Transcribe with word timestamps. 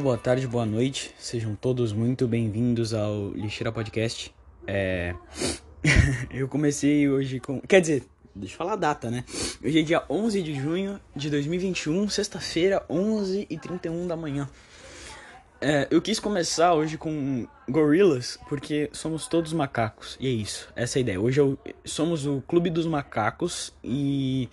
Boa 0.00 0.16
tarde, 0.16 0.46
boa 0.46 0.64
noite. 0.64 1.14
Sejam 1.18 1.54
todos 1.54 1.92
muito 1.92 2.26
bem-vindos 2.26 2.94
ao 2.94 3.32
Lixeira 3.32 3.70
Podcast. 3.70 4.34
É... 4.66 5.14
eu 6.32 6.48
comecei 6.48 7.06
hoje 7.06 7.38
com. 7.38 7.60
Quer 7.60 7.82
dizer, 7.82 8.04
deixa 8.34 8.54
eu 8.54 8.58
falar 8.58 8.72
a 8.72 8.76
data, 8.76 9.10
né? 9.10 9.24
Hoje 9.62 9.78
é 9.78 9.82
dia 9.82 10.02
11 10.08 10.42
de 10.42 10.54
junho 10.54 10.98
de 11.14 11.28
2021, 11.28 12.08
sexta-feira, 12.08 12.82
11h31 12.88 14.06
da 14.06 14.16
manhã. 14.16 14.48
É, 15.60 15.86
eu 15.90 16.00
quis 16.00 16.18
começar 16.18 16.72
hoje 16.72 16.96
com 16.96 17.46
gorilas, 17.68 18.38
porque 18.48 18.88
somos 18.94 19.26
todos 19.26 19.52
macacos. 19.52 20.16
E 20.18 20.26
é 20.26 20.30
isso, 20.30 20.72
essa 20.74 20.98
é 20.98 21.00
a 21.00 21.02
ideia. 21.02 21.20
Hoje 21.20 21.42
eu... 21.42 21.58
somos 21.84 22.24
o 22.24 22.42
Clube 22.48 22.70
dos 22.70 22.86
Macacos 22.86 23.70
e. 23.84 24.48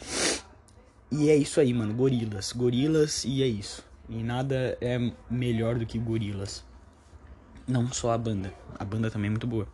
E 1.09 1.29
é 1.29 1.37
isso 1.37 1.61
aí, 1.61 1.73
mano. 1.73 1.93
Gorilas. 1.93 2.51
Gorilas 2.51 3.23
e 3.23 3.41
é 3.41 3.47
isso. 3.47 3.86
E 4.09 4.23
nada 4.23 4.77
é 4.79 4.97
melhor 5.29 5.77
do 5.77 5.85
que 5.85 5.99
gorilas. 5.99 6.63
Não 7.67 7.91
só 7.91 8.11
a 8.11 8.17
banda. 8.17 8.53
A 8.79 8.85
banda 8.85 9.11
também 9.11 9.27
é 9.27 9.31
muito 9.31 9.45
boa. 9.45 9.67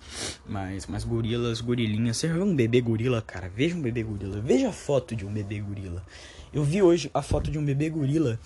Mas, 0.47 0.87
mas 0.87 1.03
gorilas, 1.03 1.61
gorilinhas. 1.61 2.17
Você 2.17 2.27
viu 2.27 2.43
um 2.43 2.55
bebê 2.55 2.81
gorila, 2.81 3.21
cara? 3.21 3.47
Veja 3.47 3.75
um 3.75 3.81
bebê 3.81 4.01
gorila. 4.01 4.41
Veja 4.41 4.69
a 4.69 4.73
foto 4.73 5.15
de 5.15 5.25
um 5.25 5.31
bebê 5.31 5.59
gorila. 5.59 6.03
Eu 6.51 6.63
vi 6.63 6.81
hoje 6.81 7.11
a 7.13 7.21
foto 7.21 7.51
de 7.51 7.59
um 7.59 7.65
bebê 7.65 7.89
gorila 7.89 8.39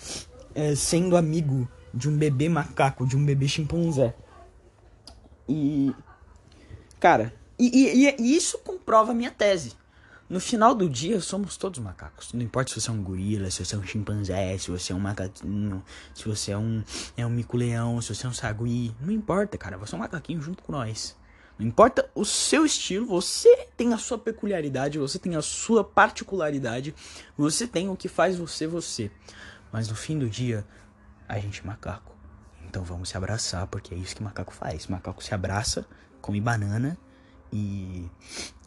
é, 0.54 0.76
sendo 0.76 1.16
amigo 1.16 1.68
de 1.94 2.10
um 2.10 2.18
bebê 2.18 2.50
macaco, 2.50 3.08
de 3.08 3.16
um 3.16 3.26
bebê 3.26 3.48
chimpanzé. 3.48 4.14
E. 5.48 5.94
Cara, 7.00 7.34
e, 7.58 8.06
e, 8.06 8.16
e 8.20 8.36
isso 8.36 8.58
comprova 8.60 9.12
a 9.12 9.16
minha 9.16 9.32
tese. 9.32 9.74
No 10.30 10.42
final 10.42 10.76
do 10.76 10.90
dia, 10.90 11.22
somos 11.22 11.56
todos 11.56 11.80
macacos. 11.80 12.34
Não 12.34 12.42
importa 12.42 12.74
se 12.74 12.82
você 12.82 12.90
é 12.90 12.94
um 12.94 13.02
gorila, 13.02 13.50
se 13.50 13.64
você 13.64 13.76
é 13.76 13.78
um 13.78 13.84
chimpanzé, 13.84 14.58
se 14.58 14.70
você 14.70 14.92
é 14.92 14.96
um 14.96 15.00
macaquinho, 15.00 15.82
se 16.14 16.28
você 16.28 16.52
é 16.52 16.58
um, 16.58 16.84
é 17.16 17.26
um 17.26 17.30
mico-leão, 17.30 18.02
se 18.02 18.14
você 18.14 18.26
é 18.26 18.30
um 18.30 18.34
sagui. 18.34 18.94
Não 19.00 19.14
importa, 19.14 19.58
cara. 19.58 19.78
Você 19.78 19.96
é 19.96 19.98
um 19.98 20.02
macaquinho 20.02 20.42
junto 20.42 20.64
com 20.64 20.74
nós. 20.74 21.16
Não 21.58 21.66
importa 21.66 22.12
o 22.14 22.26
seu 22.26 22.66
estilo, 22.66 23.06
você 23.06 23.70
tem 23.78 23.94
a 23.94 23.98
sua 23.98 24.18
peculiaridade, 24.18 25.00
você 25.00 25.18
tem 25.18 25.34
a 25.38 25.42
sua 25.42 25.82
particularidade, 25.82 26.94
você 27.38 27.66
tem 27.66 27.88
o 27.88 27.96
que 27.96 28.10
faz 28.10 28.36
você 28.36 28.68
você. 28.68 29.10
Mas 29.72 29.88
no 29.88 29.96
fim 29.96 30.20
do 30.20 30.30
dia, 30.30 30.68
a 31.26 31.40
gente 31.40 31.62
é 31.62 31.64
macaco. 31.64 32.14
Então 32.68 32.84
vamos 32.84 33.08
se 33.10 33.16
abraçar, 33.16 33.66
porque 33.68 33.96
é 33.96 33.98
isso 33.98 34.18
que 34.18 34.22
macaco 34.22 34.54
faz. 34.54 34.88
Macaco 34.88 35.24
se 35.24 35.34
abraça, 35.34 35.86
come 36.22 36.42
banana 36.42 36.98
e, 37.52 38.06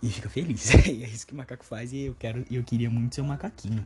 e 0.03 0.09
fica 0.09 0.29
feliz. 0.29 0.71
é 0.75 0.91
isso 0.91 1.27
que 1.27 1.33
o 1.33 1.37
macaco 1.37 1.65
faz 1.65 1.93
e 1.93 2.07
eu 2.07 2.15
quero 2.19 2.45
eu 2.51 2.63
queria 2.63 2.91
muito 2.91 3.15
ser 3.15 3.21
um 3.21 3.27
macaquinho. 3.27 3.85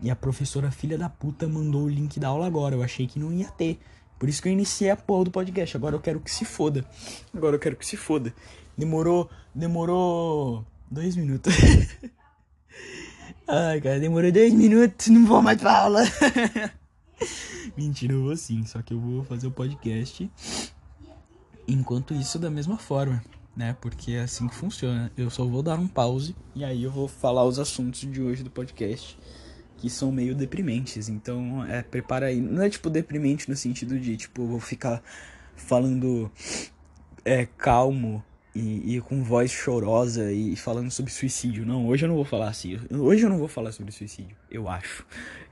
E 0.00 0.10
a 0.10 0.16
professora 0.16 0.70
filha 0.70 0.98
da 0.98 1.08
puta 1.08 1.48
mandou 1.48 1.84
o 1.84 1.88
link 1.88 2.18
da 2.20 2.28
aula 2.28 2.46
agora. 2.46 2.74
Eu 2.74 2.82
achei 2.82 3.06
que 3.06 3.18
não 3.18 3.32
ia 3.32 3.48
ter. 3.48 3.78
Por 4.18 4.28
isso 4.28 4.42
que 4.42 4.48
eu 4.48 4.52
iniciei 4.52 4.90
a 4.90 4.96
porra 4.96 5.24
do 5.24 5.30
podcast. 5.30 5.76
Agora 5.76 5.96
eu 5.96 6.00
quero 6.00 6.20
que 6.20 6.30
se 6.30 6.44
foda. 6.44 6.84
Agora 7.32 7.56
eu 7.56 7.60
quero 7.60 7.76
que 7.76 7.86
se 7.86 7.96
foda. 7.96 8.34
Demorou. 8.76 9.30
Demorou. 9.54 10.64
Dois 10.90 11.16
minutos. 11.16 11.54
Ai, 13.46 13.80
cara, 13.80 14.00
demorou 14.00 14.32
dois 14.32 14.52
minutos. 14.52 15.08
Não 15.08 15.26
vou 15.26 15.42
mais 15.42 15.58
pra 15.58 15.82
aula. 15.82 16.02
Mentira, 17.76 18.12
eu 18.12 18.22
vou 18.22 18.36
sim. 18.36 18.64
Só 18.66 18.82
que 18.82 18.94
eu 18.94 19.00
vou 19.00 19.24
fazer 19.24 19.46
o 19.46 19.50
podcast. 19.50 20.30
Enquanto 21.66 22.14
isso, 22.14 22.38
da 22.38 22.50
mesma 22.50 22.76
forma 22.76 23.22
né? 23.56 23.76
Porque 23.80 24.12
é 24.12 24.22
assim 24.22 24.48
que 24.48 24.54
funciona. 24.54 25.10
Eu 25.16 25.30
só 25.30 25.44
vou 25.44 25.62
dar 25.62 25.78
um 25.78 25.88
pause 25.88 26.34
e 26.54 26.64
aí 26.64 26.82
eu 26.82 26.90
vou 26.90 27.08
falar 27.08 27.44
os 27.44 27.58
assuntos 27.58 28.00
de 28.00 28.20
hoje 28.20 28.42
do 28.42 28.50
podcast 28.50 29.18
que 29.76 29.90
são 29.90 30.10
meio 30.10 30.34
deprimentes. 30.34 31.08
Então, 31.08 31.64
é, 31.64 31.82
prepara 31.82 32.26
aí. 32.26 32.40
Não 32.40 32.62
é 32.62 32.70
tipo 32.70 32.88
deprimente 32.88 33.48
no 33.48 33.56
sentido 33.56 33.98
de, 33.98 34.16
tipo, 34.16 34.46
vou 34.46 34.60
ficar 34.60 35.02
falando 35.56 36.30
é 37.24 37.46
calmo 37.46 38.22
e, 38.54 38.96
e, 38.96 39.00
com 39.00 39.22
voz 39.24 39.50
chorosa 39.50 40.30
e 40.30 40.54
falando 40.54 40.90
sobre 40.90 41.10
suicídio. 41.10 41.66
Não, 41.66 41.88
hoje 41.88 42.04
eu 42.04 42.08
não 42.08 42.14
vou 42.14 42.24
falar 42.24 42.48
assim. 42.48 42.78
Hoje 42.90 43.24
eu 43.24 43.28
não 43.28 43.38
vou 43.38 43.48
falar 43.48 43.72
sobre 43.72 43.90
suicídio. 43.90 44.36
Eu 44.48 44.68
acho. 44.68 45.04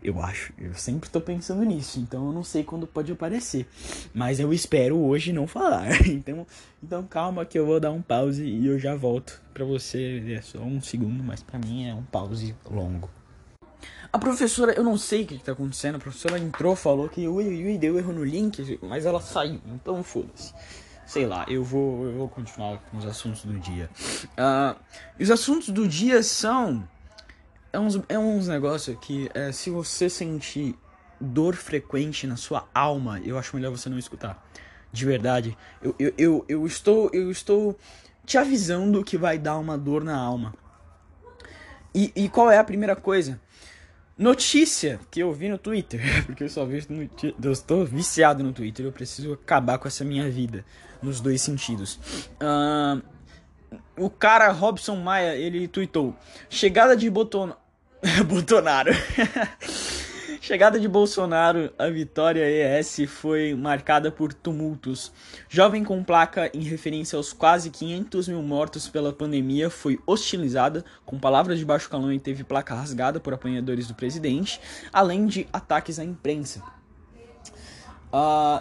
Eu 0.03 0.23
acho. 0.23 0.53
Eu 0.57 0.73
sempre 0.75 1.11
tô 1.11 1.21
pensando 1.21 1.65
nisso. 1.65 1.99
Então 1.99 2.27
eu 2.27 2.33
não 2.33 2.45
sei 2.45 2.63
quando 2.63 2.87
pode 2.87 3.11
aparecer. 3.11 3.67
Mas 4.15 4.39
eu 4.39 4.53
espero 4.53 4.97
hoje 4.97 5.33
não 5.33 5.47
falar. 5.47 5.89
Então, 6.13 6.47
então 6.83 7.03
calma 7.05 7.45
que 7.45 7.59
eu 7.59 7.67
vou 7.67 7.81
dar 7.81 7.91
um 7.91 8.03
pause 8.03 8.45
e 8.45 8.67
eu 8.67 8.79
já 8.79 8.95
volto. 8.95 9.41
Pra 9.53 9.65
você 9.65 10.23
é 10.37 10.43
só 10.43 10.59
um 10.59 10.81
segundo, 10.81 11.25
mas 11.25 11.43
pra 11.43 11.59
mim 11.59 11.89
é 11.89 11.95
um 11.95 12.03
pause 12.05 12.55
longo. 12.71 13.11
A 14.13 14.19
professora, 14.19 14.73
eu 14.73 14.85
não 14.85 14.97
sei 14.97 15.23
o 15.23 15.27
que, 15.27 15.39
que 15.39 15.45
tá 15.45 15.53
acontecendo. 15.53 15.97
A 15.97 15.99
professora 15.99 16.39
entrou, 16.39 16.77
falou 16.77 17.09
que 17.09 17.27
ui, 17.27 17.65
ui, 17.65 17.79
deu 17.79 17.99
erro 17.99 18.13
no 18.13 18.25
link, 18.25 18.79
mas 18.83 19.07
ela 19.07 19.21
saiu. 19.21 19.61
Então 19.75 20.03
foda-se 20.05 20.53
sei 21.13 21.27
lá, 21.27 21.45
eu 21.47 21.63
vou, 21.63 22.07
eu 22.07 22.13
vou 22.17 22.29
continuar 22.29 22.79
com 22.91 22.97
os 22.97 23.05
assuntos 23.05 23.45
do 23.45 23.53
dia. 23.59 23.91
Uh, 24.33 24.75
os 25.21 25.31
assuntos 25.31 25.69
do 25.69 25.87
dia 25.87 26.23
são. 26.23 26.89
É 27.71 27.79
uns, 27.79 28.01
é 28.09 28.19
uns 28.19 28.49
negócios 28.49 28.97
que, 28.99 29.31
é, 29.35 29.53
se 29.53 29.69
você 29.69 30.09
sentir 30.09 30.75
dor 31.21 31.55
frequente 31.55 32.27
na 32.27 32.37
sua 32.37 32.67
alma, 32.75 33.21
eu 33.21 33.39
acho 33.39 33.55
melhor 33.55 33.71
você 33.71 33.91
não 33.91 33.99
escutar. 33.99 34.43
De 34.91 35.05
verdade. 35.05 35.57
Eu, 35.83 35.95
eu, 35.99 36.15
eu, 36.17 36.45
eu, 36.49 36.67
estou, 36.67 37.11
eu 37.13 37.31
estou 37.31 37.79
te 38.25 38.39
avisando 38.39 39.05
que 39.05 39.19
vai 39.19 39.39
dar 39.39 39.59
uma 39.59 39.77
dor 39.77 40.03
na 40.03 40.17
alma. 40.17 40.55
E, 41.95 42.11
e 42.17 42.29
qual 42.31 42.51
é 42.51 42.57
a 42.57 42.65
primeira 42.65 42.97
coisa? 42.97 43.39
Notícia 44.23 45.01
que 45.11 45.19
eu 45.19 45.33
vi 45.33 45.49
no 45.49 45.59
Twitter, 45.59 46.01
porque 46.25 46.45
eu 46.45 46.49
só 46.49 46.65
vejo 46.65 46.87
no 46.91 47.11
eu 47.43 47.53
estou 47.53 47.85
viciado 47.85 48.45
no 48.45 48.53
Twitter, 48.53 48.87
eu 48.87 48.93
preciso 48.93 49.33
acabar 49.33 49.79
com 49.79 49.89
essa 49.89 50.05
minha 50.05 50.31
vida 50.31 50.65
nos 51.03 51.21
dois 51.21 51.43
sentidos. 51.43 51.99
Uh, 52.41 53.03
o 53.97 54.09
cara 54.09 54.53
Robson 54.53 54.95
Maia, 54.95 55.35
ele 55.35 55.67
tweetou: 55.67 56.15
"Chegada 56.49 56.97
de 56.97 57.11
Boton... 57.11 57.53
Bolsonaro. 58.27 58.93
Chegada 60.43 60.81
de 60.81 60.89
Bolsonaro 60.89 61.73
à 61.79 61.89
vitória 61.89 62.43
ES 62.81 63.03
foi 63.09 63.55
marcada 63.55 64.11
por 64.11 64.35
tumultos. 64.35 65.13
Jovem 65.49 65.85
com 65.85 66.03
placa 66.03 66.51
em 66.53 66.63
referência 66.63 67.17
aos 67.17 67.33
quase 67.33 67.71
500 67.71 68.27
mil 68.27 68.43
mortos 68.43 68.89
pela 68.89 69.13
pandemia 69.13 69.71
foi 69.71 70.01
hostilizada 70.05 70.85
com 71.07 71.17
palavras 71.17 71.61
de 71.61 71.65
baixo 71.65 71.89
calão 71.89 72.13
e 72.13 72.19
teve 72.19 72.43
placa 72.43 72.75
rasgada 72.75 73.21
por 73.21 73.33
apanhadores 73.33 73.87
do 73.87 73.95
presidente, 73.95 74.61
além 74.93 75.27
de 75.27 75.47
ataques 75.53 76.01
à 76.01 76.05
imprensa. 76.05 76.61
Uh, 78.13 78.61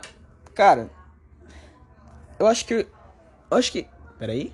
cara, 0.53 0.91
eu 2.37 2.45
acho 2.45 2.63
que. 2.63 2.85
Eu 3.49 3.57
acho 3.57 3.71
que. 3.71 3.87
Peraí. 4.19 4.53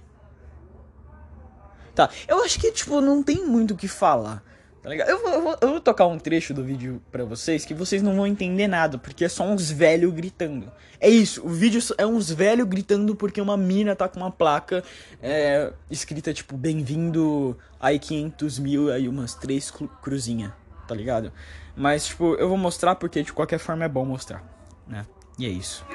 Tá, 1.94 2.10
eu 2.26 2.42
acho 2.42 2.58
que, 2.58 2.72
tipo, 2.72 3.02
não 3.02 3.22
tem 3.22 3.46
muito 3.46 3.74
o 3.74 3.78
que 3.78 3.90
falar. 3.90 4.47
Tá 4.88 4.92
ligado? 4.92 5.10
Eu 5.10 5.22
vou, 5.22 5.32
eu, 5.34 5.42
vou, 5.42 5.58
eu 5.60 5.70
vou 5.72 5.82
tocar 5.82 6.08
um 6.08 6.18
trecho 6.18 6.54
do 6.54 6.64
vídeo 6.64 7.02
pra 7.12 7.26
vocês 7.26 7.66
que 7.66 7.74
vocês 7.74 8.02
não 8.02 8.16
vão 8.16 8.26
entender 8.26 8.70
nada, 8.70 8.98
porque 8.98 9.26
é 9.26 9.28
só 9.28 9.44
uns 9.44 9.70
velhos 9.70 10.14
gritando. 10.14 10.72
É 10.98 11.10
isso, 11.10 11.46
o 11.46 11.50
vídeo 11.50 11.82
é 11.98 12.06
uns 12.06 12.32
velhos 12.32 12.66
gritando 12.66 13.14
porque 13.14 13.42
uma 13.42 13.58
mina 13.58 13.98
tá 13.98 14.08
com 14.08 14.18
uma 14.18 14.32
placa 14.32 14.82
é, 15.22 15.74
escrita 15.92 16.34
tipo, 16.34 16.56
bem-vindo 16.56 17.58
aí 17.78 18.00
500 18.00 18.60
mil, 18.60 18.90
aí 18.90 19.10
umas 19.10 19.36
três 19.36 19.70
cruzinha, 20.02 20.56
tá 20.88 20.96
ligado? 20.96 21.34
Mas, 21.76 22.08
tipo, 22.08 22.36
eu 22.36 22.48
vou 22.48 22.58
mostrar 22.58 22.96
porque 22.96 23.22
de 23.22 23.34
qualquer 23.34 23.60
forma 23.60 23.84
é 23.84 23.90
bom 23.90 24.06
mostrar, 24.06 24.42
né? 24.88 25.06
E 25.38 25.46
é 25.46 25.50
isso. 25.50 25.86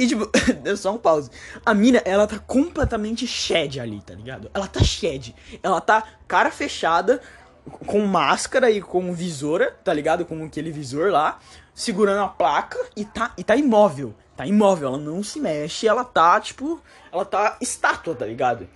E 0.00 0.06
tipo, 0.06 0.30
só 0.78 0.94
um 0.94 0.98
pause. 0.98 1.30
A 1.64 1.74
mina, 1.74 2.00
ela 2.06 2.26
tá 2.26 2.38
completamente 2.38 3.26
shed 3.26 3.78
ali, 3.78 4.00
tá 4.00 4.14
ligado? 4.14 4.50
Ela 4.54 4.66
tá 4.66 4.82
shed. 4.82 5.34
Ela 5.62 5.78
tá 5.78 6.02
cara 6.26 6.50
fechada, 6.50 7.20
com 7.86 8.00
máscara 8.06 8.70
e 8.70 8.80
com 8.80 9.12
visora, 9.12 9.76
tá 9.84 9.92
ligado? 9.92 10.24
Com 10.24 10.42
aquele 10.42 10.72
visor 10.72 11.10
lá, 11.10 11.38
segurando 11.74 12.22
a 12.22 12.28
placa 12.28 12.78
e 12.96 13.04
tá, 13.04 13.34
e 13.36 13.44
tá 13.44 13.54
imóvel. 13.56 14.14
Tá 14.34 14.46
imóvel, 14.46 14.88
ela 14.88 14.98
não 14.98 15.22
se 15.22 15.38
mexe, 15.38 15.86
ela 15.86 16.02
tá, 16.02 16.40
tipo, 16.40 16.80
ela 17.12 17.26
tá 17.26 17.58
estátua, 17.60 18.14
tá 18.14 18.24
ligado? 18.24 18.66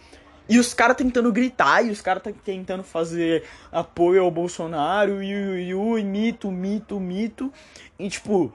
E 0.46 0.58
os 0.58 0.74
caras 0.74 0.94
tentando 0.94 1.32
gritar, 1.32 1.82
e 1.86 1.90
os 1.90 2.02
caras 2.02 2.22
tá 2.22 2.30
tentando 2.44 2.82
fazer 2.82 3.44
apoio 3.72 4.22
ao 4.22 4.30
Bolsonaro, 4.30 5.22
e, 5.22 5.70
e 5.70 6.04
mito, 6.04 6.50
mito, 6.50 7.00
mito. 7.00 7.50
E 7.98 8.10
tipo, 8.10 8.52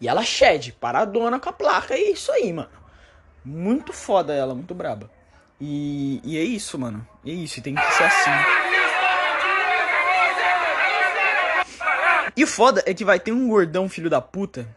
e 0.00 0.08
ela 0.08 0.22
shed, 0.22 0.72
paradona 0.72 1.38
com 1.38 1.48
a 1.48 1.52
placa. 1.52 1.96
E 1.96 2.02
é 2.02 2.10
isso 2.12 2.30
aí, 2.32 2.52
mano. 2.52 2.68
Muito 3.44 3.92
foda 3.92 4.34
ela, 4.34 4.54
muito 4.54 4.74
braba. 4.74 5.10
E, 5.60 6.20
e 6.24 6.36
é 6.36 6.42
isso, 6.42 6.78
mano. 6.78 7.06
É 7.24 7.30
isso, 7.30 7.62
tem 7.62 7.74
que 7.74 7.92
ser 7.92 8.04
assim. 8.04 8.30
E 12.36 12.44
o 12.44 12.46
foda 12.46 12.82
é 12.84 12.92
que 12.92 13.04
vai 13.04 13.18
ter 13.18 13.32
um 13.32 13.48
gordão 13.48 13.88
filho 13.88 14.10
da 14.10 14.20
puta. 14.20 14.68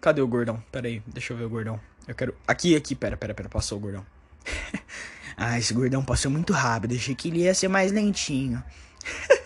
Cadê 0.00 0.20
o 0.20 0.28
gordão? 0.28 0.62
Pera 0.70 0.86
aí, 0.86 1.02
deixa 1.06 1.32
eu 1.32 1.36
ver 1.36 1.44
o 1.44 1.48
gordão. 1.48 1.80
Eu 2.06 2.14
quero. 2.14 2.36
Aqui, 2.46 2.76
aqui, 2.76 2.94
pera, 2.94 3.16
pera, 3.16 3.34
pera. 3.34 3.48
Passou 3.48 3.78
o 3.78 3.80
gordão. 3.80 4.04
Ah, 5.40 5.56
esse 5.56 5.72
gordão 5.72 6.04
passou 6.04 6.32
muito 6.32 6.52
rápido. 6.52 6.96
Achei 6.96 7.14
que 7.14 7.28
ele 7.28 7.42
ia 7.42 7.54
ser 7.54 7.68
mais 7.68 7.92
lentinho. 7.92 8.60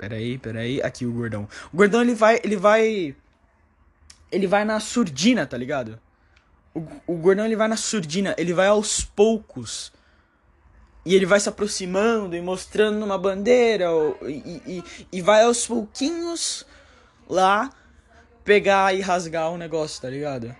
peraí, 0.00 0.38
peraí. 0.38 0.82
Aqui 0.82 1.04
o 1.04 1.12
gordão. 1.12 1.46
O 1.70 1.76
gordão 1.76 2.00
ele 2.00 2.14
vai. 2.14 2.40
Ele 2.42 2.56
vai. 2.56 3.14
Ele 4.32 4.46
vai 4.46 4.64
na 4.64 4.80
surdina, 4.80 5.46
tá 5.46 5.58
ligado? 5.58 6.00
O, 6.74 6.86
o 7.06 7.16
gordão 7.16 7.44
ele 7.44 7.56
vai 7.56 7.68
na 7.68 7.76
surdina. 7.76 8.34
Ele 8.38 8.54
vai 8.54 8.68
aos 8.68 9.04
poucos. 9.04 9.92
E 11.04 11.14
ele 11.14 11.26
vai 11.26 11.38
se 11.38 11.48
aproximando 11.48 12.34
e 12.34 12.40
mostrando 12.40 13.04
uma 13.04 13.18
bandeira. 13.18 13.86
E, 14.22 14.62
e, 14.66 14.84
e 15.12 15.20
vai 15.20 15.42
aos 15.42 15.66
pouquinhos 15.66 16.64
lá 17.28 17.70
pegar 18.42 18.94
e 18.94 19.00
rasgar 19.00 19.50
o 19.50 19.58
negócio, 19.58 20.00
tá 20.00 20.08
ligado? 20.08 20.54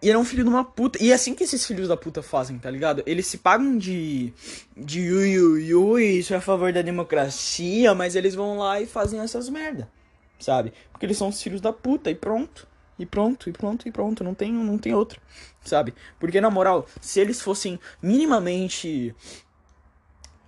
E 0.00 0.08
ele 0.08 0.16
é 0.16 0.18
um 0.18 0.24
filho 0.24 0.44
de 0.44 0.48
uma 0.48 0.64
puta. 0.64 1.02
E 1.02 1.10
é 1.10 1.14
assim 1.14 1.34
que 1.34 1.44
esses 1.44 1.66
filhos 1.66 1.88
da 1.88 1.96
puta 1.96 2.22
fazem, 2.22 2.58
tá 2.58 2.70
ligado? 2.70 3.02
Eles 3.04 3.26
se 3.26 3.38
pagam 3.38 3.76
de. 3.76 4.32
de 4.76 5.12
ui, 5.12 5.38
ui, 5.38 5.74
ui, 5.74 6.04
isso 6.04 6.32
é 6.32 6.36
a 6.36 6.40
favor 6.40 6.72
da 6.72 6.82
democracia, 6.82 7.94
mas 7.94 8.14
eles 8.14 8.34
vão 8.34 8.58
lá 8.58 8.80
e 8.80 8.86
fazem 8.86 9.20
essas 9.20 9.48
merda, 9.48 9.90
sabe? 10.38 10.72
Porque 10.92 11.04
eles 11.04 11.16
são 11.16 11.28
os 11.28 11.42
filhos 11.42 11.60
da 11.60 11.72
puta 11.72 12.10
e 12.10 12.14
pronto. 12.14 12.66
E 12.98 13.06
pronto, 13.06 13.48
e 13.48 13.52
pronto, 13.52 13.88
e 13.88 13.92
pronto. 13.92 14.24
Não 14.24 14.34
tem, 14.34 14.52
não 14.52 14.76
tem 14.78 14.94
outra, 14.94 15.20
sabe? 15.64 15.94
Porque 16.18 16.40
na 16.40 16.50
moral, 16.50 16.86
se 17.00 17.20
eles 17.20 17.40
fossem 17.40 17.78
minimamente 18.02 19.14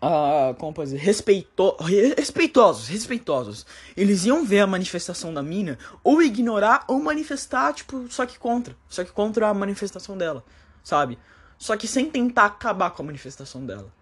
uh, 0.02 0.54
como 0.54 0.72
pode 0.72 0.90
dizer, 0.90 1.02
respeito, 1.02 1.76
respeitosos, 2.16 2.88
respeitosos. 2.88 3.66
Eles 3.96 4.24
iam 4.24 4.44
ver 4.44 4.60
a 4.60 4.66
manifestação 4.66 5.32
da 5.32 5.42
mina, 5.42 5.78
ou 6.02 6.22
ignorar, 6.22 6.84
ou 6.88 7.00
manifestar, 7.00 7.72
tipo, 7.74 8.06
só 8.10 8.26
que 8.26 8.38
contra. 8.38 8.74
Só 8.88 9.04
que 9.04 9.12
contra 9.12 9.48
a 9.48 9.54
manifestação 9.54 10.16
dela, 10.16 10.44
sabe? 10.82 11.18
Só 11.58 11.76
que 11.76 11.86
sem 11.86 12.10
tentar 12.10 12.46
acabar 12.46 12.90
com 12.90 13.02
a 13.02 13.06
manifestação 13.06 13.64
dela. 13.64 13.92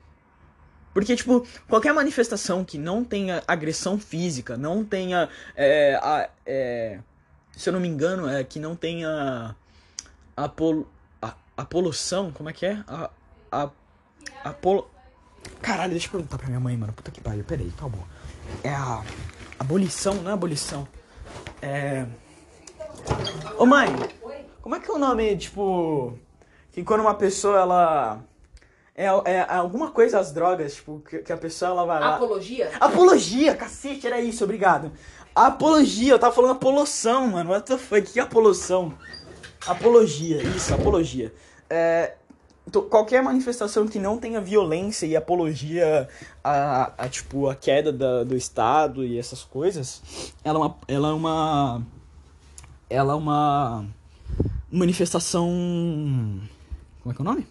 Porque, 0.94 1.14
tipo, 1.14 1.46
qualquer 1.68 1.92
manifestação 1.92 2.64
que 2.64 2.78
não 2.78 3.04
tenha 3.04 3.42
agressão 3.46 3.98
física, 3.98 4.56
não 4.56 4.84
tenha. 4.84 5.28
É, 5.54 5.94
a, 5.96 6.28
é, 6.46 6.98
se 7.52 7.68
eu 7.68 7.72
não 7.72 7.80
me 7.80 7.88
engano, 7.88 8.28
é 8.28 8.42
que 8.42 8.58
não 8.58 8.74
tenha. 8.74 9.54
A, 10.36 10.48
pol, 10.48 10.86
a, 11.20 11.34
a 11.56 11.64
poluição, 11.64 12.30
como 12.32 12.48
é 12.48 12.52
que 12.52 12.64
é? 12.64 12.82
A, 12.86 13.10
a, 13.50 13.70
Caralho, 15.61 15.93
deixa 15.93 16.06
eu 16.06 16.12
perguntar 16.12 16.38
pra 16.38 16.46
minha 16.46 16.61
mãe, 16.61 16.76
mano. 16.76 16.93
Puta 16.93 17.11
que 17.11 17.20
pariu, 17.20 17.44
peraí, 17.44 17.70
calma. 17.76 17.99
É 18.62 18.70
a. 18.70 19.02
Abolição, 19.58 20.14
não 20.14 20.31
é 20.31 20.35
abolição. 20.35 20.87
É. 21.61 22.06
Ô 23.58 23.67
mãe, 23.67 23.88
como 24.62 24.75
é 24.75 24.81
que 24.81 24.90
é 24.90 24.94
o 24.94 24.99
nome, 24.99 25.37
tipo. 25.37 26.17
Que 26.73 26.85
quando 26.85 27.00
uma 27.00 27.14
pessoa 27.14 27.58
ela. 27.58 28.25
É, 28.94 29.05
é 29.05 29.46
alguma 29.49 29.93
coisa 29.93 30.19
as 30.19 30.32
drogas, 30.32 30.75
tipo, 30.75 31.00
que, 31.08 31.19
que 31.19 31.32
a 31.32 31.37
pessoa 31.37 31.70
ela 31.70 31.85
vai 31.85 32.00
lá. 32.00 32.17
Apologia? 32.17 32.70
Apologia, 32.81 33.55
cacete, 33.55 34.06
era 34.06 34.20
isso, 34.20 34.43
obrigado. 34.43 34.93
Apologia, 35.35 36.12
eu 36.12 36.19
tava 36.19 36.35
falando 36.35 36.52
apoloção, 36.52 37.29
mano. 37.29 37.50
What 37.50 37.67
the 37.67 37.79
fuck? 37.79 38.02
Que 38.02 38.19
apoloção? 38.19 38.93
Apologia, 39.67 40.43
isso, 40.43 40.75
apologia. 40.75 41.32
É, 41.70 42.14
qualquer 42.70 43.22
manifestação 43.22 43.86
que 43.86 43.98
não 43.98 44.18
tenha 44.18 44.40
violência 44.40 45.06
e 45.06 45.16
apologia 45.16 46.08
a, 46.42 46.92
a 46.98 47.08
tipo 47.08 47.48
a 47.48 47.54
queda 47.54 47.92
da, 47.92 48.24
do 48.24 48.36
estado 48.36 49.04
e 49.04 49.18
essas 49.18 49.42
coisas 49.44 50.32
ela 50.44 50.58
é 50.58 50.62
uma 50.62 50.76
ela 50.88 51.08
é 51.08 51.12
uma 51.12 51.82
ela 52.90 53.12
é 53.12 53.16
uma 53.16 53.86
manifestação 54.70 55.48
como 57.00 57.12
é 57.12 57.14
que 57.14 57.20
é 57.20 57.22
o 57.22 57.24
nome? 57.24 57.46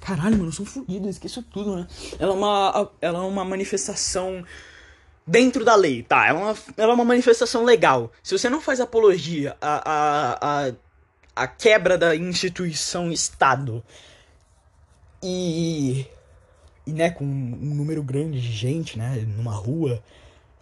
Caralho 0.00 0.36
mano 0.36 0.48
eu 0.48 0.52
sou 0.52 0.66
fodido 0.66 1.08
esqueço 1.08 1.42
tudo 1.42 1.76
né? 1.76 1.86
Ela 2.18 2.32
é 2.32 2.36
uma 2.36 2.90
ela 3.00 3.18
é 3.18 3.22
uma 3.22 3.44
manifestação 3.44 4.44
dentro 5.26 5.64
da 5.64 5.74
lei 5.74 6.02
tá? 6.02 6.26
É 6.26 6.32
uma 6.32 6.54
ela 6.76 6.92
é 6.92 6.94
uma 6.94 7.04
manifestação 7.04 7.64
legal. 7.64 8.10
Se 8.22 8.36
você 8.36 8.48
não 8.48 8.60
faz 8.60 8.80
apologia 8.80 9.56
a, 9.60 9.90
a, 9.90 10.68
a 10.68 10.72
a 11.34 11.46
quebra 11.46 11.98
da 11.98 12.14
instituição 12.14 13.10
Estado 13.10 13.82
e, 15.22 16.06
e 16.86 16.92
né, 16.92 17.10
com 17.10 17.24
um 17.24 17.74
número 17.74 18.02
grande 18.02 18.40
de 18.40 18.52
gente, 18.52 18.98
né, 18.98 19.24
numa 19.36 19.52
rua, 19.52 20.02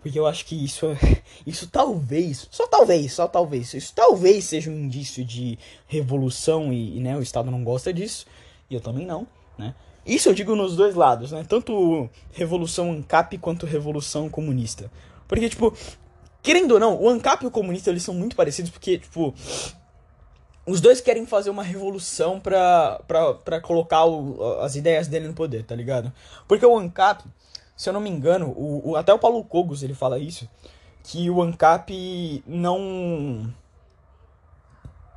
porque 0.01 0.19
eu 0.19 0.27
acho 0.27 0.47
que 0.47 0.65
isso, 0.65 0.87
isso 1.47 1.69
talvez, 1.69 2.49
só 2.51 2.67
talvez, 2.67 3.13
só 3.13 3.29
talvez, 3.29 3.75
isso 3.75 3.93
talvez 3.95 4.45
seja 4.45 4.71
um 4.71 4.85
indício 4.85 5.25
de 5.25 5.59
revolução 5.87 6.73
e, 6.73 6.97
e 6.97 7.01
né, 7.01 7.17
o 7.17 7.23
Estado 7.23 7.51
não 7.51 7.63
gosta 7.63 7.93
disso, 7.93 8.27
e 8.71 8.75
eu 8.75 8.81
também 8.81 9.07
não, 9.07 9.27
né. 9.59 9.75
Isso 10.05 10.29
eu 10.29 10.35
digo 10.35 10.57
nos 10.57 10.75
dois 10.75 10.97
lados, 10.97 11.31
né, 11.33 11.45
tanto 11.49 12.09
revolução 12.33 12.91
ANCAP 12.91 13.39
quanto 13.39 13.67
revolução 13.67 14.29
comunista. 14.29 14.91
Porque, 15.29 15.49
tipo, 15.49 15.73
querendo 16.43 16.73
ou 16.73 16.81
não, 16.81 17.01
o 17.01 17.09
ANCAP 17.09 17.45
e 17.45 17.47
o 17.47 17.51
comunista, 17.51 17.91
eles 17.91 18.03
são 18.03 18.13
muito 18.13 18.35
parecidos, 18.35 18.71
porque, 18.71 18.99
tipo, 18.99 19.33
os 20.65 20.81
dois 20.81 21.01
querem 21.01 21.27
fazer 21.27 21.51
uma 21.51 21.63
revolução 21.63 22.39
pra, 22.39 23.01
pra, 23.07 23.35
pra 23.35 23.61
colocar 23.61 24.05
o, 24.05 24.61
as 24.61 24.77
ideias 24.77 25.09
dele 25.09 25.27
no 25.27 25.35
poder, 25.35 25.65
tá 25.65 25.75
ligado? 25.75 26.13
Porque 26.47 26.65
o 26.65 26.79
ANCAP, 26.79 27.25
se 27.77 27.89
eu 27.89 27.93
não 27.93 28.01
me 28.01 28.11
engano, 28.11 28.49
o, 28.57 28.91
o, 28.91 28.97
até 28.97 29.13
o 29.13 29.19
Paulo 29.19 29.43
Cogos 29.45 29.83
ele 29.83 29.95
fala 29.95 30.19
isso, 30.19 30.49
que 31.03 31.29
o 31.29 31.43
ANCAP 31.43 32.45
não. 32.47 33.53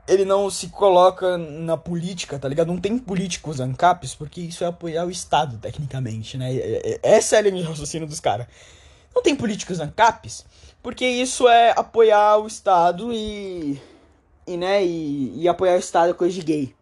Ele 0.07 0.23
não 0.23 0.51
se 0.51 0.67
coloca 0.69 1.35
na 1.35 1.75
política, 1.75 2.37
tá 2.37 2.47
ligado? 2.47 2.67
Não 2.67 2.79
tem 2.79 2.97
políticos 2.97 3.59
ANCAPs, 3.59 4.13
porque 4.13 4.39
isso 4.39 4.63
é 4.63 4.67
apoiar 4.67 5.05
o 5.05 5.09
Estado, 5.09 5.57
tecnicamente, 5.57 6.37
né? 6.37 6.49
Essa 7.01 7.37
é 7.37 7.39
a 7.39 7.41
linha 7.41 7.63
de 7.63 7.67
raciocínio 7.67 8.07
dos 8.07 8.19
caras. 8.19 8.45
Não 9.15 9.23
tem 9.23 9.35
políticos 9.35 9.79
ANCAPs, 9.79 10.45
porque 10.83 11.07
isso 11.07 11.47
é 11.47 11.71
apoiar 11.75 12.37
o 12.37 12.45
Estado 12.45 13.11
e 13.11 13.81
e, 14.47 14.57
né, 14.57 14.83
e, 14.83 15.41
e 15.41 15.47
apoiar 15.47 15.75
o 15.75 15.79
Estado 15.79 16.13
coisa 16.13 16.33
de 16.33 16.41
gay. 16.41 16.75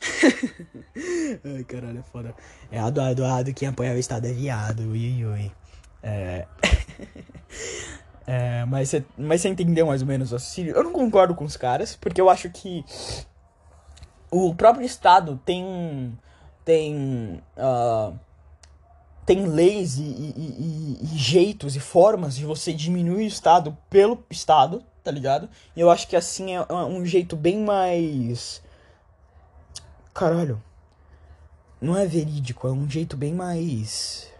Ai, 1.44 1.64
caralho, 1.64 1.98
é 1.98 2.02
foda. 2.02 2.34
É 2.70 2.78
ado, 2.78 3.00
ado, 3.00 3.24
ado, 3.24 3.54
quem 3.54 3.68
apoia 3.68 3.92
o 3.92 3.98
Estado 3.98 4.26
é 4.26 4.32
viado, 4.32 4.80
ui, 4.80 5.24
ui. 5.24 5.52
É... 6.02 6.46
é 8.26 8.64
mas 8.64 8.88
você 8.88 9.04
mas 9.18 9.44
entendeu 9.44 9.86
mais 9.86 10.00
ou 10.00 10.08
menos 10.08 10.32
o 10.32 10.36
auxílio? 10.36 10.74
Eu 10.74 10.82
não 10.82 10.92
concordo 10.92 11.34
com 11.34 11.44
os 11.44 11.56
caras, 11.56 11.94
porque 11.96 12.20
eu 12.20 12.30
acho 12.30 12.48
que 12.50 12.84
o 14.30 14.54
próprio 14.54 14.84
Estado 14.84 15.40
tem... 15.44 16.18
tem... 16.64 17.42
Uh, 17.56 18.18
tem 19.26 19.46
leis 19.46 19.96
e, 19.96 20.02
e, 20.02 20.98
e, 20.98 20.98
e, 21.02 21.16
jeitos 21.16 21.76
e 21.76 21.80
formas 21.80 22.34
de 22.34 22.44
você 22.44 22.72
diminuir 22.72 23.24
o 23.24 23.28
Estado 23.28 23.76
pelo 23.88 24.24
Estado, 24.28 24.82
tá 25.02 25.10
ligado? 25.10 25.48
E 25.74 25.80
eu 25.80 25.90
acho 25.90 26.08
que 26.08 26.16
assim 26.16 26.54
é 26.54 26.72
um 26.72 27.04
jeito 27.04 27.36
bem 27.36 27.58
mais. 27.58 28.62
Caralho. 30.14 30.62
Não 31.80 31.96
é 31.96 32.04
verídico, 32.06 32.68
é 32.68 32.72
um 32.72 32.88
jeito 32.88 33.16
bem 33.16 33.34
mais. 33.34 34.30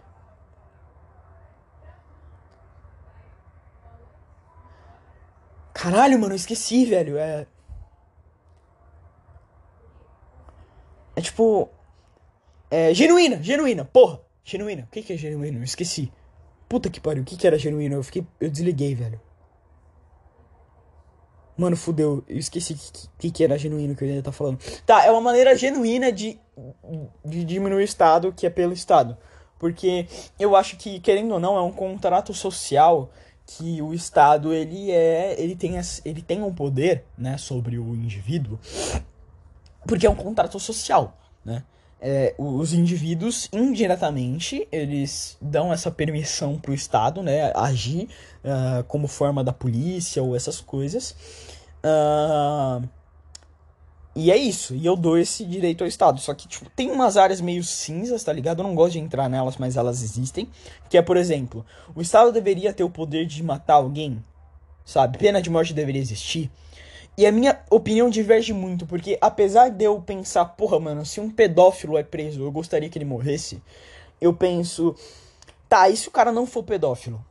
Caralho, 5.73 6.19
mano, 6.19 6.33
eu 6.33 6.35
esqueci, 6.35 6.85
velho. 6.85 7.17
É. 7.17 7.47
É 11.15 11.21
tipo. 11.21 11.69
É. 12.69 12.93
Genuína, 12.93 13.41
genuína, 13.41 13.85
porra. 13.85 14.21
Genuína. 14.43 14.83
O 14.83 14.87
que, 14.87 15.01
que 15.01 15.13
é 15.13 15.17
genuína? 15.17 15.57
Eu 15.57 15.63
esqueci. 15.63 16.11
Puta 16.69 16.89
que 16.89 16.99
pariu, 17.01 17.23
o 17.23 17.25
que, 17.25 17.35
que 17.35 17.47
era 17.47 17.57
genuína? 17.57 17.95
Eu 17.95 18.03
fiquei. 18.03 18.25
Eu 18.39 18.49
desliguei, 18.51 18.93
velho. 18.93 19.19
Mano, 21.57 21.75
fudeu. 21.75 22.23
Eu 22.27 22.37
esqueci 22.37 22.73
o 22.73 22.77
que, 23.17 23.31
que, 23.31 23.43
era 23.43 23.57
genuíno 23.57 23.95
que 23.95 24.03
eu 24.03 24.07
ia 24.07 24.21
tá 24.21 24.31
falando. 24.31 24.59
Tá, 24.85 25.05
é 25.05 25.11
uma 25.11 25.21
maneira 25.21 25.55
genuína 25.55 26.11
de, 26.11 26.39
de 27.25 27.43
diminuir 27.43 27.81
o 27.81 27.83
Estado, 27.83 28.33
que 28.33 28.45
é 28.45 28.49
pelo 28.49 28.73
Estado. 28.73 29.17
Porque 29.59 30.07
eu 30.39 30.55
acho 30.55 30.77
que, 30.77 30.99
querendo 30.99 31.33
ou 31.33 31.39
não, 31.39 31.55
é 31.55 31.61
um 31.61 31.71
contrato 31.71 32.33
social 32.33 33.11
que 33.45 33.81
o 33.81 33.93
Estado, 33.93 34.53
ele 34.53 34.91
é... 34.91 35.35
Ele 35.39 35.55
tem, 35.55 35.73
ele 36.03 36.21
tem 36.21 36.41
um 36.41 36.53
poder, 36.53 37.05
né, 37.17 37.37
sobre 37.37 37.77
o 37.77 37.93
indivíduo. 37.93 38.57
Porque 39.85 40.07
é 40.07 40.09
um 40.09 40.15
contrato 40.15 40.59
social, 40.59 41.17
né? 41.43 41.63
É, 42.03 42.33
os 42.35 42.73
indivíduos 42.73 43.47
indiretamente 43.53 44.67
eles 44.71 45.37
dão 45.39 45.71
essa 45.71 45.91
permissão 45.91 46.57
para 46.57 46.71
o 46.71 46.73
Estado 46.73 47.21
né, 47.21 47.51
agir 47.55 48.07
uh, 48.43 48.83
como 48.85 49.07
forma 49.07 49.43
da 49.43 49.53
polícia 49.53 50.23
ou 50.23 50.35
essas 50.35 50.59
coisas. 50.59 51.15
Uh, 51.85 52.87
e 54.15 54.31
é 54.31 54.35
isso. 54.35 54.73
E 54.73 54.83
eu 54.83 54.95
dou 54.95 55.15
esse 55.15 55.45
direito 55.45 55.83
ao 55.83 55.87
Estado. 55.87 56.19
Só 56.19 56.33
que 56.33 56.47
tipo, 56.47 56.69
tem 56.71 56.89
umas 56.89 57.17
áreas 57.17 57.39
meio 57.39 57.63
cinzas 57.63 58.23
tá 58.23 58.33
ligado? 58.33 58.59
Eu 58.59 58.63
não 58.63 58.73
gosto 58.73 58.93
de 58.93 58.99
entrar 58.99 59.29
nelas 59.29 59.57
mas 59.57 59.77
elas 59.77 60.01
existem. 60.01 60.49
Que 60.89 60.97
é 60.97 61.01
por 61.03 61.17
exemplo 61.17 61.63
o 61.93 62.01
Estado 62.01 62.31
deveria 62.31 62.73
ter 62.73 62.83
o 62.83 62.89
poder 62.89 63.27
de 63.27 63.43
matar 63.43 63.75
alguém? 63.75 64.23
Sabe? 64.83 65.19
Pena 65.19 65.39
de 65.39 65.51
morte 65.51 65.71
deveria 65.71 66.01
existir. 66.01 66.49
E 67.17 67.25
a 67.25 67.31
minha 67.31 67.61
opinião 67.69 68.09
diverge 68.09 68.53
muito, 68.53 68.85
porque 68.85 69.17
apesar 69.19 69.69
de 69.69 69.83
eu 69.83 70.01
pensar, 70.01 70.45
porra, 70.45 70.79
mano, 70.79 71.05
se 71.05 71.19
um 71.19 71.29
pedófilo 71.29 71.97
é 71.97 72.03
preso, 72.03 72.41
eu 72.41 72.51
gostaria 72.51 72.89
que 72.89 72.97
ele 72.97 73.05
morresse. 73.05 73.61
Eu 74.19 74.33
penso, 74.33 74.95
tá, 75.67 75.89
e 75.89 75.97
se 75.97 76.07
o 76.07 76.11
cara 76.11 76.31
não 76.31 76.45
for 76.45 76.63
pedófilo? 76.63 77.23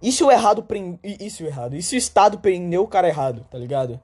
E 0.00 0.10
se 0.10 0.24
o 0.24 0.30
errado 0.30 0.62
prende. 0.62 0.98
Isso 1.20 1.44
errado. 1.44 1.80
Se 1.80 1.94
o 1.94 1.98
Estado 1.98 2.38
prendeu 2.38 2.82
o 2.82 2.88
cara 2.88 3.06
errado, 3.06 3.46
tá 3.48 3.56
ligado? 3.56 4.00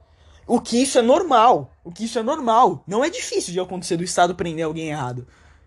O 0.47 0.61
que 0.61 0.81
isso 0.81 0.99
é 0.99 1.03
normal. 1.03 1.73
O 1.83 1.91
que 1.91 2.05
isso 2.05 2.19
é 2.19 2.23
normal. 2.23 2.85
Não 2.87 3.05
é 3.05 3.11
difícil 3.11 3.53
de 3.53 3.59
acontecer 3.59 3.97
do 3.97 4.05
Estado 4.05 4.35
prender 4.35 4.65
alguém 4.65 4.91
errado. 4.91 5.27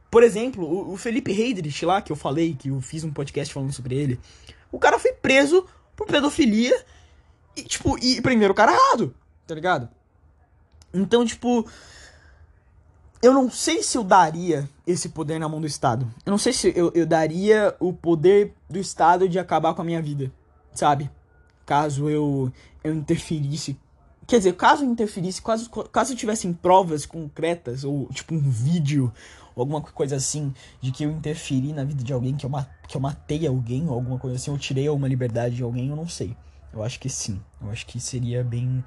Por 0.09 0.23
exemplo, 0.23 0.63
o, 0.63 0.93
o 0.93 0.97
Felipe 0.97 1.31
Heidrich 1.31 1.85
lá, 1.85 2.01
que 2.01 2.11
eu 2.11 2.15
falei, 2.15 2.55
que 2.57 2.69
eu 2.69 2.79
fiz 2.79 3.03
um 3.03 3.11
podcast 3.11 3.53
falando 3.53 3.73
sobre 3.73 3.95
ele. 3.95 4.19
O 4.71 4.79
cara 4.79 4.97
foi 4.97 5.11
preso 5.11 5.65
por 5.95 6.07
pedofilia 6.07 6.81
e, 7.57 7.63
tipo, 7.63 7.97
e 8.01 8.21
prenderam 8.21 8.53
o 8.53 8.55
cara 8.55 8.71
errado 8.71 9.13
tá 9.51 9.55
ligado? 9.55 9.89
Então, 10.93 11.25
tipo, 11.25 11.67
eu 13.21 13.33
não 13.33 13.51
sei 13.51 13.83
se 13.83 13.97
eu 13.97 14.03
daria 14.03 14.67
esse 14.87 15.09
poder 15.09 15.39
na 15.39 15.49
mão 15.49 15.59
do 15.59 15.67
Estado. 15.67 16.07
Eu 16.25 16.31
não 16.31 16.37
sei 16.37 16.53
se 16.53 16.71
eu, 16.73 16.89
eu 16.95 17.05
daria 17.05 17.75
o 17.79 17.91
poder 17.91 18.53
do 18.69 18.79
Estado 18.79 19.27
de 19.27 19.37
acabar 19.37 19.73
com 19.73 19.81
a 19.81 19.85
minha 19.85 20.01
vida, 20.01 20.31
sabe? 20.73 21.11
Caso 21.65 22.09
eu, 22.09 22.51
eu 22.81 22.93
interferisse. 22.93 23.77
Quer 24.25 24.37
dizer, 24.37 24.53
caso 24.53 24.85
eu 24.85 24.89
interferisse, 24.89 25.41
caso, 25.41 25.69
caso 25.69 26.13
eu 26.13 26.17
tivessem 26.17 26.53
provas 26.53 27.05
concretas, 27.05 27.83
ou 27.83 28.07
tipo 28.07 28.33
um 28.33 28.39
vídeo, 28.39 29.11
ou 29.53 29.63
alguma 29.63 29.81
coisa 29.81 30.15
assim, 30.15 30.53
de 30.79 30.93
que 30.93 31.03
eu 31.03 31.11
interferi 31.11 31.73
na 31.73 31.83
vida 31.83 32.01
de 32.01 32.13
alguém, 32.13 32.37
que 32.37 32.45
eu, 32.45 32.51
que 32.87 32.95
eu 32.95 33.01
matei 33.01 33.45
alguém, 33.45 33.85
ou 33.89 33.95
alguma 33.95 34.17
coisa 34.17 34.37
assim, 34.37 34.49
eu 34.49 34.57
tirei 34.57 34.87
alguma 34.87 35.09
liberdade 35.09 35.55
de 35.55 35.63
alguém, 35.63 35.89
eu 35.89 35.95
não 35.97 36.07
sei. 36.07 36.37
Eu 36.73 36.81
acho 36.81 36.97
que 37.01 37.09
sim. 37.09 37.41
Eu 37.61 37.69
acho 37.69 37.85
que 37.85 37.99
seria 37.99 38.43
bem 38.45 38.81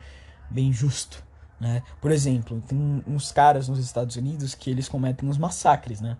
bem 0.50 0.72
justo, 0.72 1.24
né? 1.60 1.82
Por 2.00 2.10
exemplo, 2.10 2.60
tem 2.62 3.02
uns 3.06 3.32
caras 3.32 3.68
nos 3.68 3.78
Estados 3.78 4.16
Unidos 4.16 4.54
que 4.54 4.70
eles 4.70 4.88
cometem 4.88 5.28
uns 5.28 5.38
massacres, 5.38 6.00
né? 6.00 6.16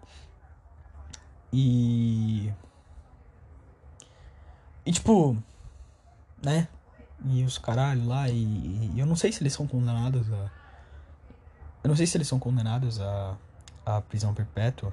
E 1.53 2.53
e 4.87 4.93
tipo, 4.93 5.37
né? 6.43 6.69
E 7.25 7.43
os 7.45 7.59
caralho 7.59 8.07
lá 8.07 8.29
e, 8.29 8.35
e, 8.35 9.01
eu 9.01 9.07
não 9.07 9.17
sei 9.17 9.33
se 9.33 9.43
eles 9.43 9.53
são 9.53 9.67
condenados 9.67 10.31
a 10.33 10.51
eu 11.83 11.89
não 11.89 11.97
sei 11.97 12.07
se 12.07 12.17
eles 12.17 12.29
são 12.29 12.39
condenados 12.39 13.01
a, 13.01 13.37
a 13.85 14.01
prisão 14.01 14.35
perpétua 14.35 14.93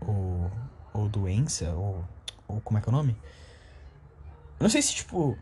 ou, 0.00 0.50
ou 0.92 1.08
doença 1.08 1.70
ou, 1.72 2.04
ou 2.48 2.60
como 2.60 2.78
é 2.78 2.80
que 2.80 2.88
é 2.88 2.92
o 2.92 2.92
nome? 2.92 3.16
Eu 4.58 4.64
não 4.64 4.70
sei 4.70 4.82
se 4.82 4.94
tipo 4.94 5.38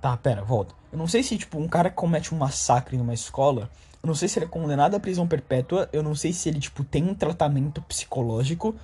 Tá, 0.00 0.16
pera, 0.16 0.42
volta. 0.42 0.74
Eu 0.90 0.98
não 0.98 1.06
sei 1.06 1.22
se, 1.22 1.36
tipo, 1.36 1.58
um 1.58 1.68
cara 1.68 1.90
que 1.90 1.96
comete 1.96 2.34
um 2.34 2.38
massacre 2.38 2.96
numa 2.96 3.14
escola, 3.14 3.70
eu 4.02 4.06
não 4.06 4.14
sei 4.14 4.28
se 4.28 4.38
ele 4.38 4.46
é 4.46 4.48
condenado 4.48 4.94
à 4.94 5.00
prisão 5.00 5.28
perpétua, 5.28 5.88
eu 5.92 6.02
não 6.02 6.14
sei 6.14 6.32
se 6.32 6.48
ele, 6.48 6.58
tipo, 6.58 6.82
tem 6.82 7.04
um 7.04 7.14
tratamento 7.14 7.82
psicológico, 7.82 8.74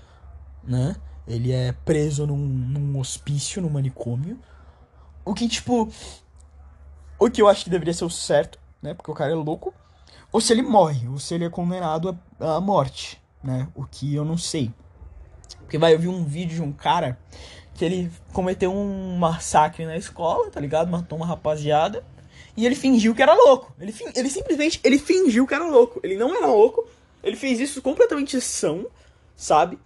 né? 0.62 0.94
Ele 1.26 1.52
é 1.52 1.72
preso 1.72 2.26
num, 2.26 2.36
num 2.36 2.98
hospício, 2.98 3.62
num 3.62 3.70
manicômio. 3.70 4.38
O 5.24 5.34
que, 5.34 5.48
tipo. 5.48 5.90
O 7.18 7.30
que 7.30 7.40
eu 7.40 7.48
acho 7.48 7.64
que 7.64 7.70
deveria 7.70 7.94
ser 7.94 8.04
o 8.04 8.10
certo, 8.10 8.58
né? 8.80 8.92
Porque 8.92 9.10
o 9.10 9.14
cara 9.14 9.32
é 9.32 9.34
louco. 9.34 9.72
Ou 10.30 10.40
se 10.40 10.52
ele 10.52 10.62
morre, 10.62 11.08
ou 11.08 11.18
se 11.18 11.34
ele 11.34 11.46
é 11.46 11.50
condenado 11.50 12.16
à 12.38 12.60
morte, 12.60 13.20
né? 13.42 13.66
O 13.74 13.84
que 13.84 14.14
eu 14.14 14.24
não 14.24 14.36
sei. 14.36 14.72
Porque 15.60 15.78
vai, 15.78 15.94
eu 15.94 15.98
vi 15.98 16.08
um 16.08 16.24
vídeo 16.24 16.56
de 16.56 16.62
um 16.62 16.72
cara 16.72 17.18
que 17.76 17.84
ele 17.84 18.10
cometeu 18.32 18.72
um 18.72 19.16
massacre 19.16 19.84
na 19.84 19.96
escola, 19.96 20.50
tá 20.50 20.58
ligado? 20.58 20.90
Matou 20.90 21.18
uma 21.18 21.26
rapaziada. 21.26 22.02
E 22.56 22.64
ele 22.64 22.74
fingiu 22.74 23.14
que 23.14 23.22
era 23.22 23.34
louco. 23.34 23.72
Ele, 23.78 23.94
ele 24.14 24.30
simplesmente 24.30 24.80
ele 24.82 24.98
fingiu 24.98 25.46
que 25.46 25.54
era 25.54 25.68
louco. 25.68 26.00
Ele 26.02 26.16
não 26.16 26.34
era 26.34 26.46
louco. 26.46 26.86
Ele 27.22 27.36
fez 27.36 27.60
isso 27.60 27.82
completamente 27.82 28.40
são, 28.40 28.86
sabe? 29.36 29.78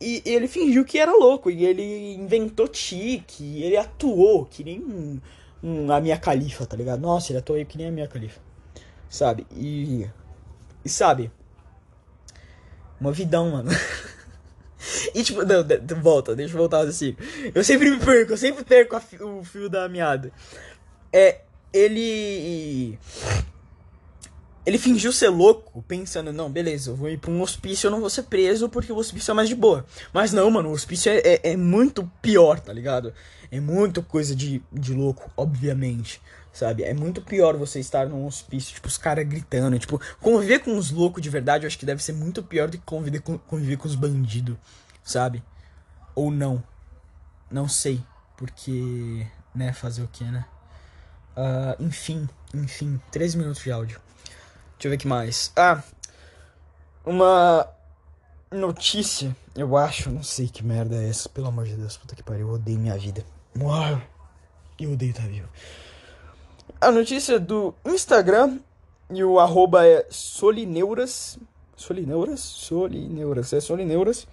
E, 0.00 0.22
ele 0.24 0.48
fingiu 0.48 0.84
que 0.84 0.98
era 0.98 1.12
louco. 1.12 1.50
E 1.50 1.64
ele 1.64 2.14
inventou 2.14 2.66
tique. 2.66 3.62
ele 3.62 3.76
atuou 3.76 4.46
que 4.46 4.64
nem 4.64 4.80
um, 4.80 5.20
um, 5.62 5.92
a 5.92 6.00
minha 6.00 6.16
califa, 6.16 6.64
tá 6.64 6.76
ligado? 6.76 7.00
Nossa, 7.00 7.32
ele 7.32 7.38
atuou 7.38 7.62
que 7.66 7.76
nem 7.76 7.88
a 7.88 7.92
minha 7.92 8.08
califa. 8.08 8.40
Sabe? 9.08 9.46
E. 9.52 10.08
E 10.84 10.88
sabe? 10.88 11.30
Uma 13.00 13.12
vidão, 13.12 13.50
mano. 13.50 13.70
E 15.14 15.22
tipo, 15.22 15.42
não, 15.44 15.64
volta, 16.00 16.34
deixa 16.34 16.54
eu 16.54 16.58
voltar 16.58 16.80
assim. 16.80 17.16
Eu 17.54 17.62
sempre 17.64 17.90
me 17.90 17.98
perco, 17.98 18.32
eu 18.32 18.36
sempre 18.36 18.64
perco 18.64 19.00
o 19.20 19.44
fio 19.44 19.68
da 19.68 19.88
meada. 19.88 20.32
É, 21.12 21.40
ele. 21.72 22.98
Ele 24.66 24.78
fingiu 24.78 25.12
ser 25.12 25.28
louco, 25.28 25.84
pensando, 25.86 26.32
não, 26.32 26.50
beleza, 26.50 26.90
eu 26.90 26.96
vou 26.96 27.10
ir 27.10 27.18
pra 27.18 27.30
um 27.30 27.42
hospício, 27.42 27.86
eu 27.86 27.90
não 27.90 28.00
vou 28.00 28.08
ser 28.08 28.22
preso 28.22 28.66
porque 28.66 28.90
o 28.90 28.96
hospício 28.96 29.30
é 29.30 29.34
mais 29.34 29.46
de 29.46 29.54
boa. 29.54 29.84
Mas 30.10 30.32
não, 30.32 30.50
mano, 30.50 30.70
o 30.70 30.72
hospício 30.72 31.12
é, 31.12 31.18
é, 31.18 31.52
é 31.52 31.56
muito 31.56 32.10
pior, 32.22 32.58
tá 32.58 32.72
ligado? 32.72 33.12
É 33.50 33.60
muito 33.60 34.02
coisa 34.02 34.34
de, 34.34 34.62
de 34.72 34.94
louco, 34.94 35.30
obviamente 35.36 36.18
sabe? 36.54 36.84
É 36.84 36.94
muito 36.94 37.20
pior 37.20 37.56
você 37.56 37.80
estar 37.80 38.06
num 38.08 38.24
hospício, 38.24 38.72
tipo, 38.72 38.86
os 38.86 38.96
caras 38.96 39.26
gritando. 39.26 39.76
Tipo, 39.78 40.00
conviver 40.20 40.60
com 40.60 40.78
os 40.78 40.90
loucos 40.90 41.20
de 41.20 41.28
verdade, 41.28 41.64
eu 41.64 41.66
acho 41.66 41.78
que 41.78 41.84
deve 41.84 42.02
ser 42.02 42.12
muito 42.12 42.42
pior 42.42 42.68
do 42.68 42.78
que 42.78 42.84
conviver 42.84 43.20
com, 43.20 43.36
conviver 43.36 43.76
com 43.76 43.88
os 43.88 43.96
bandidos, 43.96 44.56
sabe? 45.02 45.42
Ou 46.14 46.30
não. 46.30 46.62
Não 47.50 47.68
sei. 47.68 48.00
Porque, 48.36 49.26
né, 49.54 49.72
fazer 49.72 50.02
o 50.02 50.08
que, 50.08 50.24
né? 50.24 50.44
Uh, 51.36 51.82
enfim, 51.82 52.28
enfim, 52.54 53.00
13 53.10 53.36
minutos 53.36 53.62
de 53.62 53.72
áudio. 53.72 54.00
Deixa 54.74 54.86
eu 54.86 54.90
ver 54.90 54.96
o 54.96 54.98
que 55.00 55.08
mais. 55.08 55.52
Ah, 55.56 55.82
uma 57.04 57.68
notícia, 58.50 59.36
eu 59.56 59.76
acho, 59.76 60.10
não 60.10 60.22
sei 60.22 60.48
que 60.48 60.64
merda 60.64 60.94
é 60.94 61.08
essa, 61.08 61.28
pelo 61.28 61.48
amor 61.48 61.64
de 61.64 61.74
Deus, 61.74 61.96
puta 61.96 62.14
que 62.14 62.22
pariu, 62.22 62.48
eu 62.48 62.54
odeio 62.54 62.78
minha 62.78 62.96
vida. 62.96 63.24
Uau, 63.58 64.00
eu 64.78 64.92
odeio 64.92 65.10
estar 65.10 65.26
vivo 65.26 65.48
a 66.84 66.90
notícia 66.90 67.40
do 67.40 67.74
Instagram 67.84 68.58
e 69.10 69.24
o 69.24 69.40
arroba 69.40 69.86
é 69.86 70.06
Solineuras. 70.10 71.38
Solineuras? 71.74 72.40
Solineuras, 72.40 73.52
é 73.54 73.60
Solineuras. 73.60 74.24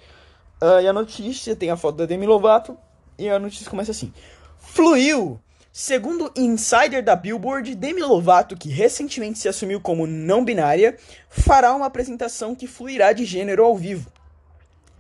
Uh, 0.62 0.82
e 0.84 0.88
a 0.88 0.94
notícia 0.94 1.56
tem 1.56 1.72
a 1.72 1.78
foto 1.78 1.98
da 1.98 2.06
Demi 2.06 2.26
Lovato 2.26 2.78
e 3.18 3.30
a 3.30 3.40
notícia 3.40 3.70
começa 3.70 3.92
assim: 3.92 4.14
Fluiu! 4.60 5.40
Segundo 5.72 6.30
insider 6.36 7.02
da 7.02 7.16
Billboard, 7.16 7.74
Demi 7.76 8.02
Lovato, 8.02 8.58
que 8.58 8.68
recentemente 8.68 9.40
se 9.40 9.48
assumiu 9.48 9.80
como 9.80 10.06
não 10.06 10.44
binária, 10.44 10.98
fará 11.30 11.74
uma 11.74 11.86
apresentação 11.86 12.54
que 12.54 12.68
fluirá 12.68 13.14
de 13.14 13.24
gênero 13.24 13.64
ao 13.64 13.78
vivo. 13.78 14.12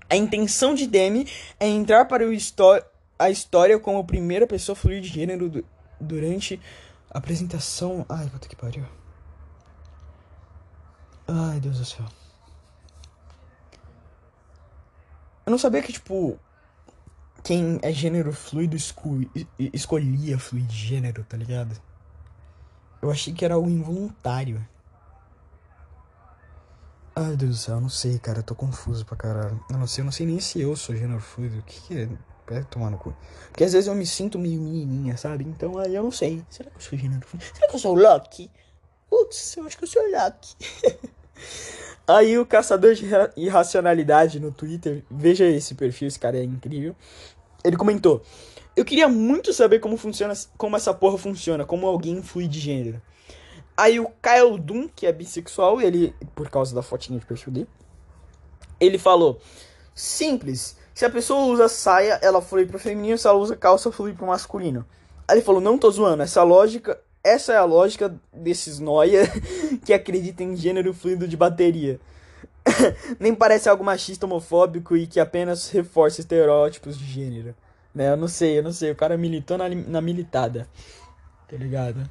A 0.10 0.16
intenção 0.16 0.74
de 0.74 0.88
Demi 0.88 1.28
é 1.60 1.68
entrar 1.68 2.06
para 2.06 2.24
a 3.20 3.30
história 3.30 3.78
como 3.80 4.06
primeira 4.06 4.48
pessoa 4.48 4.74
a 4.74 4.80
fluir 4.80 5.02
de 5.02 5.10
gênero 5.10 5.66
durante 6.00 6.58
Apresentação. 7.14 8.06
Ai, 8.08 8.30
puta 8.30 8.48
que 8.48 8.56
pariu. 8.56 8.86
Ai, 11.28 11.60
Deus 11.60 11.78
do 11.78 11.86
céu. 11.86 12.06
Eu 15.46 15.52
não 15.52 15.58
sabia 15.58 15.82
que, 15.82 15.92
tipo, 15.92 16.40
quem 17.44 17.80
é 17.82 17.92
gênero 17.92 18.32
fluido 18.32 18.76
esco 18.76 19.20
escolhia 19.60 20.40
fluir 20.40 20.66
de 20.66 20.76
gênero, 20.76 21.24
tá 21.26 21.36
ligado? 21.36 21.76
Eu 23.02 23.12
achei 23.12 23.34
que 23.34 23.44
era 23.44 23.56
algo 23.56 23.70
involuntário. 23.70 24.66
Ai, 27.14 27.36
Deus 27.36 27.52
do 27.52 27.58
céu, 27.58 27.76
eu 27.76 27.82
não 27.82 27.90
sei, 27.90 28.20
cara. 28.20 28.40
Eu 28.40 28.44
tô 28.44 28.56
confuso 28.56 29.06
pra 29.06 29.18
caralho. 29.18 29.64
Eu 29.70 29.78
não 29.78 29.88
sei, 29.88 30.02
eu 30.02 30.06
não 30.06 30.12
sei 30.12 30.26
nem 30.26 30.40
se 30.40 30.62
eu 30.62 30.76
sou 30.78 30.96
gênero 30.96 31.20
fluido. 31.20 31.60
O 31.60 31.64
que, 31.64 31.82
que 31.82 32.02
é? 32.02 32.10
Pega 32.46 32.66
tomar 32.66 32.90
no 32.90 32.98
cu. 32.98 33.14
Porque 33.50 33.64
às 33.64 33.74
vezes 33.74 33.88
eu 33.88 33.96
me 33.96 34.06
sinto 34.06 34.40
meio 34.40 34.60
menininha, 34.60 35.18
sabe? 35.18 35.44
Então 35.44 35.78
aí 35.78 35.96
eu 35.96 36.04
não 36.04 36.12
sei. 36.12 36.44
Será 36.50 36.70
que 36.70 36.78
eu 36.78 36.82
sou 36.82 36.98
gênero? 36.98 37.26
Será 37.54 37.68
que 37.68 37.76
eu 37.76 37.80
sou 37.80 37.96
o 37.96 38.00
Loki? 38.00 38.50
Putz, 39.10 39.58
eu 39.58 39.66
acho 39.66 39.78
que 39.78 39.84
eu 39.84 39.88
sou 39.88 40.02
o 40.02 40.12
Loki. 40.12 40.56
aí 42.08 42.38
o 42.38 42.46
caçador 42.46 42.94
de 42.96 43.06
irracionalidade 43.36 44.40
no 44.40 44.52
Twitter, 44.52 45.04
veja 45.10 45.46
esse 45.46 45.76
perfil, 45.76 46.08
esse 46.08 46.20
cara 46.20 46.38
é 46.38 46.44
incrível. 46.44 46.96
Ele 47.64 47.78
comentou: 47.78 48.22
Eu 48.76 48.86
queria 48.86 49.08
muito 49.08 49.54
saber 49.54 49.80
como 49.80 49.98
funciona, 49.98 50.34
como 50.58 50.76
essa 50.76 50.94
porra 50.94 51.18
funciona, 51.18 51.66
como 51.66 51.88
alguém 51.88 52.14
influi 52.14 52.48
de 52.48 52.60
gênero. 52.60 53.02
Aí 53.78 54.00
o 54.00 54.08
Kyle 54.22 54.60
Doom, 54.60 54.88
que 54.88 55.06
é 55.08 55.12
bissexual, 55.12 55.82
ele, 55.82 56.14
por 56.36 56.50
causa 56.50 56.76
da 56.76 56.82
fotinha 56.82 57.20
de 57.20 57.26
perfil 57.26 57.54
dele, 57.54 57.70
ele 58.80 58.98
falou: 58.98 59.40
Simples. 59.94 60.81
Se 61.02 61.06
a 61.06 61.10
pessoa 61.10 61.46
usa 61.46 61.68
saia, 61.68 62.20
ela 62.22 62.44
flui 62.44 62.64
pro 62.64 62.78
feminino, 62.78 63.18
se 63.18 63.26
ela 63.26 63.36
usa 63.36 63.56
calça, 63.56 63.92
flui 63.92 64.14
pro 64.14 64.28
masculino. 64.28 64.86
Aí 65.28 65.38
ele 65.38 65.44
falou, 65.44 65.60
não 65.60 65.76
tô 65.76 65.90
zoando, 65.90 66.22
essa 66.22 66.44
lógica, 66.44 67.02
essa 67.24 67.54
é 67.54 67.58
a 67.58 67.64
lógica 67.64 68.16
desses 68.32 68.78
noia 68.78 69.24
que 69.84 69.94
acreditam 69.94 70.46
em 70.46 70.56
gênero 70.56 70.94
fluido 70.94 71.28
de 71.28 71.36
bateria. 71.36 72.00
Nem 73.20 73.34
parece 73.34 73.68
algo 73.68 73.84
machista, 73.84 74.28
homofóbico 74.28 74.96
e 74.96 75.08
que 75.08 75.20
apenas 75.20 75.72
reforça 75.72 76.22
estereótipos 76.22 77.00
de 77.00 77.06
gênero. 77.06 77.56
Né, 77.96 78.12
eu 78.12 78.16
não 78.16 78.28
sei, 78.28 78.60
eu 78.60 78.64
não 78.64 78.72
sei, 78.72 78.92
o 78.92 78.96
cara 78.96 79.18
militou 79.18 79.58
na, 79.58 79.68
na 79.70 80.02
militada. 80.02 80.70
Tá 81.50 81.58
ligado? 81.58 82.08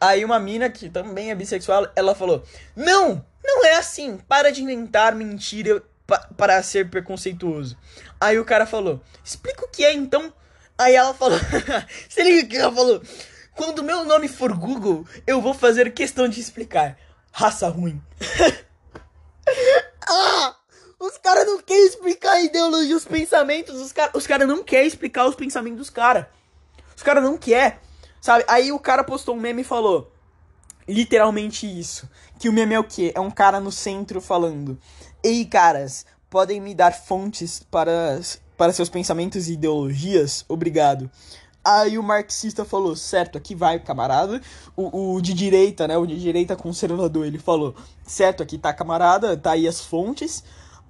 Aí 0.00 0.24
uma 0.24 0.38
mina 0.38 0.70
que 0.70 0.88
também 0.88 1.32
é 1.32 1.34
bissexual, 1.34 1.88
ela 1.96 2.14
falou: 2.14 2.44
Não, 2.76 3.24
não 3.44 3.64
é 3.64 3.74
assim. 3.74 4.16
Para 4.28 4.52
de 4.52 4.62
inventar 4.62 5.12
mentira 5.12 5.82
pa 6.06 6.18
para 6.36 6.62
ser 6.62 6.88
preconceituoso. 6.90 7.76
Aí 8.20 8.38
o 8.38 8.44
cara 8.44 8.66
falou: 8.66 9.00
Explica 9.24 9.64
o 9.64 9.68
que 9.68 9.84
é 9.84 9.92
então. 9.92 10.32
Aí 10.78 10.94
ela 10.94 11.14
falou: 11.14 11.38
Se 12.08 12.22
liga 12.22 12.48
que 12.48 12.56
ela 12.56 12.72
falou. 12.72 13.02
Quando 13.54 13.82
meu 13.82 14.04
nome 14.04 14.28
for 14.28 14.52
Google, 14.52 15.06
eu 15.26 15.40
vou 15.40 15.54
fazer 15.54 15.92
questão 15.94 16.28
de 16.28 16.40
explicar. 16.40 16.98
Raça 17.32 17.68
ruim. 17.68 18.02
ah! 20.06 20.56
Os 20.98 21.18
caras 21.18 21.46
não 21.46 21.60
querem 21.60 21.86
explicar 21.86 22.32
a 22.32 22.42
ideologia, 22.42 22.96
os 22.96 23.04
pensamentos. 23.04 23.80
Os 23.80 23.92
caras 23.92 24.12
os 24.14 24.26
cara 24.26 24.46
não 24.46 24.62
querem 24.62 24.86
explicar 24.86 25.26
os 25.26 25.34
pensamentos 25.34 25.78
dos 25.78 25.90
caras. 25.90 26.26
Os 26.94 27.02
caras 27.02 27.22
não 27.22 27.36
querem. 27.36 27.78
Sabe? 28.20 28.44
Aí 28.48 28.72
o 28.72 28.78
cara 28.78 29.04
postou 29.04 29.34
um 29.34 29.40
meme 29.40 29.62
e 29.62 29.64
falou. 29.64 30.12
Literalmente 30.88 31.66
isso. 31.66 32.08
Que 32.38 32.48
o 32.48 32.52
meme 32.52 32.74
é 32.74 32.78
o 32.78 32.84
quê? 32.84 33.12
É 33.14 33.20
um 33.20 33.30
cara 33.30 33.60
no 33.60 33.72
centro 33.72 34.20
falando. 34.20 34.78
Ei, 35.26 35.44
caras, 35.44 36.06
podem 36.30 36.60
me 36.60 36.72
dar 36.72 36.92
fontes 36.92 37.58
para, 37.68 38.20
para 38.56 38.72
seus 38.72 38.88
pensamentos 38.88 39.48
e 39.48 39.54
ideologias? 39.54 40.44
Obrigado. 40.48 41.10
Aí 41.64 41.98
o 41.98 42.02
marxista 42.04 42.64
falou, 42.64 42.94
certo, 42.94 43.36
aqui 43.36 43.52
vai, 43.52 43.80
camarada. 43.80 44.40
O, 44.76 45.14
o 45.16 45.20
de 45.20 45.34
direita, 45.34 45.88
né? 45.88 45.98
O 45.98 46.06
de 46.06 46.16
direita 46.16 46.54
conservador, 46.54 47.26
ele 47.26 47.40
falou, 47.40 47.74
certo, 48.04 48.40
aqui 48.40 48.56
tá, 48.56 48.72
camarada, 48.72 49.36
tá 49.36 49.50
aí 49.50 49.66
as 49.66 49.80
fontes. 49.80 50.44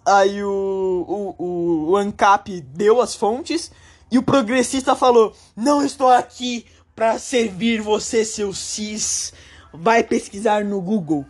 Aí 0.05 0.45
o, 0.45 1.35
o, 1.39 1.43
o, 1.43 1.91
o 1.93 1.97
ANCAP 1.97 2.61
deu 2.61 3.01
as 3.01 3.15
fontes. 3.15 3.73
E 4.11 4.19
o 4.19 4.23
progressista 4.23 4.95
falou, 4.95 5.35
não 5.57 5.83
estou 5.83 6.11
aqui 6.11 6.67
para 6.95 7.19
servir 7.19 7.81
você, 7.81 8.23
seu 8.23 8.53
cis. 8.53 9.33
Vai 9.73 10.05
pesquisar 10.05 10.63
no 10.63 10.79
Google. 10.83 11.25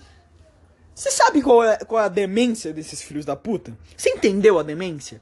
Você 0.97 1.11
sabe 1.11 1.43
qual 1.43 1.63
é, 1.63 1.77
qual 1.77 2.01
é 2.01 2.07
a 2.07 2.09
demência 2.09 2.73
desses 2.73 3.03
filhos 3.03 3.27
da 3.27 3.37
puta? 3.37 3.77
Você 3.95 4.09
entendeu 4.09 4.59
a 4.59 4.63
demência? 4.63 5.21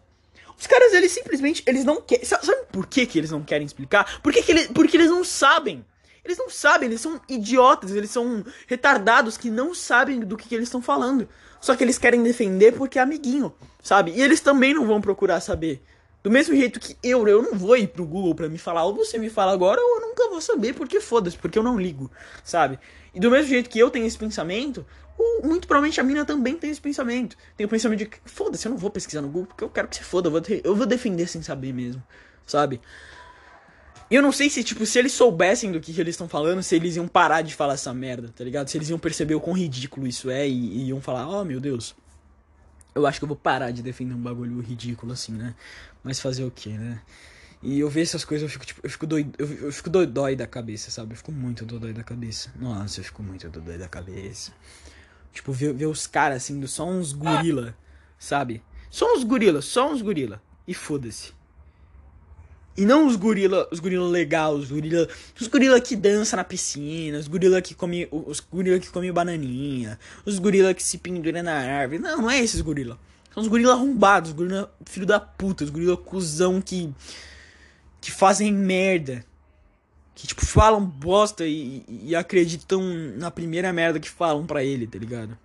Os 0.56 0.68
caras, 0.68 0.92
eles 0.94 1.10
simplesmente, 1.10 1.64
eles 1.66 1.84
não 1.84 2.00
querem. 2.00 2.24
Sabe 2.24 2.64
por 2.70 2.86
que, 2.86 3.04
que 3.04 3.18
eles 3.18 3.32
não 3.32 3.42
querem 3.42 3.66
explicar? 3.66 4.20
Porque, 4.22 4.40
que 4.40 4.52
eles, 4.52 4.68
porque 4.68 4.96
eles 4.96 5.10
não 5.10 5.24
sabem. 5.24 5.84
Eles 6.24 6.38
não 6.38 6.48
sabem, 6.48 6.88
eles 6.88 7.00
são 7.00 7.20
idiotas, 7.28 7.90
eles 7.90 8.08
são 8.08 8.44
retardados 8.68 9.36
que 9.36 9.50
não 9.50 9.74
sabem 9.74 10.20
do 10.20 10.37
que, 10.37 10.48
que 10.48 10.54
eles 10.54 10.68
estão 10.68 10.80
falando. 10.80 11.28
Só 11.60 11.74
que 11.74 11.82
eles 11.82 11.98
querem 11.98 12.22
defender 12.22 12.72
porque 12.74 13.00
é 13.00 13.02
amiguinho, 13.02 13.52
sabe? 13.82 14.12
E 14.12 14.22
eles 14.22 14.40
também 14.40 14.72
não 14.74 14.87
vão 14.87 15.00
procurar 15.00 15.40
saber. 15.40 15.82
Do 16.22 16.30
mesmo 16.30 16.56
jeito 16.56 16.80
que 16.80 16.96
eu, 17.02 17.26
eu 17.28 17.42
não 17.42 17.58
vou 17.58 17.76
ir 17.76 17.88
pro 17.88 18.06
Google 18.06 18.34
pra 18.34 18.48
me 18.48 18.56
falar, 18.56 18.84
ou 18.84 18.94
você 18.94 19.18
me 19.18 19.28
fala 19.28 19.52
agora, 19.52 19.78
ou 19.78 19.96
eu 19.96 20.08
nunca 20.08 20.30
vou 20.30 20.40
saber, 20.40 20.72
porque 20.72 20.98
foda-se, 20.98 21.37
porque 21.37 21.58
eu 21.58 21.62
não 21.62 21.78
ligo, 21.78 22.10
sabe? 22.42 22.78
E 23.14 23.20
do 23.20 23.30
mesmo 23.30 23.48
jeito 23.48 23.68
que 23.68 23.78
eu 23.78 23.90
tenho 23.90 24.06
esse 24.06 24.16
pensamento, 24.16 24.87
muito 25.42 25.66
provavelmente 25.66 26.00
a 26.00 26.05
mina 26.05 26.24
também 26.24 26.57
tem 26.57 26.70
esse 26.70 26.81
pensamento. 26.81 27.37
Tem 27.57 27.66
o 27.66 27.68
pensamento 27.68 27.98
de 28.00 28.07
que, 28.07 28.18
foda-se, 28.24 28.66
eu 28.66 28.70
não 28.70 28.79
vou 28.79 28.90
pesquisar 28.90 29.20
no 29.20 29.29
Google, 29.29 29.46
porque 29.46 29.64
eu 29.64 29.68
quero 29.68 29.88
que 29.88 29.96
você 29.96 30.03
foda, 30.03 30.29
eu 30.29 30.33
vou, 30.33 30.42
eu 30.64 30.77
vou 30.77 30.87
defender 30.87 31.29
sem 31.29 31.42
saber 31.42 31.72
mesmo, 31.72 32.03
sabe? 32.46 32.81
E 34.11 34.14
eu 34.14 34.22
não 34.22 34.33
sei 34.33 34.50
se, 34.50 34.62
tipo, 34.62 34.85
se 34.85 34.98
eles 34.98 35.12
soubessem 35.12 35.72
do 35.72 35.81
que, 35.81 35.92
que 35.92 36.00
eles 36.00 36.14
estão 36.14 36.29
falando, 36.29 36.62
se 36.62 36.77
eles 36.77 36.96
iam 36.96 37.09
parar 37.09 37.42
de 37.42 37.55
falar 37.55 37.74
essa 37.74 37.92
merda, 37.94 38.29
tá 38.35 38.44
ligado? 38.44 38.68
Se 38.68 38.77
eles 38.77 38.88
iam 38.88 38.98
perceber 38.98 39.35
o 39.35 39.40
quão 39.40 39.57
ridículo 39.57 40.07
isso 40.07 40.31
é 40.31 40.46
e, 40.46 40.53
e 40.53 40.88
iam 40.88 41.00
falar, 41.00 41.29
oh 41.29 41.44
meu 41.44 41.61
Deus, 41.61 41.94
eu 42.94 43.07
acho 43.07 43.18
que 43.18 43.24
eu 43.24 43.29
vou 43.29 43.37
parar 43.37 43.70
de 43.70 43.83
defender 43.83 44.14
um 44.14 44.20
bagulho 44.20 44.61
ridículo 44.61 45.12
assim, 45.12 45.33
né? 45.33 45.55
Mas 46.03 46.20
fazer 46.20 46.44
o 46.44 46.50
quê, 46.50 46.70
né? 46.70 47.00
E 47.62 47.81
eu 47.81 47.88
vejo 47.88 48.11
essas 48.11 48.24
coisas, 48.27 48.42
eu 48.42 48.50
fico, 48.50 48.66
tipo, 48.66 48.81
eu 48.85 48.90
fico 48.90 49.07
doido, 49.07 49.35
eu, 49.38 49.50
eu 49.66 49.72
fico 49.72 49.88
dói 49.88 50.37
da 50.37 50.46
cabeça, 50.46 50.90
sabe? 50.90 51.14
Eu 51.14 51.16
fico 51.16 51.33
muito 51.33 51.64
dói 51.64 51.94
da 51.94 52.05
cabeça. 52.05 52.53
Nossa, 52.57 53.00
eu 53.00 53.05
fico 53.05 53.22
muito 53.22 53.48
dói 53.48 53.79
da 53.79 53.88
cabeça. 53.88 54.53
Tipo, 55.35 55.53
ver, 55.53 55.75
ver 55.75 55.87
os 55.87 56.07
caras 56.07 56.44
assim, 56.44 56.64
só 56.66 56.88
uns 56.88 57.12
gorila, 57.12 57.77
sabe? 58.18 58.62
Só 58.88 59.12
uns 59.14 59.25
gorila, 59.25 59.61
só 59.61 59.92
uns 59.92 60.01
gorila. 60.01 60.40
E 60.66 60.73
foda-se. 60.73 61.33
E 62.77 62.85
não 62.85 63.07
os 63.07 63.16
gorila, 63.16 63.68
os 63.70 63.79
gorila 63.81 64.09
legal, 64.09 64.55
os 64.55 64.70
gorila, 64.70 65.09
os 65.38 65.47
gorila 65.49 65.81
que 65.81 65.94
dança 65.94 66.37
na 66.37 66.42
piscina, 66.42 67.18
os 67.18 67.29
gorila 67.29 67.61
que 67.61 67.75
come, 67.75 68.09
os 68.11 68.40
gorila 68.40 68.79
que 68.79 68.88
come 68.88 69.12
bananinha, 69.12 69.99
os 70.25 70.38
gorila 70.38 70.73
que 70.73 70.83
se 70.83 70.99
pendura 70.99 71.42
na 71.42 71.55
árvore. 71.55 72.01
Não, 72.01 72.23
não 72.23 72.31
é 72.31 72.38
esses 72.40 72.61
gorila. 72.61 72.99
São 73.33 73.42
os 73.42 73.49
gorila 73.49 73.75
arrombados, 73.75 74.31
os 74.31 74.37
gorila 74.37 74.73
filho 74.87 75.07
da 75.07 75.20
puta, 75.20 75.64
os 75.64 75.70
gorila 75.70 75.97
cuzão 75.97 76.61
que 76.61 76.92
que 78.01 78.11
fazem 78.11 78.53
merda. 78.53 79.25
Que, 80.14 80.27
tipo, 80.27 80.44
falam 80.44 80.85
bosta 80.85 81.44
e, 81.46 81.85
e 81.88 82.14
acreditam 82.14 82.83
na 83.16 83.31
primeira 83.31 83.72
merda 83.72 83.98
que 83.98 84.09
falam 84.09 84.46
pra 84.46 84.62
ele, 84.62 84.87
tá 84.87 84.98
ligado? 84.98 85.37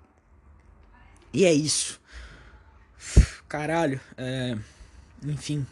E 1.34 1.45
é 1.45 1.53
isso. 1.53 1.99
Caralho, 3.47 3.99
é... 4.17 4.58
Enfim. 5.23 5.65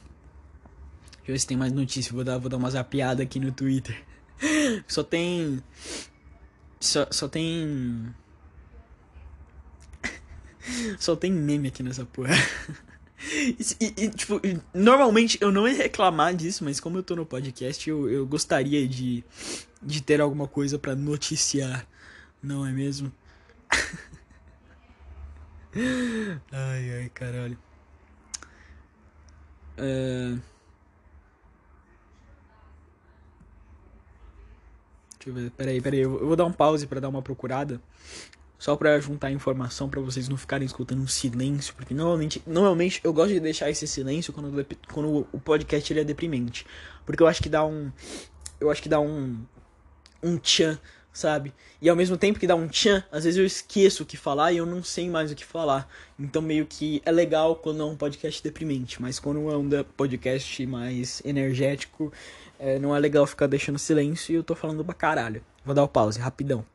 Deixa 1.28 1.32
eu 1.32 1.34
ver 1.34 1.40
se 1.40 1.48
tem 1.48 1.58
mais 1.58 1.72
notícia. 1.72 2.14
Vou 2.14 2.24
dar, 2.24 2.38
vou 2.38 2.50
dar 2.50 2.58
uma 2.58 2.70
zapiada 2.70 3.24
aqui 3.24 3.40
no 3.40 3.52
Twitter. 3.52 4.04
Só 4.88 5.04
tem. 5.04 5.62
Só, 6.80 7.08
só 7.10 7.28
tem. 7.28 8.14
Só 11.00 11.16
tem 11.16 11.32
meme 11.32 11.70
aqui 11.70 11.82
nessa 11.82 12.06
porra. 12.06 12.36
E, 13.80 13.94
e, 13.98 14.10
tipo, 14.10 14.40
normalmente 14.74 15.38
eu 15.42 15.52
não 15.52 15.68
ia 15.68 15.76
reclamar 15.76 16.36
disso, 16.36 16.64
mas 16.64 16.80
como 16.80 16.98
eu 16.98 17.04
tô 17.04 17.16
no 17.16 17.26
podcast, 17.26 17.90
eu, 17.90 18.10
eu 18.10 18.26
gostaria 18.26 18.88
de, 18.88 19.24
de 19.82 20.02
ter 20.02 20.22
alguma 20.22 20.48
coisa 20.48 20.78
para 20.80 20.96
noticiar, 20.96 21.88
não 22.42 22.66
é 22.66 22.72
mesmo? 22.72 23.12
ai, 26.52 26.92
ai, 27.02 27.10
caralho. 27.14 27.58
Uh... 29.80 30.40
Deixa 35.20 35.30
eu 35.30 35.34
ver, 35.34 35.52
peraí, 35.52 35.82
peraí, 35.82 36.00
eu 36.00 36.26
vou 36.26 36.36
dar 36.36 36.46
um 36.46 36.54
pause 36.54 36.88
para 36.88 37.02
dar 37.02 37.10
uma 37.10 37.22
procurada. 37.22 37.82
Só 38.60 38.76
para 38.76 39.00
juntar 39.00 39.32
informação 39.32 39.88
para 39.88 40.02
vocês 40.02 40.28
não 40.28 40.36
ficarem 40.36 40.66
escutando 40.66 41.02
um 41.02 41.08
silêncio, 41.08 41.74
porque 41.76 41.94
normalmente, 41.94 42.42
normalmente 42.46 43.00
eu 43.04 43.14
gosto 43.14 43.34
de 43.34 43.40
deixar 43.40 43.70
esse 43.70 43.88
silêncio 43.88 44.34
quando, 44.34 44.66
quando 44.92 45.28
o 45.32 45.40
podcast 45.40 45.94
ele 45.94 46.00
é 46.00 46.04
deprimente, 46.04 46.66
porque 47.06 47.22
eu 47.22 47.28
acho 47.28 47.42
que 47.42 47.50
dá 47.50 47.64
um 47.64 47.92
eu 48.60 48.72
acho 48.72 48.82
que 48.82 48.90
dá 48.90 49.00
um 49.00 49.38
um 50.24 50.38
tchan, 50.40 50.80
sabe? 51.14 51.54
E 51.80 51.88
ao 51.88 51.96
mesmo 51.96 52.18
tempo 52.18 52.40
que 52.40 52.48
dá 52.48 52.56
um 52.56 52.68
tchan, 52.68 53.04
às 53.12 53.24
vezes 53.24 53.38
eu 53.38 53.46
esqueço 53.46 54.02
o 54.02 54.06
que 54.06 54.18
falar 54.18 54.52
e 54.52 54.58
eu 54.58 54.66
não 54.66 54.84
sei 54.84 55.08
mais 55.08 55.32
o 55.32 55.36
que 55.36 55.46
falar. 55.46 55.88
Então 56.18 56.42
meio 56.42 56.66
que 56.66 57.00
é 57.06 57.12
legal 57.12 57.56
quando 57.58 57.82
é 57.84 57.86
um 57.86 57.96
podcast 57.96 58.42
deprimente, 58.44 59.00
mas 59.00 59.20
quando 59.20 59.52
é 59.52 59.58
um 59.58 59.70
podcast 59.96 60.66
mais 60.66 61.22
energético, 61.24 62.12
é, 62.60 62.80
não 62.80 62.96
é 62.96 63.00
legal 63.00 63.28
ficar 63.28 63.46
deixando 63.46 63.78
silêncio 63.78 64.34
e 64.34 64.36
eu 64.36 64.44
tô 64.44 64.56
falando 64.56 64.84
pra 64.84 64.96
caralho. 64.96 65.44
Vou 65.64 65.76
dar 65.76 65.84
o 65.84 65.88
pause, 65.88 66.20
rapidão. 66.20 66.66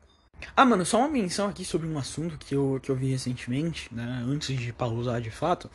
Ah, 0.55 0.65
mano, 0.65 0.85
só 0.85 0.99
uma 0.99 1.07
menção 1.07 1.47
aqui 1.47 1.63
sobre 1.65 1.87
um 1.87 1.97
assunto 1.97 2.37
que 2.37 2.55
eu, 2.55 2.79
que 2.81 2.89
eu 2.89 2.95
vi 2.95 3.11
recentemente, 3.11 3.93
né? 3.93 4.23
Antes 4.27 4.57
de 4.57 4.71
pausar 4.73 5.21
de 5.21 5.31
fato. 5.31 5.69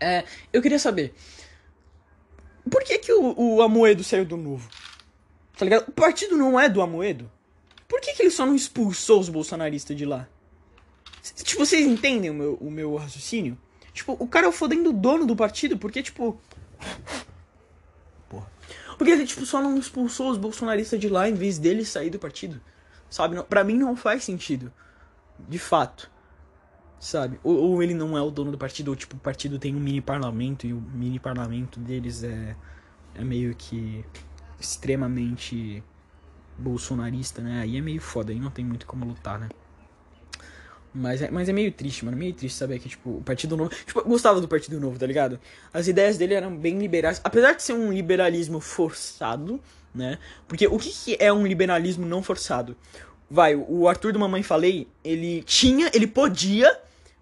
É, 0.00 0.24
eu 0.52 0.60
queria 0.60 0.78
saber. 0.78 1.14
Por 2.70 2.82
que, 2.82 2.98
que 2.98 3.12
o, 3.12 3.34
o 3.38 3.62
Amoedo 3.62 4.02
saiu 4.02 4.24
do 4.24 4.36
novo? 4.36 4.68
Tá 5.56 5.64
ligado? 5.64 5.88
O 5.88 5.92
partido 5.92 6.36
não 6.36 6.58
é 6.58 6.68
do 6.68 6.82
Amoedo. 6.82 7.30
Por 7.88 8.00
que, 8.00 8.12
que 8.14 8.22
ele 8.22 8.30
só 8.30 8.44
não 8.44 8.54
expulsou 8.54 9.20
os 9.20 9.28
bolsonaristas 9.28 9.96
de 9.96 10.04
lá? 10.04 10.28
Tipo, 11.42 11.64
vocês 11.64 11.86
entendem 11.86 12.30
o 12.30 12.34
meu, 12.34 12.54
o 12.54 12.70
meu 12.70 12.96
raciocínio? 12.96 13.56
Tipo, 13.92 14.16
o 14.18 14.26
cara 14.26 14.46
é 14.46 14.48
o 14.48 14.52
fodendo 14.52 14.92
dono 14.92 15.24
do 15.24 15.36
partido, 15.36 15.78
porque, 15.78 16.02
tipo. 16.02 16.38
Porra. 18.28 18.50
Porque 18.98 19.12
ele, 19.12 19.26
tipo, 19.26 19.46
só 19.46 19.62
não 19.62 19.78
expulsou 19.78 20.30
os 20.30 20.36
bolsonaristas 20.36 20.98
de 20.98 21.08
lá 21.08 21.28
em 21.28 21.34
vez 21.34 21.58
dele 21.58 21.84
sair 21.84 22.10
do 22.10 22.18
partido. 22.18 22.60
Sabe? 23.14 23.40
Para 23.44 23.62
mim 23.62 23.78
não 23.78 23.94
faz 23.94 24.24
sentido. 24.24 24.72
De 25.48 25.56
fato. 25.56 26.10
Sabe? 26.98 27.38
Ou, 27.44 27.56
ou, 27.56 27.80
ele 27.80 27.94
não 27.94 28.18
é 28.18 28.20
o 28.20 28.28
dono 28.28 28.50
do 28.50 28.58
partido, 28.58 28.88
ou 28.88 28.96
tipo, 28.96 29.14
o 29.14 29.20
partido 29.20 29.56
tem 29.56 29.72
um 29.76 29.78
mini 29.78 30.00
parlamento 30.00 30.66
e 30.66 30.72
o 30.72 30.80
mini 30.80 31.20
parlamento 31.20 31.78
deles 31.78 32.24
é, 32.24 32.56
é 33.14 33.22
meio 33.22 33.54
que 33.54 34.04
extremamente 34.58 35.80
bolsonarista, 36.58 37.40
né? 37.40 37.60
Aí 37.60 37.76
é 37.76 37.80
meio 37.80 38.00
foda, 38.00 38.32
aí 38.32 38.40
não 38.40 38.50
tem 38.50 38.64
muito 38.64 38.84
como 38.84 39.06
lutar, 39.06 39.38
né? 39.38 39.48
Mas 40.92 41.22
é, 41.22 41.30
mas 41.30 41.48
é 41.48 41.52
meio 41.52 41.70
triste, 41.70 42.04
mano. 42.04 42.16
Meio 42.16 42.34
triste 42.34 42.56
saber 42.58 42.80
que, 42.80 42.88
tipo, 42.88 43.18
o 43.18 43.22
Partido 43.22 43.56
Novo. 43.56 43.70
Tipo, 43.86 44.00
eu 44.00 44.06
gostava 44.06 44.40
do 44.40 44.48
Partido 44.48 44.80
Novo, 44.80 44.98
tá 44.98 45.06
ligado? 45.06 45.38
As 45.72 45.86
ideias 45.86 46.18
dele 46.18 46.34
eram 46.34 46.56
bem 46.56 46.80
liberais. 46.80 47.20
Apesar 47.22 47.52
de 47.52 47.62
ser 47.62 47.74
um 47.74 47.92
liberalismo 47.92 48.58
forçado, 48.58 49.60
né? 49.94 50.18
Porque 50.48 50.66
o 50.66 50.78
que, 50.78 50.90
que 50.90 51.16
é 51.20 51.32
um 51.32 51.46
liberalismo 51.46 52.04
não 52.04 52.22
forçado? 52.22 52.76
Vai, 53.30 53.54
o 53.54 53.88
Arthur 53.88 54.12
do 54.12 54.18
Mamãe 54.18 54.42
Falei, 54.42 54.88
ele 55.02 55.42
tinha, 55.44 55.90
ele 55.94 56.06
podia 56.06 56.78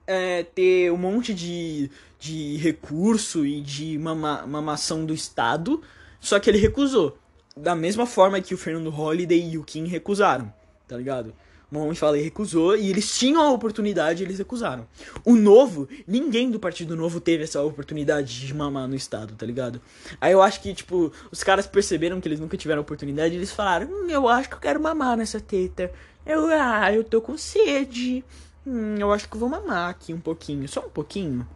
é, 0.07 0.43
ter 0.43 0.91
um 0.91 0.97
monte 0.97 1.33
de, 1.33 1.91
de 2.19 2.57
recurso 2.57 3.47
e 3.47 3.61
de 3.61 3.99
mama, 3.99 4.47
mamação 4.47 5.05
do 5.05 5.15
Estado, 5.15 5.83
só 6.21 6.39
que 6.39 6.51
ele 6.51 6.59
recusou, 6.59 7.17
da 7.57 7.75
mesma 7.75 8.07
forma 8.07 8.41
que 8.41 8.55
o 8.55 8.59
Fernando 8.59 8.91
Holliday 8.91 9.53
e 9.53 9.59
o 9.59 9.65
Kim 9.65 9.87
recusaram, 9.87 10.53
tá 10.89 10.97
ligado? 10.97 11.35
Mohamed 11.73 11.99
Falei 11.99 12.23
recusou 12.23 12.77
e 12.77 12.91
eles 12.91 13.19
tinham 13.19 13.41
a 13.41 13.51
oportunidade 13.51 14.23
e 14.23 14.27
eles 14.27 14.39
recusaram. 14.39 14.87
O 15.25 15.35
novo, 15.35 15.89
ninguém 16.07 16.51
do 16.51 16.61
Partido 16.61 16.95
Novo 16.95 17.19
teve 17.19 17.45
essa 17.45 17.63
oportunidade 17.63 18.47
de 18.47 18.53
mamar 18.53 18.87
no 18.87 18.95
Estado, 18.95 19.35
tá 19.35 19.47
ligado? 19.47 19.81
Aí 20.21 20.33
eu 20.33 20.43
acho 20.43 20.61
que, 20.61 20.75
tipo, 20.75 21.11
os 21.31 21.43
caras 21.43 21.67
perceberam 21.67 22.21
que 22.21 22.29
eles 22.29 22.39
nunca 22.39 22.59
tiveram 22.59 22.83
oportunidade 22.83 23.33
e 23.33 23.39
eles 23.39 23.51
falaram: 23.51 23.89
hum, 23.89 24.11
eu 24.11 24.29
acho 24.29 24.51
que 24.51 24.55
eu 24.55 24.61
quero 24.61 24.79
mamar 24.79 25.17
nessa 25.17 25.41
teta. 25.41 25.91
Eu, 26.27 26.47
ah, 26.49 26.93
eu 26.93 27.03
tô 27.03 27.23
com 27.23 27.39
sede. 27.39 28.23
Hum, 28.67 28.97
eu 28.99 29.11
acho 29.11 29.27
que 29.27 29.35
eu 29.35 29.41
vou 29.41 29.49
mamar 29.49 29.89
aqui 29.89 30.13
um 30.13 30.21
pouquinho, 30.21 30.69
só 30.69 30.81
um 30.81 30.91
pouquinho. 30.91 31.49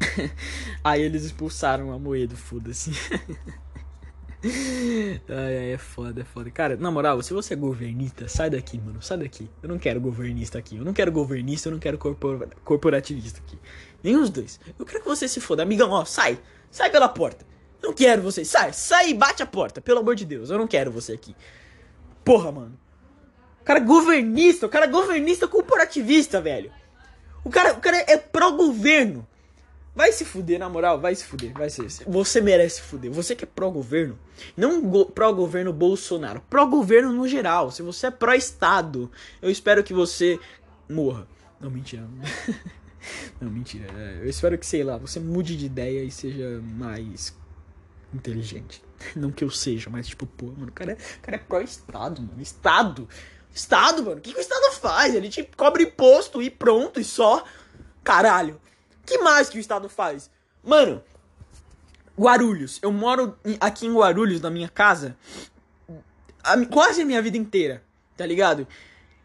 Aí 0.82 1.02
eles 1.02 1.22
expulsaram 1.22 1.92
a 1.92 1.98
Moedo, 2.00 2.36
foda-se. 2.36 2.90
ai, 4.42 5.58
ai, 5.58 5.72
é 5.72 5.78
foda, 5.78 6.22
é 6.22 6.24
foda. 6.24 6.50
Cara, 6.50 6.76
na 6.76 6.90
moral, 6.90 7.22
se 7.22 7.32
você 7.32 7.54
é 7.54 7.56
governista, 7.56 8.26
sai 8.28 8.48
daqui, 8.48 8.78
mano. 8.78 9.02
Sai 9.02 9.18
daqui. 9.18 9.50
Eu 9.62 9.68
não 9.68 9.78
quero 9.78 10.00
governista 10.00 10.58
aqui. 10.58 10.76
Eu 10.76 10.84
não 10.84 10.92
quero 10.92 11.12
governista, 11.12 11.68
eu 11.68 11.72
não 11.72 11.78
quero 11.78 11.98
corpor 11.98 12.48
corporativista 12.64 13.40
aqui. 13.46 13.58
Nem 14.02 14.16
os 14.16 14.30
dois. 14.30 14.58
Eu 14.78 14.86
quero 14.86 15.00
que 15.00 15.08
você 15.08 15.28
se 15.28 15.40
foda. 15.40 15.62
Amigão, 15.62 15.90
ó, 15.90 16.04
sai. 16.04 16.38
Sai 16.70 16.90
pela 16.90 17.08
porta. 17.08 17.44
Não 17.82 17.92
quero 17.92 18.22
você. 18.22 18.44
Sai, 18.44 18.72
sai 18.72 19.10
e 19.10 19.14
bate 19.14 19.42
a 19.42 19.46
porta. 19.46 19.80
Pelo 19.80 20.00
amor 20.00 20.14
de 20.14 20.24
Deus, 20.24 20.50
eu 20.50 20.58
não 20.58 20.66
quero 20.66 20.90
você 20.90 21.12
aqui. 21.12 21.36
Porra, 22.24 22.50
mano. 22.50 22.78
O 23.60 23.64
cara 23.64 23.78
é 23.78 23.82
governista, 23.82 24.66
o 24.66 24.68
cara 24.68 24.86
é 24.86 24.88
governista 24.88 25.46
corporativista, 25.46 26.40
velho. 26.40 26.72
O 27.44 27.50
cara, 27.50 27.74
o 27.74 27.80
cara 27.80 27.98
é 28.06 28.16
pró-governo. 28.16 29.26
Vai 29.94 30.12
se 30.12 30.24
fuder, 30.24 30.58
na 30.58 30.68
moral, 30.68 31.00
vai 31.00 31.14
se 31.14 31.24
fuder, 31.24 31.52
vai 31.52 31.68
ser. 31.68 31.88
Você 32.06 32.40
merece 32.40 32.80
fuder. 32.80 33.10
Você 33.10 33.34
que 33.34 33.44
é 33.44 33.46
pró-governo, 33.46 34.16
não 34.56 34.80
go 34.80 35.06
pró-governo 35.06 35.72
Bolsonaro, 35.72 36.40
pró-governo 36.48 37.12
no 37.12 37.26
geral. 37.26 37.72
Se 37.72 37.82
você 37.82 38.06
é 38.06 38.10
pró-estado, 38.10 39.10
eu 39.42 39.50
espero 39.50 39.82
que 39.82 39.92
você 39.92 40.38
morra. 40.88 41.26
Não, 41.60 41.68
mentira. 41.68 42.06
não, 43.40 43.50
mentira. 43.50 43.86
É, 43.98 44.20
eu 44.22 44.28
espero 44.28 44.56
que, 44.56 44.64
sei 44.64 44.84
lá, 44.84 44.96
você 44.96 45.18
mude 45.18 45.56
de 45.56 45.66
ideia 45.66 46.04
e 46.04 46.10
seja 46.10 46.60
mais 46.62 47.36
inteligente. 48.14 48.82
Não 49.16 49.30
que 49.30 49.42
eu 49.42 49.50
seja, 49.50 49.88
mas 49.88 50.06
tipo, 50.06 50.26
pô, 50.26 50.46
mano, 50.46 50.68
o 50.68 50.72
cara 50.72 50.92
é, 50.92 50.96
cara 51.20 51.36
é 51.36 51.40
pró-estado, 51.40 52.22
mano. 52.22 52.40
Estado. 52.40 53.08
Estado, 53.52 54.04
mano. 54.04 54.18
O 54.18 54.20
que, 54.20 54.32
que 54.32 54.38
o 54.38 54.40
Estado 54.40 54.72
faz? 54.74 55.14
Ele 55.14 55.28
te 55.28 55.42
cobra 55.56 55.82
imposto 55.82 56.40
e 56.40 56.48
pronto, 56.48 57.00
e 57.00 57.04
só. 57.04 57.44
Caralho 58.04 58.60
que 59.10 59.18
mais 59.18 59.48
que 59.48 59.58
o 59.58 59.60
Estado 59.60 59.88
faz? 59.88 60.30
Mano, 60.62 61.02
Guarulhos. 62.18 62.78
Eu 62.80 62.92
moro 62.92 63.36
aqui 63.58 63.86
em 63.86 63.94
Guarulhos, 63.94 64.40
na 64.40 64.50
minha 64.50 64.68
casa, 64.68 65.16
a, 66.44 66.64
quase 66.66 67.02
a 67.02 67.04
minha 67.04 67.20
vida 67.20 67.36
inteira, 67.36 67.82
tá 68.16 68.24
ligado? 68.24 68.68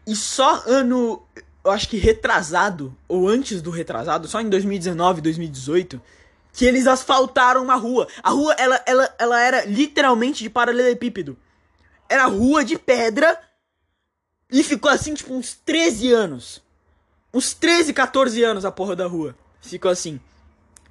E 0.04 0.16
só 0.16 0.62
ano, 0.66 1.22
eu 1.64 1.70
acho 1.70 1.88
que 1.88 1.96
retrasado, 1.96 2.96
ou 3.06 3.28
antes 3.28 3.62
do 3.62 3.70
retrasado, 3.70 4.26
só 4.26 4.40
em 4.40 4.48
2019, 4.48 5.20
2018, 5.20 6.00
que 6.52 6.64
eles 6.64 6.86
asfaltaram 6.88 7.62
uma 7.62 7.76
rua. 7.76 8.08
A 8.22 8.30
rua, 8.30 8.54
ela, 8.54 8.82
ela, 8.86 9.14
ela 9.18 9.40
era 9.40 9.64
literalmente 9.66 10.42
de 10.42 10.50
paralelepípedo. 10.50 11.36
Era 12.08 12.26
rua 12.26 12.64
de 12.64 12.78
pedra 12.78 13.38
e 14.50 14.64
ficou 14.64 14.90
assim, 14.90 15.14
tipo, 15.14 15.32
uns 15.32 15.54
13 15.54 16.12
anos. 16.12 16.62
Uns 17.32 17.52
13, 17.52 17.92
14 17.92 18.42
anos 18.42 18.64
a 18.64 18.72
porra 18.72 18.96
da 18.96 19.06
rua 19.06 19.36
ficou 19.70 19.90
assim. 19.90 20.20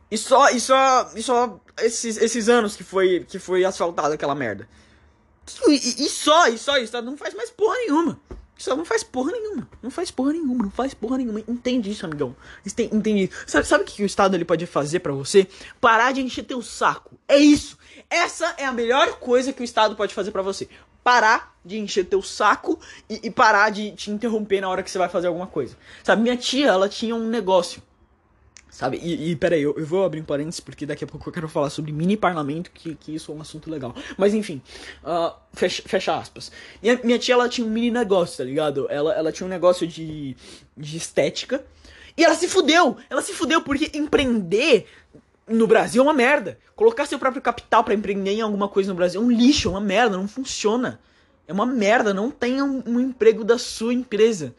E 0.09 0.17
só, 0.17 0.49
e 0.49 0.59
só, 0.59 1.11
e 1.15 1.23
só 1.23 1.59
esses, 1.79 2.17
esses 2.17 2.47
anos 2.47 2.75
que 2.75 2.83
foi, 2.83 3.25
que 3.27 3.39
foi 3.39 3.65
asfaltado 3.65 4.13
aquela 4.13 4.35
merda. 4.35 4.67
E, 5.67 6.05
e 6.05 6.09
só, 6.09 6.47
e 6.47 6.57
só 6.57 6.77
isso, 6.77 6.99
não 7.01 7.17
faz 7.17 7.33
mais 7.33 7.49
porra 7.49 7.75
nenhuma. 7.77 8.19
Isso 8.57 8.73
não 8.75 8.85
faz 8.85 9.03
porra 9.03 9.31
nenhuma. 9.31 9.67
Não 9.81 9.91
faz 9.91 10.09
porra 10.09 10.31
nenhuma, 10.31 10.63
não 10.63 10.71
faz 10.71 10.93
porra 10.93 11.17
nenhuma. 11.17 11.41
Entende 11.41 11.91
isso, 11.91 12.05
amigão. 12.05 12.35
Entende 12.65 13.29
Sabe, 13.45 13.67
sabe 13.67 13.83
o 13.83 13.87
que 13.87 14.01
o 14.01 14.05
Estado 14.05 14.35
ele 14.35 14.45
pode 14.45 14.65
fazer 14.65 14.99
para 14.99 15.11
você? 15.11 15.47
Parar 15.81 16.13
de 16.13 16.21
encher 16.21 16.43
teu 16.43 16.61
saco. 16.61 17.19
É 17.27 17.37
isso. 17.37 17.77
Essa 18.09 18.55
é 18.57 18.65
a 18.65 18.71
melhor 18.71 19.19
coisa 19.19 19.51
que 19.51 19.61
o 19.61 19.63
Estado 19.63 19.95
pode 19.95 20.13
fazer 20.13 20.31
para 20.31 20.41
você. 20.41 20.69
Parar 21.03 21.55
de 21.63 21.77
encher 21.77 22.05
teu 22.05 22.21
saco 22.21 22.79
e, 23.09 23.19
e 23.23 23.31
parar 23.31 23.69
de 23.69 23.91
te 23.91 24.09
interromper 24.09 24.61
na 24.61 24.69
hora 24.69 24.81
que 24.81 24.89
você 24.89 24.97
vai 24.97 25.09
fazer 25.09 25.27
alguma 25.27 25.47
coisa. 25.47 25.75
Sabe, 26.03 26.21
minha 26.21 26.37
tia, 26.37 26.67
ela 26.67 26.87
tinha 26.87 27.15
um 27.15 27.27
negócio. 27.27 27.81
Sabe? 28.75 28.99
E, 29.01 29.31
e 29.31 29.35
peraí, 29.37 29.61
eu, 29.61 29.73
eu 29.77 29.85
vou 29.85 30.03
abrir 30.03 30.19
um 30.19 30.25
parênteses 30.25 30.59
porque 30.59 30.85
daqui 30.85 31.05
a 31.05 31.07
pouco 31.07 31.29
eu 31.29 31.31
quero 31.31 31.47
falar 31.47 31.69
sobre 31.69 31.93
mini 31.93 32.17
parlamento, 32.17 32.69
que, 32.71 32.93
que 32.93 33.15
isso 33.15 33.31
é 33.31 33.35
um 33.35 33.39
assunto 33.39 33.71
legal. 33.71 33.95
Mas 34.17 34.33
enfim, 34.33 34.61
uh, 35.01 35.33
fecha, 35.53 35.81
fecha 35.85 36.17
aspas. 36.17 36.51
Minha, 36.83 36.99
minha 37.01 37.17
tia, 37.17 37.35
ela 37.35 37.47
tinha 37.47 37.65
um 37.65 37.69
mini 37.69 37.89
negócio, 37.89 38.39
tá 38.39 38.43
ligado? 38.43 38.85
Ela, 38.89 39.13
ela 39.13 39.31
tinha 39.31 39.47
um 39.47 39.49
negócio 39.49 39.87
de, 39.87 40.35
de 40.75 40.97
estética. 40.97 41.63
E 42.17 42.25
ela 42.25 42.35
se 42.35 42.49
fudeu! 42.49 42.97
Ela 43.09 43.21
se 43.21 43.31
fudeu 43.31 43.61
porque 43.61 43.97
empreender 43.97 44.87
no 45.47 45.67
Brasil 45.67 46.01
é 46.01 46.05
uma 46.05 46.13
merda. 46.13 46.59
Colocar 46.75 47.05
seu 47.05 47.17
próprio 47.17 47.41
capital 47.41 47.81
para 47.81 47.93
empreender 47.93 48.31
em 48.31 48.41
alguma 48.41 48.67
coisa 48.67 48.89
no 48.89 48.95
Brasil 48.97 49.21
é 49.21 49.23
um 49.23 49.31
lixo, 49.31 49.69
é 49.69 49.71
uma 49.71 49.79
merda, 49.79 50.17
não 50.17 50.27
funciona. 50.27 50.99
É 51.47 51.53
uma 51.53 51.65
merda, 51.65 52.13
não 52.13 52.29
tenha 52.29 52.65
um, 52.65 52.83
um 52.85 52.99
emprego 52.99 53.41
da 53.45 53.57
sua 53.57 53.93
empresa 53.93 54.53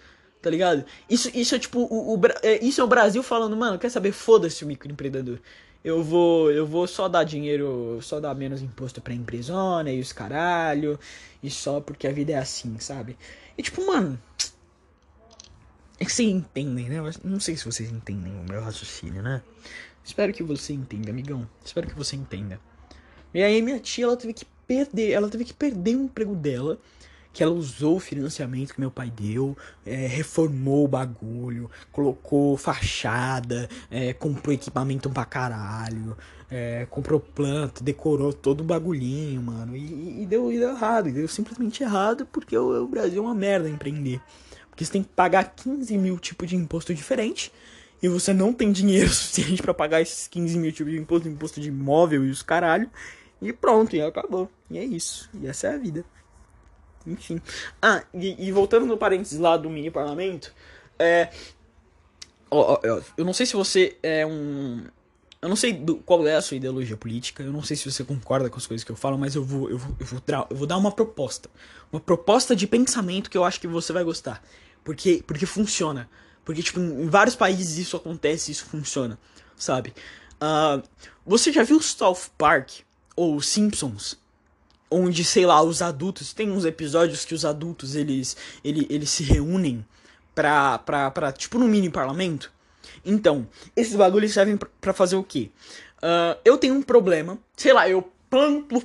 tá 0.47 0.51
ligado? 0.51 0.85
Isso, 1.11 1.29
isso 1.35 1.57
é 1.57 1.59
tipo, 1.59 1.81
o, 1.81 2.15
o 2.15 2.21
é, 2.41 2.65
isso 2.65 2.81
é 2.81 2.85
o 2.85 2.87
Brasil 2.87 3.21
falando, 3.21 3.57
mano, 3.57 3.81
quer 3.81 3.91
saber? 3.91 4.13
Foda-se 4.13 4.63
o 4.63 4.67
microempreendedor. 4.69 5.41
Eu 5.83 6.05
vou, 6.05 6.53
eu 6.53 6.65
vou 6.65 6.87
só 6.87 7.09
dar 7.09 7.25
dinheiro, 7.25 7.99
só 8.01 8.21
dar 8.21 8.33
menos 8.33 8.63
imposto 8.63 9.01
pra 9.01 9.13
empresona 9.13 9.91
e 9.91 9.99
os 9.99 10.13
caralho, 10.13 11.01
e 11.43 11.51
só 11.51 11.81
porque 11.81 12.07
a 12.07 12.13
vida 12.13 12.31
é 12.31 12.37
assim, 12.37 12.79
sabe? 12.79 13.19
E 13.59 13.63
tipo, 13.63 13.85
mano, 13.85 14.17
é 15.99 16.05
que 16.05 16.13
vocês 16.13 16.29
entendem, 16.29 16.89
né? 16.89 17.03
não 17.25 17.41
sei 17.41 17.57
se 17.57 17.65
vocês 17.65 17.91
entendem 17.91 18.33
o 18.33 18.45
meu 18.49 18.61
raciocínio, 18.61 19.23
né? 19.23 19.43
Espero 20.05 20.33
que 20.33 20.45
você 20.45 20.73
entenda, 20.73 21.11
amigão. 21.11 21.49
Espero 21.65 21.89
que 21.89 21.95
você 21.95 22.15
entenda. 22.15 22.61
E 23.35 23.43
aí 23.43 23.61
minha 23.61 23.81
tia, 23.81 24.05
ela 24.05 24.17
teve 24.17 24.33
que 24.33 24.45
perder, 24.65 25.11
ela 25.11 25.29
teve 25.29 25.45
que 25.45 25.55
perder 25.55 25.97
o 25.97 26.05
emprego 26.05 26.37
dela 26.37 26.79
que 27.37 27.43
ela 27.43 27.53
usou 27.53 27.97
o 27.97 28.01
financiamento 28.01 28.73
que 28.73 28.81
meu 28.81 28.91
pai 28.91 29.13
deu, 29.15 29.55
é, 29.85 30.07
reformou 30.07 30.87
o 30.87 30.89
bagulho, 30.89 31.71
colocou 31.93 32.57
fachada, 32.57 33.69
é, 33.91 34.15
comprou 34.15 34.55
equipamento 34.55 35.11
pra 35.11 35.27
caralho, 35.27 36.17
é, 36.51 36.87
comprou 36.89 37.21
planta, 37.21 37.85
decorou 37.85 38.33
todo 38.33 38.63
o 38.63 38.65
bagulhinho, 38.65 39.43
mano. 39.43 39.77
E, 39.77 40.23
e, 40.23 40.27
deu, 40.27 40.51
e 40.51 40.59
deu 40.59 40.71
errado, 40.71 41.11
e 41.11 41.13
deu 41.13 41.29
simplesmente 41.29 41.83
errado 41.83 42.25
porque 42.25 42.57
o, 42.57 42.85
o 42.85 42.89
Brasil 42.89 43.23
é 43.23 43.27
uma 43.27 43.35
merda 43.35 43.69
empreender. 43.69 44.19
Porque 44.71 44.83
você 44.83 44.93
tem 44.93 45.03
que 45.03 45.11
pagar 45.11 45.55
15 45.55 45.99
mil 45.99 46.19
tipos 46.19 46.49
de 46.49 46.57
imposto 46.57 46.95
diferente 46.95 47.53
e 48.03 48.09
você 48.09 48.33
não 48.33 48.51
tem 48.51 48.73
dinheiro 48.73 49.11
suficiente 49.13 49.63
para 49.63 49.75
pagar 49.75 50.01
esses 50.01 50.27
15 50.27 50.59
mil 50.59 50.73
tipos 50.73 50.91
de 50.91 50.99
imposto, 50.99 51.29
imposto 51.29 51.61
de 51.61 51.69
imóvel 51.69 52.25
e 52.25 52.31
os 52.31 52.41
caralho. 52.41 52.91
E 53.43 53.53
pronto, 53.53 53.95
e 53.95 54.01
acabou. 54.01 54.51
E 54.71 54.79
é 54.79 54.85
isso. 54.87 55.29
E 55.39 55.47
essa 55.47 55.67
é 55.67 55.75
a 55.75 55.77
vida. 55.77 56.03
Enfim. 57.07 57.41
Ah, 57.81 58.03
e, 58.13 58.49
e, 58.49 58.53
voltando 58.53 58.87
no 58.87 58.97
parênteses 58.97 59.39
lá 59.39 59.57
do 59.57 59.71
mini 59.71 59.91
parlamento, 59.91 60.53
é. 60.99 61.31
Ó, 62.51 62.75
ó, 62.75 63.01
eu 63.17 63.25
não 63.25 63.33
sei 63.33 63.47
se 63.47 63.55
você 63.55 63.97
é 64.03 64.27
um. 64.27 64.85
Eu 65.41 65.49
não 65.49 65.57
sei 65.57 65.73
do, 65.73 65.97
qual 65.99 66.27
é 66.27 66.35
a 66.35 66.43
sua 66.43 66.57
ideologia 66.57 66.97
política, 66.97 67.43
eu 67.43 67.53
não 67.53 67.63
sei 67.63 67.77
se 67.77 67.91
você 67.91 68.03
concorda 68.03 68.51
com 68.51 68.57
as 68.57 68.67
coisas 68.67 68.83
que 68.83 68.91
eu 68.91 68.97
falo, 68.97 69.17
mas 69.17 69.35
eu 69.35 69.45
vou, 69.45 69.71
eu 69.71 69.79
vou, 69.79 69.97
eu 70.01 70.07
vou, 70.07 70.23
eu 70.51 70.57
vou 70.57 70.67
dar 70.67 70.77
uma 70.77 70.91
proposta. 70.91 71.49
Uma 71.93 72.01
proposta 72.01 72.57
de 72.57 72.67
pensamento 72.67 73.31
que 73.31 73.39
eu 73.39 73.45
acho 73.45 73.61
que 73.61 73.69
você 73.69 73.93
vai 73.93 74.03
gostar. 74.03 74.43
Porque, 74.83 75.23
porque 75.27 75.47
funciona. 75.47 76.09
Porque, 76.45 76.63
tipo, 76.63 76.81
em 76.81 77.09
vários 77.09 77.37
países 77.37 77.77
isso 77.77 77.97
acontece, 77.97 78.53
isso 78.53 78.65
funciona, 78.65 79.19
sabe? 79.57 79.93
Uh, 80.37 80.83
você 81.25 81.53
já 81.53 81.63
viu 81.63 81.81
South 81.83 82.31
Park? 82.39 82.71
Ou 83.17 83.41
Simpsons? 83.41 84.19
Onde, 84.91 85.25
sei 85.25 85.47
lá, 85.47 85.63
os 85.63 85.83
adultos, 85.83 86.33
tem 86.33 86.51
uns 86.51 86.65
episódios 86.65 87.25
que 87.25 87.35
os 87.35 87.45
adultos, 87.45 87.95
eles, 87.95 88.37
eles, 88.65 88.87
eles 88.89 89.11
se 89.11 89.23
reúnem 89.23 89.85
pra, 90.35 90.79
pra, 90.79 91.11
pra, 91.11 91.33
tipo, 91.33 91.59
no 91.59 91.67
mini 91.67 91.91
parlamento. 91.91 92.53
Então, 93.05 93.47
esses 93.75 93.95
bagulhos 93.95 94.33
servem 94.33 94.59
para 94.81 94.93
fazer 94.93 95.17
o 95.17 95.23
quê? 95.23 95.51
Uh, 95.99 96.39
eu 96.45 96.59
tenho 96.59 96.75
um 96.75 96.83
problema, 96.83 97.39
sei 97.57 97.73
lá, 97.73 97.89
eu 97.89 98.11
planto 98.29 98.83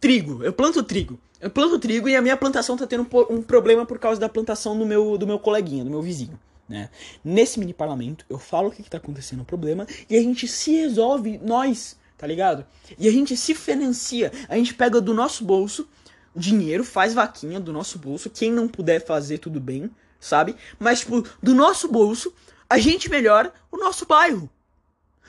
trigo, 0.00 0.42
eu 0.42 0.52
planto 0.52 0.82
trigo. 0.82 1.18
Eu 1.40 1.50
planto 1.50 1.78
trigo 1.78 2.08
e 2.08 2.16
a 2.16 2.22
minha 2.22 2.36
plantação 2.36 2.76
tá 2.76 2.86
tendo 2.86 3.04
um, 3.04 3.36
um 3.36 3.42
problema 3.42 3.86
por 3.86 3.98
causa 3.98 4.20
da 4.20 4.28
plantação 4.28 4.76
do 4.76 4.84
meu, 4.84 5.16
do 5.16 5.26
meu 5.26 5.38
coleguinha, 5.38 5.84
do 5.84 5.90
meu 5.90 6.02
vizinho. 6.02 6.38
Né? 6.68 6.90
Nesse 7.24 7.58
mini 7.58 7.72
parlamento, 7.72 8.26
eu 8.28 8.38
falo 8.38 8.68
o 8.68 8.70
que, 8.70 8.82
que 8.82 8.90
tá 8.90 8.98
acontecendo 8.98 9.40
o 9.40 9.44
problema 9.44 9.86
e 10.10 10.16
a 10.16 10.20
gente 10.20 10.46
se 10.46 10.72
resolve, 10.72 11.38
nós, 11.42 11.96
tá 12.18 12.26
ligado? 12.26 12.66
E 12.98 13.08
a 13.08 13.12
gente 13.12 13.36
se 13.36 13.54
financia, 13.54 14.32
a 14.48 14.56
gente 14.56 14.74
pega 14.74 15.00
do 15.00 15.14
nosso 15.14 15.44
bolso 15.44 15.88
dinheiro, 16.34 16.84
faz 16.84 17.14
vaquinha 17.14 17.58
do 17.58 17.72
nosso 17.72 17.98
bolso, 17.98 18.28
quem 18.28 18.52
não 18.52 18.68
puder 18.68 19.04
fazer 19.04 19.38
tudo 19.38 19.60
bem, 19.60 19.90
sabe? 20.20 20.54
Mas 20.78 21.00
tipo, 21.00 21.24
do 21.42 21.54
nosso 21.54 21.88
bolso, 21.88 22.34
a 22.68 22.78
gente 22.78 23.08
melhora 23.08 23.52
o 23.70 23.76
nosso 23.76 24.04
bairro. 24.04 24.50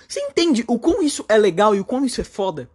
Você 0.08 0.20
entende 0.20 0.64
o 0.68 0.80
quão 0.80 1.02
isso 1.02 1.24
é 1.30 1.38
legal 1.38 1.76
e 1.76 1.80
o 1.80 1.86
quão 1.86 2.04
isso 2.04 2.20
é 2.20 2.24
foda? 2.24 2.70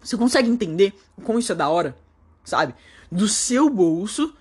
Você 0.00 0.16
consegue 0.16 0.48
entender 0.48 0.92
como 1.24 1.38
isso 1.38 1.52
é 1.52 1.54
da 1.54 1.68
hora? 1.68 1.96
Sabe? 2.44 2.74
Do 3.10 3.26
seu 3.26 3.70
bolso, 3.70 4.34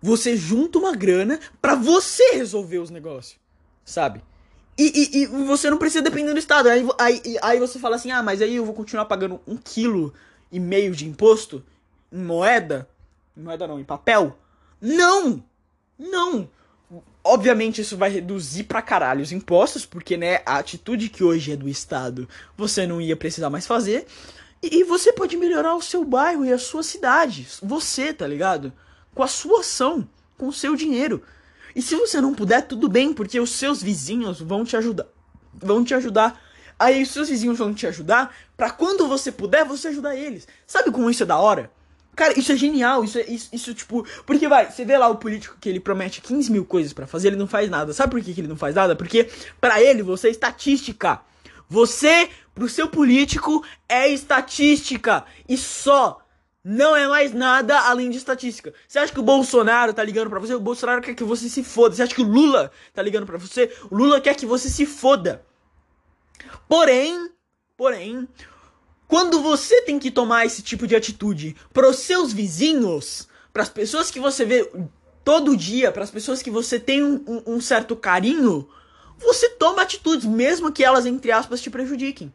você 0.00 0.36
junta 0.36 0.78
uma 0.78 0.94
grana 0.94 1.40
para 1.60 1.74
você 1.74 2.34
resolver 2.34 2.78
os 2.78 2.90
negócios. 2.90 3.40
Sabe? 3.84 4.22
E, 4.80 4.92
e, 4.94 5.22
e, 5.22 5.26
você 5.26 5.68
não 5.68 5.76
precisa 5.76 6.02
depender 6.02 6.32
do 6.32 6.38
Estado. 6.38 6.70
Aí, 6.70 6.88
aí, 6.98 7.22
aí 7.42 7.60
você 7.60 7.78
fala 7.78 7.96
assim, 7.96 8.10
ah, 8.10 8.22
mas 8.22 8.40
aí 8.40 8.56
eu 8.56 8.64
vou 8.64 8.74
continuar 8.74 9.04
pagando 9.04 9.38
um 9.46 9.54
quilo 9.54 10.14
e 10.50 10.58
meio 10.58 10.96
de 10.96 11.06
imposto 11.06 11.62
em 12.10 12.24
moeda? 12.24 12.88
Em 13.36 13.42
moeda 13.42 13.68
não, 13.68 13.78
em 13.78 13.84
papel? 13.84 14.38
Não! 14.80 15.44
Não! 15.98 16.48
Obviamente 17.22 17.82
isso 17.82 17.94
vai 17.94 18.08
reduzir 18.08 18.64
pra 18.64 18.80
caralho 18.80 19.20
os 19.20 19.32
impostos, 19.32 19.84
porque, 19.84 20.16
né, 20.16 20.40
a 20.46 20.56
atitude 20.56 21.10
que 21.10 21.22
hoje 21.22 21.52
é 21.52 21.56
do 21.56 21.68
Estado, 21.68 22.26
você 22.56 22.86
não 22.86 23.02
ia 23.02 23.14
precisar 23.14 23.50
mais 23.50 23.66
fazer. 23.66 24.06
E, 24.62 24.78
e 24.78 24.84
você 24.84 25.12
pode 25.12 25.36
melhorar 25.36 25.74
o 25.74 25.82
seu 25.82 26.02
bairro 26.06 26.42
e 26.42 26.54
a 26.54 26.58
sua 26.58 26.82
cidade. 26.82 27.46
Você, 27.62 28.14
tá 28.14 28.26
ligado? 28.26 28.72
Com 29.14 29.22
a 29.22 29.28
sua 29.28 29.60
ação, 29.60 30.08
com 30.38 30.48
o 30.48 30.52
seu 30.54 30.74
dinheiro. 30.74 31.22
E 31.74 31.82
se 31.82 31.94
você 31.96 32.20
não 32.20 32.34
puder, 32.34 32.62
tudo 32.62 32.88
bem, 32.88 33.12
porque 33.12 33.38
os 33.38 33.50
seus 33.50 33.82
vizinhos 33.82 34.40
vão 34.40 34.64
te 34.64 34.76
ajudar. 34.76 35.06
Vão 35.54 35.84
te 35.84 35.94
ajudar. 35.94 36.40
Aí 36.78 37.02
os 37.02 37.10
seus 37.10 37.28
vizinhos 37.28 37.58
vão 37.58 37.74
te 37.74 37.86
ajudar 37.86 38.34
para 38.56 38.70
quando 38.70 39.06
você 39.06 39.30
puder, 39.30 39.64
você 39.64 39.88
ajudar 39.88 40.16
eles. 40.16 40.48
Sabe 40.66 40.90
como 40.90 41.10
isso 41.10 41.22
é 41.22 41.26
da 41.26 41.38
hora? 41.38 41.70
Cara, 42.16 42.38
isso 42.38 42.52
é 42.52 42.56
genial, 42.56 43.04
isso 43.04 43.18
é 43.18 43.22
isso, 43.22 43.48
isso, 43.52 43.74
tipo. 43.74 44.04
Porque 44.26 44.48
vai, 44.48 44.70
você 44.70 44.84
vê 44.84 44.96
lá 44.98 45.08
o 45.08 45.16
político 45.16 45.56
que 45.60 45.68
ele 45.68 45.80
promete 45.80 46.20
15 46.20 46.50
mil 46.50 46.64
coisas 46.64 46.92
para 46.92 47.06
fazer, 47.06 47.28
ele 47.28 47.36
não 47.36 47.46
faz 47.46 47.70
nada. 47.70 47.92
Sabe 47.92 48.10
por 48.10 48.20
que, 48.20 48.34
que 48.34 48.40
ele 48.40 48.48
não 48.48 48.56
faz 48.56 48.74
nada? 48.74 48.96
Porque 48.96 49.28
para 49.60 49.80
ele 49.80 50.02
você 50.02 50.28
é 50.28 50.30
estatística. 50.30 51.20
Você, 51.68 52.28
pro 52.54 52.68
seu 52.68 52.88
político, 52.88 53.64
é 53.88 54.08
estatística. 54.08 55.24
E 55.48 55.56
só. 55.56 56.20
Não 56.62 56.94
é 56.94 57.08
mais 57.08 57.32
nada 57.32 57.78
além 57.88 58.10
de 58.10 58.18
estatística. 58.18 58.74
Você 58.86 58.98
acha 58.98 59.12
que 59.12 59.20
o 59.20 59.22
Bolsonaro 59.22 59.94
tá 59.94 60.04
ligando 60.04 60.28
para 60.28 60.38
você? 60.38 60.54
O 60.54 60.60
Bolsonaro 60.60 61.00
quer 61.00 61.14
que 61.14 61.24
você 61.24 61.48
se 61.48 61.64
foda. 61.64 61.94
Você 61.94 62.02
acha 62.02 62.14
que 62.14 62.20
o 62.20 62.28
Lula 62.28 62.70
tá 62.92 63.00
ligando 63.00 63.24
para 63.24 63.38
você? 63.38 63.74
O 63.90 63.96
Lula 63.96 64.20
quer 64.20 64.34
que 64.36 64.44
você 64.44 64.68
se 64.68 64.84
foda. 64.84 65.42
Porém, 66.68 67.30
porém, 67.76 68.28
quando 69.08 69.40
você 69.40 69.82
tem 69.82 69.98
que 69.98 70.10
tomar 70.10 70.44
esse 70.44 70.62
tipo 70.62 70.86
de 70.86 70.94
atitude 70.94 71.56
para 71.72 71.88
os 71.88 71.96
seus 71.96 72.32
vizinhos, 72.32 73.26
para 73.52 73.62
as 73.62 73.68
pessoas 73.68 74.10
que 74.10 74.20
você 74.20 74.44
vê 74.44 74.70
todo 75.24 75.56
dia, 75.56 75.90
para 75.90 76.04
as 76.04 76.10
pessoas 76.10 76.42
que 76.42 76.50
você 76.50 76.78
tem 76.78 77.02
um, 77.02 77.42
um, 77.46 77.60
certo 77.60 77.96
carinho, 77.96 78.68
você 79.18 79.48
toma 79.48 79.82
atitudes, 79.82 80.26
mesmo 80.26 80.70
que 80.70 80.84
elas, 80.84 81.06
entre 81.06 81.32
aspas, 81.32 81.60
te 81.60 81.70
prejudiquem. 81.70 82.32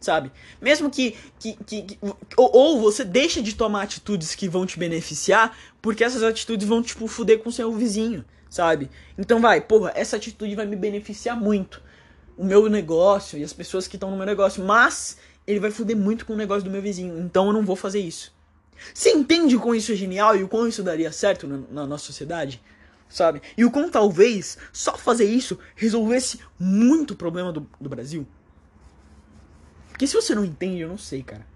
Sabe? 0.00 0.32
Mesmo 0.60 0.90
que. 0.90 1.14
que, 1.38 1.52
que, 1.66 1.82
que 1.82 1.98
ou, 2.36 2.50
ou, 2.56 2.80
você 2.80 3.04
deixa 3.04 3.42
de 3.42 3.54
tomar 3.54 3.82
atitudes 3.82 4.34
que 4.34 4.48
vão 4.48 4.64
te 4.64 4.78
beneficiar, 4.78 5.54
porque 5.82 6.02
essas 6.02 6.22
atitudes 6.22 6.66
vão, 6.66 6.82
tipo, 6.82 7.06
fuder 7.06 7.40
com 7.40 7.50
o 7.50 7.52
seu 7.52 7.70
vizinho, 7.72 8.24
sabe? 8.48 8.90
Então 9.18 9.40
vai, 9.40 9.60
porra, 9.60 9.92
essa 9.94 10.16
atitude 10.16 10.54
vai 10.54 10.64
me 10.64 10.74
beneficiar 10.74 11.38
muito. 11.38 11.82
O 12.38 12.44
meu 12.44 12.66
negócio 12.70 13.38
e 13.38 13.44
as 13.44 13.52
pessoas 13.52 13.86
que 13.86 13.96
estão 13.96 14.10
no 14.10 14.16
meu 14.16 14.24
negócio. 14.24 14.64
Mas 14.64 15.18
ele 15.46 15.60
vai 15.60 15.70
foder 15.70 15.96
muito 15.96 16.24
com 16.24 16.32
o 16.32 16.36
negócio 16.36 16.64
do 16.64 16.70
meu 16.70 16.80
vizinho. 16.80 17.18
Então 17.18 17.48
eu 17.48 17.52
não 17.52 17.64
vou 17.64 17.76
fazer 17.76 18.00
isso. 18.00 18.32
Você 18.94 19.10
entende 19.10 19.56
o 19.56 19.60
quão 19.60 19.74
isso 19.74 19.92
é 19.92 19.96
genial 19.96 20.34
e 20.34 20.42
o 20.42 20.48
quão 20.48 20.66
isso 20.66 20.82
daria 20.82 21.12
certo 21.12 21.46
na, 21.46 21.58
na 21.70 21.86
nossa 21.86 22.06
sociedade? 22.06 22.62
Sabe? 23.10 23.42
E 23.56 23.64
o 23.66 23.70
quão 23.70 23.90
talvez 23.90 24.56
só 24.72 24.96
fazer 24.96 25.24
isso 25.24 25.58
resolvesse 25.74 26.40
muito 26.58 27.12
o 27.12 27.16
problema 27.16 27.52
do, 27.52 27.68
do 27.78 27.90
Brasil? 27.90 28.26
Porque 30.00 30.08
se 30.08 30.14
você 30.14 30.34
não 30.34 30.46
entende, 30.46 30.80
eu 30.80 30.88
não 30.88 30.96
sei, 30.96 31.22
cara. 31.22 31.46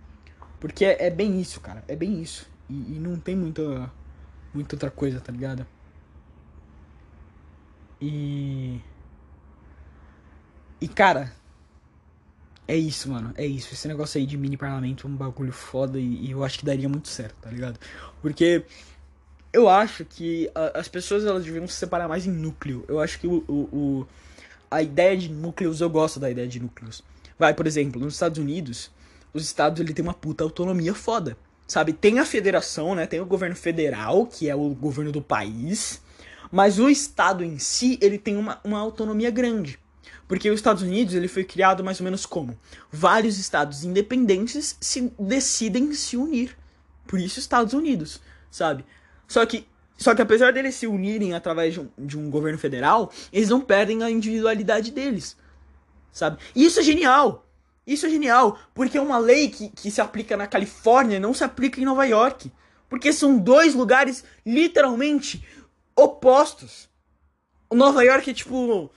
Porque 0.61 0.85
é, 0.85 1.07
é 1.07 1.09
bem 1.09 1.41
isso, 1.41 1.59
cara. 1.63 1.83
É 1.89 1.97
bem 1.97 2.21
isso. 2.21 2.47
E, 2.69 2.75
e, 2.75 2.99
não 3.01 3.19
tem 3.19 3.35
muita, 3.35 3.91
muita 4.53 4.77
outra 4.77 4.91
coisa, 4.91 5.19
tá 5.19 5.33
ligado? 5.33 5.67
E. 7.99 8.79
E, 10.79 10.87
cara, 10.87 11.33
é 12.69 12.77
isso, 12.77 13.09
mano. 13.09 13.33
É 13.35 13.47
isso. 13.47 13.73
Esse 13.73 13.89
negócio 13.89 14.21
aí 14.21 14.27
de 14.27 14.37
mini 14.37 14.59
parlamento 14.59 15.07
é 15.07 15.11
um 15.11 15.17
bagulho 15.17 15.51
foda 15.51 15.99
e, 15.99 16.27
e 16.27 16.31
eu 16.33 16.45
acho 16.45 16.59
que 16.59 16.67
daria 16.67 16.87
muito 16.87 17.09
certo, 17.09 17.37
tá 17.41 17.51
ligado? 17.51 17.81
Porque 18.21 18.67
eu 19.55 19.71
acho 19.71 20.05
que 20.05 20.51
a, 20.55 20.81
as 20.81 20.87
pessoas 20.87 21.25
elas 21.25 21.47
deviam 21.47 21.67
se 21.67 21.77
separar 21.77 22.09
mais 22.09 22.27
em 22.27 22.31
núcleo. 22.31 22.85
Eu 22.89 23.01
acho 23.01 23.19
que 23.19 23.27
o, 23.27 23.43
o, 23.49 23.55
o, 23.73 24.07
a 24.71 24.83
ideia 24.83 25.17
de 25.17 25.31
núcleos, 25.31 25.81
eu 25.81 25.89
gosto 25.89 26.21
da 26.21 26.31
ideia 26.31 26.47
de 26.47 26.61
núcleos. 26.61 27.03
Vai, 27.39 27.55
por 27.55 27.67
exemplo, 27.67 28.01
nos 28.01 28.15
Estados 28.15 28.39
Unidos, 28.39 28.91
os 29.33 29.45
estados 29.45 29.81
ele 29.81 29.93
tem 29.93 30.03
uma 30.03 30.15
puta 30.15 30.45
autonomia 30.45 30.95
foda. 30.95 31.37
Sabe? 31.67 31.93
Tem 31.93 32.19
a 32.19 32.27
federação, 32.27 32.95
né? 32.95 33.07
Tem 33.07 33.21
o 33.21 33.27
governo 33.27 33.57
federal, 33.57 34.27
que 34.27 34.49
é 34.49 34.55
o 34.55 34.69
governo 34.71 35.11
do 35.11 35.23
país. 35.23 36.01
Mas 36.53 36.79
o 36.79 36.89
estado 36.89 37.43
em 37.43 37.59
si, 37.59 37.99
ele 38.03 38.19
tem 38.19 38.37
uma, 38.37 38.61
uma 38.63 38.79
autonomia 38.79 39.31
grande. 39.31 39.79
Porque 40.29 40.51
os 40.51 40.57
Estados 40.57 40.83
Unidos 40.83 41.15
ele 41.15 41.29
foi 41.29 41.45
criado 41.45 41.83
mais 41.83 42.01
ou 42.01 42.05
menos 42.05 42.25
como 42.25 42.59
vários 42.91 43.39
estados 43.39 43.85
independentes 43.85 44.77
se 44.81 45.13
decidem 45.19 45.93
se 45.93 46.17
unir. 46.17 46.57
Por 47.07 47.19
isso 47.19 47.39
Estados 47.39 47.75
Unidos, 47.75 48.21
sabe? 48.51 48.85
Só 49.29 49.45
que 49.45 49.67
só 49.97 50.15
que 50.15 50.23
apesar 50.23 50.53
deles 50.53 50.75
se 50.75 50.87
unirem 50.87 51.35
através 51.35 51.75
de 51.75 51.81
um, 51.81 51.89
de 51.99 52.19
um 52.19 52.29
governo 52.29 52.59
federal, 52.59 53.13
eles 53.33 53.49
não 53.49 53.61
perdem 53.61 54.03
a 54.03 54.11
individualidade 54.11 54.91
deles, 54.91 55.37
sabe? 56.15 56.39
E 56.55 56.65
isso 56.65 56.81
é 56.81 56.83
genial. 56.83 57.45
Isso 57.87 58.07
é 58.07 58.09
genial, 58.09 58.59
porque 58.73 58.97
é 58.97 59.01
uma 59.01 59.19
lei 59.19 59.49
que, 59.49 59.69
que 59.69 59.91
se 59.91 60.01
aplica 60.01 60.39
na 60.39 60.47
Califórnia 60.47 61.21
não 61.21 61.35
se 61.35 61.45
aplica 61.45 61.79
em 61.79 61.85
Nova 61.85 62.07
York. 62.07 62.51
Porque 62.89 63.13
são 63.13 63.37
dois 63.37 63.75
lugares 63.75 64.25
literalmente 64.47 65.47
opostos. 65.95 66.89
Nova 67.71 68.03
York 68.03 68.31
é 68.31 68.35
tipo 68.35 68.91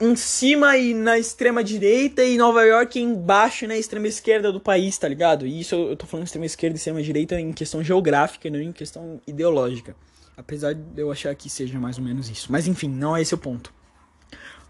em 0.00 0.14
cima 0.14 0.76
e 0.76 0.94
na 0.94 1.18
extrema 1.18 1.62
direita 1.62 2.22
e 2.22 2.38
Nova 2.38 2.62
York 2.62 3.00
embaixo 3.00 3.64
e 3.64 3.68
na 3.68 3.76
extrema 3.76 4.06
esquerda 4.06 4.52
do 4.52 4.60
país, 4.60 4.96
tá 4.96 5.08
ligado? 5.08 5.46
E 5.46 5.60
isso 5.60 5.74
eu, 5.74 5.96
tô 5.96 6.06
falando 6.06 6.26
extrema 6.26 6.46
esquerda 6.46 6.76
e 6.76 6.78
extrema 6.78 7.02
direita 7.02 7.38
em 7.38 7.52
questão 7.52 7.82
geográfica 7.82 8.46
e 8.46 8.50
não 8.50 8.60
em 8.60 8.72
questão 8.72 9.20
ideológica. 9.26 9.96
Apesar 10.36 10.72
de 10.72 11.02
eu 11.02 11.10
achar 11.10 11.34
que 11.34 11.50
seja 11.50 11.80
mais 11.80 11.98
ou 11.98 12.04
menos 12.04 12.30
isso. 12.30 12.50
Mas 12.50 12.68
enfim, 12.68 12.88
não 12.88 13.16
é 13.16 13.22
esse 13.22 13.34
o 13.34 13.38
ponto. 13.38 13.74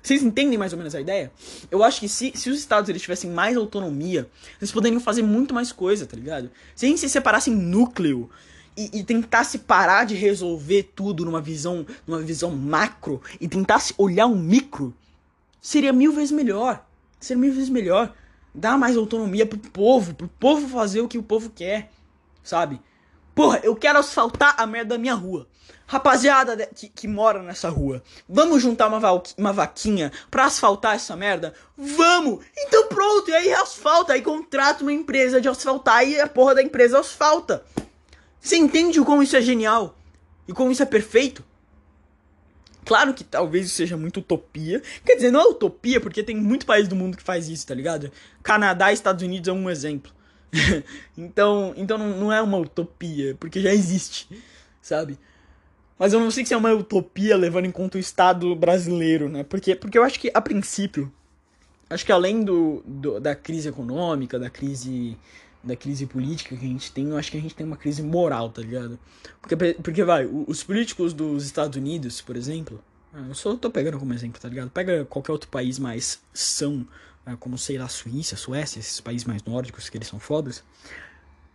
Vocês 0.02 0.22
entendem 0.22 0.58
mais 0.58 0.72
ou 0.72 0.78
menos 0.78 0.94
a 0.94 1.00
ideia? 1.00 1.30
Eu 1.70 1.82
acho 1.82 2.00
que 2.00 2.08
se, 2.08 2.32
se 2.34 2.48
os 2.50 2.58
estados 2.58 2.88
eles 2.88 3.02
tivessem 3.02 3.30
mais 3.30 3.56
autonomia, 3.56 4.28
eles 4.60 4.72
poderiam 4.72 5.00
fazer 5.00 5.22
muito 5.22 5.52
mais 5.52 5.72
coisa, 5.72 6.06
tá 6.06 6.16
ligado? 6.16 6.50
Se 6.74 6.86
a 6.86 6.88
gente 6.88 7.00
se 7.00 7.08
separasse 7.08 7.50
em 7.50 7.54
núcleo 7.54 8.30
e, 8.76 9.00
e 9.00 9.04
tentasse 9.04 9.58
parar 9.58 10.04
de 10.04 10.14
resolver 10.14 10.92
tudo 10.94 11.24
numa 11.24 11.40
visão, 11.40 11.84
numa 12.06 12.20
visão 12.20 12.50
macro 12.52 13.20
e 13.40 13.48
tentasse 13.48 13.92
olhar 13.98 14.26
um 14.26 14.36
micro, 14.36 14.94
seria 15.60 15.92
mil 15.92 16.12
vezes 16.12 16.30
melhor. 16.30 16.86
Seria 17.20 17.40
mil 17.40 17.52
vezes 17.52 17.68
melhor. 17.68 18.14
Dar 18.54 18.78
mais 18.78 18.96
autonomia 18.96 19.44
pro 19.44 19.58
povo, 19.58 20.14
pro 20.14 20.28
povo 20.28 20.68
fazer 20.68 21.00
o 21.00 21.08
que 21.08 21.18
o 21.18 21.22
povo 21.22 21.50
quer, 21.50 21.90
sabe? 22.42 22.80
Porra, 23.38 23.60
eu 23.62 23.76
quero 23.76 24.00
asfaltar 24.00 24.56
a 24.58 24.66
merda 24.66 24.96
da 24.96 24.98
minha 24.98 25.14
rua. 25.14 25.46
Rapaziada 25.86 26.56
que, 26.74 26.88
que 26.88 27.06
mora 27.06 27.40
nessa 27.40 27.68
rua, 27.68 28.02
vamos 28.28 28.60
juntar 28.60 28.88
uma, 28.88 28.98
uma 29.36 29.52
vaquinha 29.52 30.10
pra 30.28 30.46
asfaltar 30.46 30.96
essa 30.96 31.14
merda? 31.14 31.54
Vamos! 31.76 32.44
Então 32.58 32.88
pronto, 32.88 33.30
e 33.30 33.34
aí 33.36 33.52
asfalta, 33.52 34.12
aí 34.12 34.22
contrata 34.22 34.82
uma 34.82 34.92
empresa 34.92 35.40
de 35.40 35.48
asfaltar 35.48 36.04
e 36.04 36.20
a 36.20 36.26
porra 36.26 36.56
da 36.56 36.64
empresa 36.64 36.98
asfalta. 36.98 37.62
Você 38.40 38.56
entende 38.56 39.00
como 39.02 39.22
isso 39.22 39.36
é 39.36 39.40
genial? 39.40 39.96
E 40.48 40.52
como 40.52 40.72
isso 40.72 40.82
é 40.82 40.86
perfeito? 40.86 41.44
Claro 42.84 43.14
que 43.14 43.22
talvez 43.22 43.66
isso 43.66 43.76
seja 43.76 43.96
muito 43.96 44.18
utopia. 44.18 44.82
Quer 45.06 45.14
dizer, 45.14 45.30
não 45.30 45.42
é 45.42 45.44
utopia, 45.44 46.00
porque 46.00 46.24
tem 46.24 46.34
muito 46.34 46.66
país 46.66 46.88
do 46.88 46.96
mundo 46.96 47.16
que 47.16 47.22
faz 47.22 47.48
isso, 47.48 47.68
tá 47.68 47.74
ligado? 47.76 48.10
Canadá 48.42 48.90
e 48.90 48.94
Estados 48.94 49.22
Unidos 49.22 49.46
é 49.46 49.52
um 49.52 49.70
exemplo. 49.70 50.17
então, 51.16 51.74
então 51.76 51.98
não 51.98 52.32
é 52.32 52.40
uma 52.40 52.58
utopia, 52.58 53.36
porque 53.38 53.60
já 53.60 53.72
existe, 53.72 54.28
sabe? 54.80 55.18
Mas 55.98 56.12
eu 56.12 56.20
não 56.20 56.30
sei 56.30 56.46
se 56.46 56.54
é 56.54 56.56
uma 56.56 56.72
utopia 56.72 57.36
levando 57.36 57.66
em 57.66 57.72
conta 57.72 57.98
o 57.98 58.00
Estado 58.00 58.54
brasileiro, 58.54 59.28
né? 59.28 59.42
Porque, 59.42 59.74
porque 59.74 59.98
eu 59.98 60.04
acho 60.04 60.20
que, 60.20 60.30
a 60.32 60.40
princípio, 60.40 61.12
acho 61.90 62.06
que 62.06 62.12
além 62.12 62.44
do, 62.44 62.82
do 62.86 63.18
da 63.18 63.34
crise 63.34 63.68
econômica, 63.68 64.38
da 64.38 64.48
crise 64.48 65.16
da 65.62 65.74
crise 65.74 66.06
política 66.06 66.56
que 66.56 66.64
a 66.64 66.68
gente 66.68 66.92
tem, 66.92 67.08
eu 67.08 67.16
acho 67.16 67.30
que 67.30 67.36
a 67.36 67.40
gente 67.40 67.54
tem 67.54 67.66
uma 67.66 67.76
crise 67.76 68.00
moral, 68.02 68.48
tá 68.48 68.62
ligado? 68.62 68.98
Porque, 69.40 69.56
porque 69.74 70.04
vai, 70.04 70.24
os 70.24 70.62
políticos 70.62 71.12
dos 71.12 71.44
Estados 71.44 71.76
Unidos, 71.76 72.20
por 72.20 72.36
exemplo, 72.36 72.82
ah, 73.12 73.24
eu 73.28 73.34
só 73.34 73.56
tô 73.56 73.70
pegando 73.70 73.98
como 73.98 74.14
exemplo, 74.14 74.40
tá 74.40 74.48
ligado? 74.48 74.70
Pega 74.70 75.04
qualquer 75.04 75.32
outro 75.32 75.48
país 75.48 75.78
mais 75.78 76.20
são, 76.32 76.86
como 77.36 77.58
sei 77.58 77.78
lá, 77.78 77.88
Suíça, 77.88 78.36
Suécia, 78.36 78.80
esses 78.80 79.00
países 79.00 79.26
mais 79.26 79.42
nórdicos 79.42 79.88
que 79.88 79.98
eles 79.98 80.08
são 80.08 80.18
fodas, 80.18 80.62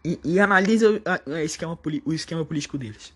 e, 0.03 0.19
e 0.23 0.39
analisa 0.39 1.01
o 1.25 1.37
esquema, 1.37 1.79
o 2.05 2.13
esquema 2.13 2.45
político 2.45 2.77
deles. 2.77 3.13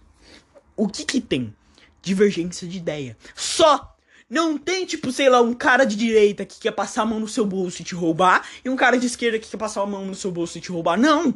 O 0.75 0.87
que 0.87 1.03
que 1.05 1.19
tem? 1.19 1.53
Divergência 2.01 2.67
de 2.67 2.77
ideia. 2.77 3.17
Só! 3.35 3.95
Não 4.29 4.57
tem, 4.57 4.85
tipo, 4.85 5.09
sei 5.11 5.29
lá, 5.29 5.41
um 5.41 5.53
cara 5.53 5.85
de 5.85 5.95
direita 5.95 6.45
que 6.45 6.59
quer 6.59 6.71
passar 6.71 7.03
a 7.03 7.05
mão 7.05 7.19
no 7.19 7.29
seu 7.29 7.45
bolso 7.45 7.81
e 7.81 7.85
te 7.85 7.95
roubar, 7.95 8.45
e 8.63 8.69
um 8.69 8.75
cara 8.75 8.97
de 8.97 9.05
esquerda 9.05 9.39
que 9.39 9.47
quer 9.47 9.57
passar 9.57 9.81
a 9.81 9.85
mão 9.85 10.05
no 10.05 10.15
seu 10.15 10.31
bolso 10.31 10.57
e 10.57 10.61
te 10.61 10.69
roubar. 10.69 10.97
Não! 10.97 11.33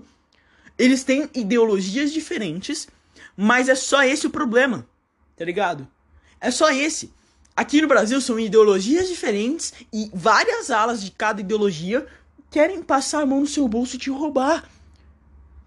Eles 0.77 1.03
têm 1.03 1.29
ideologias 1.33 2.11
diferentes, 2.11 2.87
mas 3.35 3.69
é 3.69 3.75
só 3.75 4.03
esse 4.03 4.27
o 4.27 4.29
problema, 4.29 4.85
tá 5.37 5.45
ligado? 5.45 5.87
É 6.39 6.51
só 6.51 6.69
esse. 6.71 7.13
Aqui 7.61 7.79
no 7.79 7.87
Brasil 7.87 8.19
são 8.19 8.39
ideologias 8.39 9.07
diferentes 9.07 9.71
e 9.93 10.09
várias 10.11 10.71
alas 10.71 10.99
de 10.99 11.11
cada 11.11 11.41
ideologia 11.41 12.07
querem 12.49 12.81
passar 12.81 13.21
a 13.21 13.25
mão 13.27 13.41
no 13.41 13.45
seu 13.45 13.67
bolso 13.67 13.95
e 13.95 13.99
te 13.99 14.09
roubar. 14.09 14.67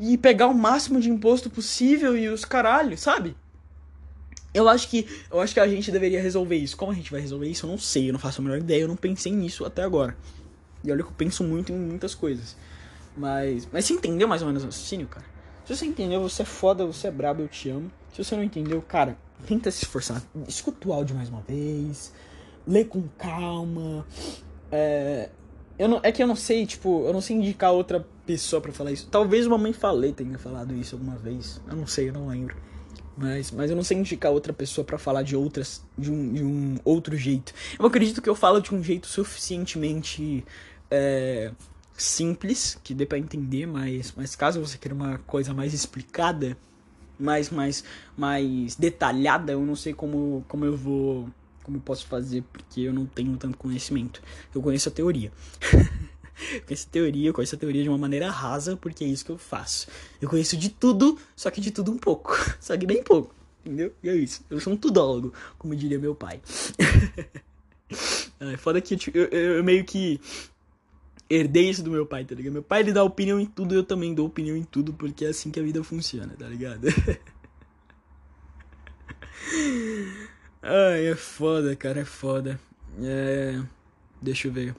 E 0.01 0.19
pegar 0.19 0.49
o 0.49 0.55
máximo 0.55 1.01
de 1.01 1.09
imposto 1.09 1.49
possível 1.49 2.19
e 2.19 2.29
os 2.29 2.45
caralhos, 2.45 2.99
sabe? 2.99 3.37
Eu 4.53 4.69
acho 4.69 4.89
que 4.89 5.07
eu 5.31 5.41
acho 5.41 5.55
que 5.55 5.61
a 5.61 5.69
gente 5.69 5.93
deveria 5.93 6.21
resolver 6.21 6.57
isso. 6.57 6.77
Como 6.77 6.91
a 6.91 6.95
gente 6.97 7.13
vai 7.13 7.21
resolver 7.21 7.49
isso? 7.49 7.65
Eu 7.65 7.71
não 7.71 7.79
sei, 7.79 8.09
eu 8.09 8.13
não 8.13 8.19
faço 8.19 8.41
a 8.41 8.45
menor 8.45 8.59
ideia, 8.59 8.81
eu 8.81 8.89
não 8.89 8.97
pensei 8.97 9.31
nisso 9.31 9.65
até 9.65 9.85
agora. 9.85 10.17
E 10.83 10.91
olha 10.91 11.05
que 11.05 11.11
eu 11.11 11.15
penso 11.17 11.45
muito 11.45 11.71
em 11.71 11.79
muitas 11.79 12.13
coisas. 12.13 12.57
Mas, 13.17 13.69
mas 13.73 13.85
você 13.85 13.95
entendeu 13.95 14.27
mais 14.27 14.43
ou 14.43 14.49
menos 14.49 14.65
o 14.65 14.67
raciocínio, 14.67 15.07
cara? 15.07 15.27
Se 15.65 15.77
você 15.77 15.87
entendeu, 15.87 16.21
você 16.21 16.43
é 16.43 16.45
foda, 16.45 16.85
você 16.85 17.07
é 17.07 17.13
brabo, 17.13 17.43
eu 17.43 17.47
te 17.47 17.71
amo. 17.71 17.89
Se 18.13 18.25
você 18.25 18.35
não 18.35 18.43
entendeu, 18.43 18.83
cara, 18.83 19.17
tenta 19.47 19.71
se 19.71 19.85
esforçar. 19.85 20.23
Escuta 20.49 20.89
o 20.89 20.93
áudio 20.93 21.17
mais 21.17 21.29
uma 21.29 21.41
vez. 21.43 22.13
Lê 22.67 22.85
com 22.85 23.03
calma. 23.19 24.07
É, 24.71 25.31
eu 25.79 25.89
não, 25.89 26.01
é 26.03 26.13
que 26.13 26.23
eu 26.23 26.27
não 26.27 26.37
sei, 26.37 26.67
tipo, 26.67 27.05
eu 27.07 27.13
não 27.13 27.21
sei 27.21 27.37
indicar 27.37 27.73
outra 27.73 28.07
pessoa 28.25 28.61
para 28.61 28.73
falar 28.73 28.93
isso. 28.93 29.09
Talvez 29.11 29.47
uma 29.47 29.59
mãe 29.59 29.73
falei 29.73 30.13
tenha 30.13 30.39
falado 30.39 30.75
isso 30.75 30.95
alguma 30.95 31.17
vez. 31.17 31.61
Eu 31.69 31.77
não 31.77 31.87
sei, 31.87 32.09
eu 32.09 32.13
não 32.13 32.29
lembro. 32.29 32.57
Mas, 33.17 33.51
mas 33.51 33.71
eu 33.71 33.77
não 33.77 33.85
sei 33.85 33.99
indicar 33.99 34.33
outra 34.33 34.53
pessoa 34.53 34.85
para 34.85 34.99
falar 34.99 35.23
de 35.23 35.37
outras 35.37 35.85
de 35.97 36.11
um, 36.11 36.33
de 36.33 36.45
um 36.45 36.79
outro 36.85 37.17
jeito. 37.17 37.53
Eu 37.79 37.87
acredito 37.87 38.21
que 38.21 38.29
eu 38.29 38.35
falo 38.35 38.61
de 38.61 38.75
um 38.75 38.83
jeito 38.83 39.07
suficientemente 39.07 40.45
é, 40.91 41.53
simples 41.97 42.79
que 42.83 42.95
dê 42.95 43.07
para 43.07 43.19
entender, 43.19 43.67
mas, 43.67 44.13
mas 44.17 44.35
caso 44.35 44.61
você 44.61 44.79
queira 44.79 44.95
uma 44.95 45.19
coisa 45.19 45.55
mais 45.55 45.73
explicada, 45.73 46.57
mais 47.19 47.51
mais 47.51 47.85
mais 48.17 48.77
detalhada, 48.77 49.53
eu 49.53 49.61
não 49.61 49.77
sei 49.77 49.93
como 49.93 50.45
como 50.49 50.65
eu 50.65 50.77
vou 50.77 51.29
como 51.63 51.79
eu 51.79 51.81
posso 51.81 52.07
fazer 52.07 52.45
porque 52.53 52.83
eu 52.83 52.93
não 52.93 53.07
tenho 53.07 53.37
tanto 53.37 53.57
conhecimento. 53.57 54.23
Eu 54.55 54.63
conheço 54.63 54.89
a 54.89 54.93
teoria. 54.93 55.33
eu 56.53 56.63
conheço 56.63 56.87
a 56.87 56.93
teoria, 56.93 57.29
eu 57.29 57.33
conheço 57.33 57.55
a 57.55 57.59
teoria 57.59 57.83
de 57.83 57.89
uma 57.89 57.99
maneira 57.99 58.31
rasa, 58.31 58.77
porque 58.77 59.03
é 59.03 59.07
isso 59.09 59.25
que 59.25 59.33
eu 59.33 59.39
faço. 59.39 59.89
Eu 60.21 60.29
conheço 60.29 60.57
de 60.57 60.69
tudo, 60.69 61.19
só 61.35 61.51
que 61.51 61.61
de 61.61 61.71
tudo 61.71 61.91
um 61.91 61.99
pouco. 61.99 62.37
Só 62.61 62.77
que 62.77 62.87
bem 62.87 63.03
pouco. 63.03 63.35
Entendeu? 63.65 63.95
E 64.03 64.11
é 64.11 64.15
isso. 64.15 64.45
Eu 64.51 64.61
sou 64.61 64.75
um 64.75 64.77
tudólogo, 64.77 65.33
como 65.59 65.75
diria 65.75 65.99
meu 65.99 66.15
pai. 66.15 66.41
é 68.41 68.57
foda 68.59 68.81
que 68.81 68.95
eu, 68.95 69.25
eu, 69.31 69.55
eu, 69.57 69.65
meio 69.65 69.85
que 69.85 70.21
herdei 71.29 71.71
isso 71.71 71.83
do 71.83 71.91
meu 71.91 72.07
pai, 72.07 72.25
tá 72.25 72.35
ligado? 72.35 72.53
Meu 72.53 72.63
pai 72.63 72.81
ele 72.81 72.93
dá 72.93 73.03
opinião 73.03 73.41
em 73.41 73.47
tudo, 73.47 73.75
eu 73.75 73.83
também 73.83 74.15
dou 74.15 74.27
opinião 74.27 74.57
em 74.57 74.65
tudo, 74.65 74.93
porque 74.93 75.25
é 75.25 75.29
assim 75.29 75.51
que 75.51 75.59
a 75.59 75.63
vida 75.63 75.83
funciona, 75.83 76.35
tá 76.39 76.47
ligado? 76.47 76.87
Ai, 80.63 81.07
é 81.07 81.15
foda, 81.15 81.77
cara, 81.77 82.01
é 82.01 82.05
foda. 82.05 82.59
É. 83.03 83.61
Deixa 84.23 84.49
eu 84.49 84.53
ver. 84.53 84.75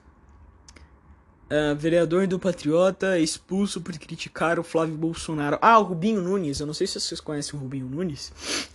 Uh, 1.48 1.76
vereador 1.76 2.26
do 2.26 2.40
Patriota 2.40 3.20
expulso 3.20 3.80
por 3.80 3.96
criticar 3.96 4.58
o 4.58 4.64
Flávio 4.64 4.96
Bolsonaro. 4.96 5.56
Ah, 5.62 5.78
o 5.78 5.84
Rubinho 5.84 6.20
Nunes. 6.20 6.58
Eu 6.58 6.66
não 6.66 6.74
sei 6.74 6.88
se 6.88 6.98
vocês 6.98 7.20
conhecem 7.20 7.56
o 7.56 7.62
Rubinho 7.62 7.86
Nunes. 7.86 8.32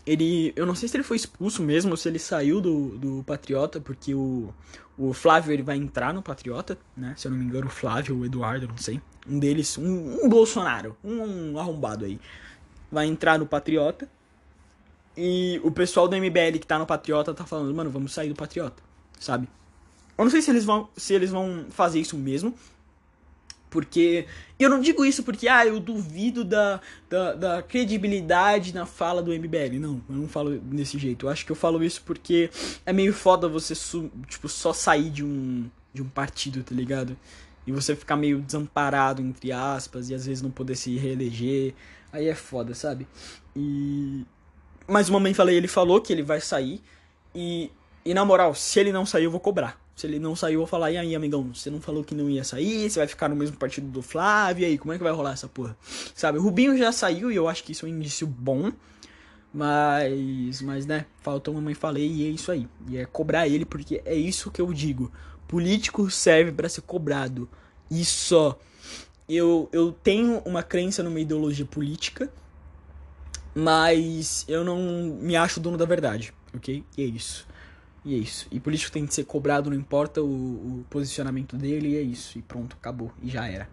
Ele. 0.08 0.54
Eu 0.56 0.66
não 0.66 0.74
sei 0.74 0.88
se 0.88 0.96
ele 0.96 1.04
foi 1.04 1.18
expulso 1.18 1.62
mesmo 1.62 1.92
ou 1.92 1.98
se 1.98 2.08
ele 2.08 2.18
saiu 2.18 2.62
do, 2.62 2.98
do 2.98 3.24
Patriota, 3.26 3.82
porque 3.82 4.16
o, 4.16 4.54
o 4.98 5.12
Flávio 5.12 5.52
ele 5.52 5.64
vai 5.64 5.76
entrar 5.76 6.14
no 6.14 6.22
Patriota, 6.22 6.78
né? 6.96 7.14
Se 7.18 7.28
eu 7.28 7.32
não 7.32 7.38
me 7.38 7.44
engano, 7.44 7.68
o 7.68 7.70
Flávio 7.70 8.16
ou 8.16 8.22
o 8.22 8.26
Eduardo, 8.26 8.70
não 8.70 8.78
sei. 8.78 9.02
Um 9.28 9.38
deles, 9.38 9.78
um, 9.78 10.24
um 10.24 10.30
Bolsonaro, 10.30 10.96
um, 11.04 11.52
um 11.52 11.60
arrombado 11.60 12.06
aí. 12.06 12.22
Vai 12.90 13.06
entrar 13.06 13.38
no 13.38 13.46
Patriota. 13.46 14.08
E 15.18 15.60
o 15.62 15.72
pessoal 15.72 16.08
do 16.08 16.16
MBL 16.16 16.58
que 16.58 16.66
tá 16.66 16.80
no 16.80 16.86
Patriota 16.86 17.34
tá 17.34 17.46
falando, 17.46 17.74
mano, 17.76 17.90
vamos 17.90 18.14
sair 18.14 18.30
do 18.30 18.36
Patriota, 18.36 18.82
sabe? 19.20 19.46
Eu 20.22 20.26
não 20.26 20.32
sei 20.32 20.42
se 20.44 20.52
eles 20.52 20.64
vão, 20.64 20.88
se 20.96 21.16
eles 21.16 21.32
vão 21.32 21.66
fazer 21.72 22.00
isso 22.00 22.16
mesmo. 22.16 22.54
Porque. 23.72 24.28
Eu 24.60 24.70
não 24.70 24.80
digo 24.80 25.04
isso 25.04 25.24
porque, 25.24 25.48
ah, 25.48 25.66
eu 25.66 25.80
duvido 25.80 26.44
da, 26.44 26.80
da, 27.10 27.34
da, 27.34 27.64
credibilidade 27.64 28.72
na 28.72 28.86
fala 28.86 29.24
do 29.24 29.34
MBL. 29.34 29.80
Não, 29.80 30.00
eu 30.08 30.16
não 30.16 30.28
falo 30.28 30.60
desse 30.60 31.00
jeito. 31.00 31.26
Eu 31.26 31.32
acho 31.32 31.44
que 31.44 31.52
eu 31.52 31.56
falo 31.56 31.84
isso 31.84 32.04
porque 32.06 32.52
é 32.86 32.94
meio 32.94 33.12
foda 33.12 33.48
você, 33.48 33.74
tipo, 34.28 34.48
só 34.48 34.72
sair 34.72 35.10
de 35.10 35.26
um, 35.26 35.68
de 35.92 36.04
um 36.04 36.08
partido, 36.08 36.64
tá 36.64 36.76
ligado? 36.76 37.18
E 37.66 37.72
você 37.72 37.96
ficar 37.96 38.16
meio 38.16 38.42
desamparado, 38.42 39.24
entre 39.24 39.52
aspas, 39.52 40.12
e 40.12 40.14
às 40.14 40.28
vezes 40.28 40.44
não 40.44 40.52
poder 40.52 40.76
se 40.76 40.96
reeleger. 40.98 41.74
Aí 42.14 42.28
é 42.28 42.36
foda, 42.36 42.76
sabe? 42.76 43.08
E. 43.56 44.24
Mas 44.88 45.10
o 45.10 45.14
mamãe 45.14 45.34
falei, 45.34 45.56
ele 45.58 45.68
falou 45.68 46.00
que 46.00 46.14
ele 46.14 46.22
vai 46.22 46.40
sair. 46.40 46.80
E, 47.34 47.72
e 48.06 48.14
na 48.14 48.24
moral, 48.24 48.54
se 48.54 48.80
ele 48.80 48.92
não 48.92 49.04
sair, 49.04 49.24
eu 49.24 49.32
vou 49.32 49.40
cobrar. 49.40 49.81
Se 49.96 50.08
ele 50.08 50.20
não 50.20 50.36
saiu, 50.36 50.54
eu 50.54 50.60
vou 50.60 50.68
falar, 50.68 50.92
e 50.92 50.98
aí, 50.98 51.16
amigão, 51.16 51.52
você 51.54 51.70
não 51.70 51.82
falou 51.82 52.04
que 52.04 52.16
não 52.16 52.30
ia 52.30 52.44
sair, 52.44 52.90
você 52.90 53.00
vai 53.00 53.08
ficar 53.08 53.30
no 53.30 53.36
mesmo 53.36 53.58
partido 53.58 53.88
do 53.88 54.02
Flávio, 54.02 54.64
e 54.64 54.66
aí, 54.66 54.78
como 54.78 54.94
é 54.94 54.98
que 54.98 55.04
vai 55.04 55.12
rolar 55.12 55.34
essa 55.34 55.48
porra? 55.48 55.78
Sabe, 56.16 56.40
o 56.40 56.42
Rubinho 56.42 56.78
já 56.78 56.92
saiu 56.92 57.32
e 57.32 57.36
eu 57.36 57.48
acho 57.48 57.64
que 57.64 57.74
isso 57.74 57.86
é 57.86 57.90
um 57.90 57.92
indício 57.92 58.26
bom, 58.26 58.72
mas, 59.54 60.62
mas 60.62 60.86
né, 60.86 61.06
faltou 61.22 61.54
mamãe 61.54 61.74
falei 61.74 62.08
e 62.08 62.28
é 62.28 62.30
isso 62.30 62.52
aí. 62.52 62.68
E 62.88 62.98
é 62.98 63.06
cobrar 63.06 63.48
ele, 63.48 63.66
porque 63.66 64.02
é 64.06 64.16
isso 64.16 64.50
que 64.50 64.62
eu 64.62 64.74
digo. 64.74 65.12
Político 65.48 66.10
serve 66.10 66.52
para 66.52 66.70
ser 66.70 66.82
cobrado. 66.82 67.50
E 67.90 68.06
só. 68.06 68.58
Eu, 69.28 69.70
eu 69.72 69.92
tenho 69.92 70.40
uma 70.40 70.64
crença 70.64 71.04
numa 71.04 71.20
ideologia 71.20 71.66
política, 71.66 72.32
mas 73.54 74.46
eu 74.48 74.64
não 74.64 74.80
me 75.22 75.36
acho 75.36 75.60
dono 75.60 75.78
da 75.78 75.86
verdade, 75.86 76.34
ok? 76.54 76.84
E 76.98 77.02
é 77.02 77.06
isso. 77.06 77.48
E 78.04 78.16
é 78.16 78.18
isso. 78.18 78.48
E 78.52 78.60
político 78.60 78.92
tem 78.92 79.06
que 79.06 79.14
ser 79.14 79.26
cobrado, 79.26 79.70
não 79.70 79.78
importa 79.78 80.22
o, 80.22 80.26
o 80.26 80.86
posicionamento 80.90 81.56
dele, 81.56 81.90
e 81.90 81.98
é 81.98 82.02
isso. 82.02 82.38
E 82.38 82.42
pronto, 82.42 82.76
acabou. 82.80 83.12
E 83.22 83.30
já 83.30 83.48
era. 83.48 83.70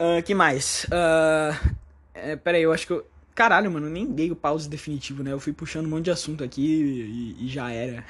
Uh, 0.00 0.22
que 0.24 0.34
mais? 0.34 0.84
Uh, 0.84 1.76
é, 2.14 2.36
pera 2.36 2.56
aí, 2.56 2.62
eu 2.62 2.72
acho 2.72 2.86
que 2.86 2.92
eu. 2.92 3.06
Caralho, 3.34 3.70
mano, 3.70 3.90
nem 3.90 4.06
dei 4.06 4.30
o 4.30 4.36
pause 4.36 4.66
definitivo, 4.66 5.22
né? 5.22 5.30
Eu 5.30 5.38
fui 5.38 5.52
puxando 5.52 5.84
um 5.84 5.90
monte 5.90 6.04
de 6.06 6.10
assunto 6.10 6.42
aqui 6.42 6.62
e, 6.62 7.44
e 7.44 7.48
já 7.48 7.70
era. 7.70 8.02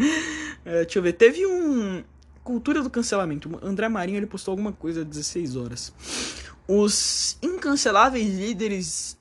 é, 0.64 0.84
deixa 0.84 0.98
eu 0.98 1.02
ver. 1.02 1.12
Teve 1.12 1.46
um. 1.46 2.02
Cultura 2.42 2.82
do 2.82 2.90
cancelamento. 2.90 3.48
O 3.48 3.64
André 3.64 3.88
Marinho 3.88 4.16
ele 4.16 4.26
postou 4.26 4.52
alguma 4.52 4.72
coisa 4.72 5.02
às 5.02 5.06
16 5.06 5.54
horas. 5.54 5.92
Os 6.66 7.38
incanceláveis 7.42 8.36
líderes 8.36 9.16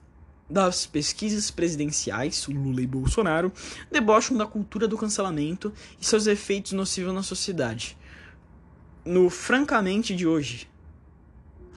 das 0.52 0.86
pesquisas 0.86 1.50
presidenciais, 1.50 2.46
Lula 2.48 2.82
e 2.82 2.88
Bolsonaro, 2.88 3.52
debocham 3.90 4.38
da 4.38 4.46
cultura 4.46 4.88
do 4.88 4.98
cancelamento 4.98 5.72
e 6.00 6.06
seus 6.06 6.28
efeitos 6.28 6.74
nocivos 6.74 7.14
na 7.14 7.24
sociedade. 7.24 7.98
No 9.06 9.30
Francamente 9.30 10.16
de 10.16 10.28
hoje. 10.28 10.70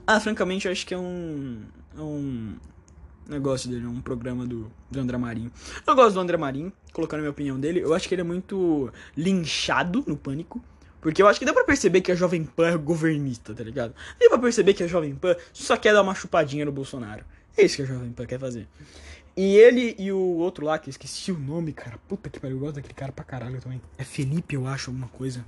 Ah, 0.07 0.21
francamente, 0.21 0.67
eu 0.67 0.73
acho 0.73 0.87
que 0.87 0.93
é 0.93 0.99
um. 0.99 1.63
É 1.97 2.01
um 2.01 2.57
negócio 3.27 3.71
dele, 3.71 3.87
um 3.87 4.03
programa 4.03 4.45
do, 4.45 4.71
do 4.91 5.01
André 5.01 5.17
Marinho. 5.17 5.51
Eu 5.87 5.95
gosto 5.95 6.15
do 6.15 6.21
André 6.21 6.37
Marinho, 6.37 6.71
colocando 6.93 7.21
a 7.21 7.23
minha 7.23 7.31
opinião 7.31 7.59
dele. 7.59 7.81
Eu 7.81 7.95
acho 7.95 8.07
que 8.07 8.15
ele 8.15 8.21
é 8.21 8.25
muito 8.25 8.93
linchado 9.17 10.05
no 10.07 10.17
pânico. 10.17 10.63
Porque 11.01 11.23
eu 11.23 11.29
acho 11.29 11.39
que 11.39 11.45
dá 11.45 11.53
pra 11.53 11.65
perceber 11.65 12.01
que 12.01 12.13
a 12.13 12.15
Jovem 12.15 12.45
Pan 12.45 12.69
é 12.69 12.77
governista, 12.77 13.55
tá 13.55 13.63
ligado? 13.63 13.95
Dá 14.21 14.29
pra 14.29 14.39
perceber 14.39 14.75
que 14.75 14.83
a 14.83 14.87
Jovem 14.87 15.15
Pan 15.15 15.37
só 15.53 15.77
quer 15.77 15.93
dar 15.93 16.03
uma 16.03 16.15
chupadinha 16.15 16.65
no 16.65 16.73
Bolsonaro. 16.73 17.25
É 17.57 17.65
isso 17.65 17.77
que 17.77 17.83
a 17.83 17.87
Jovem 17.87 18.13
Pan 18.13 18.27
quer 18.27 18.39
fazer. 18.39 18.69
E 19.37 19.57
ele 19.57 19.97
e 19.99 20.13
o 20.13 20.19
outro 20.19 20.65
lá, 20.65 20.79
que 20.79 20.89
eu 20.89 20.91
esqueci 20.91 21.33
o 21.33 21.39
nome, 21.39 21.73
cara. 21.73 21.99
Puta 22.09 22.31
que 22.31 22.39
pariu, 22.39 22.57
eu 22.57 22.61
gosto 22.61 22.77
daquele 22.77 22.95
cara 22.95 23.13
pra 23.13 23.25
caralho 23.25 23.61
também. 23.61 23.81
É 23.99 24.05
Felipe, 24.05 24.55
eu 24.55 24.67
acho, 24.67 24.91
alguma 24.91 25.09
coisa. 25.09 25.45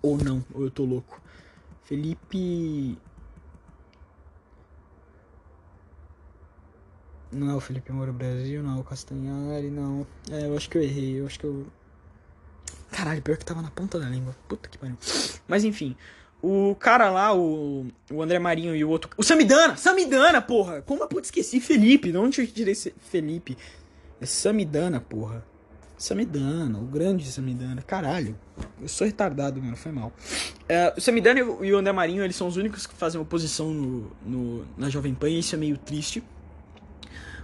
Ou 0.00 0.16
não, 0.16 0.44
ou 0.54 0.64
eu 0.64 0.70
tô 0.70 0.84
louco. 0.84 1.20
Felipe. 1.84 2.98
Não 7.30 7.50
é 7.50 7.54
o 7.54 7.60
Felipe 7.60 7.92
Moura 7.92 8.12
Brasil, 8.12 8.62
não 8.62 8.78
é 8.78 8.80
o 8.80 8.84
Castanhari, 8.84 9.70
não. 9.70 10.06
É, 10.30 10.46
eu 10.46 10.56
acho 10.56 10.70
que 10.70 10.78
eu 10.78 10.82
errei, 10.82 11.20
eu 11.20 11.26
acho 11.26 11.38
que 11.38 11.44
eu. 11.44 11.66
Caralho, 12.90 13.20
pior 13.20 13.36
que 13.36 13.44
tava 13.44 13.60
na 13.60 13.70
ponta 13.70 13.98
da 13.98 14.08
língua. 14.08 14.34
Puta 14.48 14.66
que 14.68 14.78
pariu. 14.78 14.96
Mas 15.46 15.62
enfim, 15.64 15.94
o 16.42 16.74
cara 16.76 17.10
lá, 17.10 17.34
o, 17.34 17.86
o 18.10 18.22
André 18.22 18.38
Marinho 18.38 18.74
e 18.74 18.84
o 18.84 18.88
outro. 18.88 19.10
O 19.16 19.22
Samidana! 19.22 19.76
Samidana, 19.76 20.40
porra! 20.40 20.82
Como 20.82 21.02
eu 21.02 21.08
pude 21.08 21.26
esquecer 21.26 21.60
Felipe? 21.60 22.16
Onde 22.16 22.40
eu 22.40 22.46
tirei 22.46 22.74
Felipe? 22.74 23.56
É 24.20 24.26
Samidana, 24.26 25.00
porra. 25.00 25.44
Samidana, 25.96 26.78
o 26.78 26.84
grande 26.84 27.26
Samidana. 27.26 27.82
Caralho. 27.82 28.38
Eu 28.80 28.88
sou 28.88 29.04
retardado, 29.04 29.60
mano. 29.60 29.76
Foi 29.76 29.90
mal. 29.90 30.12
É, 30.68 30.94
o 30.96 31.00
Samidana 31.00 31.40
e 31.40 31.72
o 31.72 31.76
André 31.76 31.92
Marinho, 31.92 32.22
eles 32.22 32.36
são 32.36 32.46
os 32.46 32.56
únicos 32.56 32.86
que 32.86 32.94
fazem 32.94 33.20
oposição 33.20 33.70
no, 33.70 34.12
no, 34.24 34.64
na 34.76 34.88
Jovem 34.88 35.12
Pan. 35.14 35.28
E 35.28 35.40
isso 35.40 35.56
é 35.56 35.58
meio 35.58 35.76
triste. 35.76 36.22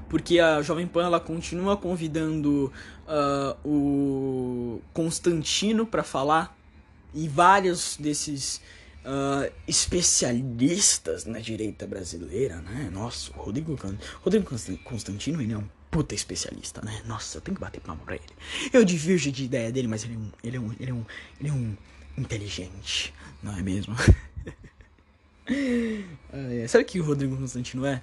porque 0.08 0.38
a 0.38 0.62
Jovem 0.62 0.86
Pan 0.86 1.06
ela 1.06 1.18
continua 1.18 1.76
convidando 1.76 2.72
uh, 3.08 3.68
o 3.68 4.80
Constantino 4.92 5.84
para 5.84 6.04
falar 6.04 6.56
e 7.12 7.28
vários 7.28 7.96
desses 7.98 8.60
uh, 9.04 9.52
especialistas 9.68 11.24
na 11.24 11.38
direita 11.38 11.86
brasileira, 11.86 12.56
né? 12.56 12.90
Nossa, 12.92 13.30
o 13.32 13.42
Rodrigo, 13.42 13.78
Rodrigo 14.22 14.50
Constantino 14.84 15.40
ele 15.40 15.52
é 15.52 15.58
um 15.58 15.68
puta 15.90 16.14
especialista, 16.14 16.82
né? 16.82 17.02
Nossa, 17.06 17.38
eu 17.38 17.40
tenho 17.40 17.54
que 17.54 17.60
bater 17.60 17.80
palma 17.80 18.02
pra 18.04 18.16
ele. 18.16 18.24
Eu 18.72 18.84
divirjo 18.84 19.30
de 19.30 19.44
ideia 19.44 19.70
dele, 19.70 19.86
mas 19.86 20.04
ele 20.04 20.14
é 20.14 20.18
um, 20.18 20.30
ele 20.42 20.56
é 20.56 20.60
um, 20.60 20.72
ele 20.80 20.90
é 20.90 20.94
um, 20.94 21.04
ele 21.40 21.48
é 21.48 21.52
um 21.52 21.76
inteligente, 22.18 23.14
não 23.42 23.56
é 23.56 23.62
mesmo? 23.62 23.94
é, 25.46 26.66
sabe 26.66 26.84
o 26.84 26.86
que 26.86 27.00
o 27.00 27.04
Rodrigo 27.04 27.36
Constantino 27.36 27.86
é? 27.86 28.02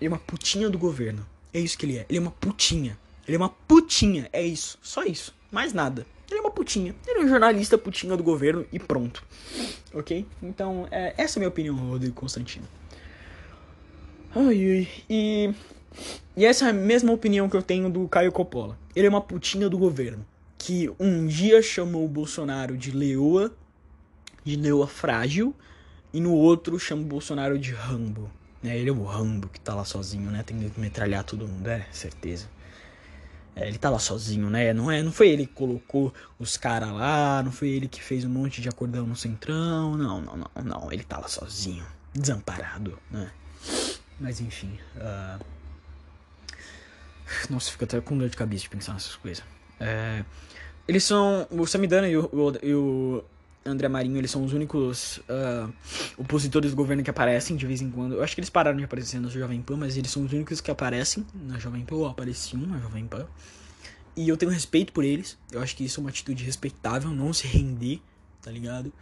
Ele 0.00 0.06
é 0.06 0.08
uma 0.08 0.18
putinha 0.18 0.68
do 0.68 0.78
governo. 0.78 1.26
É 1.52 1.60
isso 1.60 1.78
que 1.78 1.86
ele 1.86 1.98
é. 1.98 2.06
Ele 2.08 2.18
é 2.18 2.20
uma 2.20 2.30
putinha. 2.30 2.98
Ele 3.26 3.36
é 3.36 3.38
uma 3.38 3.48
putinha. 3.48 4.28
É 4.32 4.42
isso. 4.42 4.78
Só 4.82 5.04
isso. 5.04 5.34
Mais 5.50 5.72
nada. 5.72 6.06
Ele 6.30 6.38
é 6.38 6.42
uma 6.42 6.50
putinha. 6.50 6.94
Ele 7.06 7.20
é 7.20 7.24
um 7.24 7.28
jornalista 7.28 7.76
putinha 7.76 8.16
do 8.16 8.22
governo 8.22 8.64
e 8.72 8.78
pronto. 8.78 9.24
Ok? 9.92 10.24
Então, 10.40 10.86
é, 10.90 11.12
essa 11.18 11.38
é 11.38 11.38
a 11.38 11.40
minha 11.40 11.48
opinião, 11.48 11.74
Rodrigo 11.74 12.14
Constantino. 12.14 12.66
Ai, 14.34 14.44
ai. 14.44 14.88
E, 15.08 15.52
e 16.36 16.44
essa 16.44 16.66
é 16.66 16.70
a 16.70 16.72
mesma 16.72 17.12
opinião 17.12 17.48
que 17.48 17.56
eu 17.56 17.62
tenho 17.62 17.90
do 17.90 18.06
Caio 18.06 18.30
Coppola. 18.30 18.78
Ele 18.94 19.06
é 19.06 19.10
uma 19.10 19.20
putinha 19.20 19.68
do 19.68 19.76
governo. 19.76 20.24
Que 20.56 20.90
um 21.00 21.26
dia 21.26 21.60
chamou 21.62 22.04
o 22.04 22.08
Bolsonaro 22.08 22.76
de 22.76 22.92
leoa, 22.92 23.52
de 24.44 24.54
leoa 24.56 24.86
frágil, 24.86 25.54
e 26.12 26.20
no 26.20 26.32
outro 26.32 26.78
chama 26.78 27.02
o 27.02 27.06
Bolsonaro 27.06 27.58
de 27.58 27.72
Rambo. 27.72 28.30
É, 28.62 28.78
ele 28.78 28.90
é 28.90 28.92
o 28.92 29.02
Rambo 29.02 29.48
que 29.48 29.58
tá 29.58 29.74
lá 29.74 29.84
sozinho, 29.84 30.30
né? 30.30 30.42
Tem 30.42 30.70
que 30.70 30.78
metralhar 30.78 31.24
todo 31.24 31.48
mundo, 31.48 31.66
é, 31.66 31.86
certeza. 31.90 32.46
É, 33.56 33.66
ele 33.66 33.78
tá 33.78 33.90
lá 33.90 33.98
sozinho, 33.98 34.48
né? 34.48 34.72
Não, 34.72 34.90
é, 34.90 35.02
não 35.02 35.12
foi 35.12 35.28
ele 35.28 35.46
que 35.46 35.52
colocou 35.54 36.12
os 36.38 36.56
caras 36.56 36.90
lá, 36.90 37.42
não 37.42 37.52
foi 37.52 37.68
ele 37.68 37.88
que 37.88 38.02
fez 38.02 38.24
um 38.24 38.28
monte 38.28 38.60
de 38.60 38.68
acordão 38.68 39.06
no 39.06 39.16
centrão. 39.16 39.96
Não, 39.96 40.20
não, 40.20 40.36
não, 40.36 40.62
não. 40.64 40.92
Ele 40.92 41.02
tá 41.02 41.18
lá 41.18 41.28
sozinho, 41.28 41.84
desamparado, 42.14 42.98
né? 43.10 43.30
Mas 44.18 44.40
enfim. 44.40 44.78
Uh... 44.96 45.44
Nossa, 47.48 47.70
fica 47.70 47.84
até 47.84 48.00
com 48.00 48.16
dor 48.16 48.28
de 48.28 48.36
cabeça 48.36 48.64
de 48.64 48.70
pensar 48.70 48.92
nessas 48.94 49.16
coisas. 49.16 49.44
É... 49.78 50.24
Eles 50.86 51.04
são. 51.04 51.46
O 51.50 51.66
Samidana 51.66 52.08
e 52.08 52.16
o, 52.16 52.24
o, 52.32 52.52
e 52.62 52.74
o 52.74 53.24
André 53.64 53.88
Marinho, 53.88 54.16
eles 54.16 54.30
são 54.30 54.42
os 54.42 54.52
únicos 54.52 55.18
uh, 55.18 55.72
opositores 56.16 56.70
do 56.70 56.76
governo 56.76 57.02
que 57.02 57.10
aparecem 57.10 57.56
de 57.56 57.66
vez 57.66 57.82
em 57.82 57.90
quando. 57.90 58.14
Eu 58.14 58.22
acho 58.22 58.34
que 58.34 58.40
eles 58.40 58.48
pararam 58.48 58.78
de 58.78 58.84
aparecer 58.84 59.20
na 59.20 59.28
Jovem 59.28 59.60
Pan, 59.60 59.76
mas 59.76 59.96
eles 59.96 60.10
são 60.10 60.24
os 60.24 60.32
únicos 60.32 60.60
que 60.60 60.70
aparecem 60.70 61.26
na 61.34 61.58
Jovem 61.58 61.84
Pan, 61.84 61.96
ou 61.96 62.06
apareciam 62.06 62.62
na 62.62 62.78
Jovem 62.78 63.06
Pan. 63.06 63.26
E 64.16 64.28
eu 64.28 64.36
tenho 64.36 64.50
respeito 64.50 64.92
por 64.92 65.04
eles. 65.04 65.38
Eu 65.52 65.60
acho 65.60 65.76
que 65.76 65.84
isso 65.84 66.00
é 66.00 66.02
uma 66.02 66.10
atitude 66.10 66.42
respeitável, 66.42 67.10
não 67.10 67.32
se 67.32 67.46
render, 67.46 68.00
tá 68.40 68.50
ligado? 68.50 68.92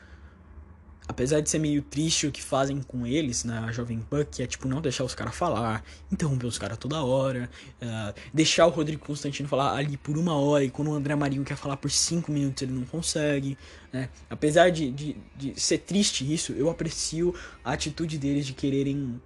Apesar 1.09 1.41
de 1.41 1.49
ser 1.49 1.59
meio 1.59 1.81
triste 1.81 2.27
o 2.27 2.31
que 2.31 2.43
fazem 2.43 2.83
com 2.83 3.07
eles 3.07 3.43
na 3.43 3.73
Jovem 3.73 3.99
Pan, 3.99 4.25
que 4.25 4.43
é 4.43 4.47
tipo 4.47 4.69
não 4.69 4.83
deixar 4.83 5.05
os 5.05 5.15
caras 5.15 5.35
falar, 5.35 5.83
interromper 6.13 6.47
os 6.47 6.59
caras 6.59 6.77
toda 6.77 7.03
hora, 7.03 7.49
uh, 7.83 8.15
deixar 8.33 8.67
o 8.67 8.71
Rodrigo 8.71 9.05
Constantino 9.05 9.49
falar 9.49 9.75
ali 9.75 9.97
por 9.97 10.19
uma 10.19 10.37
hora 10.37 10.65
e 10.65 10.71
quando 10.71 10.91
o 10.91 10.95
André 10.95 11.17
Marinho 11.17 11.45
quer 11.45 11.57
falar 11.57 11.79
por 11.79 11.91
cinco 11.91 12.31
minutos 12.31 12.63
ele 12.63 12.73
não 12.73 12.85
consegue, 12.85 13.57
né? 13.91 14.11
Apesar 14.29 14.71
de, 14.71 14.91
de, 14.91 15.17
de 15.35 15.59
ser 15.59 15.79
triste 15.79 16.31
isso, 16.31 16.53
eu 16.53 16.69
aprecio 16.69 17.35
a 17.65 17.73
atitude 17.73 18.19
deles 18.19 18.47
de 18.47 18.53
quererem 18.53 19.21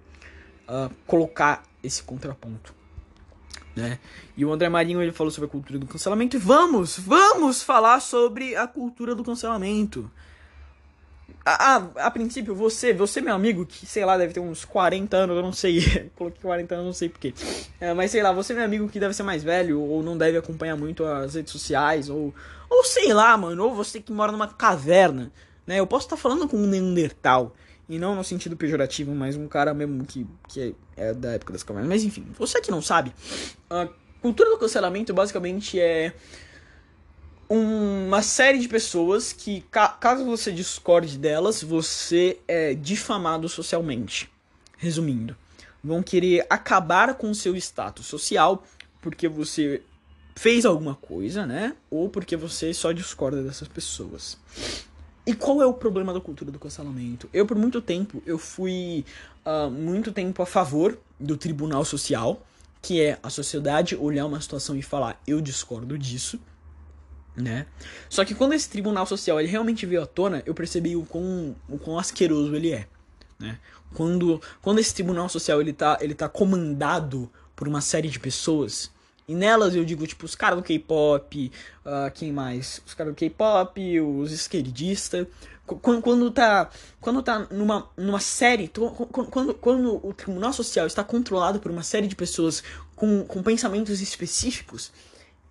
uh, 0.67 0.89
colocar 1.05 1.63
esse 1.83 2.01
contraponto. 2.01 2.73
Né? 3.75 3.99
E 4.37 4.45
o 4.45 4.53
André 4.53 4.69
Marinho 4.69 5.01
ele 5.01 5.11
falou 5.11 5.31
sobre 5.31 5.47
a 5.47 5.51
cultura 5.51 5.79
do 5.79 5.87
cancelamento 5.87 6.37
e 6.37 6.39
vamos, 6.39 6.97
vamos 6.97 7.61
falar 7.61 7.99
sobre 7.99 8.55
a 8.55 8.67
cultura 8.67 9.15
do 9.15 9.23
cancelamento. 9.23 10.09
A, 11.45 11.75
a, 11.75 12.07
a, 12.07 12.11
princípio, 12.11 12.55
você, 12.55 12.93
você 12.93 13.19
meu 13.19 13.33
amigo, 13.33 13.65
que 13.65 13.85
sei 13.85 14.05
lá, 14.05 14.17
deve 14.17 14.33
ter 14.33 14.39
uns 14.39 14.63
40 14.63 15.17
anos, 15.17 15.35
eu 15.35 15.41
não 15.41 15.51
sei. 15.51 16.09
Coloquei 16.15 16.41
40 16.41 16.75
anos, 16.75 16.85
não 16.85 16.93
sei 16.93 17.09
porquê. 17.09 17.33
É, 17.81 17.93
mas 17.93 18.11
sei 18.11 18.23
lá, 18.23 18.31
você 18.31 18.53
meu 18.53 18.63
amigo 18.63 18.87
que 18.87 18.99
deve 18.99 19.13
ser 19.13 19.23
mais 19.23 19.43
velho, 19.43 19.81
ou 19.81 20.01
não 20.01 20.17
deve 20.17 20.37
acompanhar 20.37 20.77
muito 20.77 21.03
as 21.03 21.35
redes 21.35 21.51
sociais, 21.51 22.09
ou. 22.09 22.33
Ou 22.69 22.83
sei 22.85 23.13
lá, 23.13 23.35
mano, 23.37 23.65
ou 23.65 23.75
você 23.75 23.99
que 23.99 24.11
mora 24.11 24.31
numa 24.31 24.47
caverna, 24.47 25.31
né? 25.67 25.79
Eu 25.79 25.85
posso 25.85 26.05
estar 26.05 26.17
falando 26.17 26.47
com 26.47 26.57
um 26.57 26.65
Neandertal. 26.65 27.53
E 27.89 27.99
não 27.99 28.15
no 28.15 28.23
sentido 28.23 28.55
pejorativo, 28.55 29.13
mas 29.13 29.35
um 29.35 29.47
cara 29.47 29.73
mesmo 29.73 30.05
que, 30.05 30.25
que 30.47 30.75
é, 30.95 31.09
é 31.09 31.13
da 31.13 31.33
época 31.33 31.51
das 31.51 31.63
cavernas. 31.63 31.89
Mas 31.89 32.03
enfim, 32.03 32.25
você 32.39 32.61
que 32.61 32.71
não 32.71 32.81
sabe, 32.81 33.13
a 33.69 33.89
cultura 34.21 34.49
do 34.49 34.57
cancelamento 34.57 35.13
basicamente 35.13 35.77
é 35.79 36.13
uma 37.49 38.21
série 38.21 38.59
de 38.59 38.67
pessoas 38.67 39.33
que, 39.33 39.63
caso 39.99 40.25
você 40.25 40.51
discorde 40.51 41.17
delas, 41.17 41.61
você 41.61 42.39
é 42.47 42.73
difamado 42.73 43.47
socialmente. 43.49 44.29
Resumindo, 44.77 45.35
vão 45.83 46.01
querer 46.01 46.45
acabar 46.49 47.13
com 47.15 47.29
o 47.29 47.35
seu 47.35 47.55
status 47.55 48.05
social 48.05 48.63
porque 49.01 49.27
você 49.27 49.81
fez 50.35 50.65
alguma 50.65 50.95
coisa, 50.95 51.45
né? 51.45 51.75
Ou 51.91 52.09
porque 52.09 52.35
você 52.35 52.73
só 52.73 52.91
discorda 52.91 53.43
dessas 53.43 53.67
pessoas. 53.67 54.37
E 55.25 55.33
qual 55.33 55.61
é 55.61 55.65
o 55.65 55.73
problema 55.73 56.13
da 56.13 56.19
cultura 56.19 56.51
do 56.51 56.59
cancelamento? 56.59 57.29
Eu, 57.33 57.45
por 57.45 57.57
muito 57.57 57.81
tempo, 57.81 58.21
eu 58.25 58.37
fui 58.37 59.05
uh, 59.45 59.69
muito 59.69 60.11
tempo 60.11 60.41
a 60.41 60.45
favor 60.45 60.97
do 61.19 61.37
tribunal 61.37 61.85
social, 61.85 62.45
que 62.81 63.01
é 63.01 63.17
a 63.23 63.29
sociedade 63.29 63.95
olhar 63.95 64.25
uma 64.25 64.41
situação 64.41 64.75
e 64.75 64.81
falar, 64.81 65.21
eu 65.25 65.39
discordo 65.39 65.97
disso 65.97 66.39
né? 67.35 67.65
Só 68.09 68.23
que 68.23 68.35
quando 68.35 68.53
esse 68.53 68.69
tribunal 68.69 69.05
social 69.05 69.39
ele 69.39 69.49
realmente 69.49 69.85
veio 69.85 70.03
à 70.03 70.05
tona, 70.05 70.43
eu 70.45 70.53
percebi 70.53 70.95
o 70.95 71.03
quão, 71.03 71.55
o 71.67 71.77
quão 71.77 71.97
asqueroso 71.97 72.55
ele 72.55 72.71
é, 72.71 72.87
né? 73.39 73.57
Quando, 73.93 74.41
quando 74.61 74.79
esse 74.79 74.93
tribunal 74.93 75.29
social 75.29 75.61
ele 75.61 75.73
tá, 75.73 75.97
ele 76.01 76.15
tá 76.15 76.27
comandado 76.27 77.29
por 77.55 77.67
uma 77.67 77.81
série 77.81 78.09
de 78.09 78.19
pessoas, 78.19 78.91
e 79.27 79.33
nelas 79.33 79.75
eu 79.75 79.85
digo, 79.85 80.05
tipo, 80.05 80.25
os 80.25 80.35
caras 80.35 80.57
do 80.57 80.63
K-pop, 80.63 81.51
uh, 81.85 82.11
quem 82.13 82.31
mais? 82.31 82.81
Os 82.85 82.93
caras 82.93 83.13
do 83.13 83.15
K-pop, 83.15 84.01
os 84.01 84.31
esquerdistas. 84.31 85.27
Quando, 85.65 86.01
quando 86.01 86.29
tá, 86.29 86.69
quando 86.99 87.23
tá 87.23 87.47
numa, 87.49 87.89
numa 87.95 88.19
série, 88.19 88.69
quando, 88.69 89.53
quando 89.53 90.05
o 90.05 90.13
tribunal 90.13 90.51
social 90.51 90.85
está 90.85 91.05
controlado 91.05 91.61
por 91.61 91.71
uma 91.71 91.83
série 91.83 92.05
de 92.05 92.17
pessoas 92.17 92.61
com, 92.97 93.23
com 93.23 93.41
pensamentos 93.41 94.01
específicos, 94.01 94.91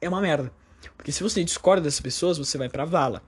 é 0.02 0.08
uma 0.08 0.20
merda. 0.20 0.52
Porque 0.96 1.12
se 1.12 1.22
você 1.22 1.42
discorda 1.44 1.82
dessas 1.82 2.00
pessoas, 2.00 2.38
você 2.38 2.58
vai 2.58 2.68
pra 2.68 2.84
vala, 2.84 3.22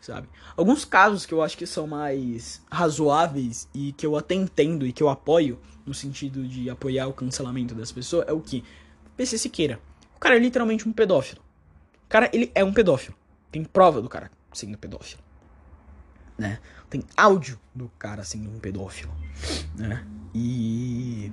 sabe? 0.00 0.28
Alguns 0.56 0.84
casos 0.84 1.26
que 1.26 1.34
eu 1.34 1.42
acho 1.42 1.56
que 1.56 1.66
são 1.66 1.86
mais 1.86 2.62
razoáveis 2.70 3.68
e 3.74 3.92
que 3.92 4.06
eu 4.06 4.16
até 4.16 4.34
entendo 4.34 4.86
e 4.86 4.92
que 4.92 5.02
eu 5.02 5.08
apoio, 5.08 5.58
no 5.86 5.94
sentido 5.94 6.46
de 6.46 6.68
apoiar 6.70 7.08
o 7.08 7.12
cancelamento 7.12 7.74
das 7.74 7.90
pessoas, 7.92 8.26
é 8.28 8.32
o 8.32 8.40
que? 8.40 8.64
PC 9.16 9.38
Siqueira. 9.38 9.80
O 10.16 10.20
cara 10.20 10.36
é 10.36 10.38
literalmente 10.38 10.88
um 10.88 10.92
pedófilo. 10.92 11.40
O 12.04 12.08
cara, 12.08 12.30
ele 12.32 12.50
é 12.54 12.64
um 12.64 12.72
pedófilo. 12.72 13.16
Tem 13.50 13.64
prova 13.64 14.00
do 14.00 14.08
cara 14.08 14.30
sendo 14.52 14.76
pedófilo. 14.76 15.22
Né? 16.36 16.58
Tem 16.88 17.02
áudio 17.16 17.58
do 17.74 17.90
cara 17.98 18.24
sendo 18.24 18.50
um 18.50 18.58
pedófilo. 18.58 19.14
Né? 19.76 20.04
E 20.34 21.10
e, 21.22 21.32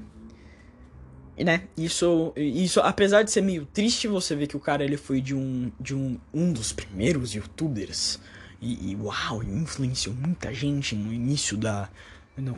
né, 1.44 1.64
isso, 1.78 2.34
isso, 2.36 2.80
apesar 2.80 3.24
de 3.24 3.32
ser 3.32 3.42
meio 3.42 3.66
triste 3.66 4.08
você 4.08 4.36
ver 4.36 4.48
que 4.48 4.58
o 4.58 4.60
cara 4.60 4.84
ele 4.84 4.98
foi 4.98 5.22
de 5.22 5.36
um, 5.36 5.72
de 5.80 5.94
um, 5.94 6.20
um 6.34 6.52
dos 6.52 6.72
primeiros 6.72 7.34
youtubers 7.36 8.20
e, 8.62 8.92
e 8.92 8.96
uau, 8.96 9.44
influenciou 9.44 10.16
muita 10.16 10.54
gente 10.54 10.96
no 10.96 11.14
início 11.14 11.56
da, 11.56 11.90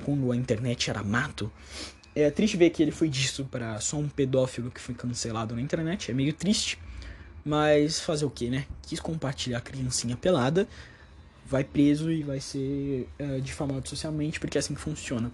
quando 0.06 0.32
a 0.32 0.36
internet 0.36 0.90
era 0.90 1.04
mato. 1.04 1.52
É 2.16 2.30
triste 2.32 2.58
ver 2.58 2.70
que 2.70 2.82
ele 2.82 2.92
foi 2.92 3.10
disso 3.10 3.46
para 3.46 3.80
só 3.80 3.98
um 3.98 4.10
pedófilo 4.10 4.72
que 4.72 4.80
foi 4.80 4.96
cancelado 4.96 5.56
na 5.56 5.62
internet, 5.62 6.12
é 6.12 6.14
meio 6.14 6.34
triste. 6.34 6.80
Mas 7.44 8.00
fazer 8.00 8.26
o 8.26 8.30
que, 8.30 8.50
né? 8.50 8.66
Quis 8.82 9.00
compartilhar 9.00 9.60
a 9.60 9.62
criancinha 9.62 10.18
pelada, 10.18 10.68
vai 11.50 11.64
preso 11.64 12.12
e 12.12 12.22
vai 12.22 12.40
ser 12.40 13.10
uh, 13.20 13.42
difamado 13.42 13.90
socialmente, 13.90 14.40
porque 14.40 14.58
é 14.58 14.60
assim 14.60 14.76
que 14.76 14.82
funciona. 14.82 15.32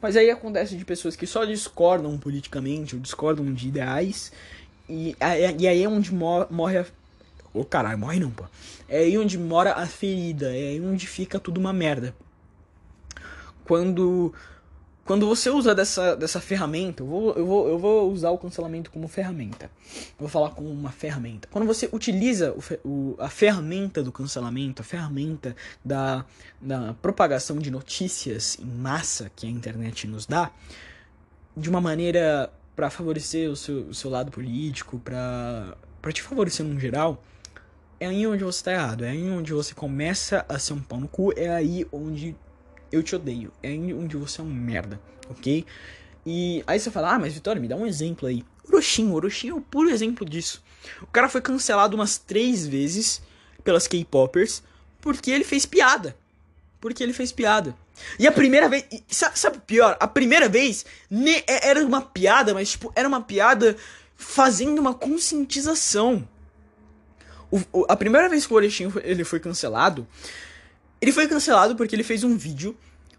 Mas 0.00 0.16
aí 0.16 0.28
acontece 0.30 0.76
de 0.76 0.84
pessoas 0.84 1.14
que 1.14 1.26
só 1.26 1.44
discordam 1.44 2.18
politicamente, 2.18 2.96
ou 2.96 3.00
discordam 3.00 3.52
de 3.54 3.68
ideais, 3.68 4.32
e, 4.88 5.16
e 5.58 5.68
aí 5.68 5.82
é 5.82 5.88
onde 5.88 6.12
morre 6.12 6.78
a. 6.78 6.82
Ô 7.54 7.60
oh, 7.60 7.64
caralho, 7.64 7.98
morre 7.98 8.18
não, 8.18 8.30
pô. 8.30 8.44
É 8.88 8.98
aí 8.98 9.16
onde 9.16 9.38
mora 9.38 9.74
a 9.74 9.86
ferida, 9.86 10.46
é 10.46 10.70
aí 10.70 10.80
onde 10.80 11.06
fica 11.06 11.38
tudo 11.38 11.58
uma 11.58 11.72
merda. 11.72 12.14
Quando 13.64 14.34
quando 15.04 15.26
você 15.26 15.50
usa 15.50 15.74
dessa, 15.74 16.14
dessa 16.14 16.40
ferramenta, 16.40 17.02
eu 17.02 17.06
vou, 17.06 17.34
eu, 17.34 17.46
vou, 17.46 17.68
eu 17.68 17.78
vou 17.78 18.12
usar 18.12 18.30
o 18.30 18.38
cancelamento 18.38 18.90
como 18.90 19.08
ferramenta. 19.08 19.70
Vou 20.18 20.28
falar 20.28 20.50
como 20.50 20.70
uma 20.70 20.92
ferramenta. 20.92 21.48
Quando 21.50 21.66
você 21.66 21.88
utiliza 21.92 22.52
o, 22.52 22.88
o, 22.88 23.16
a 23.18 23.28
ferramenta 23.28 24.02
do 24.02 24.12
cancelamento, 24.12 24.80
a 24.80 24.84
ferramenta 24.84 25.56
da, 25.84 26.24
da 26.60 26.94
propagação 27.02 27.58
de 27.58 27.70
notícias 27.70 28.56
em 28.60 28.64
massa 28.64 29.30
que 29.34 29.46
a 29.46 29.50
internet 29.50 30.06
nos 30.06 30.24
dá, 30.24 30.52
de 31.56 31.68
uma 31.68 31.80
maneira 31.80 32.52
para 32.76 32.88
favorecer 32.88 33.50
o 33.50 33.56
seu, 33.56 33.88
o 33.88 33.94
seu 33.94 34.08
lado 34.08 34.30
político, 34.30 35.00
pra 35.00 35.76
te 36.12 36.22
favorecer 36.22 36.64
no 36.64 36.78
geral, 36.78 37.22
é 37.98 38.06
aí 38.06 38.26
onde 38.26 38.42
você 38.42 38.64
tá 38.64 38.72
errado. 38.72 39.04
É 39.04 39.10
aí 39.10 39.30
onde 39.30 39.52
você 39.52 39.74
começa 39.74 40.44
a 40.48 40.58
ser 40.58 40.72
um 40.72 40.80
pau 40.80 40.98
no 40.98 41.08
cu. 41.08 41.32
É 41.36 41.48
aí 41.48 41.86
onde 41.92 42.34
eu 42.92 43.02
te 43.02 43.16
odeio. 43.16 43.52
É 43.62 43.70
onde 43.70 44.16
você 44.16 44.40
é 44.40 44.44
um 44.44 44.52
merda, 44.52 45.00
ok? 45.28 45.64
E 46.24 46.62
aí 46.66 46.78
você 46.78 46.90
fala, 46.90 47.14
ah, 47.14 47.18
mas 47.18 47.34
Vitória, 47.34 47.60
me 47.60 47.66
dá 47.66 47.76
um 47.76 47.86
exemplo 47.86 48.28
aí. 48.28 48.44
Orochin, 48.68 49.10
Orochin 49.10 49.48
é 49.48 49.54
o 49.54 49.60
puro 49.60 49.90
exemplo 49.90 50.24
disso. 50.24 50.62
O 51.00 51.06
cara 51.06 51.28
foi 51.28 51.40
cancelado 51.40 51.96
umas 51.96 52.18
três 52.18 52.66
vezes 52.66 53.22
pelas 53.64 53.88
K-Poppers 53.88 54.62
porque 55.00 55.30
ele 55.30 55.44
fez 55.44 55.66
piada. 55.66 56.16
Porque 56.80 57.02
ele 57.02 57.12
fez 57.12 57.32
piada. 57.32 57.76
E 58.18 58.26
a 58.26 58.32
primeira 58.32 58.68
vez. 58.68 58.84
Sabe 59.08 59.58
o 59.58 59.60
pior? 59.60 59.96
A 60.00 60.06
primeira 60.06 60.48
vez 60.48 60.84
ne, 61.10 61.36
é, 61.46 61.68
era 61.68 61.84
uma 61.84 62.00
piada, 62.00 62.54
mas 62.54 62.70
tipo, 62.72 62.92
era 62.94 63.06
uma 63.06 63.20
piada 63.20 63.76
fazendo 64.16 64.78
uma 64.78 64.94
conscientização. 64.94 66.26
O, 67.50 67.60
o, 67.72 67.86
a 67.88 67.96
primeira 67.96 68.28
vez 68.28 68.46
que 68.46 68.52
o 68.52 68.56
Orexin 68.56 68.90
ele 69.02 69.24
foi 69.24 69.38
cancelado, 69.38 70.06
ele 71.02 71.12
foi 71.12 71.28
cancelado 71.28 71.76
porque 71.76 71.94
ele 71.94 72.02
fez 72.02 72.24
um 72.24 72.36
vídeo 72.36 72.74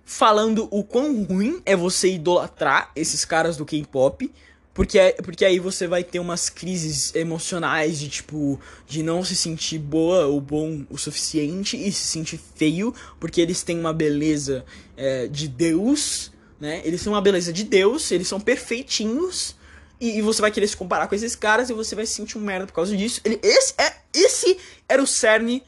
falando 0.05 0.67
o 0.71 0.83
quão 0.83 1.23
ruim 1.23 1.61
é 1.65 1.75
você 1.75 2.11
idolatrar 2.13 2.91
esses 2.95 3.23
caras 3.23 3.55
do 3.55 3.65
K-pop 3.65 4.31
porque, 4.73 4.97
é, 4.97 5.11
porque 5.13 5.45
aí 5.45 5.59
você 5.59 5.85
vai 5.85 6.03
ter 6.03 6.19
umas 6.19 6.49
crises 6.49 7.13
emocionais 7.13 7.99
de 7.99 8.09
tipo, 8.09 8.59
de 8.87 9.03
não 9.03 9.23
se 9.23 9.35
sentir 9.35 9.77
boa 9.77 10.25
ou 10.25 10.41
bom 10.41 10.83
o 10.89 10.97
suficiente 10.97 11.77
e 11.77 11.91
se 11.91 12.05
sentir 12.05 12.39
feio, 12.55 12.93
porque 13.19 13.39
eles 13.39 13.61
têm 13.61 13.79
uma 13.79 13.93
beleza 13.93 14.65
é, 14.97 15.27
de 15.27 15.47
Deus, 15.47 16.31
né? 16.59 16.81
Eles 16.83 17.03
têm 17.03 17.13
uma 17.13 17.21
beleza 17.21 17.53
de 17.53 17.63
Deus, 17.63 18.11
eles 18.11 18.27
são 18.27 18.39
perfeitinhos. 18.39 19.55
E, 20.01 20.17
e, 20.17 20.21
você 20.21 20.41
vai 20.41 20.49
querer 20.49 20.67
se 20.67 20.75
comparar 20.75 21.07
com 21.07 21.13
esses 21.13 21.35
caras 21.35 21.69
e 21.69 21.73
você 21.73 21.93
vai 21.93 22.05
se 22.05 22.13
sentir 22.13 22.37
um 22.39 22.41
merda 22.41 22.65
por 22.65 22.73
causa 22.73 22.97
disso. 22.97 23.21
Ele, 23.23 23.39
esse, 23.43 23.75
é, 23.77 23.93
esse 24.11 24.57
era 24.89 25.01
o 25.01 25.07
cerne 25.07 25.63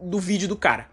do 0.00 0.18
vídeo 0.18 0.48
do 0.48 0.56
cara. 0.56 0.90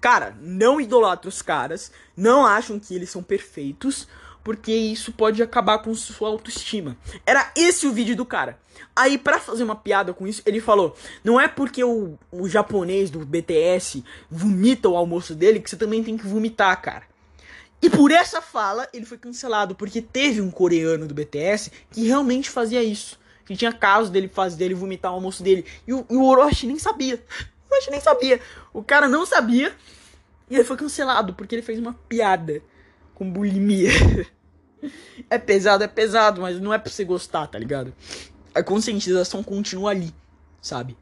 Cara, 0.00 0.36
não 0.40 0.80
idolatra 0.80 1.28
os 1.28 1.42
caras, 1.42 1.90
não 2.16 2.44
acham 2.44 2.78
que 2.78 2.94
eles 2.94 3.10
são 3.10 3.22
perfeitos 3.22 4.06
porque 4.46 4.72
isso 4.72 5.10
pode 5.10 5.42
acabar 5.42 5.80
com 5.80 5.92
sua 5.92 6.28
autoestima. 6.28 6.96
Era 7.26 7.50
esse 7.56 7.84
o 7.84 7.92
vídeo 7.92 8.14
do 8.14 8.24
cara. 8.24 8.60
Aí, 8.94 9.18
para 9.18 9.40
fazer 9.40 9.64
uma 9.64 9.74
piada 9.74 10.14
com 10.14 10.24
isso, 10.24 10.40
ele 10.46 10.60
falou: 10.60 10.96
Não 11.24 11.40
é 11.40 11.48
porque 11.48 11.82
o, 11.82 12.16
o 12.30 12.48
japonês 12.48 13.10
do 13.10 13.26
BTS 13.26 14.04
vomita 14.30 14.88
o 14.88 14.96
almoço 14.96 15.34
dele 15.34 15.58
que 15.58 15.68
você 15.68 15.76
também 15.76 16.04
tem 16.04 16.16
que 16.16 16.28
vomitar, 16.28 16.80
cara. 16.80 17.02
E 17.82 17.90
por 17.90 18.12
essa 18.12 18.40
fala, 18.40 18.88
ele 18.92 19.04
foi 19.04 19.18
cancelado, 19.18 19.74
porque 19.74 20.00
teve 20.00 20.40
um 20.40 20.50
coreano 20.50 21.08
do 21.08 21.14
BTS 21.14 21.72
que 21.90 22.06
realmente 22.06 22.48
fazia 22.48 22.84
isso. 22.84 23.18
Que 23.44 23.56
tinha 23.56 23.72
casos 23.72 24.10
dele 24.10 24.28
fazer 24.28 24.56
dele 24.56 24.74
vomitar 24.74 25.10
o 25.10 25.16
almoço 25.16 25.42
dele. 25.42 25.64
E 25.86 25.92
o, 25.92 26.06
e 26.08 26.16
o 26.16 26.24
Orochi 26.24 26.66
nem 26.68 26.78
sabia. 26.78 27.20
O 27.68 27.74
Orochi 27.74 27.90
nem 27.90 28.00
sabia. 28.00 28.40
O 28.76 28.82
cara 28.82 29.08
não 29.08 29.24
sabia. 29.24 29.74
E 30.50 30.54
ele 30.54 30.62
foi 30.62 30.76
cancelado 30.76 31.32
porque 31.32 31.54
ele 31.54 31.62
fez 31.62 31.78
uma 31.78 31.94
piada 31.94 32.62
com 33.14 33.28
bulimia. 33.28 33.90
é 35.30 35.38
pesado, 35.38 35.82
é 35.82 35.88
pesado, 35.88 36.42
mas 36.42 36.60
não 36.60 36.74
é 36.74 36.78
pra 36.78 36.92
você 36.92 37.02
gostar, 37.02 37.46
tá 37.46 37.58
ligado? 37.58 37.94
A 38.54 38.62
conscientização 38.62 39.42
continua 39.42 39.92
ali, 39.92 40.14
sabe? 40.60 40.94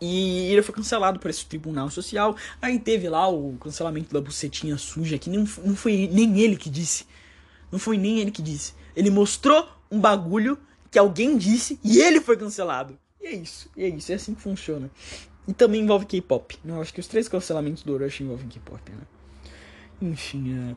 E 0.00 0.52
ele 0.52 0.62
foi 0.62 0.72
cancelado 0.72 1.18
por 1.18 1.28
esse 1.28 1.44
tribunal 1.44 1.90
social. 1.90 2.36
Aí 2.62 2.78
teve 2.78 3.08
lá 3.08 3.28
o 3.28 3.58
cancelamento 3.58 4.14
da 4.14 4.20
bucetinha 4.20 4.78
suja, 4.78 5.18
que 5.18 5.28
não, 5.28 5.44
não 5.64 5.74
foi 5.74 6.08
nem 6.12 6.40
ele 6.40 6.56
que 6.56 6.70
disse. 6.70 7.04
Não 7.72 7.80
foi 7.80 7.98
nem 7.98 8.20
ele 8.20 8.30
que 8.30 8.40
disse. 8.40 8.74
Ele 8.94 9.10
mostrou 9.10 9.68
um 9.90 10.00
bagulho 10.00 10.56
que 10.88 11.00
alguém 11.00 11.36
disse 11.36 11.80
e 11.82 11.98
ele 11.98 12.20
foi 12.20 12.36
cancelado. 12.36 12.96
E 13.20 13.26
é 13.26 13.32
isso, 13.32 13.68
e 13.76 13.82
é 13.82 13.88
isso, 13.88 14.12
é 14.12 14.14
assim 14.14 14.34
que 14.34 14.40
funciona. 14.40 14.88
E 15.48 15.52
também 15.52 15.82
envolve 15.82 16.06
K-pop. 16.06 16.58
Eu 16.64 16.80
acho 16.80 16.92
que 16.92 17.00
os 17.00 17.06
três 17.06 17.28
cancelamentos 17.28 17.82
do 17.82 17.92
Orochi 17.92 18.22
envolvem 18.22 18.48
K-pop, 18.48 18.92
né? 18.92 19.02
Enfim, 20.00 20.54
é 20.54 20.76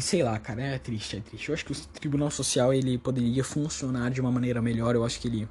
sei 0.00 0.22
lá, 0.22 0.38
cara, 0.38 0.62
é 0.62 0.78
triste, 0.78 1.16
é 1.16 1.20
triste. 1.20 1.48
Eu 1.48 1.54
acho 1.54 1.64
que 1.64 1.72
o 1.72 1.74
Tribunal 1.74 2.30
Social 2.30 2.72
ele 2.72 2.98
poderia 2.98 3.44
funcionar 3.44 4.10
de 4.10 4.20
uma 4.20 4.30
maneira 4.30 4.60
melhor. 4.60 4.94
Eu 4.94 5.04
acho 5.04 5.20
que 5.20 5.28
ele 5.28 5.48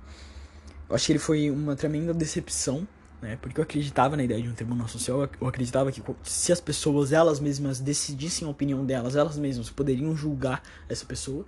eu 0.90 0.96
acho 0.96 1.06
que 1.06 1.12
ele 1.14 1.20
foi 1.20 1.50
uma 1.50 1.76
tremenda 1.76 2.14
decepção, 2.14 2.88
né? 3.22 3.38
Porque 3.42 3.60
eu 3.60 3.64
acreditava 3.64 4.18
na 4.18 4.24
ideia 4.24 4.42
de 4.42 4.50
um 4.50 4.54
Tribunal 4.54 4.88
Social, 4.88 5.30
eu 5.40 5.48
acreditava 5.48 5.92
que 5.92 6.04
se 6.24 6.52
as 6.52 6.60
pessoas 6.60 7.12
elas 7.12 7.40
mesmas 7.40 7.80
decidissem 7.80 8.48
a 8.48 8.52
opinião 8.52 8.86
delas, 8.86 9.16
elas 9.16 9.38
mesmas 9.38 9.70
poderiam 9.70 10.16
julgar 10.16 10.62
essa 10.90 11.06
pessoa, 11.06 11.46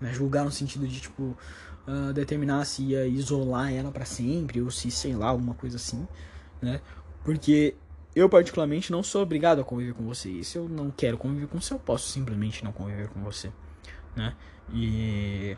né? 0.00 0.12
Julgar 0.12 0.44
no 0.44 0.52
sentido 0.52 0.86
de 0.86 1.00
tipo 1.00 1.36
uh, 1.86 2.12
determinar 2.12 2.64
se 2.64 2.82
ia 2.82 3.06
isolar 3.06 3.72
ela 3.72 3.90
para 3.90 4.04
sempre 4.04 4.60
ou 4.60 4.70
se 4.70 4.90
sei 4.90 5.14
lá, 5.14 5.28
alguma 5.28 5.54
coisa 5.54 5.76
assim, 5.76 6.06
né? 6.60 6.80
Porque 7.24 7.74
eu, 8.16 8.30
particularmente, 8.30 8.90
não 8.90 9.02
sou 9.02 9.22
obrigado 9.22 9.60
a 9.60 9.64
conviver 9.64 9.92
com 9.92 10.02
você. 10.06 10.30
E 10.30 10.42
se 10.42 10.56
eu 10.56 10.66
não 10.66 10.90
quero 10.90 11.18
conviver 11.18 11.46
com 11.48 11.60
você, 11.60 11.74
eu 11.74 11.78
posso 11.78 12.08
simplesmente 12.08 12.64
não 12.64 12.72
conviver 12.72 13.08
com 13.08 13.22
você. 13.22 13.52
Né? 14.16 14.34
E. 14.72 15.54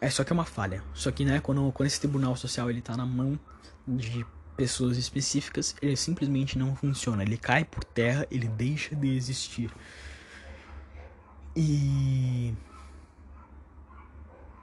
É 0.00 0.08
só 0.08 0.24
que 0.24 0.32
é 0.32 0.34
uma 0.34 0.46
falha. 0.46 0.82
Só 0.94 1.10
que, 1.10 1.22
né, 1.22 1.38
quando, 1.40 1.70
quando 1.72 1.86
esse 1.86 2.00
tribunal 2.00 2.34
social 2.34 2.70
ele 2.70 2.80
tá 2.80 2.96
na 2.96 3.04
mão 3.04 3.38
de 3.86 4.24
pessoas 4.56 4.96
específicas, 4.96 5.76
ele 5.82 5.96
simplesmente 5.96 6.56
não 6.56 6.74
funciona. 6.74 7.22
Ele 7.22 7.36
cai 7.36 7.66
por 7.66 7.84
terra, 7.84 8.26
ele 8.30 8.48
deixa 8.48 8.96
de 8.96 9.14
existir. 9.14 9.70
E. 11.54 12.54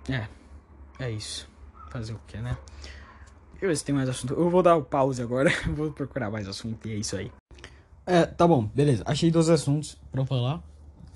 É. 0.09 0.27
É 0.99 1.09
isso. 1.09 1.47
Fazer 1.89 2.13
o 2.13 2.19
que, 2.27 2.37
né? 2.37 2.57
Deixa 3.51 3.65
eu 3.65 3.69
ver 3.69 3.77
se 3.77 3.85
tem 3.85 3.95
mais 3.95 4.09
assunto. 4.09 4.33
Eu 4.33 4.49
vou 4.49 4.63
dar 4.63 4.75
o 4.75 4.83
pause 4.83 5.21
agora, 5.21 5.49
vou 5.75 5.91
procurar 5.91 6.29
mais 6.29 6.47
assunto 6.47 6.87
e 6.87 6.93
é 6.93 6.95
isso 6.95 7.15
aí. 7.15 7.31
É, 8.05 8.25
tá 8.25 8.47
bom, 8.47 8.65
beleza. 8.65 9.03
Achei 9.05 9.31
dois 9.31 9.49
assuntos 9.49 9.97
pra 10.11 10.25
falar. 10.25 10.61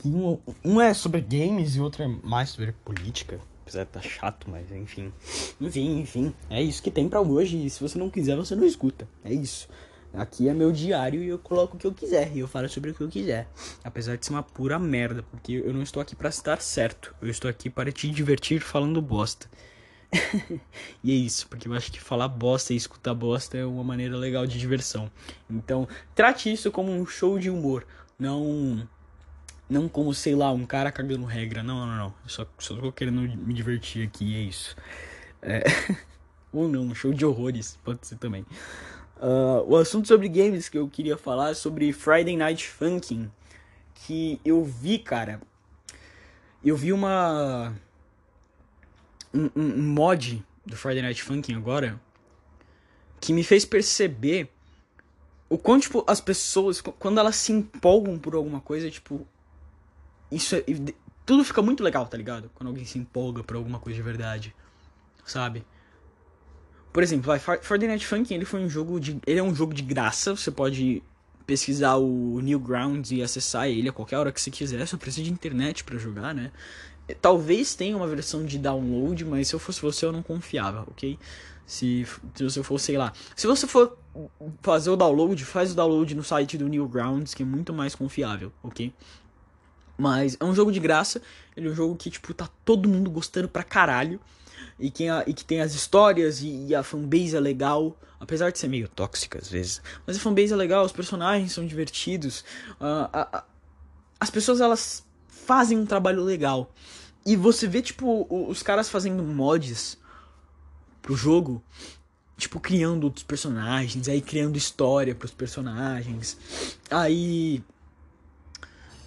Um, 0.06 0.38
um 0.64 0.80
é 0.82 0.94
sobre 0.94 1.20
games 1.22 1.76
e 1.76 1.82
outro 1.82 2.04
é 2.04 2.08
mais 2.08 2.50
sobre 2.50 2.72
política. 2.72 3.40
Apesar 3.64 3.84
de 3.84 3.90
tá 3.90 4.02
chato, 4.02 4.50
mas 4.50 4.72
enfim. 4.72 5.12
Enfim, 5.60 6.00
enfim. 6.00 6.34
É 6.50 6.62
isso 6.62 6.82
que 6.82 6.90
tem 6.90 7.10
pra 7.10 7.20
hoje. 7.20 7.66
E 7.66 7.70
se 7.70 7.82
você 7.82 8.00
não 8.00 8.10
quiser, 8.10 8.38
você 8.38 8.56
não 8.56 8.64
escuta. 8.64 9.06
É 9.26 9.34
isso. 9.34 9.68
Aqui 10.14 10.50
é 10.50 10.54
meu 10.54 10.72
diário 10.72 11.22
e 11.22 11.28
eu 11.28 11.38
coloco 11.38 11.76
o 11.76 11.80
que 11.80 11.86
eu 11.86 11.94
quiser. 11.94 12.36
E 12.36 12.40
eu 12.40 12.48
falo 12.48 12.68
sobre 12.70 12.92
o 12.92 12.94
que 12.94 13.02
eu 13.02 13.10
quiser. 13.10 13.48
Apesar 13.84 14.16
de 14.18 14.26
ser 14.26 14.34
uma 14.34 14.44
pura 14.44 14.80
merda. 14.80 15.24
Porque 15.24 15.54
eu 15.54 15.74
não 15.74 15.82
estou 15.82 16.02
aqui 16.02 16.16
para 16.16 16.30
estar 16.30 16.62
certo. 16.62 17.14
Eu 17.22 17.30
estou 17.30 17.50
aqui 17.50 17.70
para 17.70 17.92
te 17.92 18.10
divertir 18.10 18.62
falando 18.62 19.02
bosta. 19.02 19.48
e 21.04 21.12
é 21.12 21.16
isso, 21.16 21.48
porque 21.48 21.68
eu 21.68 21.74
acho 21.74 21.92
que 21.92 22.00
falar 22.00 22.28
bosta 22.30 22.74
e 22.74 22.78
escutar 22.78 23.14
bosta 23.14 23.58
é 23.58 23.66
uma 23.66 23.84
maneira 23.84 24.16
legal 24.16 24.48
de 24.48 24.58
diversão. 24.58 25.12
Então, 25.50 25.88
trate 26.16 26.52
isso 26.52 26.72
como 26.72 26.92
um 26.92 27.06
show 27.06 27.38
de 27.38 27.50
humor, 27.50 27.86
não 28.18 28.88
não 29.70 29.90
como, 29.90 30.14
sei 30.14 30.34
lá, 30.34 30.52
um 30.52 30.66
cara 30.66 30.92
cagando 30.92 31.26
regra. 31.26 31.62
Não, 31.62 31.86
não, 31.86 31.96
não. 31.98 32.14
Eu 32.24 32.30
só, 32.30 32.46
só 32.58 32.76
tô 32.76 32.92
querendo 32.92 33.22
me 33.22 33.54
divertir 33.54 34.08
aqui, 34.08 34.36
é 34.36 34.40
isso. 34.40 34.76
É... 35.42 35.64
Ou 36.54 36.70
não, 36.70 36.84
um 36.84 36.96
show 36.96 37.14
de 37.14 37.26
horrores, 37.26 37.78
pode 37.84 38.08
ser 38.08 38.16
também. 38.16 38.46
Uh, 39.20 39.64
o 39.68 39.76
assunto 39.76 40.08
sobre 40.08 40.30
games 40.30 40.70
que 40.70 40.78
eu 40.78 40.88
queria 40.88 41.18
falar 41.18 41.52
é 41.52 41.54
sobre 41.54 41.92
Friday 41.92 42.38
Night 42.38 42.68
Funkin'. 42.68 43.32
Que 43.94 44.40
eu 44.46 44.64
vi, 44.64 45.00
cara. 45.00 45.42
Eu 46.64 46.78
vi 46.78 46.94
uma 46.94 47.74
um, 49.34 49.50
um, 49.56 49.84
mod 49.94 50.44
do 50.66 50.76
Friday 50.76 51.02
Night 51.02 51.22
Funkin' 51.24 51.56
agora 51.56 52.00
que 53.20 53.34
me 53.34 53.44
fez 53.44 53.66
perceber 53.66 54.50
o 55.50 55.58
quanto, 55.58 55.84
tipo, 55.84 56.04
as 56.06 56.22
pessoas, 56.22 56.82
quando 56.82 57.20
elas 57.20 57.36
se 57.36 57.52
empolgam 57.52 58.20
por 58.20 58.36
alguma 58.36 58.62
coisa, 58.62 58.92
tipo, 58.92 59.26
isso 60.32 60.56
é, 60.56 60.64
tudo 61.26 61.44
fica 61.44 61.62
muito 61.62 61.84
legal, 61.84 62.06
tá 62.06 62.18
ligado? 62.18 62.52
Quando 62.54 62.68
alguém 62.68 62.86
se 62.86 63.00
empolga 63.00 63.44
por 63.44 63.56
alguma 63.56 63.80
coisa 63.80 63.96
de 63.96 64.04
verdade, 64.04 64.56
sabe? 65.26 65.66
Por 66.98 67.04
exemplo, 67.04 67.28
vai, 67.28 67.38
Friday 67.38 67.88
Night 67.88 68.34
ele 68.34 68.44
foi 68.44 68.60
um 68.60 68.68
jogo 68.68 69.00
de, 69.00 69.20
ele 69.28 69.40
é 69.40 69.44
um 69.44 69.54
jogo 69.54 69.72
de 69.72 69.84
graça, 69.84 70.36
você 70.36 70.50
pode 70.50 71.04
pesquisar 71.46 71.98
o 71.98 72.40
Newgrounds 72.42 73.12
e 73.12 73.22
acessar 73.22 73.68
ele 73.68 73.88
a 73.88 73.92
qualquer 73.92 74.18
hora 74.18 74.32
que 74.32 74.42
você 74.42 74.50
quiser, 74.50 74.84
só 74.88 74.98
precisa 74.98 75.24
de 75.24 75.32
internet 75.32 75.84
para 75.84 76.00
jogar, 76.00 76.34
né? 76.34 76.52
Talvez 77.22 77.76
tenha 77.76 77.96
uma 77.96 78.08
versão 78.08 78.44
de 78.44 78.58
download, 78.58 79.24
mas 79.26 79.48
se 79.48 79.54
eu 79.54 79.60
fosse 79.60 79.80
você 79.80 80.08
eu 80.08 80.12
não 80.12 80.24
confiava, 80.24 80.88
ok? 80.90 81.20
Se, 81.68 82.04
se 82.34 82.44
você 82.44 82.64
for, 82.64 82.80
sei 82.80 82.98
lá. 82.98 83.14
Se 83.36 83.46
você 83.46 83.68
for 83.68 83.96
fazer 84.64 84.90
o 84.90 84.96
download, 84.96 85.46
faz 85.46 85.74
o 85.74 85.76
download 85.76 86.16
no 86.16 86.24
site 86.24 86.58
do 86.58 86.68
Newgrounds, 86.68 87.36
que 87.36 87.44
é 87.44 87.46
muito 87.46 87.72
mais 87.72 87.94
confiável, 87.94 88.52
ok? 88.64 88.92
Mas 89.96 90.36
é 90.40 90.44
um 90.44 90.56
jogo 90.56 90.72
de 90.72 90.80
graça, 90.80 91.22
ele 91.56 91.68
é 91.68 91.72
um 91.72 91.76
jogo 91.76 91.96
que, 91.96 92.10
tipo, 92.10 92.34
tá 92.34 92.50
todo 92.66 92.90
mundo 92.90 93.12
gostando 93.12 93.48
pra 93.48 93.62
caralho. 93.62 94.20
E 94.80 94.92
que, 94.92 95.06
e 95.26 95.34
que 95.34 95.44
tem 95.44 95.62
as 95.62 95.74
histórias 95.74 96.42
e, 96.42 96.68
e, 96.68 96.76
a 96.76 96.84
fanbase 96.84 97.36
é 97.36 97.40
legal, 97.40 97.98
apesar 98.20 98.52
de 98.52 98.60
ser 98.60 98.68
meio 98.68 98.88
tóxica 98.88 99.40
às 99.40 99.50
vezes. 99.50 99.82
Mas 100.06 100.18
a 100.18 100.20
fanbase 100.20 100.54
é 100.54 100.56
legal, 100.56 100.86
os 100.86 100.92
personagens 100.92 101.52
são 101.52 101.66
divertidos. 101.66 102.42
Uh, 102.80 103.10
a, 103.12 103.38
a, 103.38 103.44
as 104.20 104.30
pessoas 104.30 104.62
elas 104.62 105.06
fazem 105.28 105.78
um 105.78 105.86
trabalho 105.86 106.24
legal. 106.24 106.72
E 107.26 107.36
você 107.36 107.68
vê, 107.68 107.82
tipo, 107.82 108.28
os 108.50 108.64
caras 108.64 108.90
fazendo 108.90 109.22
mods 109.22 109.98
pro 111.02 111.16
jogo, 111.16 111.62
tipo, 112.38 112.60
criando 112.60 113.06
outros 113.06 113.24
personagens, 113.24 114.08
aí 114.08 114.22
criando 114.22 114.58
história 114.58 115.16
pros 115.16 115.32
personagens, 115.32 116.38
aí. 116.90 117.64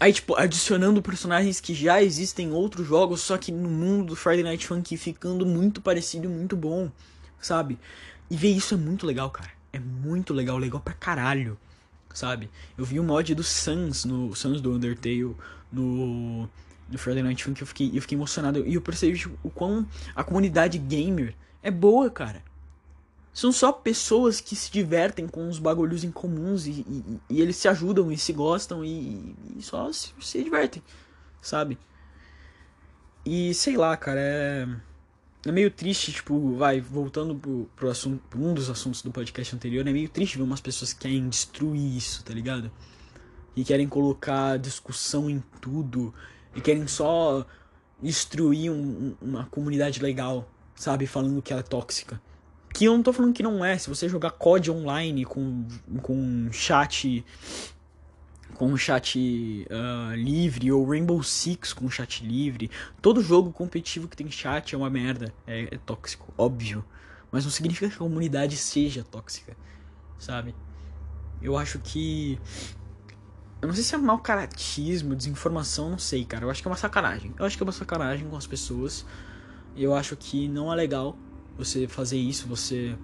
Aí, 0.01 0.15
tipo, 0.15 0.35
adicionando 0.35 1.03
personagens 1.03 1.61
que 1.61 1.75
já 1.75 2.03
existem 2.03 2.49
em 2.49 2.53
outros 2.53 2.87
jogos, 2.89 3.21
só 3.21 3.37
que 3.37 3.53
no 3.53 3.69
mundo 3.69 4.07
do 4.07 4.17
Friday 4.17 4.43
Night 4.43 4.67
Funkin' 4.67 4.97
ficando 4.97 5.45
muito 5.45 5.83
parecido 5.83 6.25
e 6.25 6.29
muito 6.29 6.57
bom, 6.57 6.91
sabe? 7.39 7.79
E 8.31 8.35
ver 8.35 8.49
isso 8.49 8.73
é 8.73 8.79
muito 8.79 9.07
legal, 9.07 9.29
cara. 9.29 9.51
É 9.71 9.79
muito 9.79 10.33
legal, 10.33 10.57
legal 10.57 10.81
pra 10.81 10.95
caralho, 10.95 11.59
sabe? 12.15 12.49
Eu 12.79 12.85
vi 12.87 12.99
o 12.99 13.05
mod 13.05 13.35
do 13.35 13.45
Sans, 13.45 14.07
no 14.07 14.35
Sans 14.35 14.63
do 14.63 14.73
Undertale, 14.73 15.37
no, 15.71 16.49
no 16.89 16.99
Friday 16.99 17.23
Night 17.23 17.45
Funkin', 17.45 17.61
eu 17.61 17.67
fiquei, 17.67 17.91
eu 17.93 18.01
fiquei 18.01 18.17
emocionado. 18.17 18.67
E 18.67 18.73
eu 18.73 18.81
percebi 18.81 19.19
tipo, 19.19 19.39
o 19.43 19.51
quão 19.51 19.87
a 20.17 20.25
comunidade 20.25 20.79
gamer 20.79 21.35
é 21.63 21.71
boa, 21.71 22.09
cara. 22.09 22.43
São 23.33 23.53
só 23.53 23.73
pessoas 23.73 24.41
que 24.41 24.57
se 24.57 24.71
divertem 24.71 25.29
com 25.29 25.49
os 25.49 25.59
bagulhos 25.59 26.03
em 26.03 26.11
comuns 26.11 26.67
e, 26.67 26.71
e, 26.71 27.21
e 27.31 27.41
eles 27.41 27.57
se 27.57 27.69
ajudam 27.69 28.11
e 28.11 28.19
se 28.19 28.33
gostam 28.33 28.85
e, 28.85 29.35
e 29.57 29.63
só 29.63 29.93
se, 29.93 30.13
se 30.21 30.43
divertem, 30.43 30.83
sabe? 31.41 31.79
E 33.25 33.55
sei 33.55 33.77
lá, 33.77 33.97
cara, 33.97 34.21
é 34.21 34.67
é 35.47 35.51
meio 35.51 35.71
triste, 35.71 36.13
tipo, 36.13 36.55
vai, 36.55 36.81
voltando 36.81 37.35
pro, 37.35 37.69
pro 37.75 37.89
assunto, 37.89 38.23
pro 38.29 38.41
um 38.41 38.53
dos 38.53 38.69
assuntos 38.69 39.01
do 39.01 39.11
podcast 39.11 39.57
anterior, 39.57 39.87
é 39.87 39.93
meio 39.93 40.09
triste 40.09 40.37
ver 40.37 40.43
umas 40.43 40.61
pessoas 40.61 40.93
que 40.93 41.01
querem 41.01 41.29
destruir 41.31 41.97
isso, 41.97 42.23
tá 42.23 42.35
ligado? 42.35 42.71
E 43.57 43.65
querem 43.65 43.89
colocar 43.89 44.59
discussão 44.59 45.31
em 45.31 45.43
tudo, 45.61 46.13
e 46.55 46.61
querem 46.61 46.87
só 46.87 47.47
destruir 48.03 48.71
um, 48.71 49.17
uma 49.21 49.47
comunidade 49.47 50.01
legal, 50.03 50.47
sabe? 50.75 51.07
Falando 51.07 51.41
que 51.41 51.53
ela 51.53 51.61
é 51.61 51.65
tóxica. 51.65 52.21
Que 52.73 52.85
eu 52.85 52.95
não 52.95 53.03
tô 53.03 53.13
falando 53.13 53.33
que 53.33 53.43
não 53.43 53.65
é, 53.65 53.77
se 53.77 53.89
você 53.89 54.09
jogar 54.09 54.31
COD 54.31 54.71
online 54.71 55.25
com, 55.25 55.67
com 56.03 56.49
chat 56.53 57.25
com 58.61 58.77
chat 58.77 59.67
uh, 59.71 60.15
livre, 60.15 60.71
ou 60.71 60.87
Rainbow 60.87 61.23
Six 61.23 61.73
com 61.73 61.89
chat 61.89 62.23
livre. 62.23 62.71
Todo 63.01 63.23
jogo 63.23 63.51
competitivo 63.51 64.07
que 64.07 64.15
tem 64.15 64.31
chat 64.31 64.75
é 64.75 64.79
uma 64.79 64.91
merda, 64.91 65.33
é, 65.47 65.75
é 65.75 65.79
tóxico, 65.79 66.31
óbvio. 66.37 66.85
Mas 67.33 67.45
não 67.45 67.51
significa 67.51 67.89
que 67.89 67.95
a 67.95 67.99
comunidade 67.99 68.59
seja 68.59 69.03
tóxica, 69.03 69.57
sabe? 70.19 70.55
Eu 71.41 71.57
acho 71.57 71.79
que. 71.79 72.39
Eu 73.63 73.69
não 73.69 73.75
sei 73.75 73.83
se 73.83 73.95
é 73.95 73.99
mau 73.99 74.19
caratismo, 74.19 75.15
desinformação, 75.15 75.91
não 75.91 75.99
sei, 75.99 76.27
cara. 76.27 76.45
Eu 76.45 76.51
acho 76.51 76.61
que 76.61 76.69
é 76.69 76.71
uma 76.71 76.77
sacanagem. 76.77 77.33
Eu 77.39 77.47
acho 77.47 77.57
que 77.57 77.63
é 77.63 77.67
uma 77.67 77.73
sacanagem 77.73 78.29
com 78.29 78.37
as 78.37 78.47
pessoas. 78.47 79.07
Eu 79.75 79.95
acho 79.95 80.17
que 80.17 80.49
não 80.49 80.71
é 80.71 80.77
legal 80.77 81.17
você 81.65 81.87
fazer 81.87 82.17
isso, 82.17 82.49
você 82.49 82.97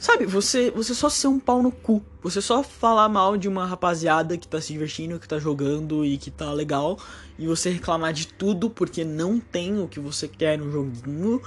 Sabe, 0.00 0.24
você, 0.24 0.70
você 0.70 0.94
só 0.94 1.10
ser 1.10 1.26
um 1.28 1.38
pau 1.38 1.62
no 1.62 1.70
cu. 1.70 2.02
Você 2.22 2.40
só 2.40 2.62
falar 2.62 3.06
mal 3.10 3.36
de 3.36 3.46
uma 3.46 3.66
rapaziada 3.66 4.38
que 4.38 4.48
tá 4.48 4.58
se 4.58 4.72
divertindo, 4.72 5.20
que 5.20 5.28
tá 5.28 5.38
jogando 5.38 6.06
e 6.06 6.16
que 6.16 6.30
tá 6.30 6.50
legal. 6.54 6.98
E 7.38 7.46
você 7.46 7.68
reclamar 7.68 8.14
de 8.14 8.26
tudo 8.26 8.70
porque 8.70 9.04
não 9.04 9.38
tem 9.38 9.78
o 9.78 9.86
que 9.86 10.00
você 10.00 10.26
quer 10.26 10.56
no 10.56 10.72
joguinho. 10.72 11.42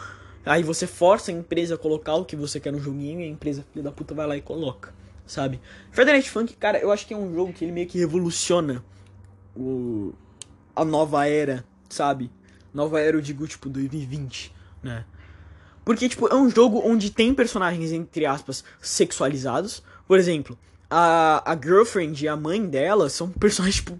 Aí 0.45 0.61
você 0.61 0.85
força 0.85 1.31
a 1.31 1.33
empresa 1.33 1.73
a 1.73 1.77
colocar 1.79 2.13
o 2.13 2.25
que 2.25 2.35
você 2.35 2.59
quer 2.59 2.71
no 2.71 2.79
joguinho 2.79 3.21
e 3.21 3.23
a 3.23 3.27
empresa 3.27 3.65
filha 3.73 3.83
da 3.85 3.91
puta 3.91 4.13
vai 4.13 4.27
lá 4.27 4.37
e 4.37 4.41
coloca. 4.41 4.93
Sabe? 5.25 5.59
Federate 5.91 6.29
Funk, 6.29 6.53
cara, 6.53 6.77
eu 6.77 6.91
acho 6.91 7.07
que 7.07 7.13
é 7.15 7.17
um 7.17 7.33
jogo 7.33 7.53
que 7.53 7.65
ele 7.65 7.71
meio 7.71 7.87
que 7.87 7.97
revoluciona 7.97 8.85
o, 9.55 10.13
a 10.75 10.85
nova 10.85 11.27
era, 11.27 11.65
sabe? 11.89 12.29
Nova 12.73 12.99
era, 12.99 13.15
eu 13.15 13.21
digo, 13.21 13.47
tipo, 13.47 13.69
2020, 13.69 14.53
né? 14.81 15.05
Porque, 15.85 16.07
tipo, 16.07 16.27
é 16.27 16.35
um 16.35 16.49
jogo 16.49 16.81
onde 16.83 17.11
tem 17.11 17.33
personagens, 17.33 17.91
entre 17.91 18.25
aspas, 18.25 18.63
sexualizados. 18.81 19.83
Por 20.07 20.17
exemplo, 20.17 20.57
a, 20.89 21.51
a 21.51 21.55
girlfriend 21.55 22.23
e 22.23 22.27
a 22.27 22.35
mãe 22.35 22.65
dela 22.65 23.09
são 23.09 23.29
personagens, 23.39 23.75
tipo. 23.75 23.99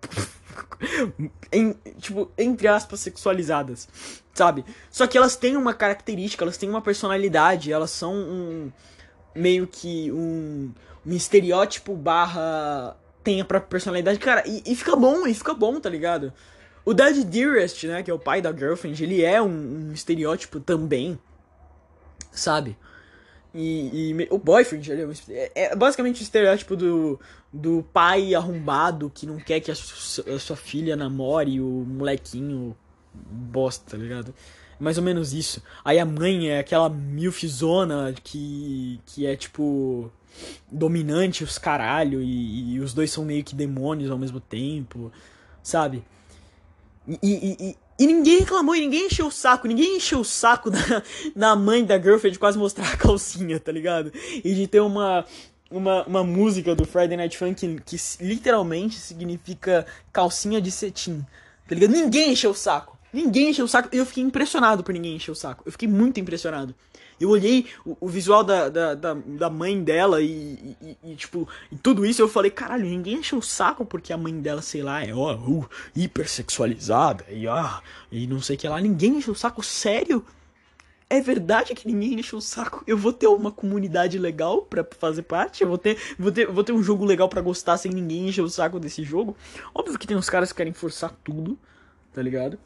em, 1.52 1.74
tipo, 1.98 2.30
entre 2.38 2.68
aspas, 2.68 3.00
sexualizadas. 3.00 3.88
Sabe? 4.32 4.64
Só 4.90 5.06
que 5.06 5.18
elas 5.18 5.34
têm 5.34 5.56
uma 5.56 5.74
característica, 5.74 6.44
elas 6.44 6.56
têm 6.56 6.68
uma 6.68 6.80
personalidade, 6.80 7.72
elas 7.72 7.90
são 7.90 8.14
um. 8.14 8.72
meio 9.34 9.66
que 9.66 10.12
um. 10.12 10.70
um 11.04 11.12
estereótipo 11.12 11.96
barra. 11.96 12.96
tem 13.24 13.40
a 13.40 13.44
própria 13.44 13.68
personalidade. 13.68 14.20
Cara, 14.20 14.44
e, 14.46 14.62
e 14.64 14.76
fica 14.76 14.94
bom, 14.94 15.26
e 15.26 15.34
fica 15.34 15.52
bom, 15.52 15.80
tá 15.80 15.90
ligado? 15.90 16.32
O 16.88 16.94
Dad 16.94 17.14
Dearest, 17.22 17.86
né, 17.86 18.02
que 18.02 18.10
é 18.10 18.14
o 18.14 18.18
pai 18.18 18.40
da 18.40 18.50
girlfriend, 18.50 19.04
ele 19.04 19.22
é 19.22 19.42
um, 19.42 19.90
um 19.90 19.92
estereótipo 19.92 20.58
também, 20.58 21.18
sabe? 22.32 22.78
E, 23.52 24.10
e, 24.10 24.28
o 24.30 24.38
boyfriend 24.38 24.90
ele 24.90 25.02
é, 25.02 25.06
um, 25.06 25.12
é, 25.28 25.52
é, 25.54 25.76
basicamente 25.76 26.22
o 26.22 26.24
estereótipo 26.24 26.74
do, 26.74 27.20
do 27.52 27.84
pai 27.92 28.34
arrombado 28.34 29.12
que 29.14 29.26
não 29.26 29.36
quer 29.36 29.60
que 29.60 29.70
a, 29.70 29.74
su, 29.74 30.24
a, 30.30 30.38
sua 30.38 30.56
filha 30.56 30.96
namore 30.96 31.60
o 31.60 31.84
molequinho 31.86 32.74
bosta, 33.12 33.90
tá 33.90 33.98
ligado? 33.98 34.34
Mais 34.80 34.96
ou 34.96 35.04
menos 35.04 35.34
isso. 35.34 35.62
Aí 35.84 35.98
a 35.98 36.06
mãe 36.06 36.48
é 36.48 36.58
aquela 36.58 36.88
milfzona 36.88 38.14
que, 38.24 38.98
que 39.04 39.26
é 39.26 39.36
tipo 39.36 40.10
dominante 40.72 41.44
os 41.44 41.58
caralho 41.58 42.22
e, 42.22 42.76
e 42.76 42.80
os 42.80 42.94
dois 42.94 43.10
são 43.10 43.26
meio 43.26 43.44
que 43.44 43.54
demônios 43.54 44.10
ao 44.10 44.16
mesmo 44.16 44.40
tempo, 44.40 45.12
sabe? 45.62 46.02
E, 47.08 47.18
e, 47.22 47.76
e, 47.98 48.06
ninguém 48.06 48.40
reclamou, 48.40 48.76
e 48.76 48.80
ninguém 48.80 49.06
encheu 49.06 49.26
o 49.26 49.30
saco, 49.30 49.66
ninguém 49.66 49.96
encheu 49.96 50.20
o 50.20 50.24
saco 50.24 50.68
da, 50.70 51.02
da 51.34 51.56
mãe 51.56 51.84
da 51.84 51.98
girlfriend 51.98 52.34
de 52.34 52.38
quase 52.38 52.58
mostrar 52.58 52.92
a 52.92 52.96
calcinha, 52.96 53.58
tá 53.58 53.72
ligado? 53.72 54.12
E 54.44 54.54
de 54.54 54.66
ter 54.66 54.80
uma, 54.80 55.24
uma, 55.70 56.04
uma 56.04 56.24
música 56.24 56.74
do 56.74 56.84
Friday 56.84 57.16
Night 57.16 57.38
Funk 57.38 57.54
que, 57.54 57.80
que 57.80 57.96
literalmente 58.20 58.96
significa 58.96 59.86
calcinha 60.12 60.60
de 60.60 60.70
cetim, 60.70 61.24
tá 61.66 61.74
ligado? 61.74 61.92
Ninguém 61.92 62.32
encheu 62.32 62.50
o 62.50 62.54
saco. 62.54 62.98
Ninguém 63.10 63.50
encheu 63.50 63.64
o 63.64 63.68
saco. 63.68 63.88
Eu 63.90 64.04
fiquei 64.04 64.22
impressionado 64.22 64.84
por 64.84 64.92
ninguém 64.92 65.16
encher 65.16 65.30
o 65.30 65.34
saco. 65.34 65.62
Eu 65.64 65.72
fiquei 65.72 65.88
muito 65.88 66.20
impressionado. 66.20 66.74
Eu 67.20 67.30
olhei 67.30 67.66
o, 67.84 67.96
o 68.00 68.08
visual 68.08 68.44
da, 68.44 68.68
da, 68.68 68.94
da, 68.94 69.14
da, 69.14 69.50
mãe 69.50 69.82
dela 69.82 70.20
e, 70.22 70.76
e, 70.80 70.96
e, 71.02 71.16
tipo, 71.16 71.48
e 71.70 71.76
tudo 71.76 72.06
isso 72.06 72.22
eu 72.22 72.28
falei, 72.28 72.50
caralho, 72.50 72.84
ninguém 72.84 73.14
encheu 73.14 73.38
o 73.38 73.42
saco 73.42 73.84
porque 73.84 74.12
a 74.12 74.16
mãe 74.16 74.38
dela, 74.40 74.62
sei 74.62 74.82
lá, 74.82 75.04
é 75.04 75.12
ó, 75.12 75.34
uh, 75.34 75.68
hipersexualizada 75.96 77.24
e 77.28 77.48
ah, 77.48 77.82
e 78.10 78.26
não 78.26 78.40
sei 78.40 78.56
o 78.56 78.58
que 78.58 78.68
lá. 78.68 78.80
Ninguém 78.80 79.18
encheu 79.18 79.32
o 79.32 79.36
saco, 79.36 79.62
sério? 79.62 80.24
É 81.10 81.20
verdade 81.22 81.74
que 81.74 81.86
ninguém 81.86 82.20
encheu 82.20 82.38
o 82.38 82.42
saco. 82.42 82.84
Eu 82.86 82.96
vou 82.96 83.12
ter 83.12 83.26
uma 83.26 83.50
comunidade 83.50 84.18
legal 84.18 84.62
para 84.62 84.86
fazer 84.98 85.22
parte. 85.22 85.62
Eu 85.62 85.68
vou 85.68 85.78
ter, 85.78 85.96
vou 86.18 86.30
ter, 86.30 86.46
vou 86.46 86.62
ter 86.62 86.72
um 86.72 86.82
jogo 86.82 87.04
legal 87.04 87.28
para 87.28 87.40
gostar 87.40 87.78
sem 87.78 87.90
ninguém 87.90 88.28
encher 88.28 88.42
o 88.42 88.48
saco 88.50 88.78
desse 88.78 89.02
jogo. 89.02 89.34
Óbvio 89.74 89.98
que 89.98 90.06
tem 90.06 90.16
uns 90.16 90.28
caras 90.28 90.52
que 90.52 90.58
querem 90.58 90.72
forçar 90.74 91.10
tudo, 91.24 91.58
tá 92.12 92.20
ligado? 92.20 92.58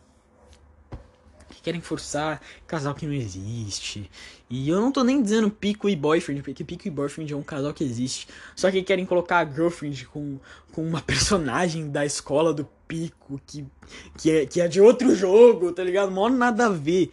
Que 1.62 1.64
querem 1.64 1.80
forçar 1.80 2.42
casal 2.66 2.94
que 2.94 3.06
não 3.06 3.14
existe. 3.14 4.10
E 4.50 4.68
eu 4.68 4.80
não 4.80 4.92
tô 4.92 5.02
nem 5.04 5.22
dizendo 5.22 5.48
Pico 5.48 5.88
e 5.88 5.96
Boyfriend, 5.96 6.42
porque 6.42 6.64
Pico 6.64 6.86
e 6.86 6.90
Boyfriend 6.90 7.32
é 7.32 7.36
um 7.36 7.42
casal 7.42 7.72
que 7.72 7.84
existe. 7.84 8.26
Só 8.54 8.70
que 8.70 8.82
querem 8.82 9.06
colocar 9.06 9.38
a 9.38 9.50
Girlfriend 9.50 10.06
com, 10.06 10.38
com 10.72 10.86
uma 10.86 11.00
personagem 11.02 11.88
da 11.88 12.04
escola 12.04 12.52
do 12.52 12.68
Pico, 12.86 13.40
que, 13.46 13.64
que, 14.18 14.30
é, 14.30 14.46
que 14.46 14.60
é 14.60 14.68
de 14.68 14.80
outro 14.80 15.14
jogo, 15.14 15.72
tá 15.72 15.82
ligado? 15.82 16.10
Mó 16.10 16.28
nada 16.28 16.66
a 16.66 16.68
ver, 16.68 17.10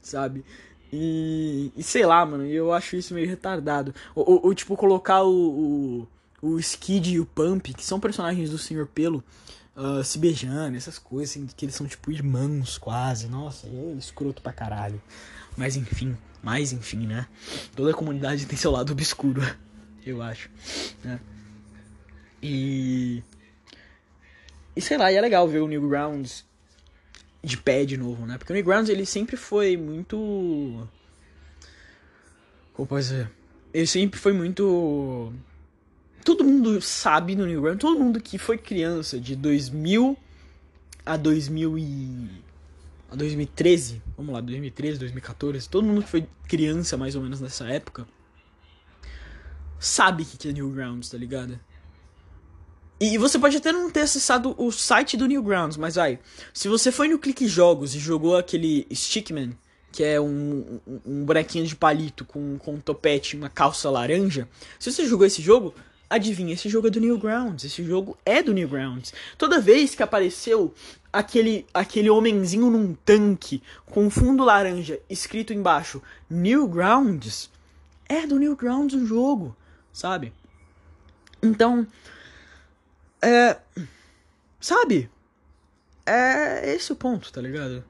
sabe? 0.00 0.44
E, 0.90 1.70
e 1.76 1.82
sei 1.82 2.06
lá, 2.06 2.24
mano, 2.24 2.46
eu 2.46 2.72
acho 2.72 2.96
isso 2.96 3.12
meio 3.12 3.28
retardado. 3.28 3.94
Ou, 4.14 4.30
ou, 4.30 4.46
ou 4.46 4.54
tipo, 4.54 4.74
colocar 4.76 5.22
o, 5.22 6.06
o, 6.42 6.50
o 6.54 6.58
Skid 6.58 7.12
e 7.12 7.20
o 7.20 7.26
Pump, 7.26 7.74
que 7.74 7.84
são 7.84 8.00
personagens 8.00 8.50
do 8.50 8.56
Senhor 8.56 8.86
Pelo, 8.86 9.22
uh, 9.78 10.02
se 10.02 10.18
beijando, 10.18 10.76
essas 10.76 10.98
coisas, 10.98 11.30
assim, 11.30 11.46
que 11.46 11.64
eles 11.64 11.74
são 11.74 11.86
tipo 11.86 12.10
irmãos 12.10 12.76
quase. 12.76 13.28
Nossa, 13.28 13.66
é 13.68 13.92
escroto 13.96 14.42
pra 14.42 14.52
caralho. 14.52 15.00
Mas 15.56 15.76
enfim, 15.76 16.16
mais 16.42 16.72
enfim, 16.72 17.06
né? 17.06 17.26
Toda 17.74 17.94
comunidade 17.94 18.46
tem 18.46 18.58
seu 18.58 18.70
lado 18.70 18.92
obscuro, 18.92 19.40
eu 20.04 20.20
acho. 20.20 20.50
Né? 21.04 21.20
E. 22.42 23.22
E 24.76 24.80
sei 24.80 24.96
lá, 24.96 25.10
e 25.10 25.16
é 25.16 25.20
legal 25.20 25.48
ver 25.48 25.60
o 25.60 25.68
Newgrounds 25.68 26.44
de 27.42 27.56
pé 27.56 27.84
de 27.84 27.96
novo, 27.96 28.26
né? 28.26 28.38
Porque 28.38 28.52
o 28.52 28.54
Newgrounds 28.54 28.88
ele 28.88 29.06
sempre 29.06 29.36
foi 29.36 29.76
muito. 29.76 30.86
Como 32.72 32.86
posso 32.86 33.08
dizer? 33.08 33.30
Ele 33.72 33.86
sempre 33.86 34.18
foi 34.18 34.32
muito 34.32 35.32
todo 36.24 36.44
mundo 36.44 36.80
sabe 36.80 37.34
no 37.34 37.46
Newground, 37.46 37.80
todo 37.80 37.98
mundo 37.98 38.20
que 38.20 38.38
foi 38.38 38.58
criança 38.58 39.18
de 39.18 39.34
2000 39.34 40.16
a 41.04 41.16
2000 41.16 41.78
e 41.78 42.28
a 43.10 43.16
2013, 43.16 44.02
vamos 44.16 44.34
lá, 44.34 44.40
2013, 44.40 44.98
2014, 44.98 45.68
todo 45.68 45.86
mundo 45.86 46.02
que 46.02 46.08
foi 46.10 46.26
criança 46.46 46.96
mais 46.96 47.16
ou 47.16 47.22
menos 47.22 47.40
nessa 47.40 47.66
época 47.66 48.06
sabe 49.78 50.24
o 50.24 50.26
que 50.26 50.48
é 50.48 50.52
Newgrounds, 50.52 51.08
tá 51.08 51.16
ligado? 51.16 51.58
E 53.00 53.16
você 53.16 53.38
pode 53.38 53.56
até 53.56 53.70
não 53.70 53.90
ter 53.90 54.00
acessado 54.00 54.54
o 54.58 54.72
site 54.72 55.16
do 55.16 55.26
Newgrounds, 55.26 55.76
mas 55.76 55.94
vai. 55.94 56.18
Se 56.52 56.66
você 56.66 56.90
foi 56.90 57.06
no 57.08 57.18
Clique 57.18 57.46
Jogos 57.46 57.94
e 57.94 57.98
jogou 57.98 58.36
aquele 58.36 58.86
Stickman, 58.92 59.56
que 59.92 60.02
é 60.02 60.20
um, 60.20 60.80
um, 60.86 61.00
um 61.06 61.24
bonequinho 61.24 61.64
de 61.64 61.76
palito 61.76 62.24
com, 62.24 62.58
com 62.58 62.74
um 62.74 62.80
topete 62.80 63.36
e 63.36 63.38
uma 63.38 63.48
calça 63.48 63.88
laranja. 63.88 64.48
Se 64.80 64.90
você 64.90 65.06
jogou 65.06 65.26
esse 65.26 65.40
jogo, 65.40 65.72
adivinha, 66.08 66.54
esse 66.54 66.68
jogo 66.68 66.88
é 66.88 66.90
do 66.90 67.00
Newgrounds. 67.00 67.64
Esse 67.64 67.84
jogo 67.84 68.16
é 68.24 68.42
do 68.42 68.52
Newgrounds. 68.52 69.12
Toda 69.36 69.60
vez 69.60 69.94
que 69.94 70.02
apareceu 70.02 70.74
aquele, 71.12 71.66
aquele 71.72 72.10
homenzinho 72.10 72.70
num 72.70 72.94
tanque 72.94 73.62
com 73.86 74.10
fundo 74.10 74.44
laranja 74.44 75.00
escrito 75.08 75.52
embaixo 75.52 76.02
Newgrounds, 76.28 77.50
é 78.08 78.26
do 78.26 78.38
Newgrounds 78.38 78.94
o 78.94 79.06
jogo, 79.06 79.56
sabe? 79.92 80.32
Então, 81.42 81.86
é. 83.22 83.58
Sabe? 84.60 85.10
É 86.04 86.74
esse 86.74 86.92
o 86.92 86.96
ponto, 86.96 87.32
tá 87.32 87.40
ligado? 87.40 87.84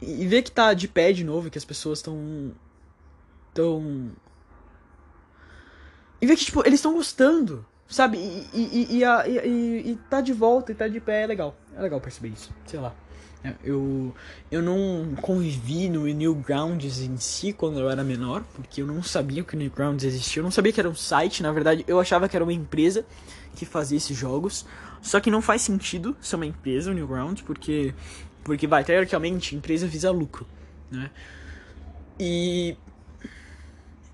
E, 0.00 0.26
ver 0.26 0.42
que 0.42 0.50
tá 0.50 0.74
de 0.74 0.86
pé 0.86 1.12
de 1.12 1.24
novo, 1.24 1.50
que 1.50 1.58
as 1.58 1.64
pessoas 1.64 1.98
estão. 1.98 2.52
tão. 3.52 4.12
E 6.24 6.26
ver 6.26 6.36
que, 6.36 6.46
tipo, 6.46 6.66
eles 6.66 6.78
estão 6.80 6.94
gostando, 6.94 7.66
sabe? 7.86 8.16
E, 8.16 8.48
e, 8.54 8.96
e, 8.96 9.04
a, 9.04 9.28
e, 9.28 9.90
e, 9.90 9.98
tá 10.08 10.22
de 10.22 10.32
volta 10.32 10.72
e 10.72 10.74
tá 10.74 10.88
de 10.88 10.98
pé 10.98 11.24
é 11.24 11.26
legal. 11.26 11.54
É 11.76 11.82
legal 11.82 12.00
perceber 12.00 12.28
isso, 12.28 12.50
sei 12.64 12.80
lá. 12.80 12.94
É, 13.44 13.52
eu, 13.62 14.14
eu 14.50 14.62
não 14.62 15.14
convivi 15.20 15.90
no 15.90 16.06
Newgrounds 16.06 17.00
em 17.00 17.18
si 17.18 17.52
quando 17.52 17.78
eu 17.78 17.90
era 17.90 18.02
menor, 18.02 18.42
porque 18.54 18.80
eu 18.80 18.86
não 18.86 19.02
sabia 19.02 19.44
que 19.44 19.54
o 19.54 19.58
Newgrounds 19.58 20.02
existia. 20.02 20.40
Eu 20.40 20.44
não 20.44 20.50
sabia 20.50 20.72
que 20.72 20.80
era 20.80 20.88
um 20.88 20.94
site, 20.94 21.42
na 21.42 21.52
verdade, 21.52 21.84
eu 21.86 22.00
achava 22.00 22.26
que 22.26 22.34
era 22.34 22.42
uma 22.42 22.54
empresa 22.54 23.04
que 23.54 23.66
fazia 23.66 23.98
esses 23.98 24.16
jogos. 24.16 24.64
Só 25.02 25.20
que 25.20 25.30
não 25.30 25.42
faz 25.42 25.60
sentido 25.60 26.16
ser 26.22 26.36
uma 26.36 26.46
empresa, 26.46 26.90
o 26.90 26.94
Newgrounds, 26.94 27.42
porque, 27.42 27.92
porque 28.42 28.66
vai, 28.66 28.82
teoricamente, 28.82 29.54
empresa 29.54 29.86
visa 29.86 30.10
lucro, 30.10 30.46
né? 30.90 31.10
E 32.18 32.78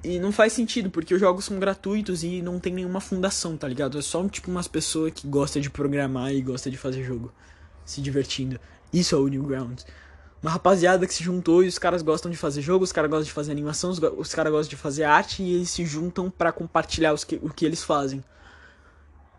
e 0.02 0.18
não 0.18 0.32
faz 0.32 0.52
sentido, 0.52 0.90
porque 0.90 1.14
os 1.14 1.20
jogos 1.20 1.44
são 1.44 1.58
gratuitos 1.58 2.22
e 2.22 2.40
não 2.40 2.58
tem 2.58 2.72
nenhuma 2.72 3.00
fundação, 3.00 3.56
tá 3.56 3.68
ligado? 3.68 3.98
É 3.98 4.02
só 4.02 4.26
tipo 4.28 4.50
umas 4.50 4.66
pessoas 4.66 5.12
que 5.12 5.26
gosta 5.26 5.60
de 5.60 5.68
programar 5.68 6.32
e 6.32 6.40
gosta 6.40 6.70
de 6.70 6.76
fazer 6.76 7.04
jogo, 7.04 7.32
se 7.84 8.00
divertindo. 8.00 8.58
Isso 8.92 9.14
é 9.14 9.18
o 9.18 9.28
Newgrounds. 9.28 9.86
Uma 10.42 10.52
rapaziada 10.52 11.06
que 11.06 11.12
se 11.12 11.22
juntou 11.22 11.62
e 11.62 11.68
os 11.68 11.78
caras 11.78 12.00
gostam 12.00 12.30
de 12.30 12.36
fazer 12.36 12.62
jogo, 12.62 12.82
os 12.82 12.92
caras 12.92 13.10
gostam 13.10 13.26
de 13.26 13.32
fazer 13.32 13.52
animação, 13.52 13.90
os, 13.90 13.98
os 13.98 14.34
caras 14.34 14.50
gostam 14.50 14.70
de 14.70 14.76
fazer 14.76 15.04
arte 15.04 15.42
e 15.42 15.54
eles 15.54 15.68
se 15.68 15.84
juntam 15.84 16.30
para 16.30 16.50
compartilhar 16.50 17.14
que, 17.18 17.38
o 17.42 17.50
que 17.50 17.66
eles 17.66 17.84
fazem. 17.84 18.24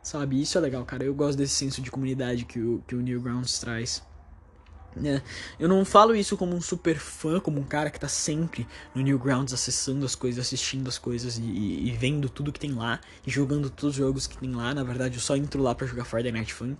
Sabe? 0.04 0.42
Isso 0.42 0.58
é 0.58 0.62
legal, 0.62 0.86
cara. 0.86 1.04
Eu 1.04 1.14
gosto 1.14 1.38
desse 1.38 1.56
senso 1.56 1.82
de 1.82 1.90
comunidade 1.90 2.46
que 2.46 2.60
o, 2.60 2.84
que 2.88 2.96
o 2.96 3.02
Newgrounds 3.02 3.60
traz. 3.60 4.04
Né? 4.96 5.22
Eu 5.58 5.70
não 5.70 5.86
falo 5.86 6.14
isso 6.16 6.36
como 6.36 6.54
um 6.54 6.60
super 6.60 6.98
fã, 6.98 7.40
como 7.40 7.60
um 7.60 7.64
cara 7.64 7.90
que 7.90 8.00
tá 8.00 8.10
sempre 8.10 8.68
no 8.94 9.02
Newgrounds 9.02 9.54
acessando 9.54 10.06
as 10.06 10.16
coisas, 10.16 10.46
assistindo 10.46 10.88
as 10.88 10.98
coisas 10.98 11.38
e, 11.38 11.42
e, 11.42 11.92
vendo 11.98 12.28
tudo 12.28 12.52
que 12.52 12.60
tem 12.60 12.74
lá 12.74 13.00
e 13.26 13.32
jogando 13.32 13.70
todos 13.70 13.96
os 13.96 13.96
jogos 13.96 14.28
que 14.28 14.38
tem 14.38 14.54
lá. 14.54 14.74
Na 14.74 14.84
verdade, 14.84 15.16
eu 15.16 15.22
só 15.22 15.36
entro 15.36 15.62
lá 15.62 15.74
para 15.74 15.88
jogar 15.88 16.04
Friday 16.04 16.32
Night 16.32 16.54
Funk, 16.54 16.78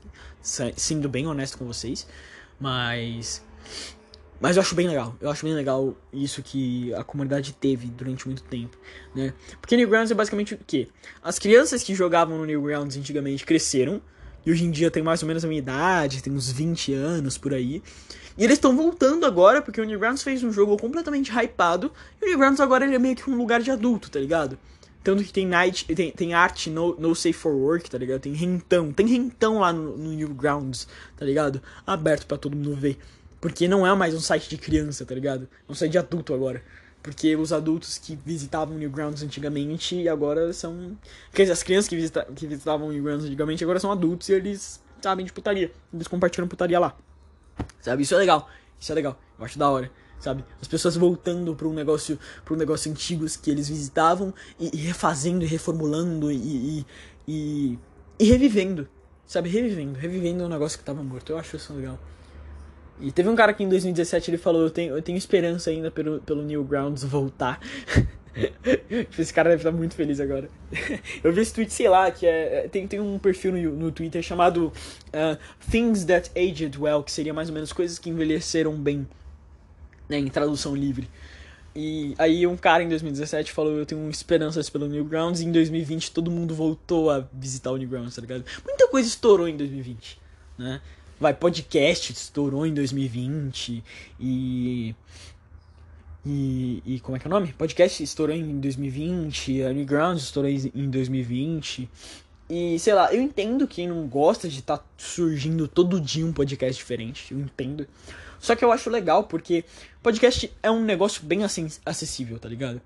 sendo 0.76 1.08
bem 1.08 1.26
honesto 1.26 1.58
com 1.58 1.66
vocês. 1.66 2.06
Mas. 2.60 3.44
Mas 4.42 4.58
eu 4.58 4.62
acho 4.62 4.74
bem 4.74 4.88
legal. 4.88 5.16
Eu 5.22 5.30
acho 5.30 5.46
bem 5.46 5.54
legal 5.54 5.96
isso 6.12 6.42
que 6.42 6.94
a 6.96 7.04
comunidade 7.04 7.54
teve 7.54 7.88
durante 7.88 8.26
muito 8.26 8.42
tempo, 8.44 8.76
né? 9.16 9.34
Porque 9.62 9.78
Newgrounds 9.78 10.12
é 10.12 10.16
basicamente 10.16 10.56
o 10.56 10.60
quê? 10.66 10.88
As 11.24 11.38
crianças 11.38 11.84
que 11.84 11.94
jogavam 11.94 12.40
no 12.40 12.46
Newgrounds 12.46 12.98
antigamente 12.98 13.46
cresceram 13.46 14.02
e 14.46 14.52
hoje 14.52 14.66
em 14.66 14.72
dia 14.72 14.90
tem 14.90 15.04
mais 15.04 15.22
ou 15.22 15.28
menos 15.28 15.46
a 15.46 15.48
minha 15.48 15.60
idade, 15.60 16.24
tem 16.24 16.34
uns 16.34 16.52
20 16.52 16.94
anos 16.94 17.38
por 17.38 17.54
aí. 17.54 17.82
E 18.38 18.44
eles 18.44 18.58
estão 18.58 18.76
voltando 18.76 19.26
agora, 19.26 19.62
porque 19.62 19.80
o 19.80 19.86
Newgrounds 19.86 20.24
fez 20.24 20.44
um 20.44 20.52
jogo 20.52 20.78
completamente 20.78 21.32
hypado. 21.32 21.92
E 22.22 22.26
o 22.26 22.28
Newgrounds 22.30 22.60
agora 22.60 22.86
ele 22.86 22.96
é 22.96 23.00
meio 23.00 23.16
que 23.16 23.30
um 23.30 23.36
lugar 23.36 23.62
de 23.62 23.70
adulto, 23.70 24.10
tá 24.10 24.20
ligado? 24.20 24.58
Tanto 25.04 25.24
que 25.24 25.34
tem 25.34 25.46
night, 25.46 25.86
tem, 25.86 26.12
tem 26.12 26.34
arte 26.34 26.70
no, 26.70 26.96
no 27.00 27.16
Safe 27.16 27.34
for 27.34 27.54
Work, 27.54 27.90
tá 27.90 27.98
ligado? 27.98 28.22
Tem 28.22 28.34
rentão, 28.34 28.92
tem 28.92 29.08
rentão 29.08 29.60
lá 29.60 29.74
no, 29.74 29.98
no 29.98 30.12
Newgrounds, 30.12 30.88
tá 31.18 31.26
ligado? 31.26 31.62
Aberto 31.86 32.26
para 32.26 32.38
todo 32.38 32.56
mundo 32.56 32.76
ver. 32.76 32.98
Porque 33.40 33.68
não 33.68 33.86
é 33.86 33.94
mais 33.96 34.14
um 34.14 34.20
site 34.20 34.48
de 34.48 34.58
criança, 34.58 35.04
tá 35.04 35.16
ligado? 35.16 35.50
É 35.68 35.72
um 35.72 35.76
site 35.76 35.92
de 35.92 35.98
adulto 35.98 36.34
agora. 36.34 36.64
Porque 37.02 37.36
os 37.36 37.52
adultos 37.52 37.98
que 37.98 38.18
visitavam 38.24 38.78
Newgrounds 38.78 39.24
antigamente 39.24 40.08
agora 40.08 40.54
são. 40.54 40.98
Quer 41.34 41.44
dizer, 41.44 41.54
as 41.54 41.64
crianças 41.64 41.88
que, 41.88 41.96
visita, 41.96 42.28
que 42.36 42.46
visitavam 42.46 42.90
Newgrounds 42.90 43.26
antigamente 43.26 43.64
agora 43.64 43.80
são 43.80 43.92
adultos 43.92 44.30
e 44.30 44.34
eles 44.34 44.82
sabem 45.02 45.26
de 45.26 45.34
putaria. 45.34 45.72
Eles 45.92 46.08
compartilham 46.08 46.48
putaria 46.48 46.80
lá. 46.80 46.96
Sabe? 47.82 48.04
Isso 48.04 48.14
é 48.14 48.18
legal. 48.18 48.48
Isso 48.80 48.92
é 48.92 48.96
legal. 48.96 49.20
Eu 49.38 49.46
acho 49.46 49.58
da 49.58 49.70
hora. 49.70 49.92
Sabe? 50.20 50.46
As 50.62 50.68
pessoas 50.68 50.96
voltando 50.96 51.56
para 51.56 51.68
um 51.68 51.74
negócio 51.74 52.20
para 52.46 52.54
um 52.54 52.58
negócio 52.58 52.92
antigos 52.92 53.36
que 53.36 53.50
eles 53.50 53.68
visitavam 53.68 54.32
e, 54.60 54.70
e 54.72 54.78
refazendo 54.78 55.44
e 55.44 55.48
reformulando 55.48 56.32
e, 56.32 56.86
e, 57.28 57.80
e, 58.20 58.24
revivendo. 58.24 58.88
Sabe? 59.26 59.50
Revivendo. 59.50 59.98
Revivendo 59.98 60.44
um 60.44 60.48
negócio 60.48 60.78
que 60.78 60.86
tava 60.86 61.02
morto. 61.02 61.32
Eu 61.32 61.40
acho 61.40 61.56
isso 61.56 61.74
legal. 61.74 61.98
E 63.02 63.12
teve 63.12 63.28
um 63.28 63.36
cara 63.36 63.54
que 63.54 63.64
em 63.64 63.70
2017 63.70 64.30
ele 64.30 64.38
falou: 64.38 64.62
Eu 64.62 64.70
tenho, 64.70 64.96
eu 64.96 65.02
tenho 65.02 65.18
esperança 65.18 65.70
ainda 65.72 65.90
pelo, 65.90 66.22
pelo 66.22 66.44
Newgrounds 66.44 67.04
voltar. 67.04 67.60
esse 69.18 69.34
cara 69.34 69.50
deve 69.50 69.62
estar 69.62 69.72
muito 69.72 69.96
feliz 69.96 70.20
agora. 70.20 70.50
eu 71.24 71.34
vi 71.34 71.42
esse 71.42 71.54
tweet, 71.54 71.74
sei 71.74 71.90
lá, 71.90 72.10
que 72.12 72.26
é. 72.26 72.66
é 72.66 72.68
tem, 72.68 72.88
tem 72.88 73.00
um 73.00 73.18
perfil 73.18 73.52
no, 73.52 73.72
no 73.76 73.92
Twitter 73.92 74.22
chamado 74.22 74.68
uh, 74.68 75.38
Things 75.70 76.06
That 76.06 76.32
Aged 76.36 76.80
Well, 76.80 77.04
que 77.04 77.12
seria 77.12 77.34
mais 77.34 77.50
ou 77.50 77.56
menos 77.56 77.74
coisas 77.74 77.98
que 77.98 78.10
envelheceram 78.10 78.76
bem, 78.76 79.08
né, 80.08 80.18
em 80.18 80.28
tradução 80.28 80.76
livre. 80.76 81.10
E 81.76 82.14
aí 82.18 82.46
um 82.46 82.58
cara 82.58 82.84
em 82.84 82.90
2017 82.90 83.52
falou, 83.52 83.78
eu 83.78 83.86
tenho 83.86 84.10
esperanças 84.10 84.70
pelo 84.70 84.88
Newgrounds, 84.88 85.42
e 85.42 85.46
em 85.46 85.52
2020 85.52 86.12
todo 86.12 86.30
mundo 86.30 86.54
voltou 86.54 87.10
a 87.10 87.26
visitar 87.34 87.72
o 87.72 87.78
Newgrounds, 87.78 88.16
tá 88.16 88.22
ligado? 88.22 88.44
Muita 88.66 88.88
coisa 88.90 89.08
estourou 89.08 89.48
em 89.48 89.56
2020, 89.56 90.20
né? 90.58 90.82
Vai, 91.22 91.36
podcast 91.36 92.12
estourou 92.12 92.66
em 92.66 92.74
2020 92.74 93.84
e. 94.20 94.96
E, 96.26 96.82
e 96.84 97.00
como 97.00 97.16
é 97.16 97.20
que 97.20 97.28
é 97.28 97.30
o 97.30 97.32
nome? 97.32 97.54
Podcast 97.54 98.02
estourou 98.02 98.36
em 98.36 98.60
2020, 98.60 99.62
Underground 99.62 100.18
estourou 100.18 100.50
em 100.50 100.90
2020. 100.90 101.88
E 102.50 102.80
sei 102.80 102.96
lá, 102.96 103.14
eu 103.14 103.22
entendo 103.22 103.68
quem 103.68 103.88
não 103.88 104.08
gosta 104.08 104.50
de 104.50 104.62
estar 104.62 104.80
tá 104.80 104.84
surgindo 104.98 105.68
todo 105.68 106.02
dia 106.02 106.26
um 106.26 106.34
podcast 106.34 106.76
diferente, 106.76 107.32
eu 107.32 107.40
entendo. 107.40 107.88
Só 108.40 108.56
que 108.56 108.66
eu 108.66 108.72
acho 108.72 108.90
legal 108.90 109.26
porque 109.26 109.64
podcast 110.02 110.52
é 110.64 110.72
um 110.72 110.84
negócio 110.84 111.24
bem 111.24 111.44
acessível, 111.44 112.40
tá 112.40 112.50
ligado? 112.50 112.82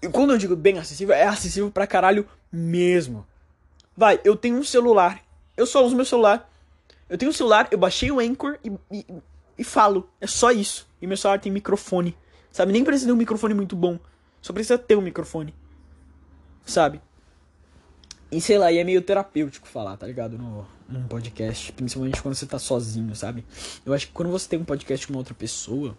E 0.00 0.08
quando 0.08 0.32
eu 0.32 0.38
digo 0.38 0.56
bem 0.56 0.78
acessível, 0.78 1.14
é 1.14 1.24
acessível 1.24 1.70
pra 1.70 1.86
caralho 1.86 2.26
mesmo. 2.50 3.26
Vai, 3.94 4.18
eu 4.24 4.36
tenho 4.36 4.56
um 4.56 4.64
celular, 4.64 5.22
eu 5.54 5.66
só 5.66 5.84
uso 5.84 5.94
meu 5.94 6.06
celular 6.06 6.50
eu 7.12 7.18
tenho 7.18 7.28
um 7.28 7.34
celular, 7.34 7.68
eu 7.70 7.76
baixei 7.76 8.10
o 8.10 8.18
Anchor 8.18 8.58
e, 8.64 8.72
e, 8.90 9.06
e 9.58 9.62
falo. 9.62 10.08
É 10.18 10.26
só 10.26 10.50
isso. 10.50 10.88
E 11.00 11.06
meu 11.06 11.14
celular 11.14 11.38
tem 11.38 11.52
microfone. 11.52 12.16
Sabe? 12.50 12.72
Nem 12.72 12.82
precisa 12.82 13.06
de 13.06 13.12
um 13.12 13.16
microfone 13.16 13.52
muito 13.52 13.76
bom. 13.76 13.98
Só 14.40 14.50
precisa 14.50 14.78
ter 14.78 14.96
um 14.96 15.02
microfone. 15.02 15.54
Sabe? 16.64 17.02
E 18.30 18.40
sei 18.40 18.56
lá, 18.56 18.72
e 18.72 18.78
é 18.78 18.84
meio 18.84 19.02
terapêutico 19.02 19.68
falar, 19.68 19.98
tá 19.98 20.06
ligado? 20.06 20.38
No, 20.38 20.66
num 20.88 21.06
podcast. 21.06 21.70
Principalmente 21.72 22.22
quando 22.22 22.34
você 22.34 22.46
tá 22.46 22.58
sozinho, 22.58 23.14
sabe? 23.14 23.44
Eu 23.84 23.92
acho 23.92 24.06
que 24.06 24.14
quando 24.14 24.30
você 24.30 24.48
tem 24.48 24.58
um 24.58 24.64
podcast 24.64 25.06
com 25.06 25.12
uma 25.12 25.18
outra 25.18 25.34
pessoa, 25.34 25.94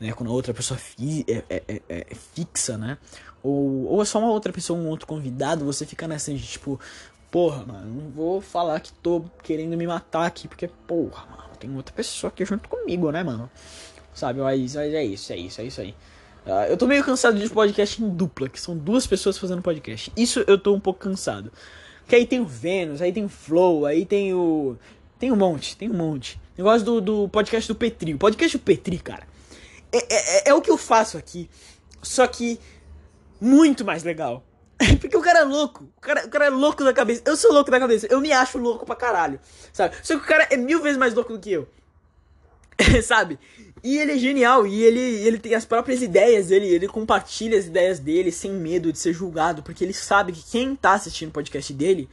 né? 0.00 0.12
Quando 0.12 0.30
a 0.30 0.32
outra 0.32 0.54
pessoa 0.54 0.78
fi, 0.78 1.26
é, 1.28 1.44
é, 1.50 1.62
é, 1.68 1.82
é, 1.90 2.14
fixa, 2.14 2.78
né? 2.78 2.96
Ou, 3.42 3.84
ou 3.84 4.00
é 4.00 4.04
só 4.06 4.18
uma 4.18 4.30
outra 4.30 4.50
pessoa, 4.50 4.80
um 4.80 4.88
outro 4.88 5.06
convidado, 5.06 5.66
você 5.66 5.84
fica 5.84 6.08
nessa 6.08 6.32
de 6.32 6.42
tipo, 6.42 6.80
porra, 7.34 7.64
mano, 7.66 8.02
não 8.02 8.10
vou 8.12 8.40
falar 8.40 8.78
que 8.78 8.92
tô 8.92 9.24
querendo 9.42 9.76
me 9.76 9.88
matar 9.88 10.24
aqui, 10.24 10.46
porque, 10.46 10.68
porra, 10.68 11.26
mano, 11.26 11.50
tem 11.58 11.74
outra 11.74 11.92
pessoa 11.92 12.28
aqui 12.28 12.44
junto 12.44 12.68
comigo, 12.68 13.10
né, 13.10 13.24
mano? 13.24 13.50
Sabe, 14.14 14.38
mas, 14.38 14.76
mas 14.76 14.94
é 14.94 15.04
isso, 15.04 15.32
é 15.32 15.36
isso, 15.36 15.60
é 15.60 15.64
isso 15.64 15.80
aí. 15.80 15.96
Uh, 16.46 16.70
eu 16.70 16.76
tô 16.76 16.86
meio 16.86 17.02
cansado 17.02 17.36
de 17.36 17.50
podcast 17.50 18.00
em 18.00 18.08
dupla, 18.08 18.48
que 18.48 18.60
são 18.60 18.76
duas 18.76 19.04
pessoas 19.04 19.36
fazendo 19.36 19.62
podcast. 19.62 20.12
Isso 20.16 20.44
eu 20.46 20.56
tô 20.56 20.72
um 20.74 20.78
pouco 20.78 21.00
cansado. 21.00 21.50
Que 22.06 22.14
aí 22.14 22.24
tem 22.24 22.38
o 22.38 22.46
Vênus, 22.46 23.02
aí 23.02 23.12
tem 23.12 23.24
o 23.24 23.28
Flow, 23.28 23.84
aí 23.84 24.06
tem 24.06 24.32
o. 24.32 24.76
Tem 25.18 25.32
um 25.32 25.36
monte, 25.36 25.76
tem 25.76 25.90
um 25.90 25.94
monte. 25.94 26.40
Negócio 26.56 26.84
do, 26.84 27.00
do 27.00 27.28
podcast 27.28 27.66
do 27.66 27.74
Petri. 27.74 28.14
O 28.14 28.18
podcast 28.18 28.56
do 28.56 28.62
Petri, 28.62 28.98
cara. 28.98 29.26
É, 29.90 29.98
é, 29.98 30.38
é, 30.38 30.50
é 30.50 30.54
o 30.54 30.62
que 30.62 30.70
eu 30.70 30.78
faço 30.78 31.18
aqui. 31.18 31.50
Só 32.00 32.28
que 32.28 32.60
muito 33.40 33.84
mais 33.84 34.04
legal. 34.04 34.44
Porque 35.00 35.16
o 35.16 35.20
cara 35.20 35.40
é 35.40 35.44
louco. 35.44 35.84
O 35.96 36.00
cara, 36.00 36.26
o 36.26 36.28
cara 36.28 36.46
é 36.46 36.50
louco 36.50 36.84
da 36.84 36.92
cabeça. 36.92 37.22
Eu 37.24 37.36
sou 37.36 37.52
louco 37.52 37.70
da 37.70 37.78
cabeça. 37.78 38.06
Eu 38.10 38.20
me 38.20 38.32
acho 38.32 38.58
louco 38.58 38.84
pra 38.84 38.96
caralho. 38.96 39.38
Sabe? 39.72 39.94
Só 40.02 40.16
que 40.16 40.24
o 40.24 40.26
cara 40.26 40.48
é 40.50 40.56
mil 40.56 40.82
vezes 40.82 40.98
mais 40.98 41.14
louco 41.14 41.32
do 41.32 41.38
que 41.38 41.52
eu. 41.52 41.68
sabe? 43.02 43.38
E 43.82 43.98
ele 43.98 44.12
é 44.12 44.18
genial. 44.18 44.66
E 44.66 44.82
ele, 44.82 45.00
ele 45.00 45.38
tem 45.38 45.54
as 45.54 45.64
próprias 45.64 46.02
ideias 46.02 46.48
dele. 46.48 46.66
Ele 46.66 46.88
compartilha 46.88 47.58
as 47.58 47.66
ideias 47.66 47.98
dele 47.98 48.32
sem 48.32 48.50
medo 48.52 48.92
de 48.92 48.98
ser 48.98 49.12
julgado. 49.12 49.62
Porque 49.62 49.84
ele 49.84 49.94
sabe 49.94 50.32
que 50.32 50.42
quem 50.42 50.74
tá 50.74 50.94
assistindo 50.94 51.28
o 51.28 51.32
podcast 51.32 51.72
dele 51.72 52.08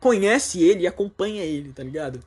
conhece 0.00 0.62
ele 0.62 0.84
e 0.84 0.86
acompanha 0.86 1.42
ele, 1.42 1.72
tá 1.72 1.82
ligado? 1.82 2.20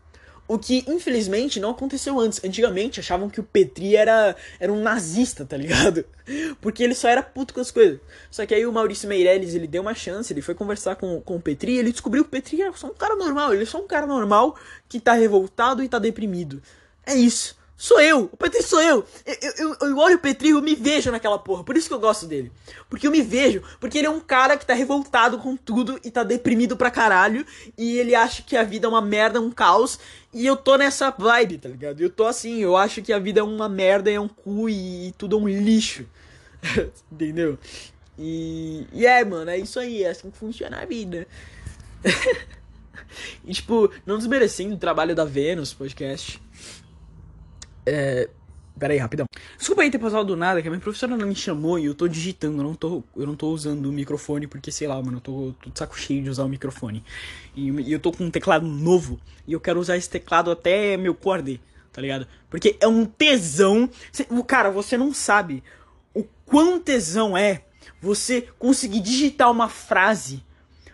O 0.50 0.58
que, 0.58 0.84
infelizmente, 0.88 1.60
não 1.60 1.70
aconteceu 1.70 2.20
antes. 2.20 2.44
Antigamente 2.44 3.00
achavam 3.00 3.30
que 3.30 3.40
o 3.40 3.44
Petri 3.44 3.96
era, 3.96 4.36
era 4.60 4.74
um 4.74 4.82
nazista, 4.82 5.46
tá 5.46 5.56
ligado? 5.56 6.04
Porque 6.60 6.84
ele 6.84 6.96
só 6.96 7.08
era 7.08 7.22
puto 7.22 7.54
com 7.54 7.62
as 7.62 7.70
coisas. 7.70 8.00
Só 8.32 8.44
que 8.48 8.56
aí 8.56 8.66
o 8.66 8.74
Maurício 8.74 9.08
Meirelles, 9.08 9.54
ele 9.54 9.68
deu 9.68 9.84
uma 9.84 9.94
chance, 9.94 10.34
ele 10.34 10.42
foi 10.42 10.56
conversar 10.56 10.96
com, 10.96 11.22
com 11.22 11.36
o 11.36 11.40
Petri 11.40 11.78
ele 11.78 11.92
descobriu 11.92 12.24
que 12.24 12.30
o 12.30 12.32
Petri 12.32 12.64
era 12.64 12.74
só 12.74 12.88
um 12.88 12.96
cara 12.96 13.16
normal. 13.16 13.54
Ele 13.54 13.62
é 13.62 13.66
só 13.68 13.78
um 13.78 13.86
cara 13.86 14.08
normal 14.08 14.58
que 14.90 15.00
tá 15.00 15.14
revoltado 15.14 15.84
e 15.84 15.88
tá 15.88 16.00
deprimido. 16.00 16.64
É 17.06 17.14
isso. 17.14 17.56
Sou 17.82 18.02
eu, 18.02 18.30
o 18.30 18.36
Petri 18.36 18.62
sou 18.62 18.82
eu. 18.82 19.06
Eu, 19.26 19.54
eu, 19.58 19.78
eu 19.88 19.98
olho 20.00 20.18
o 20.18 20.20
Petri 20.20 20.50
e 20.50 20.52
eu 20.52 20.62
me 20.62 20.76
vejo 20.76 21.10
naquela 21.12 21.40
porra. 21.40 21.64
Por 21.64 21.78
isso 21.78 21.88
que 21.88 21.94
eu 21.94 22.00
gosto 22.00 22.26
dele. 22.26 22.52
Porque 22.90 23.08
eu 23.08 23.12
me 23.12 23.22
vejo. 23.22 23.64
Porque 23.80 23.98
ele 23.98 24.08
é 24.08 24.10
um 24.10 24.20
cara 24.20 24.58
que 24.58 24.66
tá 24.66 24.74
revoltado 24.74 25.38
com 25.38 25.56
tudo 25.56 25.98
e 26.04 26.12
tá 26.12 26.22
deprimido 26.22 26.76
pra 26.76 26.92
caralho. 26.92 27.46
E 27.78 27.98
ele 27.98 28.14
acha 28.14 28.44
que 28.44 28.58
a 28.58 28.64
vida 28.64 28.86
é 28.86 28.90
uma 28.90 29.02
merda, 29.02 29.40
um 29.40 29.50
caos. 29.50 29.98
E 30.32 30.46
eu 30.46 30.56
tô 30.56 30.78
nessa 30.78 31.10
vibe, 31.10 31.58
tá 31.58 31.70
ligado? 31.70 32.02
Eu 32.02 32.10
tô 32.10 32.26
assim, 32.26 32.60
eu 32.60 32.78
acho 32.78 33.02
que 33.02 33.12
a 33.12 33.18
vida 33.18 33.40
é 33.40 33.44
uma 33.44 33.68
merda, 33.68 34.12
é 34.12 34.20
um 34.20 34.28
cu 34.28 34.70
e, 34.70 35.14
tudo 35.18 35.38
é 35.38 35.40
um 35.40 35.48
lixo. 35.48 36.06
Entendeu? 37.12 37.58
E, 38.18 38.86
e 38.94 39.06
é, 39.06 39.24
mano, 39.26 39.50
é 39.50 39.58
isso 39.58 39.80
aí. 39.80 40.04
É 40.04 40.10
assim 40.10 40.30
que 40.30 40.38
funciona 40.38 40.82
a 40.82 40.86
vida. 40.86 41.28
e, 43.44 43.54
tipo, 43.54 43.92
não 44.06 44.18
desmerecendo 44.18 44.76
o 44.76 44.80
trabalho 44.80 45.16
da 45.16 45.26
Vênus 45.26 45.74
podcast. 45.74 46.40
É. 47.86 48.30
Pera 48.80 48.94
aí, 48.94 49.00
rapidão. 49.00 49.26
Desculpa 49.58 49.82
aí 49.82 49.92
ter 49.92 50.00
passado 50.00 50.26
do 50.26 50.38
nada, 50.38 50.62
que 50.62 50.68
a 50.68 50.72
minha 50.72 50.82
professora 50.82 51.18
não 51.18 51.28
me 51.28 51.36
chamou 51.36 51.78
e 51.78 51.86
eu 51.86 51.94
tô 51.94 52.08
digitando, 52.08 52.60
eu 52.60 52.64
não 52.64 52.74
tô, 52.74 53.04
eu 53.16 53.28
não 53.28 53.36
tô 53.36 53.50
usando 53.50 53.88
o 53.88 53.92
microfone 53.92 54.48
porque, 54.48 54.72
sei 54.72 54.88
lá, 54.88 54.96
mano, 55.02 55.18
eu 55.18 55.22
tô, 55.22 55.54
tô 55.62 55.70
de 55.70 55.78
saco 55.78 56.00
cheio 56.00 56.24
de 56.24 56.30
usar 56.30 56.46
o 56.46 56.50
microfone. 56.50 57.04
E, 57.54 57.70
e, 57.70 57.92
eu 57.92 58.00
tô 58.00 58.12
com 58.14 58.24
um 58.24 58.32
teclado 58.32 58.66
novo 58.66 59.20
e 59.46 59.52
eu 59.52 59.60
quero 59.60 59.80
usar 59.82 59.98
esse 59.98 60.10
teclado 60.10 60.50
até 60.50 60.96
meu 60.96 61.14
corder, 61.14 61.60
tá 61.92 62.02
ligado? 62.02 62.26
Porque 62.50 62.78
é 62.80 62.88
um 62.88 63.06
tesão. 63.06 63.90
Cara, 64.48 64.72
você 64.72 64.98
não 64.98 65.14
sabe 65.14 65.62
o 66.14 66.24
quão 66.46 66.80
tesão 66.80 67.38
é 67.38 67.64
você 68.02 68.48
conseguir 68.58 69.02
digitar 69.02 69.52
uma 69.52 69.68
frase 69.68 70.42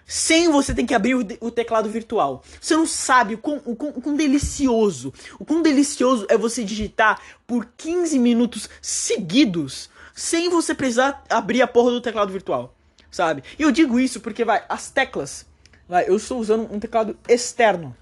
sem 0.06 0.52
você 0.52 0.74
ter 0.74 0.86
que 0.86 0.94
abrir 0.94 1.16
o, 1.16 1.26
o, 1.42 1.52
teclado 1.52 1.90
virtual. 1.90 2.44
Você 2.62 2.76
não 2.76 2.86
sabe 2.86 3.36
o 3.36 3.38
quão, 3.38 3.62
o, 3.66 3.76
quão, 3.76 3.90
o 3.90 4.02
quão 4.02 4.16
delicioso, 4.16 5.14
o 5.40 5.46
quão 5.46 5.62
delicioso 5.62 6.26
é 6.30 6.38
você 6.38 6.64
digitar 6.64 7.20
por 7.48 7.68
15 7.78 8.20
minutos 8.20 8.70
seguidos 8.82 9.90
sem 10.14 10.50
você 10.50 10.74
precisar 10.74 11.24
abrir 11.30 11.62
a 11.62 11.68
porra 11.68 11.92
do 11.92 12.02
teclado 12.02 12.32
virtual, 12.32 12.74
sabe? 13.12 13.44
E 13.60 13.64
eu 13.64 13.72
digo 13.72 14.00
isso 14.00 14.22
porque, 14.22 14.46
vai, 14.46 14.64
as 14.70 14.90
teclas, 14.90 15.46
vai, 15.90 16.08
eu 16.08 16.16
estou 16.16 16.40
usando 16.40 16.74
um 16.74 16.80
teclado 16.80 17.18
externo, 17.28 17.96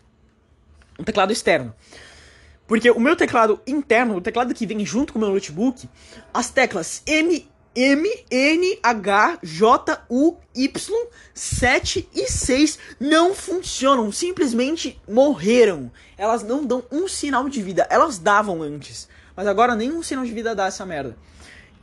um 0.99 1.03
teclado 1.03 1.31
externo. 1.31 1.73
Porque 2.67 2.89
o 2.91 2.99
meu 2.99 3.15
teclado 3.15 3.59
interno, 3.67 4.15
o 4.15 4.21
teclado 4.21 4.53
que 4.53 4.65
vem 4.65 4.85
junto 4.85 5.11
com 5.11 5.19
o 5.19 5.21
meu 5.21 5.31
notebook, 5.31 5.89
as 6.33 6.49
teclas 6.49 7.01
M 7.05 7.47
M, 7.75 8.07
N, 8.29 8.79
H, 8.83 9.39
J, 9.41 10.05
U, 10.09 10.35
Y, 10.53 11.07
7 11.33 12.07
e 12.13 12.27
6 12.27 12.79
não 12.99 13.33
funcionam, 13.33 14.11
simplesmente 14.11 15.01
morreram. 15.09 15.91
Elas 16.17 16.43
não 16.43 16.63
dão 16.63 16.83
um 16.91 17.07
sinal 17.07 17.49
de 17.49 17.61
vida. 17.61 17.87
Elas 17.89 18.19
davam 18.19 18.61
antes, 18.61 19.07
mas 19.35 19.47
agora 19.47 19.75
nenhum 19.75 20.03
sinal 20.03 20.23
de 20.23 20.31
vida 20.31 20.53
dá 20.53 20.67
essa 20.67 20.85
merda. 20.85 21.17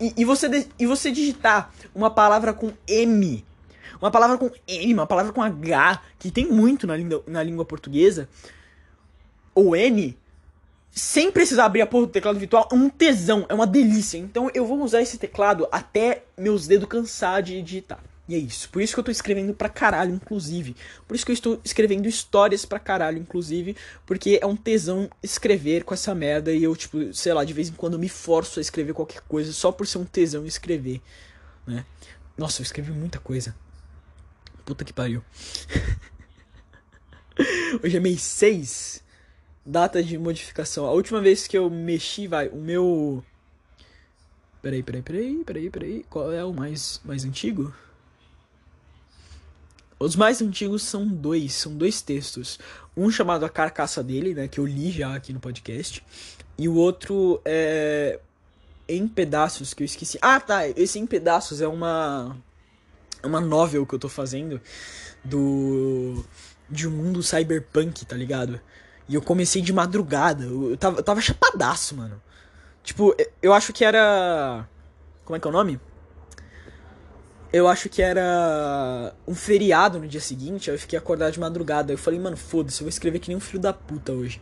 E, 0.00 0.14
e, 0.16 0.24
você, 0.24 0.66
e 0.78 0.86
você 0.86 1.10
digitar 1.10 1.72
uma 1.94 2.10
palavra 2.10 2.52
com 2.52 2.72
M, 2.86 3.44
uma 4.00 4.10
palavra 4.10 4.38
com 4.38 4.50
M, 4.66 4.94
uma 4.94 5.06
palavra 5.06 5.32
com 5.32 5.42
H, 5.42 6.02
que 6.18 6.30
tem 6.30 6.46
muito 6.46 6.86
na 6.86 6.96
língua, 6.96 7.22
na 7.26 7.42
língua 7.42 7.64
portuguesa, 7.64 8.28
ou 9.54 9.76
N, 9.76 10.16
sem 10.90 11.30
precisar 11.30 11.66
abrir 11.66 11.82
a 11.82 11.86
porra 11.86 12.06
do 12.06 12.12
teclado 12.12 12.38
virtual, 12.38 12.68
é 12.70 12.74
um 12.74 12.88
tesão, 12.88 13.46
é 13.48 13.54
uma 13.54 13.66
delícia. 13.66 14.18
Então 14.18 14.50
eu 14.52 14.66
vou 14.66 14.82
usar 14.82 15.00
esse 15.00 15.18
teclado 15.18 15.68
até 15.70 16.24
meus 16.36 16.66
dedos 16.66 16.88
cansar 16.88 17.42
de 17.42 17.60
digitar. 17.62 18.02
E 18.28 18.34
é 18.34 18.38
isso. 18.38 18.68
Por 18.70 18.80
isso 18.80 18.94
que 18.94 19.00
eu 19.00 19.04
tô 19.04 19.10
escrevendo 19.10 19.52
pra 19.52 19.68
caralho, 19.68 20.14
inclusive. 20.14 20.76
Por 21.06 21.16
isso 21.16 21.26
que 21.26 21.32
eu 21.32 21.34
estou 21.34 21.60
escrevendo 21.64 22.06
histórias 22.06 22.64
pra 22.64 22.78
caralho, 22.78 23.18
inclusive. 23.18 23.76
Porque 24.06 24.38
é 24.40 24.46
um 24.46 24.54
tesão 24.54 25.10
escrever 25.20 25.82
com 25.82 25.92
essa 25.92 26.14
merda. 26.14 26.52
E 26.52 26.62
eu, 26.62 26.76
tipo, 26.76 27.12
sei 27.12 27.34
lá, 27.34 27.42
de 27.44 27.52
vez 27.52 27.68
em 27.68 27.72
quando 27.72 27.98
me 27.98 28.08
forço 28.08 28.60
a 28.60 28.62
escrever 28.62 28.92
qualquer 28.92 29.20
coisa 29.22 29.52
só 29.52 29.72
por 29.72 29.84
ser 29.84 29.98
um 29.98 30.04
tesão 30.04 30.46
escrever. 30.46 31.00
Né? 31.66 31.84
Nossa, 32.38 32.60
eu 32.60 32.64
escrevi 32.64 32.92
muita 32.92 33.18
coisa. 33.18 33.52
Puta 34.64 34.84
que 34.84 34.92
pariu. 34.92 35.24
Hoje 37.82 37.96
é 37.96 38.00
mês 38.00 38.22
6 38.22 39.02
data 39.70 40.02
de 40.02 40.18
modificação. 40.18 40.84
A 40.86 40.92
última 40.92 41.20
vez 41.20 41.46
que 41.46 41.56
eu 41.56 41.70
mexi, 41.70 42.26
vai, 42.26 42.48
o 42.48 42.56
meu. 42.56 43.24
Peraí, 44.60 44.82
peraí, 44.82 45.02
peraí, 45.02 45.44
peraí, 45.44 45.70
peraí. 45.70 46.04
Qual 46.10 46.32
é 46.32 46.44
o 46.44 46.52
mais, 46.52 47.00
mais 47.04 47.24
antigo? 47.24 47.72
Os 49.98 50.16
mais 50.16 50.42
antigos 50.42 50.82
são 50.82 51.06
dois, 51.06 51.54
são 51.54 51.74
dois 51.74 52.02
textos. 52.02 52.58
Um 52.96 53.10
chamado 53.10 53.44
A 53.44 53.48
Carcaça 53.48 54.02
dele, 54.02 54.34
né, 54.34 54.48
que 54.48 54.58
eu 54.58 54.66
li 54.66 54.90
já 54.90 55.14
aqui 55.14 55.32
no 55.32 55.40
podcast. 55.40 56.02
E 56.58 56.68
o 56.68 56.74
outro 56.74 57.40
é 57.44 58.18
Em 58.88 59.06
Pedaços, 59.06 59.72
que 59.72 59.82
eu 59.82 59.84
esqueci. 59.84 60.18
Ah, 60.20 60.40
tá, 60.40 60.66
esse 60.68 60.98
Em 60.98 61.06
Pedaços 61.06 61.60
é 61.60 61.68
uma 61.68 62.36
é 63.22 63.26
uma 63.26 63.40
novel 63.40 63.84
que 63.86 63.94
eu 63.94 63.98
tô 63.98 64.08
fazendo 64.08 64.60
do 65.22 66.24
de 66.68 66.88
um 66.88 66.90
mundo 66.90 67.22
cyberpunk, 67.22 68.06
tá 68.06 68.16
ligado? 68.16 68.60
E 69.10 69.16
eu 69.16 69.20
comecei 69.20 69.60
de 69.60 69.72
madrugada. 69.72 70.44
Eu 70.44 70.76
tava, 70.76 70.98
eu 70.98 71.02
tava 71.02 71.20
chapadaço, 71.20 71.96
mano. 71.96 72.22
Tipo, 72.80 73.12
eu 73.42 73.52
acho 73.52 73.72
que 73.72 73.84
era. 73.84 74.64
Como 75.24 75.36
é 75.36 75.40
que 75.40 75.48
é 75.48 75.50
o 75.50 75.52
nome? 75.52 75.80
Eu 77.52 77.66
acho 77.66 77.88
que 77.88 78.00
era 78.00 79.12
um 79.26 79.34
feriado 79.34 79.98
no 79.98 80.06
dia 80.06 80.20
seguinte, 80.20 80.70
aí 80.70 80.76
eu 80.76 80.80
fiquei 80.80 80.96
acordado 80.96 81.32
de 81.32 81.40
madrugada. 81.40 81.92
Eu 81.92 81.98
falei, 81.98 82.20
mano, 82.20 82.36
foda-se, 82.36 82.80
eu 82.80 82.84
vou 82.84 82.88
escrever 82.88 83.18
que 83.18 83.26
nem 83.26 83.36
um 83.36 83.40
filho 83.40 83.58
da 83.58 83.72
puta 83.72 84.12
hoje. 84.12 84.40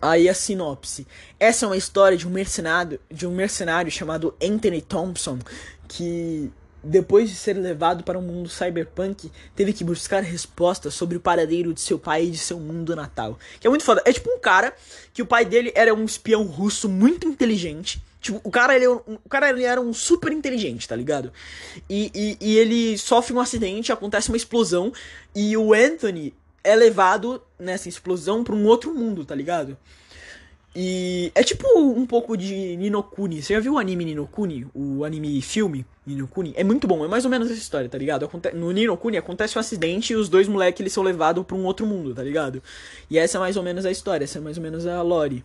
Aí 0.00 0.26
a 0.26 0.32
sinopse. 0.32 1.06
Essa 1.38 1.66
é 1.66 1.68
uma 1.68 1.76
história 1.76 2.16
de 2.16 2.26
um 2.26 2.30
mercenário, 2.30 2.98
de 3.10 3.26
um 3.26 3.34
mercenário 3.34 3.92
chamado 3.92 4.34
Anthony 4.42 4.80
Thompson, 4.80 5.38
que 5.86 6.50
depois 6.82 7.30
de 7.30 7.36
ser 7.36 7.54
levado 7.54 8.02
para 8.02 8.18
um 8.18 8.22
mundo 8.22 8.48
cyberpunk, 8.48 9.30
teve 9.54 9.72
que 9.72 9.84
buscar 9.84 10.22
respostas 10.22 10.94
sobre 10.94 11.16
o 11.16 11.20
paradeiro 11.20 11.72
de 11.72 11.80
seu 11.80 11.98
pai 11.98 12.24
e 12.24 12.30
de 12.30 12.38
seu 12.38 12.58
mundo 12.58 12.96
natal. 12.96 13.38
Que 13.60 13.66
é 13.66 13.70
muito 13.70 13.84
foda. 13.84 14.02
É 14.04 14.12
tipo 14.12 14.30
um 14.30 14.38
cara 14.38 14.74
que 15.12 15.22
o 15.22 15.26
pai 15.26 15.44
dele 15.44 15.72
era 15.74 15.94
um 15.94 16.04
espião 16.04 16.42
russo 16.44 16.88
muito 16.88 17.28
inteligente. 17.28 18.02
Tipo, 18.20 18.40
o 18.44 18.50
cara, 18.50 18.76
ele, 18.76 18.86
o 18.86 19.28
cara 19.28 19.50
ele 19.50 19.64
era 19.64 19.80
um 19.80 19.92
super 19.92 20.32
inteligente, 20.32 20.86
tá 20.86 20.94
ligado? 20.94 21.32
E, 21.90 22.10
e, 22.14 22.38
e 22.40 22.56
ele 22.56 22.96
sofre 22.96 23.34
um 23.34 23.40
acidente, 23.40 23.90
acontece 23.90 24.28
uma 24.28 24.36
explosão, 24.36 24.92
e 25.34 25.56
o 25.56 25.74
Anthony 25.74 26.32
é 26.62 26.76
levado 26.76 27.42
nessa 27.58 27.88
explosão 27.88 28.44
para 28.44 28.54
um 28.54 28.64
outro 28.66 28.94
mundo, 28.94 29.24
tá 29.24 29.34
ligado? 29.34 29.76
E 30.74 31.30
é 31.34 31.42
tipo 31.42 31.66
um 31.78 32.06
pouco 32.06 32.34
de 32.36 32.76
Ninokuni. 32.76 33.42
Você 33.42 33.52
já 33.54 33.60
viu 33.60 33.74
o 33.74 33.78
anime 33.78 34.06
Ninokuni? 34.06 34.66
O 34.74 35.04
anime 35.04 35.40
filme 35.42 35.84
Ninokuni? 36.06 36.54
É 36.56 36.64
muito 36.64 36.86
bom, 36.86 37.04
é 37.04 37.08
mais 37.08 37.24
ou 37.26 37.30
menos 37.30 37.50
essa 37.50 37.60
história, 37.60 37.88
tá 37.88 37.98
ligado? 37.98 38.28
No 38.54 38.70
Ninokuni 38.72 39.18
acontece 39.18 39.58
um 39.58 39.60
acidente 39.60 40.14
e 40.14 40.16
os 40.16 40.30
dois 40.30 40.48
moleques 40.48 40.80
eles 40.80 40.92
são 40.92 41.02
levados 41.02 41.44
pra 41.44 41.56
um 41.56 41.66
outro 41.66 41.86
mundo, 41.86 42.14
tá 42.14 42.22
ligado? 42.22 42.62
E 43.10 43.18
essa 43.18 43.36
é 43.36 43.40
mais 43.40 43.56
ou 43.56 43.62
menos 43.62 43.84
a 43.84 43.90
história, 43.90 44.24
essa 44.24 44.38
é 44.38 44.40
mais 44.40 44.56
ou 44.56 44.62
menos 44.62 44.86
a 44.86 45.02
lore. 45.02 45.44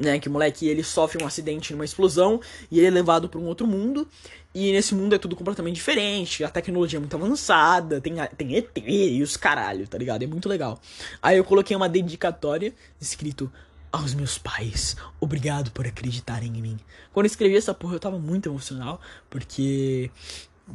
Né, 0.00 0.20
que 0.20 0.28
o 0.28 0.30
moleque 0.30 0.68
ele 0.68 0.84
sofre 0.84 1.20
um 1.20 1.26
acidente 1.26 1.72
numa 1.72 1.84
explosão 1.84 2.40
e 2.70 2.78
ele 2.78 2.86
é 2.86 2.90
levado 2.90 3.28
para 3.28 3.40
um 3.40 3.46
outro 3.46 3.66
mundo. 3.66 4.06
E 4.54 4.72
nesse 4.72 4.94
mundo 4.94 5.14
é 5.14 5.18
tudo 5.18 5.34
completamente 5.34 5.76
diferente, 5.76 6.44
a 6.44 6.48
tecnologia 6.48 6.96
é 6.96 7.00
muito 7.00 7.16
avançada, 7.16 8.00
tem, 8.00 8.14
tem 8.36 8.56
ET 8.56 8.70
e 8.76 9.20
os 9.20 9.36
caralho, 9.36 9.86
tá 9.88 9.98
ligado? 9.98 10.22
É 10.22 10.26
muito 10.28 10.48
legal. 10.48 10.80
Aí 11.20 11.38
eu 11.38 11.44
coloquei 11.44 11.76
uma 11.76 11.88
dedicatória 11.88 12.72
escrito 13.00 13.50
aos 13.92 14.14
meus 14.14 14.38
pais. 14.38 14.96
Obrigado 15.20 15.70
por 15.70 15.86
acreditarem 15.86 16.56
em 16.56 16.62
mim. 16.62 16.78
Quando 17.12 17.26
eu 17.26 17.30
escrevi 17.30 17.56
essa 17.56 17.74
porra, 17.74 17.94
eu 17.96 18.00
tava 18.00 18.18
muito 18.18 18.48
emocional, 18.48 19.00
porque. 19.28 20.10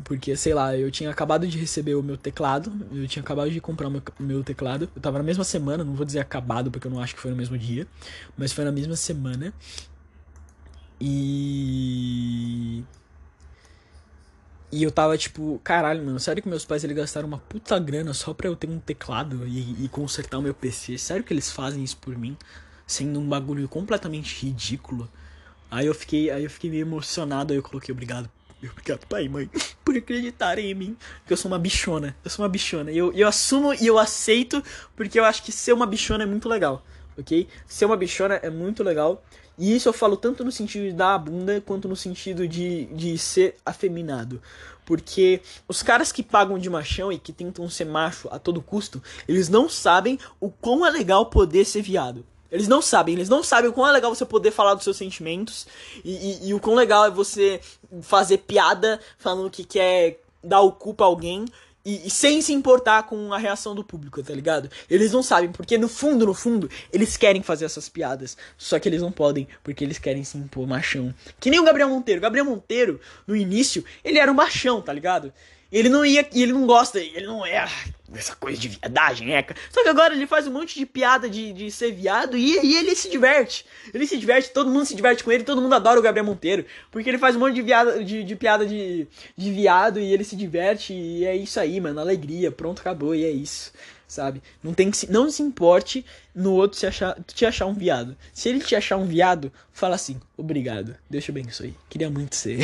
Porque, 0.03 0.35
sei 0.35 0.53
lá, 0.53 0.75
eu 0.75 0.91
tinha 0.91 1.09
acabado 1.09 1.47
de 1.47 1.57
receber 1.57 1.95
o 1.95 2.03
meu 2.03 2.17
teclado, 2.17 2.69
eu 2.91 3.07
tinha 3.07 3.23
acabado 3.23 3.49
de 3.49 3.61
comprar 3.61 3.87
o 3.87 3.91
meu, 3.91 4.01
meu 4.19 4.43
teclado. 4.43 4.89
Eu 4.93 5.01
tava 5.01 5.19
na 5.19 5.23
mesma 5.23 5.45
semana, 5.45 5.85
não 5.85 5.93
vou 5.95 6.05
dizer 6.05 6.19
acabado 6.19 6.69
porque 6.69 6.85
eu 6.87 6.91
não 6.91 6.99
acho 6.99 7.15
que 7.15 7.21
foi 7.21 7.31
no 7.31 7.37
mesmo 7.37 7.57
dia, 7.57 7.87
mas 8.37 8.51
foi 8.51 8.65
na 8.65 8.73
mesma 8.73 8.97
semana. 8.97 9.53
E. 10.99 12.83
E 14.71 14.83
eu 14.83 14.91
tava 14.91 15.17
tipo, 15.17 15.61
caralho, 15.63 16.03
mano, 16.03 16.19
sério 16.19 16.43
que 16.43 16.49
meus 16.49 16.65
pais 16.65 16.83
eles 16.83 16.97
gastaram 16.97 17.27
uma 17.27 17.37
puta 17.37 17.79
grana 17.79 18.13
só 18.13 18.33
pra 18.33 18.49
eu 18.49 18.55
ter 18.57 18.67
um 18.69 18.79
teclado 18.79 19.47
e, 19.47 19.85
e 19.85 19.87
consertar 19.87 20.37
o 20.39 20.41
meu 20.41 20.53
PC? 20.53 20.97
Sério 20.97 21.23
que 21.23 21.33
eles 21.33 21.49
fazem 21.49 21.81
isso 21.81 21.95
por 21.97 22.17
mim? 22.17 22.35
Sendo 22.85 23.19
um 23.19 23.27
bagulho 23.27 23.67
completamente 23.67 24.45
ridículo. 24.45 25.09
Aí 25.69 25.85
eu 25.87 25.93
fiquei, 25.93 26.29
aí 26.29 26.43
eu 26.43 26.49
fiquei 26.49 26.69
meio 26.69 26.81
emocionado, 26.81 27.53
aí 27.53 27.59
eu 27.59 27.63
coloquei 27.63 27.91
obrigado. 27.91 28.29
Obrigado, 28.71 29.05
pai 29.07 29.25
e 29.25 29.29
mãe, 29.29 29.49
por 29.83 29.95
acreditarem 29.95 30.71
em 30.71 30.73
mim. 30.73 30.97
Porque 31.19 31.33
eu 31.33 31.37
sou 31.37 31.51
uma 31.51 31.59
bichona. 31.59 32.15
Eu 32.23 32.31
sou 32.31 32.43
uma 32.43 32.49
bichona. 32.49 32.91
E 32.91 32.97
eu, 32.97 33.11
eu 33.13 33.27
assumo 33.27 33.73
e 33.73 33.85
eu 33.85 33.99
aceito, 33.99 34.63
porque 34.95 35.19
eu 35.19 35.25
acho 35.25 35.43
que 35.43 35.51
ser 35.51 35.73
uma 35.73 35.85
bichona 35.85 36.23
é 36.23 36.27
muito 36.27 36.49
legal. 36.49 36.83
Ok? 37.17 37.47
Ser 37.67 37.85
uma 37.85 37.97
bichona 37.97 38.35
é 38.35 38.49
muito 38.49 38.83
legal. 38.83 39.23
E 39.57 39.73
isso 39.73 39.87
eu 39.87 39.93
falo 39.93 40.17
tanto 40.17 40.43
no 40.43 40.51
sentido 40.51 40.83
de 40.83 40.93
dar 40.93 41.15
a 41.15 41.17
bunda, 41.17 41.61
quanto 41.61 41.87
no 41.87 41.95
sentido 41.95 42.47
de, 42.47 42.85
de 42.87 43.17
ser 43.17 43.55
afeminado. 43.65 44.41
Porque 44.85 45.41
os 45.67 45.81
caras 45.81 46.11
que 46.11 46.21
pagam 46.21 46.59
de 46.59 46.69
machão 46.69 47.11
e 47.11 47.17
que 47.17 47.31
tentam 47.31 47.69
ser 47.69 47.85
macho 47.85 48.27
a 48.31 48.37
todo 48.37 48.61
custo, 48.61 49.01
eles 49.27 49.49
não 49.49 49.69
sabem 49.69 50.19
o 50.39 50.49
quão 50.49 50.85
é 50.85 50.89
legal 50.89 51.27
poder 51.27 51.65
ser 51.65 51.81
viado. 51.81 52.25
Eles 52.51 52.67
não 52.67 52.81
sabem, 52.81 53.15
eles 53.15 53.29
não 53.29 53.43
sabem 53.43 53.69
o 53.69 53.73
quão 53.73 53.87
é 53.87 53.91
legal 53.91 54.13
você 54.13 54.25
poder 54.25 54.51
falar 54.51 54.75
dos 54.75 54.83
seus 54.83 54.97
sentimentos 54.97 55.67
e, 56.03 56.11
e, 56.11 56.49
e 56.49 56.53
o 56.53 56.59
quão 56.59 56.75
legal 56.75 57.05
é 57.05 57.11
você 57.11 57.59
fazer 58.01 58.39
piada 58.39 58.99
falando 59.17 59.49
que 59.49 59.63
quer 59.63 60.19
dar 60.43 60.61
o 60.61 60.71
cu 60.71 60.93
pra 60.93 61.05
alguém 61.05 61.45
e, 61.85 62.07
e, 62.07 62.09
sem 62.09 62.41
se 62.41 62.51
importar 62.51 63.03
com 63.03 63.31
a 63.31 63.37
reação 63.37 63.75
do 63.75 63.83
público, 63.83 64.23
tá 64.23 64.33
ligado? 64.33 64.69
Eles 64.89 65.11
não 65.11 65.21
sabem, 65.21 65.51
porque 65.51 65.77
no 65.77 65.87
fundo, 65.87 66.25
no 66.25 66.33
fundo, 66.33 66.67
eles 66.91 67.15
querem 67.15 67.43
fazer 67.43 67.65
essas 67.65 67.87
piadas. 67.87 68.35
Só 68.57 68.79
que 68.79 68.89
eles 68.89 69.03
não 69.03 69.11
podem, 69.11 69.47
porque 69.63 69.83
eles 69.83 69.99
querem 69.99 70.23
se 70.23 70.35
impor 70.35 70.65
machão. 70.65 71.13
Que 71.39 71.51
nem 71.51 71.59
o 71.59 71.63
Gabriel 71.63 71.89
Monteiro. 71.89 72.19
Gabriel 72.19 72.45
Monteiro, 72.45 72.99
no 73.27 73.35
início, 73.35 73.85
ele 74.03 74.17
era 74.17 74.31
um 74.31 74.35
machão, 74.35 74.81
tá 74.81 74.91
ligado? 74.91 75.31
Ele 75.71 75.89
não 75.89 76.05
ia. 76.05 76.27
Ele 76.33 76.53
não 76.53 76.65
gosta. 76.65 76.99
Ele 76.99 77.25
não 77.25 77.45
é 77.45 77.67
essa 78.13 78.35
coisa 78.35 78.59
de 78.59 78.69
viadagem, 78.69 79.35
é. 79.35 79.45
Só 79.69 79.83
que 79.83 79.89
agora 79.89 80.13
ele 80.13 80.27
faz 80.27 80.47
um 80.47 80.51
monte 80.51 80.75
de 80.77 80.85
piada 80.85 81.29
de, 81.29 81.51
de 81.51 81.71
ser 81.71 81.91
viado 81.91 82.37
e, 82.37 82.59
e 82.63 82.77
ele 82.77 82.95
se 82.95 83.09
diverte. 83.09 83.65
Ele 83.93 84.05
se 84.07 84.17
diverte, 84.17 84.51
todo 84.51 84.69
mundo 84.69 84.85
se 84.85 84.95
diverte 84.95 85.23
com 85.23 85.31
ele, 85.31 85.43
todo 85.43 85.61
mundo 85.61 85.73
adora 85.73 85.99
o 85.99 86.03
Gabriel 86.03 86.25
Monteiro. 86.25 86.65
Porque 86.91 87.09
ele 87.09 87.17
faz 87.17 87.35
um 87.35 87.39
monte 87.39 87.55
de, 87.55 87.61
viada, 87.61 88.03
de, 88.03 88.23
de 88.23 88.35
piada 88.35 88.65
de, 88.65 89.07
de 89.35 89.51
viado 89.51 89.99
e 89.99 90.13
ele 90.13 90.23
se 90.23 90.35
diverte. 90.35 90.93
E 90.93 91.25
é 91.25 91.35
isso 91.35 91.59
aí, 91.59 91.79
mano. 91.79 91.99
Alegria, 91.99 92.51
pronto, 92.51 92.79
acabou. 92.79 93.15
E 93.15 93.25
é 93.25 93.31
isso. 93.31 93.73
Sabe? 94.07 94.41
Não 94.63 94.73
tem 94.73 94.91
que 94.91 94.97
se, 94.97 95.11
não 95.11 95.29
se 95.31 95.41
importe 95.41 96.05
no 96.33 96.53
outro 96.53 96.77
se 96.77 96.85
achar, 96.85 97.17
te 97.23 97.45
achar 97.45 97.65
um 97.65 97.73
viado. 97.73 98.15
Se 98.31 98.47
ele 98.47 98.59
te 98.59 98.75
achar 98.75 98.97
um 98.97 99.05
viado, 99.05 99.51
fala 99.73 99.95
assim: 99.95 100.21
obrigado, 100.37 100.95
Deus 101.09 101.23
te 101.23 101.31
abençoe. 101.31 101.75
Queria 101.89 102.09
muito 102.09 102.35
ser. 102.35 102.59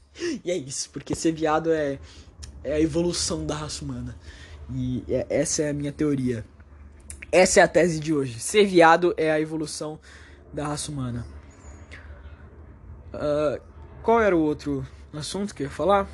e 0.42 0.50
é 0.50 0.56
isso, 0.56 0.88
porque 0.90 1.14
ser 1.14 1.32
viado 1.32 1.70
é, 1.70 1.98
é 2.66 2.72
a 2.74 2.80
evolução 2.80 3.46
da 3.46 3.54
raça 3.54 3.84
humana. 3.84 4.16
E 4.74 5.04
é, 5.08 5.26
essa 5.30 5.62
é 5.62 5.70
a 5.70 5.72
minha 5.72 5.92
teoria. 5.92 6.44
Essa 7.30 7.60
é 7.60 7.62
a 7.62 7.68
tese 7.68 8.00
de 8.00 8.12
hoje. 8.12 8.40
Ser 8.40 8.66
viado 8.66 9.14
é 9.16 9.30
a 9.30 9.40
evolução 9.40 9.98
da 10.52 10.66
raça 10.66 10.90
humana. 10.90 11.24
Uh, 13.14 13.60
qual 14.02 14.20
era 14.20 14.36
o 14.36 14.40
outro 14.40 14.84
assunto 15.12 15.54
que 15.54 15.62
eu 15.62 15.66
ia 15.66 15.70
falar? 15.70 16.08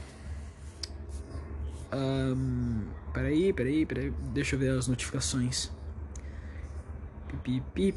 Um, 1.93 2.85
peraí, 3.15 3.53
peraí, 3.53 3.87
peraí. 3.87 4.11
Deixa 4.35 4.55
eu 4.55 4.59
ver 4.59 4.77
as 4.77 4.87
notificações. 4.87 5.71
Pipipi. 7.29 7.95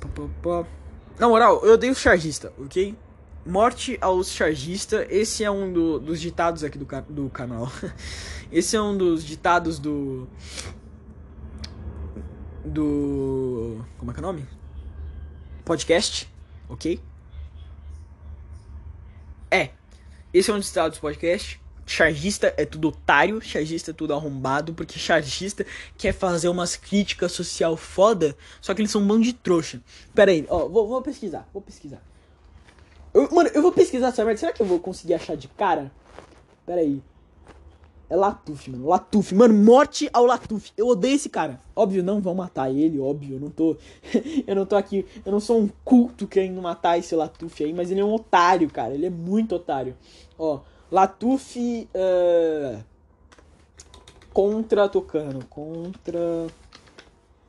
Na 1.19 1.27
moral, 1.27 1.61
eu 1.65 1.73
odeio 1.73 1.93
chargista, 1.93 2.53
ok? 2.57 2.95
Morte 3.45 3.95
aos 4.01 4.31
chargistas. 4.31 5.05
Esse 5.07 5.43
é 5.43 5.51
um 5.51 5.71
do, 5.71 5.99
dos 5.99 6.19
ditados 6.19 6.63
aqui 6.63 6.79
do, 6.79 6.87
do 7.07 7.29
canal. 7.29 7.71
Esse 8.51 8.75
é 8.75 8.81
um 8.81 8.97
dos 8.97 9.23
ditados 9.23 9.77
do. 9.77 10.27
Do. 12.65 13.85
Como 13.99 14.09
é 14.09 14.13
que 14.15 14.19
é 14.19 14.23
o 14.23 14.25
nome? 14.25 14.47
Podcast, 15.63 16.27
ok? 16.67 16.99
É. 19.51 19.69
Esse 20.33 20.49
é 20.49 20.53
um 20.53 20.57
dos 20.57 20.67
ditados 20.67 20.97
do 20.97 21.01
podcast. 21.01 21.61
Chargista 21.85 22.51
é 22.57 22.65
tudo 22.65 22.87
otário, 22.87 23.39
chargista 23.39 23.91
é 23.91 23.93
tudo 23.93 24.15
arrombado, 24.15 24.73
porque 24.73 24.97
chargista 24.97 25.63
quer 25.95 26.13
fazer 26.13 26.49
umas 26.49 26.75
críticas 26.75 27.31
social 27.31 27.77
foda, 27.77 28.35
só 28.59 28.73
que 28.73 28.81
eles 28.81 28.89
são 28.89 29.01
um 29.01 29.07
bando 29.07 29.23
de 29.23 29.33
trouxa. 29.33 29.79
Pera 30.15 30.31
aí, 30.31 30.47
ó, 30.49 30.67
vou, 30.67 30.87
vou 30.87 30.99
pesquisar, 31.03 31.47
vou 31.53 31.61
pesquisar. 31.61 32.01
Eu, 33.15 33.29
mano, 33.31 33.49
eu 33.53 33.61
vou 33.61 33.71
pesquisar 33.71 34.09
essa 34.09 34.25
merda. 34.25 34.41
Será 34.41 34.51
que 34.51 34.61
eu 34.61 34.65
vou 34.65 34.77
conseguir 34.77 35.13
achar 35.13 35.37
de 35.37 35.47
cara? 35.47 35.89
Pera 36.65 36.81
aí. 36.81 37.01
É 38.09 38.15
Latuf, 38.15 38.69
mano. 38.69 38.89
Latuf. 38.89 39.33
Mano, 39.33 39.53
morte 39.53 40.09
ao 40.11 40.25
Latuf. 40.25 40.73
Eu 40.75 40.87
odeio 40.87 41.15
esse 41.15 41.29
cara. 41.29 41.61
Óbvio, 41.73 42.03
não 42.03 42.19
vão 42.19 42.35
matar 42.35 42.69
ele, 42.69 42.99
óbvio. 42.99 43.37
Eu 43.37 43.39
não 43.39 43.49
tô. 43.49 43.77
eu 44.45 44.53
não 44.53 44.65
tô 44.65 44.75
aqui. 44.75 45.05
Eu 45.25 45.31
não 45.31 45.39
sou 45.39 45.61
um 45.61 45.69
culto 45.85 46.27
querendo 46.27 46.61
matar 46.61 46.99
esse 46.99 47.15
Latuf 47.15 47.63
aí, 47.63 47.73
mas 47.73 47.89
ele 47.89 48.01
é 48.01 48.05
um 48.05 48.13
otário, 48.13 48.69
cara. 48.69 48.93
Ele 48.93 49.05
é 49.05 49.09
muito 49.09 49.55
otário. 49.55 49.95
Ó, 50.37 50.59
Latuf. 50.91 51.87
Uh, 51.95 52.83
contra 54.33 54.89
Tocano. 54.89 55.39
Contra. 55.49 56.47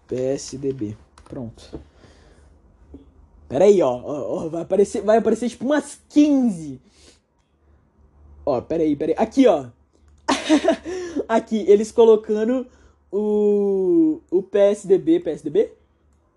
PSDB. 0.06 0.96
Pronto. 1.24 1.80
Pera 3.48 3.64
aí, 3.64 3.80
ó. 3.82 3.90
ó, 3.92 4.44
ó 4.44 4.48
vai, 4.48 4.62
aparecer, 4.62 5.02
vai 5.02 5.18
aparecer 5.18 5.48
tipo 5.48 5.64
umas 5.64 6.00
15. 6.08 6.80
Ó, 8.44 8.60
pera 8.60 8.82
aí, 8.82 8.94
pera 8.96 9.12
aí. 9.12 9.16
Aqui, 9.18 9.46
ó. 9.46 9.66
Aqui, 11.28 11.64
eles 11.68 11.92
colocando 11.92 12.66
o, 13.10 14.20
o 14.30 14.42
PSDB. 14.42 15.20
PSDB? 15.20 15.72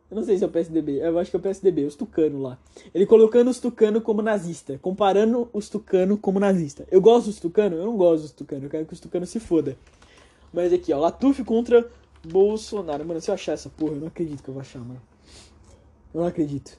Eu 0.10 0.16
não 0.16 0.24
sei 0.24 0.40
se 0.40 0.44
é 0.44 0.48
o 0.48 0.50
PSDB, 0.50 0.94
eu 1.04 1.20
acho 1.20 1.30
que 1.30 1.38
é 1.38 1.40
o 1.40 1.42
PSDB, 1.42 1.86
os 1.86 1.96
tucano 1.96 2.42
lá. 2.42 2.58
Ele 2.96 3.06
colocando 3.06 3.48
os 3.48 3.60
tucano 3.60 4.02
como 4.02 4.24
nazista, 4.24 4.80
comparando 4.82 5.48
os 5.54 5.70
tucano 5.70 6.18
como 6.18 6.40
nazista. 6.40 6.88
Eu 6.90 7.00
gosto 7.00 7.28
dos 7.28 7.40
tucano? 7.40 7.76
Eu 7.76 7.86
não 7.86 7.96
gosto 7.96 8.24
dos 8.24 8.32
tucano, 8.32 8.66
eu 8.66 8.70
quero 8.72 8.88
que 8.88 8.94
os 8.94 9.00
tucano 9.00 9.28
se 9.28 9.40
foda. 9.40 9.78
Mas 10.52 10.74
aqui, 10.74 10.92
ó, 10.92 10.98
Latuf 10.98 11.44
contra 11.44 11.88
Bolsonaro. 12.24 13.06
Mano, 13.06 13.22
se 13.22 13.30
eu 13.30 13.36
achar 13.36 13.52
essa 13.52 13.70
porra, 13.70 13.94
eu 13.94 14.00
não 14.00 14.08
acredito 14.08 14.42
que 14.42 14.50
eu 14.50 14.54
vou 14.56 14.62
achar, 14.62 14.80
mano. 14.80 15.02
Eu 16.12 16.22
não 16.22 16.28
acredito. 16.28 16.76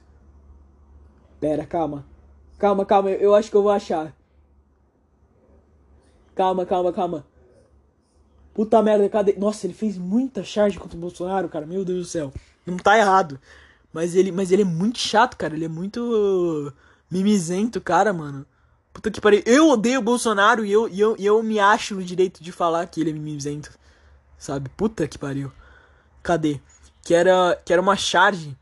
Pera, 1.41 1.65
calma. 1.65 2.05
Calma, 2.59 2.85
calma, 2.85 3.09
eu 3.09 3.33
acho 3.33 3.49
que 3.49 3.57
eu 3.57 3.63
vou 3.63 3.71
achar. 3.71 4.15
Calma, 6.35 6.67
calma, 6.67 6.93
calma. 6.93 7.25
Puta 8.53 8.79
merda, 8.83 9.09
cadê? 9.09 9.33
Nossa, 9.33 9.65
ele 9.65 9.73
fez 9.73 9.97
muita 9.97 10.43
charge 10.43 10.77
contra 10.77 10.95
o 10.95 11.01
Bolsonaro, 11.01 11.49
cara. 11.49 11.65
Meu 11.65 11.83
Deus 11.83 11.99
do 11.99 12.05
céu. 12.05 12.31
Não 12.63 12.77
tá 12.77 12.95
errado. 12.95 13.39
Mas 13.91 14.13
ele, 14.13 14.31
mas 14.31 14.51
ele 14.51 14.61
é 14.61 14.65
muito 14.65 14.99
chato, 14.99 15.35
cara. 15.35 15.55
Ele 15.55 15.65
é 15.65 15.67
muito 15.67 16.71
mimizento, 17.09 17.81
cara, 17.81 18.13
mano. 18.13 18.45
Puta 18.93 19.09
que 19.09 19.19
pariu. 19.19 19.41
Eu 19.43 19.69
odeio 19.69 19.99
o 19.99 20.03
Bolsonaro 20.03 20.63
e 20.63 20.71
eu, 20.71 20.87
e 20.87 20.99
eu, 20.99 21.15
e 21.17 21.25
eu 21.25 21.41
me 21.41 21.59
acho 21.59 21.95
no 21.95 22.03
direito 22.03 22.43
de 22.43 22.51
falar 22.51 22.85
que 22.85 23.01
ele 23.01 23.09
é 23.09 23.13
mimizento. 23.13 23.71
Sabe? 24.37 24.69
Puta 24.69 25.07
que 25.07 25.17
pariu. 25.17 25.51
Cadê? 26.21 26.61
Que 27.01 27.15
era, 27.15 27.59
que 27.65 27.73
era 27.73 27.81
uma 27.81 27.95
charge 27.95 28.55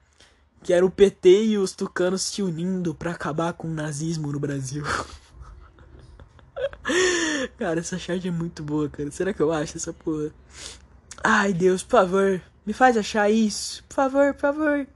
que 0.61 0.73
era 0.73 0.85
o 0.85 0.91
PT 0.91 1.45
e 1.45 1.57
os 1.57 1.73
tucanos 1.73 2.21
se 2.21 2.41
unindo 2.41 2.93
para 2.93 3.11
acabar 3.11 3.53
com 3.53 3.67
o 3.67 3.73
nazismo 3.73 4.31
no 4.31 4.39
Brasil. 4.39 4.83
cara, 7.57 7.79
essa 7.79 7.97
charge 7.97 8.27
é 8.27 8.31
muito 8.31 8.63
boa, 8.63 8.89
cara. 8.89 9.11
Será 9.11 9.33
que 9.33 9.41
eu 9.41 9.51
acho 9.51 9.77
essa 9.77 9.93
porra? 9.93 10.31
Ai, 11.23 11.53
Deus, 11.53 11.83
por 11.83 11.91
favor, 11.91 12.41
me 12.65 12.73
faz 12.73 12.97
achar 12.97 13.29
isso. 13.29 13.83
Por 13.85 13.95
favor, 13.95 14.33
por 14.33 14.41
favor. 14.41 14.87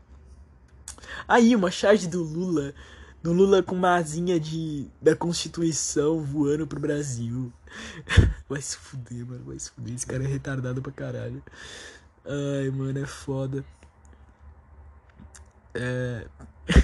Aí, 1.28 1.55
uma 1.55 1.72
charge 1.72 2.07
do 2.07 2.24
Lula. 2.24 2.74
Do 3.22 3.32
Lula 3.32 3.64
com 3.64 3.76
uma 3.76 3.95
asinha 3.95 4.39
de, 4.39 4.88
da 5.01 5.16
Constituição 5.16 6.22
voando 6.22 6.68
pro 6.68 6.80
Brasil. 6.80 7.51
Vai 8.49 8.61
se 8.61 8.76
fuder, 8.76 9.26
mano. 9.26 9.45
Vai 9.45 9.57
se 9.57 9.72
fuder. 9.72 9.95
Esse 9.95 10.05
cara 10.05 10.24
é 10.24 10.28
retardado 10.28 10.82
pra 10.82 10.91
caralho. 10.91 11.41
Ai, 12.26 12.70
mano, 12.70 12.99
é 12.99 13.05
foda. 13.05 13.64
É... 15.74 16.28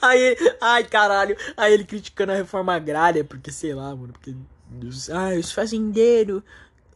aí, 0.00 0.36
ai 0.60 0.84
caralho, 0.84 1.36
aí 1.56 1.72
ele 1.72 1.84
criticando 1.84 2.32
a 2.32 2.36
reforma 2.36 2.74
agrária, 2.74 3.24
porque 3.24 3.52
sei 3.52 3.74
lá, 3.74 3.94
mano, 3.94 4.12
porque 4.12 4.34
ah, 5.12 5.38
os 5.38 5.52
fazendeiros, 5.52 6.42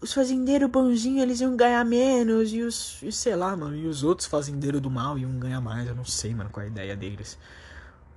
os 0.00 0.12
fazendeiros 0.12 0.70
bonzinhos 0.70 1.22
eles 1.22 1.40
iam 1.40 1.56
ganhar 1.56 1.84
menos 1.84 2.52
e 2.52 2.62
os, 2.62 3.02
e 3.02 3.12
sei 3.12 3.36
lá, 3.36 3.56
mano, 3.56 3.76
e 3.76 3.86
os 3.86 4.02
outros 4.02 4.26
fazendeiros 4.28 4.80
do 4.80 4.90
mal 4.90 5.18
iam 5.18 5.38
ganhar 5.38 5.60
mais, 5.60 5.86
eu 5.88 5.94
não 5.94 6.04
sei, 6.04 6.34
mano, 6.34 6.50
qual 6.50 6.64
é 6.64 6.68
a 6.68 6.70
ideia 6.70 6.96
deles. 6.96 7.38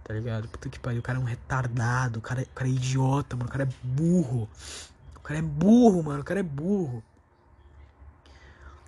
Tá 0.03 0.13
ligado? 0.13 0.47
Puta 0.47 0.69
que 0.69 0.79
pariu, 0.79 0.99
o 0.99 1.03
cara 1.03 1.17
é 1.17 1.21
um 1.21 1.25
retardado, 1.25 2.19
o 2.19 2.21
cara, 2.21 2.41
o 2.41 2.55
cara 2.55 2.69
é 2.69 2.71
idiota, 2.71 3.35
mano, 3.35 3.49
o 3.49 3.51
cara 3.51 3.63
é 3.65 3.69
burro. 3.83 4.49
O 5.17 5.19
cara 5.19 5.39
é 5.39 5.41
burro, 5.41 6.03
mano, 6.03 6.21
o 6.21 6.23
cara 6.23 6.39
é 6.39 6.43
burro. 6.43 7.03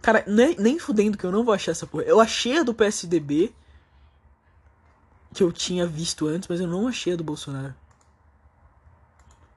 Cara, 0.02 0.24
nem, 0.28 0.56
nem 0.58 0.80
fudendo 0.80 1.18
que 1.18 1.26
eu 1.26 1.32
não 1.32 1.44
vou 1.44 1.54
achar 1.54 1.72
essa 1.72 1.86
porra. 1.86 2.04
Eu 2.04 2.20
achei 2.20 2.60
a 2.60 2.64
do 2.64 2.74
PSDB. 2.74 3.54
Que 5.34 5.44
eu 5.44 5.52
tinha 5.52 5.86
visto 5.86 6.28
antes, 6.28 6.48
mas 6.48 6.60
eu 6.60 6.68
não 6.68 6.88
achei 6.88 7.14
a 7.14 7.16
do 7.16 7.24
Bolsonaro. 7.24 7.76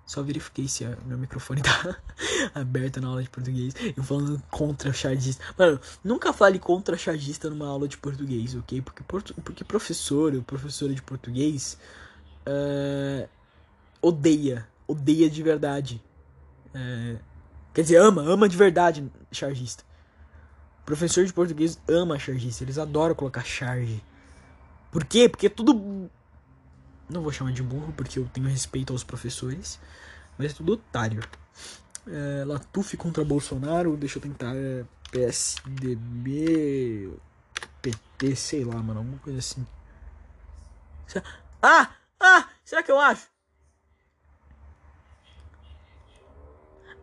Só 0.05 0.23
verifiquei 0.23 0.69
se 0.69 0.85
o 0.85 0.99
meu 1.07 1.17
microfone 1.17 1.63
tá 1.63 1.97
aberto 2.55 3.01
na 3.01 3.09
aula 3.09 3.23
de 3.23 3.31
português. 3.31 3.73
Eu 3.97 4.03
falando 4.03 4.43
contra 4.51 4.93
chargista. 4.93 5.43
Mano, 5.57 5.81
nunca 6.05 6.33
fale 6.35 6.59
contra 6.59 6.99
chargista 6.99 7.49
numa 7.49 7.67
aula 7.67 7.89
de 7.89 7.97
português, 7.97 8.55
ok? 8.55 8.83
Porque, 8.83 9.33
porque 9.43 9.65
professor 9.65 10.35
ou 10.35 10.43
professora 10.43 10.93
de 10.93 11.01
português. 11.01 11.79
Uh, 12.47 13.27
odeia, 14.03 14.69
odeia 14.87 15.31
de 15.31 15.43
verdade. 15.43 16.03
É, 16.75 17.17
quer 17.73 17.83
dizer, 17.83 17.97
ama, 17.97 18.23
ama 18.23 18.49
de 18.49 18.57
verdade 18.57 19.11
chargista. 19.31 19.85
Professor 20.85 21.25
de 21.25 21.33
português 21.33 21.81
ama 21.89 22.19
chargista, 22.19 22.65
eles 22.65 22.79
adoram 22.79 23.15
colocar 23.15 23.45
charge. 23.45 24.03
Por 24.91 25.05
quê? 25.05 25.29
Porque 25.29 25.49
tudo. 25.49 26.11
Não 27.09 27.23
vou 27.23 27.33
chamar 27.33 27.53
de 27.53 27.63
burro 27.63 27.93
porque 27.97 28.19
eu 28.19 28.29
tenho 28.33 28.49
respeito 28.49 28.93
aos 28.93 29.05
professores, 29.05 29.79
mas 30.37 30.53
é 30.53 30.55
tudo 30.55 30.73
otário. 30.73 31.23
É, 32.07 32.45
Latuf 32.45 32.97
contra 32.97 33.25
Bolsonaro, 33.25 33.97
deixa 33.97 34.19
eu 34.19 34.23
tentar. 34.23 34.55
É, 34.57 34.85
PSDB. 35.13 37.13
PT, 37.83 38.35
sei 38.35 38.65
lá, 38.65 38.77
mano, 38.77 39.01
alguma 39.01 39.19
coisa 39.19 39.39
assim. 39.39 39.67
Ah! 41.63 41.91
Ah! 42.19 42.49
Será 42.65 42.83
que 42.83 42.91
eu 42.91 42.99
acho? 42.99 43.29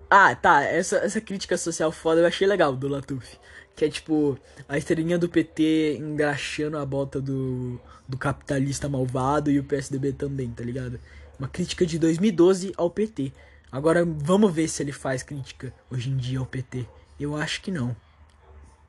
Ah, 0.09 0.35
tá. 0.35 0.63
Essa, 0.63 0.97
essa 0.97 1.21
crítica 1.21 1.57
social 1.57 1.91
foda 1.91 2.21
eu 2.21 2.27
achei 2.27 2.47
legal 2.47 2.75
do 2.75 2.87
Latuf. 2.87 3.39
Que 3.79 3.85
é 3.85 3.89
tipo, 3.89 4.37
a 4.67 4.77
estrelinha 4.77 5.17
do 5.17 5.29
PT 5.29 5.99
engraxando 6.01 6.77
a 6.77 6.85
bota 6.85 7.21
do, 7.21 7.79
do 8.05 8.17
capitalista 8.17 8.89
malvado 8.89 9.49
e 9.49 9.57
o 9.57 9.63
PSDB 9.63 10.11
também, 10.11 10.51
tá 10.51 10.65
ligado? 10.65 10.99
Uma 11.39 11.47
crítica 11.47 11.85
de 11.85 11.97
2012 11.97 12.73
ao 12.75 12.89
PT. 12.89 13.31
Agora 13.71 14.03
vamos 14.03 14.53
ver 14.53 14.67
se 14.67 14.83
ele 14.83 14.91
faz 14.91 15.23
crítica 15.23 15.73
hoje 15.89 16.09
em 16.09 16.17
dia 16.17 16.39
ao 16.39 16.45
PT. 16.45 16.85
Eu 17.17 17.37
acho 17.37 17.61
que 17.61 17.71
não. 17.71 17.95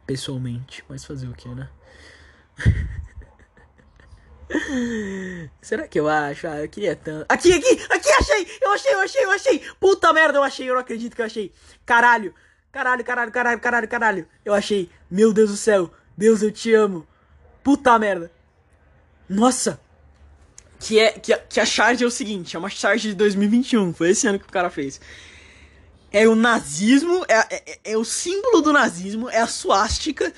Pessoalmente. 0.04 0.82
Mas 0.88 1.04
fazer 1.04 1.28
o 1.28 1.34
que, 1.34 1.48
né? 1.50 1.68
Será 5.62 5.86
que 5.86 6.00
eu 6.00 6.08
acho? 6.08 6.48
Ah, 6.48 6.62
eu 6.62 6.68
queria 6.68 6.96
tanto. 6.96 7.26
Aqui, 7.28 7.52
aqui, 7.52 7.80
aqui, 7.88 8.10
achei! 8.10 8.58
Eu 8.60 8.72
achei, 8.72 8.92
eu 8.92 8.98
achei, 8.98 9.24
eu 9.24 9.30
achei! 9.30 9.62
Puta 9.78 10.12
merda, 10.12 10.38
eu 10.38 10.42
achei, 10.42 10.68
eu 10.68 10.74
não 10.74 10.80
acredito 10.80 11.14
que 11.14 11.22
eu 11.22 11.26
achei. 11.26 11.52
Caralho, 11.86 12.34
caralho, 12.72 13.04
caralho, 13.04 13.32
caralho, 13.32 13.60
caralho, 13.60 13.88
caralho. 13.88 14.28
Eu 14.44 14.54
achei. 14.54 14.90
Meu 15.10 15.32
Deus 15.32 15.50
do 15.50 15.56
céu. 15.56 15.90
Deus, 16.16 16.42
eu 16.42 16.50
te 16.50 16.72
amo. 16.74 17.06
Puta 17.62 17.98
merda. 17.98 18.30
Nossa. 19.28 19.80
Que 20.78 20.98
é 20.98 21.12
que 21.12 21.36
que 21.36 21.60
a 21.60 21.66
charge 21.66 22.02
é 22.02 22.06
o 22.06 22.10
seguinte, 22.10 22.56
é 22.56 22.58
uma 22.58 22.70
charge 22.70 23.08
de 23.08 23.14
2021, 23.14 23.92
foi 23.92 24.10
esse 24.10 24.26
ano 24.26 24.38
que 24.38 24.46
o 24.46 24.52
cara 24.52 24.70
fez. 24.70 24.98
É 26.10 26.26
o 26.26 26.34
nazismo, 26.34 27.22
é, 27.28 27.34
é, 27.54 27.78
é 27.92 27.96
o 27.98 28.04
símbolo 28.04 28.62
do 28.62 28.72
nazismo, 28.72 29.28
é 29.28 29.40
a 29.40 29.46
suástica 29.46 30.32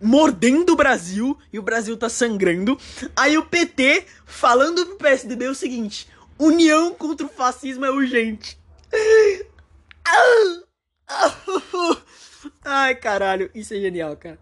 mordendo 0.00 0.72
o 0.72 0.76
Brasil 0.76 1.36
e 1.52 1.58
o 1.58 1.62
Brasil 1.62 1.96
tá 1.96 2.08
sangrando. 2.08 2.78
Aí 3.14 3.36
o 3.36 3.44
PT 3.44 4.06
falando 4.24 4.86
pro 4.86 4.96
PSDB 4.96 5.48
o 5.48 5.54
seguinte: 5.54 6.08
união 6.38 6.94
contra 6.94 7.26
o 7.26 7.30
fascismo 7.30 7.84
é 7.84 7.90
urgente. 7.90 8.58
Ai, 12.64 12.94
caralho, 12.94 13.50
isso 13.54 13.74
é 13.74 13.80
genial, 13.80 14.16
cara. 14.16 14.38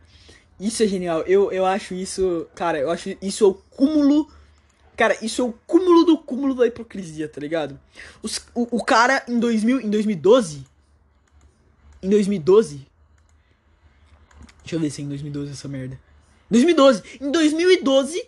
Isso 0.59 0.83
é 0.83 0.87
genial. 0.87 1.23
Eu, 1.23 1.53
eu 1.53 1.65
acho 1.65 1.95
isso, 1.95 2.47
cara, 2.55 2.79
eu 2.79 2.91
acho 2.91 3.17
isso 3.23 3.45
é 3.45 3.49
o 3.49 3.55
cúmulo. 3.55 4.31
Cara, 4.97 5.17
isso 5.23 5.43
é 5.43 5.45
o 5.45 5.53
cúmulo 5.67 6.05
do 6.05 6.19
cúmulo 6.19 6.55
da 6.55 6.67
hipocrisia, 6.67 7.29
tá 7.29 7.41
ligado? 7.41 7.79
Os, 8.23 8.39
o, 8.55 8.77
o 8.79 8.85
cara 8.85 9.25
em, 9.29 9.39
2000, 9.39 9.83
em 9.83 9.91
2012. 9.91 10.67
Em 12.03 12.11
2012, 12.11 12.89
Deixa 14.69 14.77
eu 14.77 14.81
ver 14.81 14.91
se 14.91 15.01
é 15.01 15.05
em 15.07 15.09
2012 15.09 15.53
essa 15.53 15.67
merda. 15.67 15.99
2012. 16.51 17.03
Em 17.23 17.31
2012, 17.31 18.23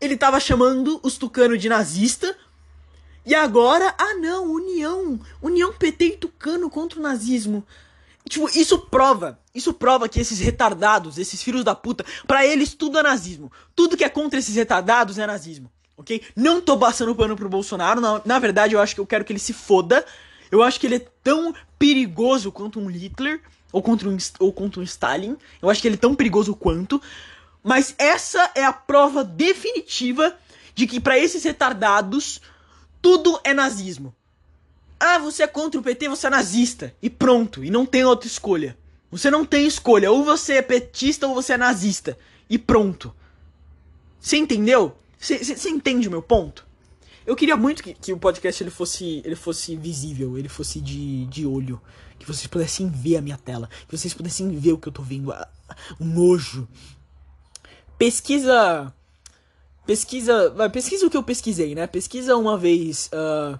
ele 0.00 0.16
tava 0.16 0.38
chamando 0.38 1.00
os 1.02 1.18
tucano 1.18 1.58
de 1.58 1.68
nazista. 1.68 2.36
E 3.24 3.34
agora, 3.34 3.94
ah 3.98 4.14
não, 4.14 4.52
união. 4.52 5.20
União 5.40 5.72
PT 5.72 6.04
e 6.04 6.16
tucano 6.16 6.68
contra 6.68 6.98
o 6.98 7.02
nazismo. 7.02 7.64
Tipo, 8.28 8.48
isso 8.56 8.78
prova, 8.78 9.38
isso 9.54 9.74
prova 9.74 10.08
que 10.08 10.20
esses 10.20 10.38
retardados, 10.38 11.18
esses 11.18 11.42
filhos 11.42 11.64
da 11.64 11.74
puta, 11.74 12.04
para 12.26 12.46
eles 12.46 12.72
tudo 12.72 12.98
é 12.98 13.02
nazismo. 13.02 13.50
Tudo 13.74 13.96
que 13.96 14.04
é 14.04 14.08
contra 14.08 14.38
esses 14.38 14.54
retardados 14.54 15.18
é 15.18 15.26
nazismo, 15.26 15.70
ok? 15.96 16.22
Não 16.36 16.60
tô 16.60 16.78
passando 16.78 17.14
pano 17.14 17.36
pro 17.36 17.48
Bolsonaro, 17.48 18.00
na, 18.00 18.22
na 18.24 18.38
verdade 18.38 18.74
eu 18.74 18.80
acho 18.80 18.94
que 18.94 19.00
eu 19.00 19.06
quero 19.06 19.24
que 19.24 19.32
ele 19.32 19.40
se 19.40 19.52
foda. 19.52 20.04
Eu 20.50 20.62
acho 20.62 20.78
que 20.78 20.86
ele 20.86 20.96
é 20.96 21.06
tão 21.24 21.52
perigoso 21.78 22.52
quanto 22.52 22.78
um 22.78 22.86
Hitler, 22.86 23.40
ou 23.72 23.82
contra 23.82 24.08
um, 24.08 24.16
ou 24.38 24.52
contra 24.52 24.80
um 24.80 24.84
Stalin. 24.84 25.36
Eu 25.60 25.68
acho 25.68 25.80
que 25.80 25.88
ele 25.88 25.96
é 25.96 25.98
tão 25.98 26.14
perigoso 26.14 26.54
quanto. 26.54 27.02
Mas 27.62 27.94
essa 27.98 28.50
é 28.54 28.64
a 28.64 28.72
prova 28.72 29.24
definitiva 29.24 30.36
de 30.74 30.86
que 30.86 31.00
para 31.00 31.18
esses 31.18 31.42
retardados 31.42 32.40
tudo 33.02 33.38
é 33.44 33.52
nazismo. 33.52 34.14
Ah, 34.98 35.18
você 35.18 35.42
é 35.42 35.46
contra 35.48 35.80
o 35.80 35.82
PT, 35.82 36.08
você 36.08 36.28
é 36.28 36.30
nazista. 36.30 36.94
E 37.02 37.10
pronto, 37.10 37.64
e 37.64 37.70
não 37.70 37.84
tem 37.84 38.04
outra 38.04 38.28
escolha. 38.28 38.78
Você 39.10 39.30
não 39.30 39.44
tem 39.44 39.66
escolha, 39.66 40.10
ou 40.10 40.24
você 40.24 40.54
é 40.54 40.62
petista 40.62 41.26
ou 41.26 41.34
você 41.34 41.54
é 41.54 41.56
nazista. 41.58 42.16
E 42.48 42.56
pronto. 42.56 43.12
Você 44.20 44.36
entendeu? 44.36 44.96
Você 45.18 45.68
entende 45.68 46.06
o 46.06 46.10
meu 46.10 46.22
ponto? 46.22 46.66
Eu 47.26 47.36
queria 47.36 47.56
muito 47.56 47.82
que, 47.82 47.94
que 47.94 48.12
o 48.12 48.18
podcast 48.18 48.62
ele 48.62 48.70
fosse, 48.70 49.22
ele 49.24 49.36
fosse 49.36 49.76
visível, 49.76 50.38
ele 50.38 50.48
fosse 50.48 50.80
de, 50.80 51.26
de 51.26 51.46
olho 51.46 51.80
que 52.18 52.26
vocês 52.26 52.46
pudessem 52.46 52.88
ver 52.88 53.16
a 53.16 53.20
minha 53.20 53.36
tela, 53.36 53.68
que 53.88 53.96
vocês 53.96 54.14
pudessem 54.14 54.48
ver 54.56 54.72
o 54.72 54.78
que 54.78 54.88
eu 54.88 54.92
tô 54.92 55.02
vendo, 55.02 55.32
o 55.98 56.04
nojo. 56.04 56.68
Pesquisa. 57.98 58.94
Pesquisa. 59.86 60.54
Pesquisa 60.72 61.06
o 61.06 61.10
que 61.10 61.16
eu 61.16 61.22
pesquisei, 61.22 61.74
né? 61.74 61.86
Pesquisa 61.86 62.36
uma 62.36 62.56
vez. 62.56 63.10
Uh, 63.12 63.58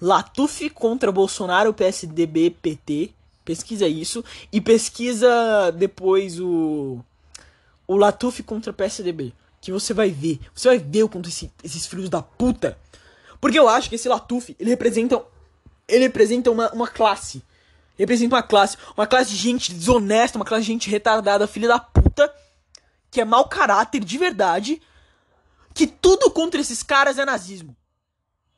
Latuf 0.00 0.70
contra 0.70 1.10
Bolsonaro, 1.10 1.74
PSDB, 1.74 2.50
PT. 2.50 3.10
Pesquisa 3.44 3.86
isso. 3.86 4.24
E 4.52 4.60
pesquisa 4.60 5.72
depois 5.72 6.40
o. 6.40 6.98
O 7.86 7.96
Latuf 7.96 8.42
contra 8.42 8.72
PSDB. 8.72 9.32
Que 9.60 9.72
você 9.72 9.92
vai 9.92 10.10
ver. 10.10 10.40
Você 10.54 10.68
vai 10.68 10.78
ver 10.78 11.02
o 11.02 11.08
quanto 11.08 11.28
esse, 11.28 11.50
esses 11.62 11.86
filhos 11.86 12.08
da 12.08 12.22
puta. 12.22 12.78
Porque 13.40 13.58
eu 13.58 13.68
acho 13.68 13.88
que 13.88 13.96
esse 13.96 14.08
Latuf, 14.08 14.56
ele 14.58 14.70
representa. 14.70 15.22
Ele 15.86 16.04
representa 16.04 16.50
uma, 16.50 16.72
uma 16.72 16.88
classe 16.88 17.42
representa 17.98 18.34
uma 18.34 18.42
classe, 18.42 18.76
uma 18.96 19.06
classe 19.06 19.30
de 19.30 19.36
gente 19.36 19.72
desonesta, 19.72 20.38
uma 20.38 20.44
classe 20.44 20.62
de 20.62 20.72
gente 20.72 20.90
retardada, 20.90 21.46
filha 21.46 21.68
da 21.68 21.78
puta, 21.78 22.32
que 23.10 23.20
é 23.20 23.24
mau 23.24 23.48
caráter 23.48 24.04
de 24.04 24.18
verdade, 24.18 24.82
que 25.74 25.86
tudo 25.86 26.30
contra 26.30 26.60
esses 26.60 26.82
caras 26.82 27.18
é 27.18 27.24
nazismo. 27.24 27.76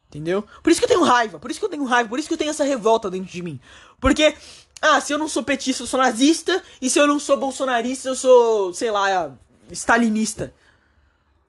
Entendeu? 0.08 0.44
Por 0.62 0.70
isso 0.70 0.80
que 0.80 0.84
eu 0.84 0.88
tenho 0.88 1.02
raiva, 1.02 1.38
por 1.38 1.50
isso 1.50 1.58
que 1.58 1.66
eu 1.66 1.70
tenho 1.70 1.84
raiva, 1.84 2.08
por 2.08 2.18
isso 2.18 2.28
que 2.28 2.34
eu 2.34 2.38
tenho 2.38 2.50
essa 2.50 2.62
revolta 2.62 3.10
dentro 3.10 3.32
de 3.32 3.42
mim. 3.42 3.58
Porque, 4.00 4.36
ah, 4.80 5.00
se 5.00 5.12
eu 5.12 5.18
não 5.18 5.28
sou 5.28 5.42
petista, 5.42 5.82
eu 5.82 5.86
sou 5.86 5.98
nazista, 5.98 6.62
e 6.80 6.88
se 6.88 6.98
eu 6.98 7.06
não 7.06 7.18
sou 7.18 7.36
bolsonarista, 7.36 8.08
eu 8.08 8.14
sou, 8.14 8.72
sei 8.72 8.90
lá, 8.90 9.36
stalinista. 9.72 10.54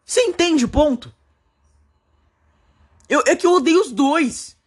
Você 0.04 0.22
entende 0.22 0.66
o 0.66 0.70
ponto? 0.70 1.14
Eu, 3.08 3.22
é 3.28 3.36
que 3.36 3.46
eu 3.46 3.54
odeio 3.54 3.82
os 3.82 3.92
dois. 3.92 4.58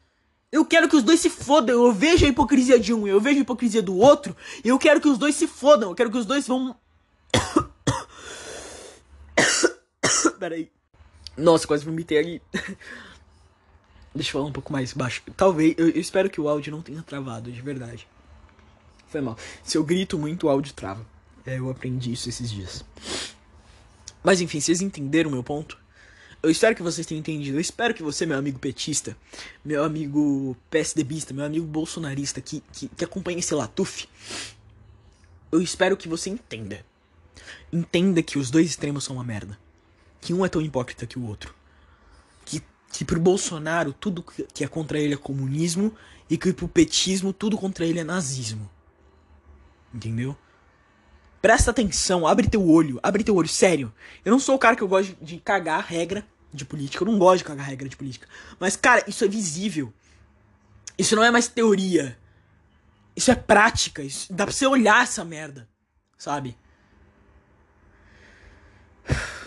Eu 0.53 0.65
quero 0.65 0.89
que 0.89 0.97
os 0.97 1.03
dois 1.03 1.21
se 1.21 1.31
fodam. 1.31 1.85
Eu 1.85 1.93
vejo 1.93 2.27
a 2.27 2.29
hipocrisia 2.29 2.79
de 2.79 2.95
um, 2.95 3.07
eu 3.07 3.21
vejo 3.21 3.39
a 3.39 3.43
hipocrisia 3.43 3.83
do 3.83 3.97
outro. 3.97 4.37
E 4.65 4.69
eu 4.69 4.79
quero 4.79 5.01
que 5.01 5.09
os 5.09 5.19
dois 5.19 5.35
se 5.35 5.47
fodam. 5.47 5.91
Eu 5.91 5.95
quero 5.95 6.11
que 6.11 6.19
os 6.19 6.27
dois 6.27 6.47
vão. 6.47 6.77
Peraí. 10.39 10.71
Nossa, 11.41 11.67
quase 11.67 11.85
vomitei 11.85 12.19
aqui. 12.19 12.43
Deixa 14.15 14.31
eu 14.31 14.33
falar 14.33 14.47
um 14.47 14.53
pouco 14.53 14.73
mais 14.73 14.93
baixo. 14.93 15.23
Talvez. 15.37 15.75
Eu, 15.79 15.89
eu, 15.89 16.01
espero 16.01 16.29
que 16.29 16.41
o 16.41 16.49
áudio 16.49 16.73
não 16.73 16.83
tenha 16.83 17.03
travado, 17.03 17.51
de 17.51 17.61
verdade. 17.63 18.07
Foi 19.09 19.21
mal. 19.21 19.37
Se 19.63 19.79
eu 19.79 19.85
grito 19.85 20.19
muito, 20.19 20.47
o 20.47 20.51
áudio 20.51 20.75
trava. 20.75 21.07
É, 21.47 21.59
eu 21.59 21.71
aprendi 21.71 22.13
isso 22.13 22.29
esses 22.29 22.51
dias. 22.51 22.85
Mas 24.23 24.41
enfim, 24.41 24.61
vocês 24.61 24.81
entenderam 24.83 25.31
o 25.31 25.33
meu 25.33 25.43
ponto? 25.43 25.79
Eu 26.43 26.51
espero 26.51 26.75
que 26.75 26.83
vocês 26.83 27.07
tenham 27.07 27.21
entendido. 27.21 27.57
Eu 27.57 27.61
espero 27.61 27.95
que 27.95 28.03
você, 28.03 28.27
meu 28.27 28.39
amigo 28.39 28.59
petista, 28.59 29.17
meu 29.65 29.85
amigo 29.85 30.57
PSDBista, 30.71 31.33
meu 31.35 31.45
amigo 31.45 31.67
bolsonarista 31.67 32.41
que, 32.41 32.63
que, 32.73 32.89
que 32.89 33.05
acompanha 33.05 33.39
esse 33.39 33.55
Latuf, 33.55 34.09
eu 35.53 35.61
espero 35.61 35.97
que 35.97 36.09
você 36.09 36.31
entenda. 36.31 36.85
Entenda 37.73 38.23
que 38.23 38.39
os 38.39 38.51
dois 38.51 38.67
extremos 38.67 39.05
são 39.05 39.17
uma 39.17 39.25
merda. 39.25 39.59
Que 40.21 40.35
um 40.35 40.45
é 40.45 40.49
tão 40.49 40.61
hipócrita 40.61 41.07
que 41.07 41.19
o 41.19 41.27
outro. 41.27 41.55
Que, 42.45 42.63
que 42.93 43.05
pro 43.05 43.21
Bolsonaro 43.21 43.93
tudo 43.93 44.23
que 44.23 44.65
é 44.65 44.69
contra 44.69 44.99
ele 44.99 45.15
é 45.15 45.17
comunismo 45.17 45.95
e 46.29 46.37
que 46.37 46.53
pro 46.53 46.69
petismo 46.69 47.33
tudo 47.33 47.57
contra 47.57 47.85
ele 47.85 47.99
é 47.99 48.05
nazismo. 48.05 48.71
Entendeu? 49.93 50.37
Presta 51.43 51.71
atenção, 51.71 52.27
abre 52.27 52.49
teu 52.49 52.69
olho, 52.69 53.01
abre 53.03 53.25
teu 53.25 53.35
olho, 53.35 53.49
sério. 53.49 53.93
Eu 54.25 54.31
não 54.31 54.39
sou 54.39 54.55
o 54.55 54.59
cara 54.59 54.77
que 54.77 54.83
eu 54.83 54.89
gosto 54.89 55.17
de 55.23 55.39
cagar 55.39 55.85
regra 55.85 56.25
de 56.53 56.65
política, 56.65 57.03
eu 57.03 57.11
não 57.11 57.19
gosto 57.19 57.39
de 57.39 57.45
cagar 57.45 57.67
regra 57.67 57.89
de 57.89 57.97
política. 57.97 58.29
Mas, 58.59 58.77
cara, 58.77 59.03
isso 59.09 59.25
é 59.25 59.29
visível. 59.29 59.93
Isso 60.99 61.17
não 61.17 61.25
é 61.25 61.31
mais 61.31 61.49
teoria. 61.49 62.19
Isso 63.17 63.31
é 63.31 63.35
prática, 63.35 64.03
isso, 64.03 64.33
dá 64.33 64.45
pra 64.45 64.53
você 64.53 64.67
olhar 64.67 65.03
essa 65.03 65.25
merda, 65.25 65.69
sabe? 66.17 66.57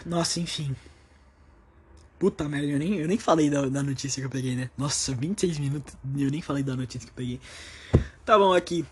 Nossa, 0.06 0.40
enfim. 0.40 0.76
Puta 2.20 2.48
merda, 2.48 2.68
eu 2.68 2.80
nem, 2.80 2.96
eu 2.96 3.08
nem 3.08 3.18
falei 3.18 3.50
da, 3.50 3.68
da 3.68 3.84
notícia 3.84 4.22
que 4.22 4.26
eu 4.26 4.30
peguei, 4.30 4.56
né? 4.56 4.70
Nossa, 4.78 5.14
26 5.14 5.60
minutos 5.60 5.94
eu 6.18 6.30
nem 6.30 6.42
falei 6.42 6.64
da 6.64 6.76
notícia 6.76 7.02
que 7.02 7.12
eu 7.12 7.16
peguei. 7.16 7.40
Tá 8.26 8.38
bom, 8.38 8.54
aqui. 8.54 8.86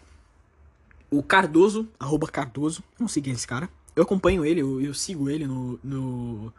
O 1.09 1.21
Cardoso, 1.21 1.88
arroba 1.99 2.27
Cardoso, 2.27 2.83
não 2.99 3.07
sei 3.07 3.21
quem 3.21 3.31
é 3.31 3.35
esse 3.35 3.47
cara. 3.47 3.69
Eu 3.95 4.03
acompanho 4.03 4.45
ele, 4.45 4.61
eu, 4.61 4.81
eu 4.81 4.93
sigo 4.93 5.29
ele 5.29 5.45
no, 5.45 5.79
no, 5.83 6.53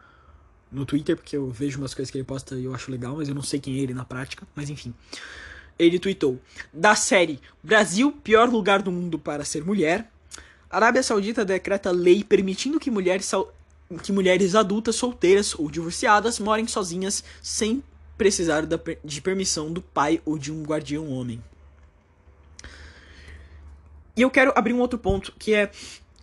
no 0.71 0.85
Twitter, 0.85 1.15
porque 1.15 1.35
eu 1.35 1.49
vejo 1.49 1.79
umas 1.79 1.93
coisas 1.93 2.11
que 2.11 2.17
ele 2.17 2.25
posta 2.25 2.55
e 2.55 2.65
eu 2.65 2.73
acho 2.73 2.91
legal, 2.91 3.15
mas 3.17 3.27
eu 3.27 3.35
não 3.35 3.41
sei 3.41 3.59
quem 3.59 3.75
é 3.75 3.79
ele 3.79 3.93
na 3.93 4.05
prática, 4.05 4.47
mas 4.55 4.69
enfim. 4.69 4.93
Ele 5.77 5.97
tweetou: 5.97 6.39
Da 6.71 6.95
série 6.95 7.39
Brasil, 7.63 8.11
pior 8.11 8.49
lugar 8.49 8.81
do 8.81 8.91
mundo 8.91 9.17
para 9.17 9.43
ser 9.43 9.63
mulher, 9.65 10.11
Arábia 10.69 11.03
Saudita 11.03 11.45
decreta 11.45 11.91
lei 11.91 12.23
permitindo 12.23 12.79
que 12.79 12.89
mulheres, 12.89 13.31
que 14.01 14.11
mulheres 14.11 14.55
adultas, 14.55 14.95
solteiras 14.95 15.53
ou 15.57 15.69
divorciadas 15.69 16.39
morem 16.39 16.67
sozinhas 16.67 17.23
sem 17.41 17.83
precisar 18.17 18.65
de 19.03 19.21
permissão 19.21 19.71
do 19.71 19.81
pai 19.81 20.21
ou 20.25 20.37
de 20.37 20.51
um 20.51 20.63
guardião 20.63 21.09
homem. 21.09 21.43
E 24.15 24.21
eu 24.21 24.29
quero 24.29 24.53
abrir 24.55 24.73
um 24.73 24.79
outro 24.79 24.99
ponto, 24.99 25.33
que 25.37 25.53
é 25.53 25.71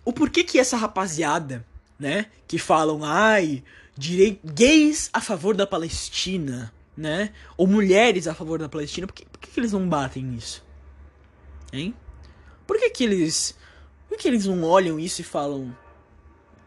o 0.05 0.13
porquê 0.13 0.45
que 0.45 0.59
essa 0.59 0.77
rapaziada, 0.77 1.67
né, 1.99 2.27
que 2.47 2.59
falam, 2.59 3.05
ai, 3.05 3.65
direi 3.97 4.41
gays 4.45 5.11
a 5.13 5.21
favor 5.21 5.57
da 5.57 5.67
Palestina, 5.67 6.73
né, 6.97 7.33
ou 7.57 7.67
mulheres 7.67 8.29
a 8.29 8.35
favor 8.35 8.59
da 8.59 8.69
Palestina, 8.69 9.07
por 9.07 9.13
que, 9.13 9.27
por 9.27 9.41
que, 9.41 9.51
que 9.51 9.61
eles 9.61 9.73
não 9.73 9.89
batem 9.89 10.23
nisso? 10.23 10.65
Hein? 11.73 11.95
Por 12.67 12.79
que 12.79 12.91
que 12.91 13.05
eles, 13.05 13.57
por 14.09 14.17
que, 14.17 14.23
que 14.23 14.29
eles 14.29 14.47
não 14.47 14.63
olham 14.63 14.99
isso 14.99 15.21
e 15.21 15.25
falam, 15.25 15.77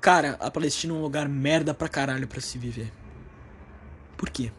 cara, 0.04 0.36
a 0.42 0.52
Palestina 0.52 0.94
é 0.94 0.98
um 0.98 1.02
lugar 1.02 1.30
merda 1.30 1.74
pra 1.74 1.88
caralho 1.88 2.28
pra 2.28 2.42
se 2.42 2.58
viver? 2.58 2.92
Por 4.18 4.30
quê? 4.30 4.52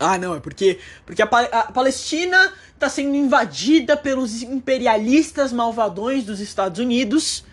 Ah, 0.00 0.18
não, 0.18 0.34
é 0.34 0.40
porque, 0.40 0.80
porque 1.06 1.22
a, 1.22 1.26
a, 1.26 1.70
Palestina 1.70 2.52
tá 2.76 2.88
sendo 2.88 3.14
invadida 3.14 3.96
pelos 3.96 4.42
imperialistas 4.42 5.52
malvadões 5.52 6.24
dos 6.24 6.40
Estados 6.40 6.80
Unidos. 6.80 7.44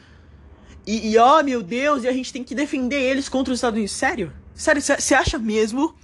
E, 0.88 1.12
e 1.12 1.18
ó, 1.20 1.44
meu 1.44 1.62
Deus, 1.62 2.04
e 2.04 2.08
a 2.08 2.12
gente 2.12 2.34
tem 2.34 2.44
que 2.44 2.56
defender 2.56 3.00
eles 3.00 3.30
contra 3.30 3.54
os 3.54 3.60
Estados 3.60 3.78
Unidos. 3.78 3.96
Sério? 3.96 4.34
Sério, 4.56 4.82
você 4.82 5.14
acha 5.14 5.38
mesmo? 5.38 5.96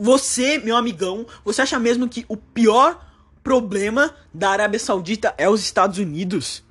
Você, 0.00 0.58
meu 0.58 0.76
amigão, 0.76 1.24
você 1.44 1.62
acha 1.62 1.78
mesmo 1.78 2.08
que 2.08 2.24
o 2.28 2.36
pior 2.36 3.00
problema 3.44 4.12
da 4.34 4.50
Arábia 4.50 4.80
Saudita 4.80 5.32
é 5.38 5.48
os 5.48 5.60
Estados 5.60 5.98
Unidos? 5.98 6.64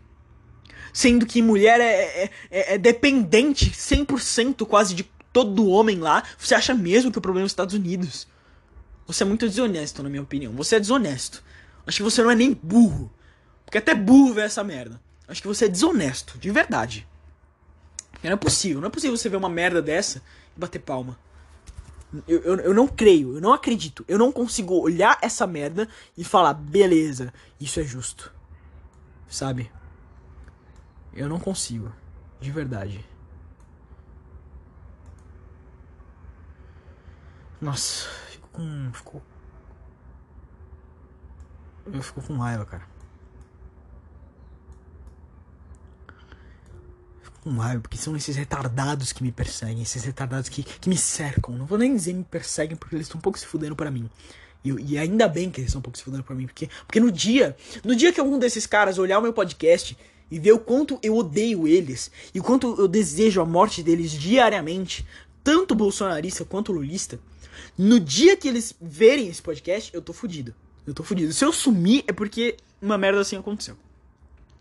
Sendo 0.93 1.25
que 1.25 1.41
mulher 1.41 1.79
é, 1.79 2.23
é, 2.23 2.31
é, 2.49 2.73
é 2.75 2.77
dependente 2.77 3.71
100% 3.71 4.65
quase 4.65 4.93
de 4.93 5.03
todo 5.31 5.67
homem 5.67 5.99
lá. 5.99 6.23
Você 6.37 6.55
acha 6.55 6.73
mesmo 6.73 7.11
que 7.11 7.17
o 7.17 7.21
problema 7.21 7.45
é 7.45 7.47
os 7.47 7.51
Estados 7.51 7.73
Unidos? 7.73 8.27
Você 9.07 9.23
é 9.23 9.25
muito 9.25 9.47
desonesto, 9.47 10.03
na 10.03 10.09
minha 10.09 10.21
opinião. 10.21 10.53
Você 10.53 10.75
é 10.75 10.79
desonesto. 10.79 11.43
Acho 11.85 11.97
que 11.97 12.03
você 12.03 12.21
não 12.23 12.31
é 12.31 12.35
nem 12.35 12.53
burro. 12.53 13.11
Porque 13.65 13.77
até 13.77 13.95
burro 13.95 14.33
vê 14.33 14.41
essa 14.41 14.63
merda. 14.63 15.01
Acho 15.27 15.41
que 15.41 15.47
você 15.47 15.65
é 15.65 15.69
desonesto, 15.69 16.37
de 16.37 16.51
verdade. 16.51 17.07
Não 18.23 18.31
é 18.31 18.35
possível. 18.35 18.81
Não 18.81 18.87
é 18.87 18.91
possível 18.91 19.17
você 19.17 19.29
ver 19.29 19.37
uma 19.37 19.49
merda 19.49 19.81
dessa 19.81 20.21
e 20.55 20.59
bater 20.59 20.79
palma. 20.79 21.17
Eu, 22.27 22.41
eu, 22.41 22.55
eu 22.57 22.73
não 22.73 22.87
creio, 22.87 23.35
eu 23.35 23.41
não 23.41 23.53
acredito. 23.53 24.03
Eu 24.07 24.17
não 24.17 24.31
consigo 24.31 24.75
olhar 24.75 25.17
essa 25.21 25.47
merda 25.47 25.87
e 26.17 26.23
falar, 26.23 26.53
beleza, 26.53 27.33
isso 27.59 27.79
é 27.79 27.83
justo. 27.83 28.33
Sabe? 29.29 29.71
Eu 31.13 31.27
não 31.27 31.39
consigo. 31.39 31.91
De 32.39 32.51
verdade. 32.51 33.05
Nossa 37.59 38.21
com. 38.51 38.91
Ficou. 38.93 39.21
Eu 41.91 42.01
fico 42.01 42.21
com 42.21 42.37
raiva, 42.37 42.65
cara. 42.65 42.83
fico 47.21 47.39
com 47.43 47.57
raiva, 47.57 47.81
porque 47.81 47.97
são 47.97 48.15
esses 48.15 48.35
retardados 48.35 49.11
que 49.11 49.23
me 49.23 49.31
perseguem, 49.31 49.81
esses 49.81 50.03
retardados 50.03 50.47
que, 50.47 50.63
que 50.63 50.89
me 50.89 50.97
cercam. 50.97 51.57
Não 51.57 51.65
vou 51.65 51.77
nem 51.77 51.95
dizer 51.95 52.13
me 52.13 52.23
perseguem, 52.23 52.77
porque 52.77 52.95
eles 52.95 53.07
estão 53.07 53.17
um 53.17 53.21
pouco 53.21 53.39
se 53.39 53.45
fudendo 53.45 53.75
pra 53.75 53.89
mim. 53.89 54.09
E, 54.63 54.69
e, 54.69 54.97
ainda 54.97 55.27
bem 55.27 55.49
que 55.49 55.59
eles 55.59 55.69
estão 55.69 55.79
um 55.79 55.81
pouco 55.81 55.97
se 55.97 56.03
fudendo 56.03 56.23
pra 56.23 56.35
mim, 56.35 56.45
porque, 56.45 56.69
porque 56.85 56.99
no 56.99 57.11
dia. 57.11 57.57
No 57.83 57.95
dia 57.95 58.13
que 58.13 58.19
algum 58.19 58.37
desses 58.37 58.67
caras 58.67 58.99
olhar 58.99 59.17
o 59.17 59.21
meu 59.21 59.33
podcast 59.33 59.97
e 60.31 60.39
ver 60.39 60.53
o 60.53 60.59
quanto 60.59 60.97
eu 61.03 61.15
odeio 61.15 61.67
eles, 61.67 62.09
e 62.33 62.39
o 62.39 62.43
quanto 62.43 62.75
eu 62.79 62.87
desejo 62.87 63.41
a 63.41 63.45
morte 63.45 63.83
deles 63.83 64.11
diariamente, 64.11 65.05
tanto 65.43 65.75
bolsonarista 65.75 66.45
quanto 66.45 66.71
lulista, 66.71 67.19
no 67.77 67.99
dia 67.99 68.37
que 68.37 68.47
eles 68.47 68.75
verem 68.81 69.27
esse 69.27 69.41
podcast, 69.41 69.93
eu 69.93 70.01
tô 70.01 70.13
fudido. 70.13 70.53
Eu 70.85 70.93
tô 70.93 71.03
fudido. 71.03 71.31
Se 71.33 71.45
eu 71.45 71.53
sumir, 71.53 72.03
é 72.07 72.13
porque 72.13 72.57
uma 72.81 72.97
merda 72.97 73.21
assim 73.21 73.37
aconteceu. 73.37 73.75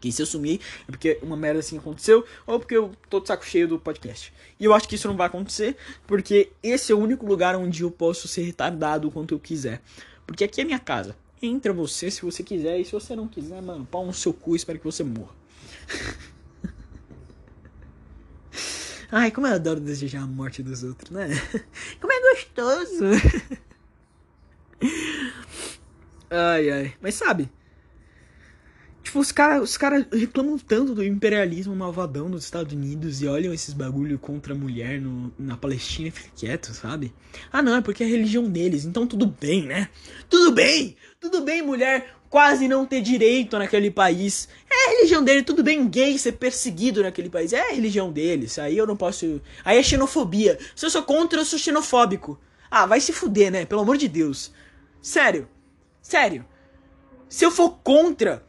Que 0.01 0.11
se 0.11 0.23
eu 0.23 0.27
sumir, 0.27 0.61
é 0.89 0.91
porque 0.91 1.19
uma 1.23 1.37
merda 1.37 1.61
assim 1.61 1.77
aconteceu, 1.77 2.25
ou 2.47 2.59
porque 2.59 2.77
eu 2.77 2.93
tô 3.09 3.21
de 3.21 3.29
saco 3.29 3.45
cheio 3.45 3.69
do 3.69 3.79
podcast. 3.79 4.33
E 4.59 4.65
eu 4.65 4.73
acho 4.73 4.89
que 4.89 4.95
isso 4.95 5.09
não 5.09 5.17
vai 5.17 5.27
acontecer, 5.27 5.77
porque 6.07 6.51
esse 6.63 6.93
é 6.93 6.95
o 6.95 6.99
único 6.99 7.27
lugar 7.27 7.55
onde 7.57 7.83
eu 7.83 7.91
posso 7.91 8.27
ser 8.27 8.43
retardado 8.43 9.11
quanto 9.11 9.35
eu 9.35 9.39
quiser. 9.39 9.83
Porque 10.27 10.45
aqui 10.45 10.61
é 10.61 10.65
minha 10.65 10.79
casa. 10.79 11.17
Entra 11.43 11.73
você 11.73 12.11
se 12.11 12.23
você 12.23 12.43
quiser, 12.43 12.79
e 12.79 12.85
se 12.85 12.93
você 12.93 13.15
não 13.17 13.27
quiser, 13.29 13.61
mano, 13.61 13.87
pau 13.91 14.07
no 14.07 14.13
seu 14.13 14.33
cu, 14.33 14.57
espero 14.57 14.79
que 14.79 14.85
você 14.85 15.03
morra. 15.03 15.40
Ai, 19.13 19.31
como 19.33 19.47
eu 19.47 19.55
adoro 19.55 19.81
desejar 19.81 20.23
a 20.23 20.27
morte 20.27 20.63
dos 20.63 20.85
outros, 20.85 21.11
né? 21.11 21.29
Como 22.01 22.13
é 22.13 22.21
gostoso. 22.31 23.05
Ai, 26.31 26.71
ai. 26.71 26.95
Mas 27.01 27.17
sabe? 27.17 27.51
Tipo, 29.03 29.19
os 29.19 29.33
caras 29.33 29.63
os 29.63 29.77
cara 29.77 30.07
reclamam 30.13 30.57
tanto 30.57 30.95
do 30.95 31.03
imperialismo 31.03 31.75
malvadão 31.75 32.31
dos 32.31 32.45
Estados 32.45 32.73
Unidos 32.73 33.21
e 33.21 33.27
olham 33.27 33.53
esses 33.53 33.75
bagulho 33.75 34.17
contra 34.19 34.55
a 34.55 34.57
mulher 34.57 35.01
no, 35.01 35.33
na 35.37 35.57
Palestina 35.57 36.07
e 36.07 36.11
ficam 36.13 36.31
quietos, 36.37 36.77
sabe? 36.77 37.13
Ah, 37.51 37.61
não, 37.61 37.75
é 37.75 37.81
porque 37.81 38.05
é 38.05 38.07
a 38.07 38.09
religião 38.09 38.49
deles, 38.49 38.85
então 38.85 39.09
tudo 39.09 39.27
bem, 39.27 39.67
né? 39.67 39.89
Tudo 40.29 40.53
bem! 40.53 40.97
Tudo 41.19 41.41
bem, 41.41 41.61
mulher 41.61 42.15
quase 42.31 42.69
não 42.69 42.87
ter 42.87 43.01
direito 43.03 43.59
naquele 43.59 43.91
país. 43.91 44.49
É 44.71 44.87
a 44.87 44.91
religião 44.93 45.23
dele, 45.23 45.43
tudo 45.43 45.65
bem 45.65 45.87
gay 45.89 46.17
ser 46.17 46.33
perseguido 46.33 47.03
naquele 47.03 47.29
país. 47.29 47.53
É 47.53 47.61
a 47.61 47.73
religião 47.73 48.13
deles. 48.13 48.57
Aí 48.59 48.79
eu 48.79 48.87
não 48.87 48.97
posso. 48.97 49.43
Aí 49.65 49.77
é 49.77 49.83
xenofobia. 49.83 50.57
Se 50.77 50.87
eu 50.87 50.91
sou 50.91 51.03
contra, 51.03 51.41
eu 51.41 51.45
sou 51.45 51.59
xenofóbico. 51.59 52.41
Ah, 52.71 52.87
vai 52.87 53.01
se 53.01 53.13
fuder, 53.13 53.51
né? 53.51 53.67
Pelo 53.67 53.81
amor 53.81 53.97
de 53.97 54.07
Deus. 54.07 54.53
Sério. 55.03 55.49
Sério. 56.01 56.47
Se 57.29 57.45
eu 57.45 57.51
for 57.51 57.71
contra, 57.83 58.47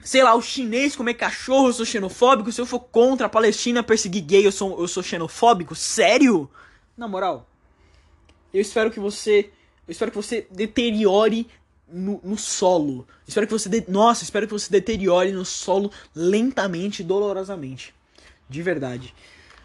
sei 0.00 0.22
lá, 0.24 0.34
o 0.34 0.42
chinês 0.42 0.96
comer 0.96 1.14
cachorro, 1.14 1.68
eu 1.68 1.72
sou 1.72 1.86
xenofóbico. 1.86 2.50
Se 2.50 2.60
eu 2.60 2.66
for 2.66 2.80
contra 2.80 3.26
a 3.26 3.30
Palestina 3.30 3.80
perseguir 3.80 4.22
gay, 4.22 4.44
eu 4.44 4.52
sou, 4.52 4.80
eu 4.80 4.88
sou 4.88 5.04
xenofóbico. 5.04 5.76
Sério? 5.76 6.50
Na 6.96 7.06
moral. 7.06 7.48
Eu 8.52 8.60
espero 8.60 8.90
que 8.90 8.98
você. 8.98 9.50
Eu 9.86 9.92
espero 9.92 10.10
que 10.10 10.16
você 10.16 10.46
deteriore 10.50 11.48
no, 11.90 12.20
no, 12.22 12.36
solo. 12.36 13.06
Espero 13.26 13.46
que 13.46 13.52
você. 13.52 13.68
De... 13.68 13.84
Nossa, 13.88 14.24
espero 14.24 14.46
que 14.46 14.52
você 14.52 14.70
deteriore 14.70 15.32
no 15.32 15.44
solo 15.44 15.90
lentamente 16.14 17.02
dolorosamente. 17.02 17.94
De 18.48 18.62
verdade. 18.62 19.14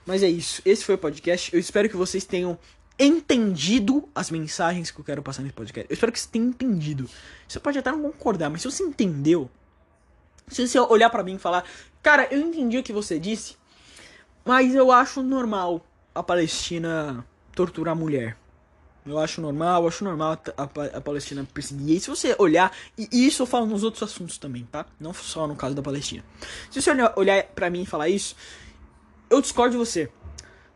Mas 0.05 0.23
é 0.23 0.27
isso. 0.27 0.61
Esse 0.65 0.83
foi 0.83 0.95
o 0.95 0.97
podcast. 0.97 1.53
Eu 1.53 1.59
espero 1.59 1.89
que 1.89 1.95
vocês 1.95 2.25
tenham 2.25 2.57
entendido 2.99 4.07
as 4.13 4.29
mensagens 4.29 4.91
que 4.91 4.99
eu 4.99 5.05
quero 5.05 5.23
passar 5.23 5.41
nesse 5.41 5.53
podcast. 5.53 5.89
Eu 5.89 5.93
espero 5.93 6.11
que 6.11 6.19
você 6.19 6.29
tenha 6.29 6.45
entendido. 6.45 7.09
Você 7.47 7.59
pode 7.59 7.79
até 7.79 7.91
não 7.91 8.01
concordar, 8.01 8.49
mas 8.49 8.61
se 8.61 8.69
você 8.69 8.83
entendeu. 8.83 9.49
Se 10.47 10.67
você 10.67 10.79
olhar 10.79 11.09
para 11.09 11.23
mim 11.23 11.35
e 11.35 11.39
falar, 11.39 11.63
cara, 12.01 12.27
eu 12.29 12.39
entendi 12.39 12.77
o 12.77 12.83
que 12.83 12.91
você 12.91 13.17
disse, 13.17 13.55
mas 14.43 14.75
eu 14.75 14.91
acho 14.91 15.23
normal 15.23 15.85
a 16.13 16.21
Palestina 16.21 17.25
torturar 17.55 17.93
a 17.93 17.95
mulher. 17.95 18.37
Eu 19.05 19.19
acho 19.19 19.41
normal, 19.41 19.81
eu 19.81 19.87
acho 19.87 20.03
normal 20.03 20.39
a, 20.55 20.63
a, 20.63 21.01
Palestina 21.01 21.45
perseguir. 21.53 21.97
E 21.97 21.99
se 21.99 22.09
você 22.09 22.35
olhar, 22.39 22.71
e 22.97 23.27
isso 23.27 23.43
eu 23.43 23.47
falo 23.47 23.65
nos 23.65 23.83
outros 23.83 24.03
assuntos 24.03 24.37
também, 24.37 24.65
tá? 24.71 24.85
Não 24.99 25.13
só 25.13 25.45
no 25.45 25.55
caso 25.55 25.75
da 25.75 25.81
Palestina. 25.81 26.23
Se 26.71 26.81
você 26.81 26.91
olhar, 26.91 27.13
olhar 27.17 27.43
pra 27.43 27.69
mim 27.69 27.81
e 27.81 27.85
falar 27.85 28.07
isso, 28.07 28.35
eu 29.29 29.41
discordo 29.41 29.71
de 29.71 29.77
você. 29.77 30.09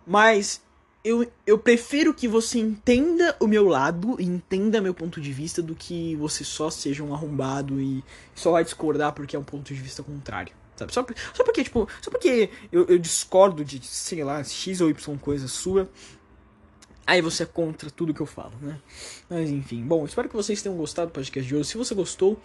Mas 0.06 0.62
eu, 1.04 1.32
eu 1.45 1.58
prefiro 1.58 2.14
que 2.14 2.28
você 2.28 2.60
entenda 2.60 3.36
o 3.40 3.48
meu 3.48 3.66
lado 3.66 4.18
e 4.20 4.26
entenda 4.26 4.82
meu 4.82 4.94
ponto 4.94 5.22
de 5.22 5.32
vista 5.32 5.62
do 5.62 5.74
que 5.74 6.16
você 6.18 6.44
só 6.44 6.70
seja 6.70 7.04
um 7.04 7.14
arrombado 7.14 7.80
e 7.80 8.04
só 8.36 8.52
vai 8.52 8.64
discordar 8.64 9.14
porque 9.14 9.36
é 9.36 9.40
um 9.40 9.44
ponto 9.44 9.74
de 9.74 9.80
vista 9.80 10.04
contrário. 10.04 10.54
Sabe? 10.76 10.94
Só, 10.94 11.06
só 11.34 11.44
porque, 11.44 11.64
tipo, 11.64 11.88
só 12.02 12.12
porque 12.12 12.49
eu, 12.72 12.86
eu 12.86 12.99
discordo 12.99 13.66
de, 13.66 13.84
sei 13.84 14.24
lá, 14.24 14.44
X 14.44 14.80
ou 14.82 14.90
Y 14.90 15.18
coisa 15.18 15.48
sua, 15.48 15.90
Aí 17.08 17.22
você 17.22 17.44
é 17.44 17.46
contra 17.46 17.90
tudo 17.90 18.14
que 18.14 18.20
eu 18.20 18.26
falo, 18.26 18.52
né? 18.62 18.78
Mas 19.30 19.50
enfim, 19.50 19.82
bom, 19.82 20.04
espero 20.04 20.28
que 20.28 20.36
vocês 20.36 20.62
tenham 20.62 20.78
gostado 20.78 21.10
do 21.10 21.14
podcast 21.14 21.48
de 21.48 21.56
hoje. 21.56 21.70
Se 21.70 21.78
você 21.78 21.96
gostou, 21.96 22.38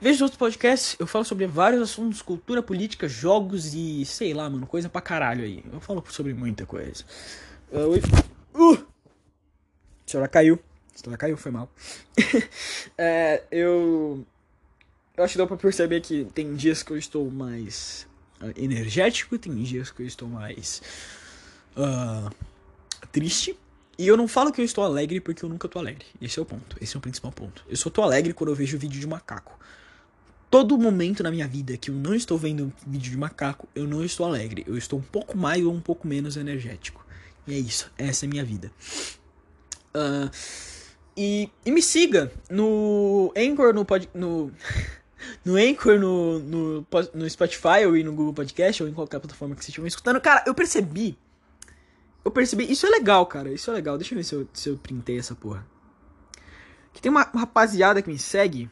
veja 0.00 0.24
outros 0.24 0.38
podcasts. 0.38 0.96
Eu 0.98 1.06
falo 1.06 1.22
sobre 1.22 1.46
vários 1.46 1.82
assuntos, 1.82 2.22
cultura, 2.22 2.62
política, 2.62 3.06
jogos 3.06 3.74
e 3.74 4.06
sei 4.06 4.32
lá, 4.32 4.48
mano, 4.48 4.66
coisa 4.66 4.88
pra 4.88 5.02
caralho 5.02 5.44
aí. 5.44 5.62
Eu 5.70 5.80
falo 5.80 6.02
sobre 6.08 6.32
muita 6.32 6.64
coisa. 6.64 7.04
Uh, 7.70 8.58
uh. 8.58 8.86
A 10.06 10.10
senhora 10.10 10.28
caiu. 10.28 10.58
A 10.94 10.98
senhora 10.98 11.18
caiu, 11.18 11.36
foi 11.36 11.52
mal. 11.52 11.70
é, 12.96 13.44
eu. 13.50 14.24
Eu 15.14 15.24
acho 15.24 15.32
que 15.32 15.38
dá 15.38 15.46
pra 15.46 15.58
perceber 15.58 16.00
que 16.00 16.24
tem 16.32 16.54
dias 16.54 16.82
que 16.82 16.90
eu 16.90 16.96
estou 16.96 17.30
mais 17.30 18.06
uh, 18.40 18.50
energético, 18.56 19.36
tem 19.36 19.54
dias 19.62 19.90
que 19.90 20.00
eu 20.00 20.06
estou 20.06 20.26
mais. 20.26 20.80
Uh, 21.76 22.30
triste. 23.06 23.58
E 23.98 24.06
eu 24.06 24.16
não 24.16 24.28
falo 24.28 24.52
que 24.52 24.60
eu 24.60 24.64
estou 24.64 24.84
alegre 24.84 25.20
porque 25.20 25.44
eu 25.44 25.48
nunca 25.48 25.68
tô 25.68 25.78
alegre. 25.78 26.06
Esse 26.20 26.38
é 26.38 26.42
o 26.42 26.44
ponto. 26.44 26.76
Esse 26.80 26.96
é 26.96 26.98
o 26.98 27.00
principal 27.00 27.32
ponto. 27.32 27.64
Eu 27.68 27.76
só 27.76 27.90
tô 27.90 28.02
alegre 28.02 28.32
quando 28.32 28.50
eu 28.50 28.54
vejo 28.54 28.78
vídeo 28.78 29.00
de 29.00 29.06
macaco. 29.06 29.58
Todo 30.50 30.78
momento 30.78 31.22
na 31.22 31.30
minha 31.30 31.48
vida 31.48 31.76
que 31.76 31.90
eu 31.90 31.94
não 31.94 32.14
estou 32.14 32.38
vendo 32.38 32.72
vídeo 32.86 33.10
de 33.10 33.16
macaco, 33.18 33.68
eu 33.74 33.86
não 33.86 34.04
estou 34.04 34.24
alegre. 34.24 34.64
Eu 34.68 34.78
estou 34.78 34.98
um 34.98 35.02
pouco 35.02 35.36
mais 35.36 35.64
ou 35.64 35.72
um 35.72 35.80
pouco 35.80 36.06
menos 36.06 36.36
energético. 36.36 37.04
E 37.46 37.54
é 37.54 37.58
isso. 37.58 37.90
Essa 37.98 38.24
é 38.24 38.26
a 38.28 38.30
minha 38.30 38.44
vida. 38.44 38.70
Uh, 39.94 40.30
e, 41.16 41.50
e 41.66 41.72
me 41.72 41.82
siga 41.82 42.30
no 42.48 43.32
Anchor, 43.36 43.74
no, 43.74 43.84
pod, 43.84 44.08
no, 44.14 44.52
no 45.44 45.56
Anchor, 45.56 45.98
no, 45.98 46.38
no, 46.38 46.86
no 47.12 47.28
Spotify 47.28 47.84
ou 47.84 47.92
no 47.92 48.12
Google 48.12 48.32
Podcast 48.32 48.84
ou 48.84 48.88
em 48.88 48.92
qualquer 48.92 49.18
plataforma 49.18 49.56
que 49.56 49.64
você 49.64 49.72
estiver 49.72 49.88
escutando. 49.88 50.20
Cara, 50.20 50.44
eu 50.46 50.54
percebi 50.54 51.18
eu 52.24 52.30
percebi. 52.30 52.70
Isso 52.70 52.86
é 52.86 52.90
legal, 52.90 53.26
cara. 53.26 53.52
Isso 53.52 53.70
é 53.70 53.74
legal. 53.74 53.96
Deixa 53.96 54.14
eu 54.14 54.16
ver 54.18 54.24
se 54.24 54.34
eu, 54.34 54.48
se 54.52 54.68
eu 54.68 54.76
printei 54.76 55.18
essa 55.18 55.34
porra. 55.34 55.66
Que 56.92 57.00
tem 57.00 57.10
uma, 57.10 57.22
rapaziada 57.22 58.02
que 58.02 58.10
me 58.10 58.18
segue. 58.18 58.70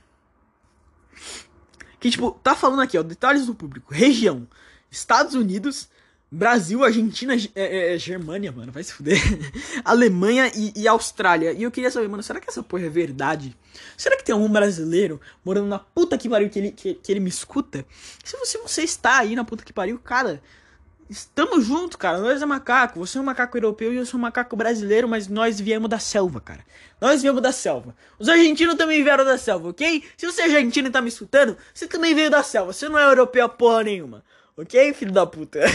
Que, 1.98 2.10
tipo, 2.10 2.32
tá 2.43 2.55
falando 2.55 2.82
aqui, 2.82 2.98
ó. 2.98 3.02
Detalhes 3.02 3.47
do 3.47 3.55
público. 3.55 3.94
Região: 3.94 4.47
Estados 4.90 5.35
Unidos, 5.35 5.89
Brasil, 6.31 6.85
Argentina, 6.85 7.35
é, 7.35 7.48
é, 7.55 7.94
é, 7.94 7.98
Germânia, 7.98 8.51
mano. 8.52 8.73
Vai 8.73 8.82
se 8.82 8.93
fuder. 8.93 9.18
Alemanha 9.85 10.51
e, 10.55 10.73
e, 10.77 10.89
Austrália. 10.89 11.52
E 11.52 11.62
eu 11.62 11.70
queria 11.70 11.90
saber, 11.90 12.09
mano, 12.09 12.23
será 12.23 12.40
que 12.40 12.51
essa 12.51 12.62
porra 12.62 12.86
é 12.86 12.90
verdade? 12.90 13.56
Será 13.97 14.16
que 14.16 14.24
tem 14.24 14.35
algum 14.35 14.51
brasileiro 14.51 15.20
morando 15.44 15.68
na 15.68 15.78
puta 15.78 16.18
que 16.18 16.28
pariu 16.28 16.51
que 16.51 16.59
ele, 16.59 16.73
que, 16.73 16.94
que 16.94 17.12
ele 17.12 17.20
me 17.20 17.31
escuta? 17.31 17.86
Se 18.24 18.36
você, 18.36 18.59
você 18.59 18.82
está 18.82 19.18
aí 19.18 19.36
na 19.36 19.44
puta 19.44 19.64
que 19.64 19.73
pariu, 19.73 19.98
cara. 19.98 20.43
Estamos 21.08 21.64
juntos, 21.64 21.96
cara. 21.96 22.18
Nós 22.18 22.42
é 22.42 22.46
macaco. 22.46 22.98
Você 22.98 23.18
é 23.18 23.20
um 23.20 23.24
macaco 23.24 23.56
europeu 23.56 23.92
e 23.92 23.96
eu 23.96 24.06
sou 24.06 24.18
um 24.18 24.22
macaco 24.22 24.56
brasileiro, 24.56 25.08
mas 25.08 25.28
nós 25.28 25.60
viemos 25.60 25.88
da 25.88 25.98
selva, 25.98 26.40
cara. 26.40 26.64
Nós 27.00 27.22
viemos 27.22 27.40
da 27.40 27.52
selva. 27.52 27.94
Os 28.18 28.28
argentinos 28.28 28.74
também 28.74 29.02
vieram 29.04 29.24
da 29.24 29.38
selva, 29.38 29.68
ok? 29.68 30.02
Se 30.16 30.26
você 30.26 30.42
é 30.42 30.44
argentino 30.44 30.88
e 30.88 30.90
tá 30.90 31.00
me 31.00 31.08
escutando, 31.08 31.56
você 31.72 31.86
também 31.86 32.14
veio 32.14 32.30
da 32.30 32.42
selva. 32.42 32.72
Você 32.72 32.88
não 32.88 32.98
é 32.98 33.04
europeu 33.04 33.48
porra 33.48 33.84
nenhuma. 33.84 34.24
Ok, 34.56 34.92
filho 34.94 35.12
da 35.12 35.26
puta? 35.26 35.60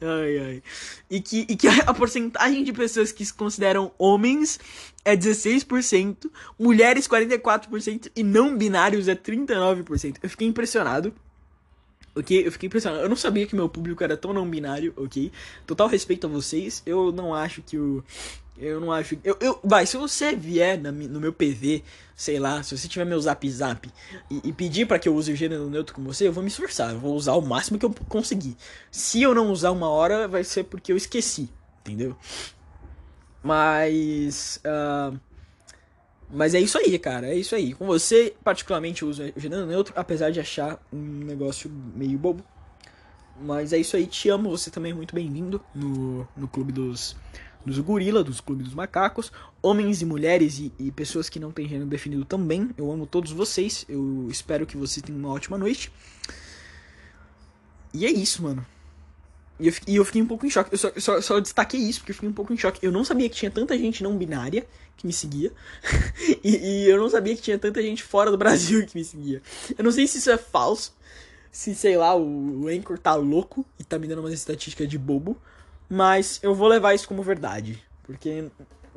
ai, 0.00 0.38
ai. 0.38 0.62
E 1.10 1.20
que, 1.20 1.46
e 1.48 1.56
que 1.56 1.68
a 1.68 1.92
porcentagem 1.92 2.64
de 2.64 2.72
pessoas 2.72 3.12
que 3.12 3.24
se 3.24 3.34
consideram 3.34 3.92
homens 3.98 4.58
é 5.04 5.16
16%, 5.16 6.30
mulheres 6.58 7.06
44% 7.06 8.10
e 8.14 8.22
não 8.22 8.56
binários 8.56 9.08
é 9.08 9.14
39%. 9.14 10.16
Eu 10.22 10.30
fiquei 10.30 10.46
impressionado 10.46 11.12
ok? 12.16 12.46
Eu 12.46 12.52
fiquei 12.52 12.66
impressionado. 12.66 13.02
Eu 13.02 13.08
não 13.08 13.16
sabia 13.16 13.46
que 13.46 13.54
meu 13.54 13.68
público 13.68 14.02
era 14.02 14.16
tão 14.16 14.32
não 14.32 14.48
binário, 14.48 14.92
ok? 14.96 15.30
Total 15.66 15.86
respeito 15.86 16.26
a 16.26 16.30
vocês. 16.30 16.82
Eu 16.86 17.12
não 17.12 17.34
acho 17.34 17.62
que 17.62 17.78
o. 17.78 18.02
Eu 18.58 18.80
não 18.80 18.90
acho. 18.90 19.18
Eu, 19.22 19.36
eu, 19.38 19.60
vai, 19.62 19.84
se 19.84 19.98
você 19.98 20.34
vier 20.34 20.80
na, 20.80 20.90
no 20.90 21.20
meu 21.20 21.32
PV, 21.32 21.84
sei 22.16 22.38
lá, 22.38 22.62
se 22.62 22.76
você 22.76 22.88
tiver 22.88 23.04
meu 23.04 23.20
zap 23.20 23.50
zap 23.50 23.88
e, 24.30 24.40
e 24.48 24.52
pedir 24.52 24.86
para 24.86 24.98
que 24.98 25.06
eu 25.06 25.14
use 25.14 25.30
o 25.30 25.36
gênero 25.36 25.68
neutro 25.68 25.94
com 25.94 26.02
você, 26.02 26.26
eu 26.26 26.32
vou 26.32 26.42
me 26.42 26.48
esforçar. 26.48 26.92
Eu 26.92 26.98
vou 26.98 27.14
usar 27.14 27.34
o 27.34 27.42
máximo 27.42 27.78
que 27.78 27.84
eu 27.84 27.94
conseguir. 28.08 28.56
Se 28.90 29.20
eu 29.20 29.34
não 29.34 29.50
usar 29.50 29.72
uma 29.72 29.90
hora, 29.90 30.26
vai 30.26 30.42
ser 30.42 30.64
porque 30.64 30.90
eu 30.90 30.96
esqueci, 30.96 31.50
entendeu? 31.82 32.16
Mas. 33.42 34.58
Uh, 34.64 35.20
mas 36.30 36.54
é 36.54 36.60
isso 36.60 36.78
aí, 36.78 36.98
cara. 36.98 37.28
É 37.28 37.34
isso 37.34 37.54
aí. 37.54 37.74
Com 37.74 37.86
você, 37.86 38.34
particularmente, 38.42 39.02
eu 39.02 39.08
uso 39.08 39.22
o 39.36 39.40
gênero 39.40 39.66
neutro, 39.66 39.92
apesar 39.96 40.30
de 40.30 40.40
achar 40.40 40.80
um 40.92 40.98
negócio 40.98 41.70
meio 41.94 42.18
bobo. 42.18 42.44
Mas 43.40 43.72
é 43.72 43.78
isso 43.78 43.96
aí. 43.96 44.06
Te 44.06 44.28
amo. 44.28 44.50
Você 44.50 44.70
também 44.70 44.92
é 44.92 44.94
muito 44.94 45.14
bem-vindo 45.14 45.62
no, 45.74 46.26
no 46.36 46.48
clube 46.48 46.72
dos, 46.72 47.16
dos 47.64 47.78
gorila, 47.78 48.24
dos 48.24 48.40
clubes 48.40 48.66
dos 48.66 48.74
macacos. 48.74 49.30
Homens 49.62 50.02
e 50.02 50.04
mulheres 50.04 50.58
e, 50.58 50.72
e 50.78 50.90
pessoas 50.90 51.28
que 51.28 51.38
não 51.38 51.52
têm 51.52 51.68
gênero 51.68 51.88
definido 51.88 52.24
também. 52.24 52.70
Eu 52.76 52.90
amo 52.90 53.06
todos 53.06 53.30
vocês. 53.30 53.84
Eu 53.88 54.26
espero 54.30 54.66
que 54.66 54.76
você 54.76 55.00
tenha 55.00 55.16
uma 55.16 55.32
ótima 55.32 55.56
noite. 55.56 55.92
E 57.94 58.04
é 58.04 58.10
isso, 58.10 58.42
mano. 58.42 58.66
E 59.58 59.68
eu, 59.68 59.74
e 59.86 59.96
eu 59.96 60.04
fiquei 60.04 60.20
um 60.20 60.26
pouco 60.26 60.46
em 60.46 60.50
choque. 60.50 60.72
Eu 60.72 60.78
só, 60.78 60.92
só, 60.98 61.20
só, 61.20 61.40
destaquei 61.40 61.80
isso 61.80 62.00
porque 62.00 62.12
eu 62.12 62.14
fiquei 62.14 62.28
um 62.28 62.32
pouco 62.32 62.52
em 62.52 62.56
choque. 62.56 62.84
Eu 62.84 62.92
não 62.92 63.04
sabia 63.04 63.28
que 63.28 63.36
tinha 63.36 63.50
tanta 63.50 63.76
gente 63.76 64.02
não 64.02 64.16
binária 64.16 64.66
que 64.96 65.06
me 65.06 65.12
seguia. 65.12 65.52
e, 66.44 66.56
e, 66.56 66.88
eu 66.88 66.98
não 66.98 67.08
sabia 67.08 67.34
que 67.34 67.42
tinha 67.42 67.58
tanta 67.58 67.80
gente 67.82 68.02
fora 68.02 68.30
do 68.30 68.36
Brasil 68.36 68.86
que 68.86 68.96
me 68.96 69.04
seguia. 69.04 69.42
Eu 69.76 69.84
não 69.84 69.90
sei 69.90 70.06
se 70.06 70.18
isso 70.18 70.30
é 70.30 70.36
falso. 70.36 70.94
Se, 71.50 71.74
sei 71.74 71.96
lá, 71.96 72.14
o, 72.14 72.64
o 72.64 72.68
Anchor 72.68 72.98
tá 72.98 73.14
louco 73.14 73.64
e 73.78 73.84
tá 73.84 73.98
me 73.98 74.06
dando 74.06 74.18
umas 74.18 74.32
estatísticas 74.32 74.88
de 74.88 74.98
bobo. 74.98 75.40
Mas 75.88 76.38
eu 76.42 76.54
vou 76.54 76.68
levar 76.68 76.94
isso 76.94 77.08
como 77.08 77.22
verdade. 77.22 77.82
Porque. 78.02 78.50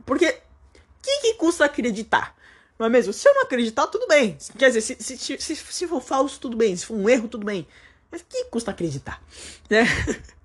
Porque. 0.06 0.28
O 0.28 1.02
que, 1.02 1.22
que 1.22 1.34
custa 1.36 1.64
acreditar? 1.64 2.36
Não 2.78 2.86
é 2.86 2.90
mesmo? 2.90 3.12
Se 3.14 3.28
eu 3.28 3.34
não 3.34 3.44
acreditar, 3.44 3.88
tudo 3.88 4.08
bem. 4.08 4.38
Quer 4.58 4.68
dizer, 4.68 4.82
se, 4.82 4.96
se, 5.00 5.38
se, 5.38 5.56
se, 5.56 5.88
for 5.88 6.02
falso, 6.02 6.40
tudo 6.40 6.58
bem. 6.58 6.76
Se 6.76 6.86
for 6.86 6.96
um 6.96 7.10
erro, 7.10 7.28
tudo 7.28 7.46
bem. 7.46 7.68
Mas 8.12 8.22
o 8.22 8.26
que 8.26 8.46
custa 8.46 8.72
acreditar? 8.72 9.22
Né? 9.70 9.86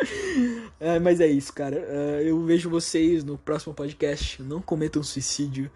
é, 0.80 0.98
mas 0.98 1.20
é 1.20 1.26
isso, 1.26 1.52
cara. 1.52 1.76
Uh, 1.76 2.20
eu 2.22 2.44
vejo 2.44 2.70
vocês 2.70 3.24
no 3.24 3.36
próximo 3.38 3.74
podcast. 3.74 4.42
Não 4.42 4.60
cometam 4.60 5.02
suicídio. 5.02 5.70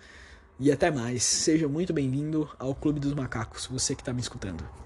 E 0.58 0.72
até 0.72 0.90
mais. 0.90 1.22
Seja 1.22 1.68
muito 1.68 1.92
bem-vindo 1.92 2.48
ao 2.58 2.74
Clube 2.74 2.98
dos 2.98 3.12
Macacos, 3.12 3.66
você 3.66 3.94
que 3.94 4.02
está 4.02 4.12
me 4.12 4.20
escutando. 4.20 4.85